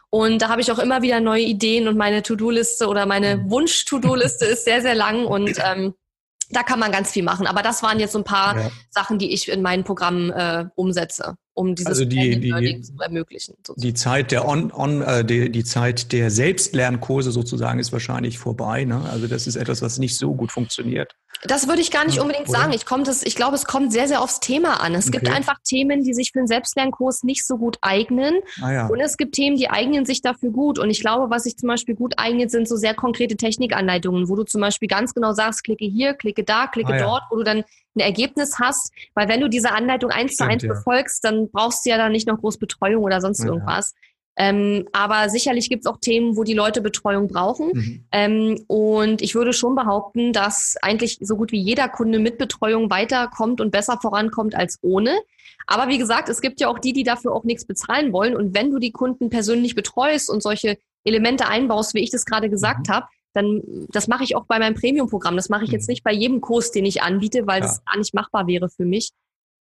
Und 0.09 0.41
da 0.41 0.49
habe 0.49 0.61
ich 0.61 0.71
auch 0.71 0.79
immer 0.79 1.01
wieder 1.01 1.19
neue 1.19 1.43
Ideen 1.43 1.87
und 1.87 1.97
meine 1.97 2.21
To-Do-Liste 2.21 2.87
oder 2.87 3.05
meine 3.05 3.37
mhm. 3.37 3.49
Wunsch-To-Do-Liste 3.49 4.45
ist 4.45 4.65
sehr, 4.65 4.81
sehr 4.81 4.95
lang 4.95 5.25
und 5.25 5.57
ähm, 5.63 5.95
da 6.49 6.61
kann 6.61 6.79
man 6.79 6.91
ganz 6.91 7.11
viel 7.11 7.23
machen. 7.23 7.47
Aber 7.47 7.63
das 7.63 7.81
waren 7.81 7.99
jetzt 7.99 8.11
so 8.13 8.19
ein 8.19 8.23
paar 8.23 8.59
ja. 8.59 8.71
Sachen, 8.91 9.17
die 9.17 9.33
ich 9.33 9.49
in 9.49 9.61
meinen 9.61 9.83
Programmen 9.83 10.29
äh, 10.31 10.65
umsetze 10.75 11.35
um 11.53 11.75
dieses 11.75 11.87
also 11.87 12.05
die, 12.05 12.39
die, 12.39 12.81
zu 12.81 12.93
ermöglichen. 12.99 13.55
Sozusagen. 13.65 13.81
Die 13.81 13.93
Zeit 13.93 14.31
der 14.31 14.47
on, 14.47 14.71
on 14.71 15.01
äh, 15.01 15.23
die, 15.23 15.51
die 15.51 15.63
Zeit 15.63 16.11
der 16.11 16.31
Selbstlernkurse 16.31 17.31
sozusagen 17.31 17.79
ist 17.79 17.91
wahrscheinlich 17.91 18.39
vorbei. 18.39 18.85
Ne? 18.85 19.01
Also 19.11 19.27
das 19.27 19.47
ist 19.47 19.55
etwas, 19.55 19.81
was 19.81 19.99
nicht 19.99 20.17
so 20.17 20.33
gut 20.33 20.51
funktioniert. 20.51 21.15
Das 21.45 21.67
würde 21.67 21.81
ich 21.81 21.91
gar 21.91 22.05
nicht 22.05 22.19
unbedingt 22.19 22.47
Oder? 22.49 22.59
sagen. 22.59 22.73
Ich, 22.73 22.85
das, 22.85 23.23
ich 23.23 23.35
glaube, 23.35 23.55
es 23.55 23.65
kommt 23.65 23.91
sehr, 23.91 24.07
sehr 24.07 24.21
aufs 24.21 24.39
Thema 24.39 24.81
an. 24.81 24.95
Es 24.95 25.07
okay. 25.07 25.19
gibt 25.19 25.29
einfach 25.29 25.57
Themen, 25.63 26.03
die 26.03 26.13
sich 26.13 26.31
für 26.31 26.39
einen 26.39 26.47
Selbstlernkurs 26.47 27.23
nicht 27.23 27.45
so 27.45 27.57
gut 27.57 27.77
eignen. 27.81 28.35
Ah, 28.61 28.71
ja. 28.71 28.87
Und 28.87 28.99
es 29.01 29.17
gibt 29.17 29.35
Themen, 29.35 29.57
die 29.57 29.69
eignen 29.69 30.05
sich 30.05 30.21
dafür 30.21 30.51
gut. 30.51 30.79
Und 30.79 30.89
ich 30.89 31.01
glaube, 31.01 31.29
was 31.29 31.43
sich 31.43 31.57
zum 31.57 31.67
Beispiel 31.67 31.95
gut 31.95 32.13
eignet, 32.17 32.49
sind 32.49 32.67
so 32.67 32.77
sehr 32.77 32.93
konkrete 32.93 33.35
Technikanleitungen, 33.35 34.29
wo 34.29 34.35
du 34.35 34.43
zum 34.43 34.61
Beispiel 34.61 34.87
ganz 34.87 35.13
genau 35.13 35.33
sagst, 35.33 35.63
klicke 35.63 35.85
hier, 35.85 36.13
klicke 36.13 36.43
da, 36.43 36.67
klicke 36.67 36.93
ah, 36.93 36.97
ja. 36.97 37.03
dort, 37.03 37.23
wo 37.29 37.37
du 37.37 37.43
dann 37.43 37.63
ein 37.95 37.99
Ergebnis 37.99 38.59
hast. 38.59 38.91
Weil 39.13 39.27
wenn 39.27 39.41
du 39.41 39.49
diese 39.49 39.71
Anleitung 39.71 40.11
eins 40.11 40.35
zu 40.35 40.45
eins 40.45 40.63
ja. 40.63 40.73
befolgst, 40.73 41.23
dann 41.23 41.49
brauchst 41.51 41.85
du 41.85 41.89
ja 41.89 41.97
dann 41.97 42.11
nicht 42.11 42.27
noch 42.27 42.39
groß 42.39 42.57
Betreuung 42.57 43.03
oder 43.03 43.21
sonst 43.21 43.39
ja. 43.39 43.47
irgendwas. 43.47 43.93
Ähm, 44.35 44.87
aber 44.93 45.29
sicherlich 45.29 45.69
gibt 45.69 45.85
es 45.85 45.91
auch 45.91 45.97
Themen, 45.99 46.35
wo 46.35 46.43
die 46.43 46.55
Leute 46.55 46.81
Betreuung 46.81 47.27
brauchen. 47.27 47.71
Mhm. 47.73 48.05
Ähm, 48.11 48.63
und 48.67 49.21
ich 49.21 49.35
würde 49.35 49.53
schon 49.53 49.75
behaupten, 49.75 50.33
dass 50.33 50.75
eigentlich 50.81 51.19
so 51.21 51.35
gut 51.35 51.51
wie 51.51 51.61
jeder 51.61 51.87
Kunde 51.87 52.19
mit 52.19 52.37
Betreuung 52.39 52.89
weiterkommt 52.89 53.61
und 53.61 53.71
besser 53.71 53.99
vorankommt 54.01 54.55
als 54.55 54.79
ohne. 54.81 55.19
Aber 55.67 55.87
wie 55.87 55.99
gesagt, 55.99 56.29
es 56.29 56.41
gibt 56.41 56.59
ja 56.59 56.67
auch 56.67 56.79
die, 56.79 56.93
die 56.93 57.03
dafür 57.03 57.31
auch 57.33 57.43
nichts 57.43 57.65
bezahlen 57.65 58.11
wollen. 58.11 58.35
Und 58.35 58.55
wenn 58.55 58.71
du 58.71 58.79
die 58.79 58.91
Kunden 58.91 59.29
persönlich 59.29 59.75
betreust 59.75 60.29
und 60.29 60.41
solche 60.41 60.77
Elemente 61.03 61.47
einbaust, 61.47 61.93
wie 61.93 62.01
ich 62.01 62.11
das 62.11 62.25
gerade 62.25 62.49
gesagt 62.49 62.87
mhm. 62.87 62.93
habe, 62.93 63.07
dann 63.33 63.61
das 63.89 64.07
mache 64.07 64.23
ich 64.23 64.35
auch 64.35 64.45
bei 64.45 64.59
meinem 64.59 64.75
Premium-Programm. 64.75 65.35
Das 65.35 65.49
mache 65.49 65.63
ich 65.65 65.71
jetzt 65.71 65.87
mhm. 65.87 65.93
nicht 65.93 66.03
bei 66.03 66.13
jedem 66.13 66.41
Kurs, 66.41 66.71
den 66.71 66.85
ich 66.85 67.01
anbiete, 67.01 67.47
weil 67.47 67.61
ja. 67.61 67.67
das 67.67 67.83
gar 67.85 67.97
nicht 67.97 68.13
machbar 68.13 68.47
wäre 68.47 68.69
für 68.69 68.85
mich. 68.85 69.11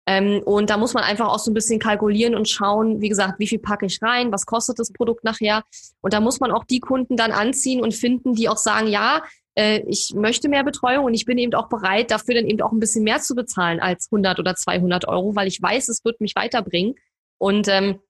Ähm, 0.06 0.42
und 0.44 0.68
da 0.68 0.76
muss 0.76 0.94
man 0.94 1.04
einfach 1.04 1.28
auch 1.28 1.38
so 1.38 1.50
ein 1.50 1.54
bisschen 1.54 1.78
kalkulieren 1.78 2.34
und 2.34 2.48
schauen, 2.48 3.00
wie 3.00 3.08
gesagt, 3.08 3.38
wie 3.38 3.46
viel 3.46 3.60
packe 3.60 3.86
ich 3.86 4.02
rein, 4.02 4.32
was 4.32 4.46
kostet 4.46 4.78
das 4.78 4.92
Produkt 4.92 5.22
nachher. 5.22 5.62
Und 6.00 6.12
da 6.12 6.20
muss 6.20 6.40
man 6.40 6.50
auch 6.50 6.64
die 6.64 6.80
Kunden 6.80 7.16
dann 7.16 7.30
anziehen 7.30 7.80
und 7.80 7.94
finden, 7.94 8.34
die 8.34 8.48
auch 8.48 8.56
sagen, 8.56 8.88
ja, 8.88 9.22
äh, 9.54 9.80
ich 9.86 10.12
möchte 10.14 10.48
mehr 10.48 10.64
Betreuung 10.64 11.04
und 11.04 11.14
ich 11.14 11.24
bin 11.24 11.38
eben 11.38 11.54
auch 11.54 11.68
bereit, 11.68 12.10
dafür 12.10 12.34
dann 12.34 12.46
eben 12.46 12.60
auch 12.62 12.72
ein 12.72 12.80
bisschen 12.80 13.04
mehr 13.04 13.20
zu 13.20 13.34
bezahlen 13.34 13.78
als 13.80 14.06
100 14.06 14.40
oder 14.40 14.56
200 14.56 15.06
Euro, 15.06 15.36
weil 15.36 15.46
ich 15.46 15.62
weiß, 15.62 15.88
es 15.88 16.04
wird 16.04 16.20
mich 16.20 16.34
weiterbringen. 16.34 16.94
Und 17.38 17.68
ähm, 17.68 18.00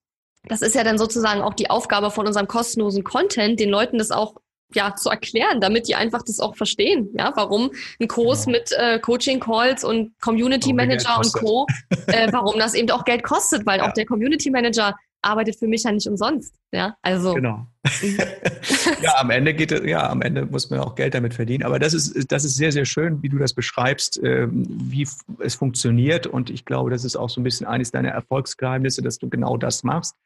das 0.44 0.62
ist 0.62 0.74
ja 0.74 0.84
dann 0.84 0.98
sozusagen 0.98 1.42
auch 1.42 1.54
die 1.54 1.70
Aufgabe 1.70 2.10
von 2.10 2.26
unserem 2.26 2.48
kostenlosen 2.48 3.04
Content, 3.04 3.60
den 3.60 3.70
Leuten 3.70 3.98
das 3.98 4.10
auch 4.10 4.36
ja, 4.76 4.94
zu 4.94 5.10
erklären, 5.10 5.60
damit 5.60 5.88
die 5.88 5.94
einfach 5.94 6.22
das 6.22 6.40
auch 6.40 6.56
verstehen, 6.56 7.08
ja, 7.16 7.32
warum 7.34 7.70
ein 8.00 8.08
Kurs 8.08 8.46
genau. 8.46 8.58
mit 8.58 8.72
äh, 8.72 8.98
Coaching 8.98 9.40
Calls 9.40 9.84
und 9.84 10.12
Community 10.20 10.72
Manager 10.72 11.18
und 11.18 11.32
Co, 11.32 11.66
äh, 12.06 12.32
warum 12.32 12.58
das 12.58 12.74
eben 12.74 12.90
auch 12.90 13.04
Geld 13.04 13.22
kostet, 13.22 13.66
weil 13.66 13.78
ja. 13.78 13.88
auch 13.88 13.92
der 13.92 14.06
Community 14.06 14.50
Manager 14.50 14.94
arbeitet 15.22 15.56
für 15.56 15.68
mich 15.68 15.84
ja 15.84 15.92
nicht 15.92 16.06
umsonst, 16.08 16.54
ja, 16.72 16.96
also. 17.00 17.34
Genau. 17.34 17.66
Mhm. 18.02 18.18
ja, 19.02 19.14
am 19.18 19.30
Ende 19.30 19.54
geht 19.54 19.70
ja, 19.86 20.10
am 20.10 20.20
Ende 20.20 20.46
muss 20.46 20.68
man 20.68 20.80
auch 20.80 20.94
Geld 20.94 21.14
damit 21.14 21.34
verdienen, 21.34 21.62
aber 21.62 21.78
das 21.78 21.94
ist, 21.94 22.30
das 22.30 22.44
ist 22.44 22.56
sehr, 22.56 22.72
sehr 22.72 22.84
schön, 22.84 23.22
wie 23.22 23.28
du 23.28 23.38
das 23.38 23.54
beschreibst, 23.54 24.20
ähm, 24.22 24.66
wie 24.68 25.06
es 25.38 25.54
funktioniert 25.54 26.26
und 26.26 26.50
ich 26.50 26.64
glaube, 26.64 26.90
das 26.90 27.04
ist 27.04 27.16
auch 27.16 27.30
so 27.30 27.40
ein 27.40 27.44
bisschen 27.44 27.66
eines 27.66 27.92
deiner 27.92 28.10
Erfolgsgeheimnisse, 28.10 29.02
dass 29.02 29.18
du 29.18 29.28
genau 29.28 29.56
das 29.56 29.84
machst 29.84 30.16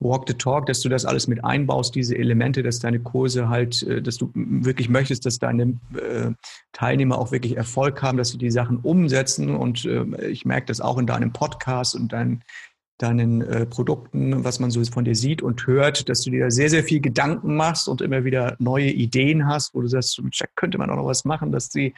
Walk 0.00 0.24
the 0.28 0.34
Talk, 0.34 0.66
dass 0.66 0.80
du 0.80 0.88
das 0.88 1.04
alles 1.04 1.26
mit 1.26 1.44
einbaust, 1.44 1.94
diese 1.94 2.16
Elemente, 2.16 2.62
dass 2.62 2.78
deine 2.78 3.00
Kurse 3.00 3.48
halt, 3.48 3.82
äh, 3.82 4.00
dass 4.00 4.16
du 4.16 4.30
wirklich 4.34 4.88
möchtest, 4.88 5.26
dass 5.26 5.38
deine 5.38 5.78
äh, 5.94 6.30
Teilnehmer 6.72 7.18
auch 7.18 7.32
wirklich 7.32 7.56
Erfolg 7.56 8.00
haben, 8.02 8.18
dass 8.18 8.30
sie 8.30 8.38
die 8.38 8.50
Sachen 8.50 8.78
umsetzen. 8.78 9.54
Und 9.56 9.84
äh, 9.84 10.28
ich 10.28 10.44
merke 10.44 10.66
das 10.66 10.80
auch 10.80 10.98
in 10.98 11.06
deinem 11.06 11.32
Podcast 11.32 11.96
und 11.96 12.12
deinen, 12.12 12.42
deinen 12.98 13.68
Produkten, 13.70 14.42
was 14.42 14.58
man 14.58 14.72
so 14.72 14.82
von 14.82 15.04
dir 15.04 15.14
sieht 15.14 15.40
und 15.40 15.68
hört, 15.68 16.08
dass 16.08 16.22
du 16.22 16.32
dir 16.32 16.50
sehr, 16.50 16.68
sehr 16.68 16.82
viel 16.82 16.98
Gedanken 16.98 17.54
machst 17.54 17.88
und 17.88 18.00
immer 18.00 18.24
wieder 18.24 18.56
neue 18.58 18.90
Ideen 18.90 19.46
hast, 19.46 19.72
wo 19.72 19.82
du 19.82 19.86
sagst, 19.86 20.20
könnte 20.56 20.78
man 20.78 20.90
auch 20.90 20.96
noch 20.96 21.06
was 21.06 21.24
machen, 21.24 21.52
dass 21.52 21.70
sie 21.70 21.94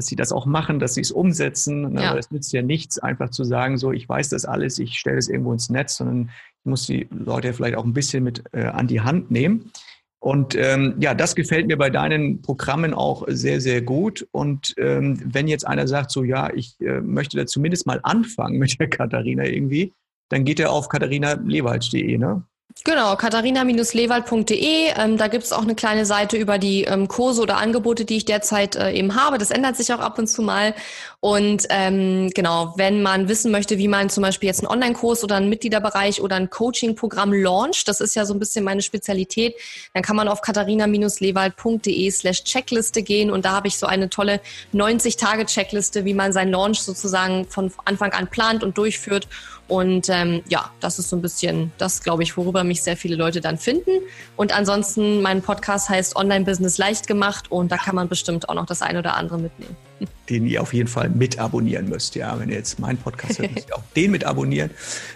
dass 0.00 0.06
sie 0.06 0.16
das 0.16 0.32
auch 0.32 0.46
machen, 0.46 0.78
dass 0.78 0.94
sie 0.94 1.02
es 1.02 1.12
umsetzen. 1.12 1.98
Ja. 1.98 2.10
Aber 2.10 2.18
es 2.18 2.30
nützt 2.30 2.54
ja 2.54 2.62
nichts, 2.62 2.98
einfach 2.98 3.28
zu 3.28 3.44
sagen, 3.44 3.76
so, 3.76 3.92
ich 3.92 4.08
weiß 4.08 4.30
das 4.30 4.46
alles, 4.46 4.78
ich 4.78 4.98
stelle 4.98 5.18
es 5.18 5.28
irgendwo 5.28 5.52
ins 5.52 5.68
Netz, 5.68 5.96
sondern 5.98 6.30
ich 6.30 6.64
muss 6.64 6.86
die 6.86 7.06
Leute 7.10 7.52
vielleicht 7.52 7.76
auch 7.76 7.84
ein 7.84 7.92
bisschen 7.92 8.24
mit 8.24 8.42
äh, 8.52 8.64
an 8.64 8.86
die 8.86 9.02
Hand 9.02 9.30
nehmen. 9.30 9.70
Und 10.18 10.54
ähm, 10.54 10.94
ja, 11.00 11.12
das 11.12 11.34
gefällt 11.34 11.66
mir 11.66 11.76
bei 11.76 11.90
deinen 11.90 12.40
Programmen 12.40 12.94
auch 12.94 13.24
sehr, 13.28 13.60
sehr 13.60 13.82
gut. 13.82 14.26
Und 14.32 14.74
ähm, 14.78 15.20
wenn 15.22 15.48
jetzt 15.48 15.66
einer 15.66 15.86
sagt, 15.86 16.10
so 16.10 16.24
ja, 16.24 16.50
ich 16.54 16.80
äh, 16.80 17.02
möchte 17.02 17.36
da 17.36 17.44
zumindest 17.44 17.86
mal 17.86 18.00
anfangen 18.02 18.58
mit 18.58 18.80
der 18.80 18.88
Katharina 18.88 19.44
irgendwie, 19.44 19.92
dann 20.30 20.44
geht 20.44 20.60
er 20.60 20.72
auf 20.72 20.88
katharinalewald.de, 20.88 22.16
ne? 22.16 22.42
Genau, 22.84 23.16
katharina-lewald.de. 23.16 24.92
Ähm, 24.96 25.16
da 25.18 25.26
gibt's 25.26 25.52
auch 25.52 25.62
eine 25.62 25.74
kleine 25.74 26.06
Seite 26.06 26.36
über 26.36 26.56
die 26.56 26.84
ähm, 26.84 27.08
Kurse 27.08 27.42
oder 27.42 27.58
Angebote, 27.58 28.04
die 28.04 28.18
ich 28.18 28.24
derzeit 28.24 28.76
äh, 28.76 28.92
eben 28.92 29.16
habe. 29.16 29.38
Das 29.38 29.50
ändert 29.50 29.76
sich 29.76 29.92
auch 29.92 29.98
ab 29.98 30.18
und 30.18 30.28
zu 30.28 30.40
mal. 30.40 30.74
Und 31.18 31.66
ähm, 31.68 32.30
genau, 32.30 32.72
wenn 32.76 33.02
man 33.02 33.28
wissen 33.28 33.50
möchte, 33.50 33.76
wie 33.76 33.88
man 33.88 34.08
zum 34.08 34.22
Beispiel 34.22 34.46
jetzt 34.46 34.60
einen 34.60 34.72
Online-Kurs 34.72 35.22
oder 35.24 35.36
einen 35.36 35.50
Mitgliederbereich 35.50 36.22
oder 36.22 36.36
ein 36.36 36.48
Coaching-Programm 36.48 37.34
launcht, 37.34 37.88
das 37.88 38.00
ist 38.00 38.14
ja 38.14 38.24
so 38.24 38.32
ein 38.32 38.38
bisschen 38.38 38.64
meine 38.64 38.80
Spezialität, 38.80 39.56
dann 39.92 40.02
kann 40.02 40.16
man 40.16 40.28
auf 40.28 40.40
katharina-lewald.de 40.40 42.10
slash 42.10 42.44
Checkliste 42.44 43.02
gehen 43.02 43.30
und 43.30 43.44
da 43.44 43.52
habe 43.52 43.68
ich 43.68 43.76
so 43.76 43.86
eine 43.86 44.08
tolle 44.08 44.40
90-Tage-Checkliste, 44.72 46.06
wie 46.06 46.14
man 46.14 46.32
seinen 46.32 46.52
Launch 46.52 46.80
sozusagen 46.80 47.44
von 47.46 47.70
Anfang 47.84 48.12
an 48.12 48.28
plant 48.28 48.64
und 48.64 48.78
durchführt. 48.78 49.28
Und 49.70 50.08
ähm, 50.08 50.42
ja, 50.48 50.72
das 50.80 50.98
ist 50.98 51.10
so 51.10 51.16
ein 51.16 51.22
bisschen 51.22 51.70
das, 51.78 52.02
glaube 52.02 52.24
ich, 52.24 52.36
worüber 52.36 52.64
mich 52.64 52.82
sehr 52.82 52.96
viele 52.96 53.14
Leute 53.14 53.40
dann 53.40 53.56
finden. 53.56 53.90
Und 54.36 54.52
ansonsten, 54.52 55.22
mein 55.22 55.42
Podcast 55.42 55.88
heißt 55.88 56.16
Online 56.16 56.44
Business 56.44 56.76
leicht 56.76 57.06
gemacht 57.06 57.52
und 57.52 57.70
da 57.70 57.76
kann 57.76 57.94
man 57.94 58.08
bestimmt 58.08 58.48
auch 58.48 58.54
noch 58.54 58.66
das 58.66 58.82
eine 58.82 58.98
oder 58.98 59.16
andere 59.16 59.38
mitnehmen 59.38 59.76
den 60.30 60.46
ihr 60.46 60.62
auf 60.62 60.72
jeden 60.72 60.88
Fall 60.88 61.08
mit 61.08 61.38
abonnieren 61.38 61.88
müsst. 61.88 62.14
Ja, 62.14 62.38
wenn 62.38 62.48
ihr 62.48 62.56
jetzt 62.56 62.78
meinen 62.78 62.98
Podcast 62.98 63.38
hört, 63.38 63.52
müsst 63.52 63.68
ihr 63.68 63.76
auch 63.76 63.82
den 63.96 64.10
mit 64.10 64.24
abonnieren. 64.24 64.70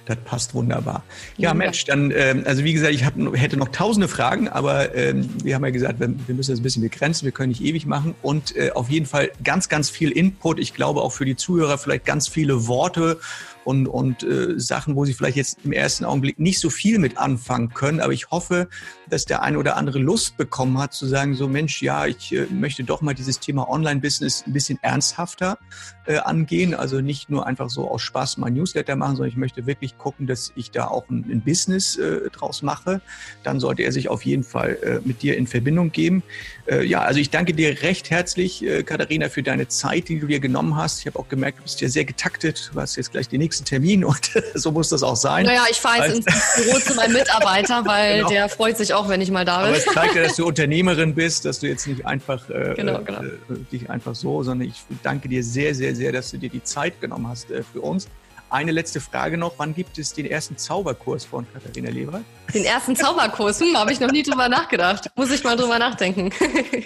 Das 0.06 0.16
passt 0.24 0.54
wunderbar. 0.54 1.02
Ja, 1.36 1.50
ja. 1.50 1.54
Mensch, 1.54 1.84
dann, 1.84 2.12
ähm, 2.14 2.42
also 2.46 2.64
wie 2.64 2.72
gesagt, 2.72 2.92
ich 2.94 3.04
hab, 3.04 3.14
hätte 3.34 3.56
noch 3.56 3.68
tausende 3.68 4.08
Fragen, 4.08 4.48
aber 4.48 4.94
ähm, 4.94 5.28
wir 5.42 5.54
haben 5.54 5.64
ja 5.64 5.70
gesagt, 5.70 6.00
wir, 6.00 6.12
wir, 6.26 6.34
müssen 6.34 6.52
das 6.52 6.60
ein 6.60 6.62
bisschen 6.62 6.82
begrenzen, 6.82 7.24
wir 7.24 7.32
können 7.32 7.50
nicht 7.50 7.62
ewig 7.62 7.86
machen 7.86 8.14
und 8.22 8.56
äh, 8.56 8.70
auf 8.72 8.90
jeden 8.90 9.06
Fall 9.06 9.30
ganz, 9.42 9.68
ganz 9.68 9.90
viel 9.90 10.10
Input. 10.10 10.58
Ich 10.58 10.74
glaube 10.74 11.00
auch 11.00 11.12
für 11.12 11.24
die 11.24 11.36
Zuhörer 11.36 11.78
vielleicht 11.78 12.04
ganz 12.04 12.28
viele 12.28 12.66
Worte 12.66 13.18
und, 13.64 13.86
und 13.86 14.22
äh, 14.22 14.58
Sachen, 14.58 14.96
wo 14.96 15.04
sie 15.04 15.14
vielleicht 15.14 15.36
jetzt 15.36 15.58
im 15.64 15.72
ersten 15.72 16.04
Augenblick 16.04 16.38
nicht 16.38 16.60
so 16.60 16.70
viel 16.70 16.98
mit 16.98 17.18
anfangen 17.18 17.72
können. 17.72 18.00
Aber 18.00 18.12
ich 18.12 18.30
hoffe, 18.30 18.68
dass 19.08 19.24
der 19.24 19.42
eine 19.42 19.58
oder 19.58 19.76
andere 19.76 19.98
Lust 19.98 20.36
bekommen 20.36 20.78
hat, 20.78 20.92
zu 20.92 21.06
sagen, 21.06 21.34
so 21.34 21.48
Mensch, 21.48 21.82
ja, 21.82 22.06
ich 22.06 22.32
äh, 22.32 22.46
möchte 22.50 22.84
doch 22.84 23.00
mal 23.00 23.14
dieses 23.14 23.40
Thema 23.40 23.68
Online-Business 23.68 24.44
ein 24.46 24.52
bisschen 24.52 24.78
ernsthafter 24.82 25.58
äh, 26.06 26.18
angehen. 26.18 26.74
Also 26.74 27.00
nicht 27.00 27.30
nur 27.30 27.46
einfach 27.46 27.70
so 27.70 27.90
aus 27.90 28.02
Spaß 28.02 28.38
mal 28.38 28.50
Newsletter 28.50 28.96
machen, 28.96 29.16
sondern 29.16 29.30
ich 29.30 29.36
möchte 29.36 29.66
wirklich 29.66 29.96
gucken, 29.98 30.26
dass 30.26 30.52
ich 30.56 30.70
da 30.70 30.88
auch 30.88 31.08
ein, 31.08 31.24
ein 31.30 31.42
Business 31.42 31.96
äh, 31.96 32.30
draus 32.30 32.62
mache. 32.62 33.00
Dann 33.42 33.60
sollte 33.60 33.82
er 33.82 33.92
sich 33.92 34.08
auf 34.08 34.24
jeden 34.24 34.44
Fall 34.44 34.78
äh, 34.82 35.00
mit 35.06 35.22
dir 35.22 35.36
in 35.36 35.46
Verbindung 35.46 35.92
geben. 35.92 36.22
Äh, 36.66 36.84
ja, 36.84 37.02
also 37.02 37.20
ich 37.20 37.30
danke 37.30 37.54
dir 37.54 37.82
recht 37.82 38.10
herzlich, 38.10 38.64
äh, 38.64 38.82
Katharina, 38.82 39.28
für 39.28 39.42
deine 39.42 39.68
Zeit, 39.68 40.08
die 40.08 40.20
du 40.20 40.26
dir 40.26 40.40
genommen 40.40 40.76
hast. 40.76 41.00
Ich 41.00 41.06
habe 41.06 41.18
auch 41.18 41.28
gemerkt, 41.28 41.58
du 41.58 41.62
bist 41.62 41.80
ja 41.80 41.88
sehr 41.88 42.04
getaktet. 42.04 42.70
Du 42.72 42.80
hast 42.80 42.96
jetzt 42.96 43.12
gleich 43.12 43.28
die 43.28 43.38
nächsten 43.54 43.64
Termin 43.64 44.04
und 44.04 44.30
so 44.54 44.72
muss 44.72 44.88
das 44.88 45.02
auch 45.02 45.16
sein. 45.16 45.46
Naja, 45.46 45.64
ich 45.70 45.80
fahre 45.80 46.06
jetzt 46.06 46.26
ins 46.26 46.54
Büro 46.56 46.78
zu 46.78 46.94
meinem 46.94 47.12
Mitarbeiter, 47.12 47.84
weil 47.86 48.18
genau. 48.18 48.28
der 48.28 48.48
freut 48.48 48.76
sich 48.76 48.92
auch, 48.92 49.08
wenn 49.08 49.20
ich 49.20 49.30
mal 49.30 49.44
da 49.44 49.58
bin. 49.58 49.68
Aber 49.68 49.76
es 49.76 49.84
zeigt 49.84 50.14
ja, 50.14 50.22
dass 50.22 50.36
du 50.36 50.46
Unternehmerin 50.46 51.14
bist, 51.14 51.44
dass 51.44 51.60
du 51.60 51.68
jetzt 51.68 51.86
nicht 51.86 52.04
einfach 52.04 52.48
äh, 52.50 52.74
genau, 52.74 53.00
genau. 53.02 53.22
Äh, 53.22 53.58
dich 53.70 53.88
einfach 53.88 54.14
so, 54.14 54.42
sondern 54.42 54.68
ich 54.68 54.82
danke 55.02 55.28
dir 55.28 55.42
sehr, 55.44 55.74
sehr, 55.74 55.94
sehr, 55.94 56.12
dass 56.12 56.30
du 56.30 56.38
dir 56.38 56.50
die 56.50 56.62
Zeit 56.62 57.00
genommen 57.00 57.28
hast 57.28 57.50
äh, 57.50 57.62
für 57.62 57.80
uns. 57.80 58.08
Eine 58.50 58.70
letzte 58.70 59.00
Frage 59.00 59.36
noch. 59.36 59.54
Wann 59.56 59.74
gibt 59.74 59.98
es 59.98 60.12
den 60.12 60.26
ersten 60.26 60.56
Zauberkurs 60.56 61.24
von 61.24 61.44
Katharina 61.52 61.90
Leber? 61.90 62.20
Den 62.52 62.64
ersten 62.64 62.94
Zauberkurs? 62.94 63.60
Hm, 63.60 63.76
habe 63.76 63.90
ich 63.90 63.98
noch 63.98 64.12
nie 64.12 64.22
drüber 64.22 64.48
nachgedacht. 64.48 65.10
Muss 65.16 65.32
ich 65.32 65.42
mal 65.42 65.56
drüber 65.56 65.78
nachdenken. 65.78 66.30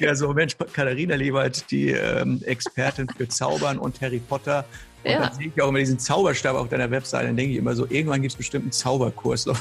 ja, 0.01 0.15
so 0.15 0.33
Mensch, 0.33 0.57
Katharina 0.57 1.15
Lebert, 1.17 1.71
die 1.71 1.91
ähm, 1.91 2.41
Expertin 2.47 3.07
für 3.15 3.29
Zaubern 3.29 3.79
und 3.79 4.01
Harry 4.01 4.21
Potter. 4.21 4.65
Und 5.05 5.13
ja. 5.13 5.21
dann 5.21 5.33
sehe 5.35 5.53
ich 5.55 5.63
auch 5.63 5.69
immer 5.69 5.79
diesen 5.79 5.99
Zauberstab 5.99 6.57
auf 6.57 6.69
deiner 6.69 6.91
Webseite. 6.91 7.27
Dann 7.27 7.37
denke 7.37 7.53
ich 7.53 7.59
immer 7.59 7.75
so, 7.75 7.87
irgendwann 7.89 8.21
gibt 8.21 8.33
es 8.33 8.37
bestimmt 8.37 8.65
einen 8.65 8.73
Zauberkurs. 8.73 9.47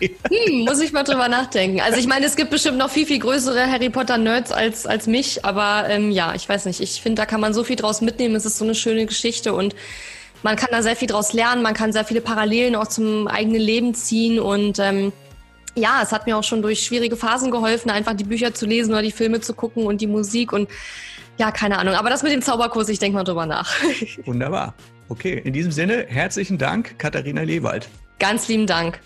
Hm, 0.00 0.64
muss 0.64 0.80
ich 0.80 0.92
mal 0.92 1.02
drüber 1.02 1.28
nachdenken. 1.28 1.80
Also 1.80 1.98
ich 1.98 2.06
meine, 2.06 2.24
es 2.24 2.36
gibt 2.36 2.50
bestimmt 2.50 2.78
noch 2.78 2.90
viel, 2.90 3.06
viel 3.06 3.18
größere 3.18 3.70
Harry 3.70 3.90
Potter-Nerds 3.90 4.52
als, 4.52 4.86
als 4.86 5.06
mich. 5.06 5.44
Aber 5.44 5.88
ähm, 5.88 6.10
ja, 6.10 6.34
ich 6.34 6.48
weiß 6.48 6.64
nicht. 6.66 6.80
Ich 6.80 7.02
finde, 7.02 7.20
da 7.20 7.26
kann 7.26 7.40
man 7.40 7.52
so 7.52 7.64
viel 7.64 7.76
draus 7.76 8.00
mitnehmen. 8.00 8.34
Es 8.34 8.46
ist 8.46 8.58
so 8.58 8.64
eine 8.64 8.74
schöne 8.74 9.06
Geschichte 9.06 9.52
und 9.52 9.74
man 10.42 10.56
kann 10.56 10.68
da 10.70 10.82
sehr 10.82 10.96
viel 10.96 11.08
draus 11.08 11.32
lernen, 11.32 11.62
man 11.62 11.74
kann 11.74 11.92
sehr 11.92 12.04
viele 12.04 12.20
Parallelen 12.20 12.74
auch 12.74 12.86
zum 12.86 13.28
eigenen 13.28 13.60
Leben 13.60 13.94
ziehen 13.94 14.40
und 14.40 14.78
ähm, 14.78 15.12
ja, 15.76 16.00
es 16.02 16.12
hat 16.12 16.26
mir 16.26 16.36
auch 16.36 16.44
schon 16.44 16.62
durch 16.62 16.80
schwierige 16.80 17.16
Phasen 17.16 17.50
geholfen, 17.50 17.90
einfach 17.90 18.14
die 18.14 18.24
Bücher 18.24 18.54
zu 18.54 18.66
lesen 18.66 18.92
oder 18.92 19.02
die 19.02 19.12
Filme 19.12 19.40
zu 19.40 19.54
gucken 19.54 19.86
und 19.86 20.00
die 20.00 20.06
Musik 20.06 20.52
und 20.52 20.68
ja, 21.40 21.50
keine 21.50 21.78
Ahnung. 21.78 21.94
Aber 21.94 22.10
das 22.10 22.22
mit 22.22 22.32
dem 22.32 22.42
Zauberkurs, 22.42 22.90
ich 22.90 22.98
denke 22.98 23.16
mal 23.16 23.24
drüber 23.24 23.46
nach. 23.46 23.72
Wunderbar. 24.26 24.74
Okay, 25.08 25.40
in 25.42 25.54
diesem 25.54 25.72
Sinne, 25.72 26.04
herzlichen 26.06 26.58
Dank, 26.58 26.98
Katharina 26.98 27.42
Lewald. 27.42 27.88
Ganz 28.18 28.46
lieben 28.46 28.66
Dank. 28.66 29.00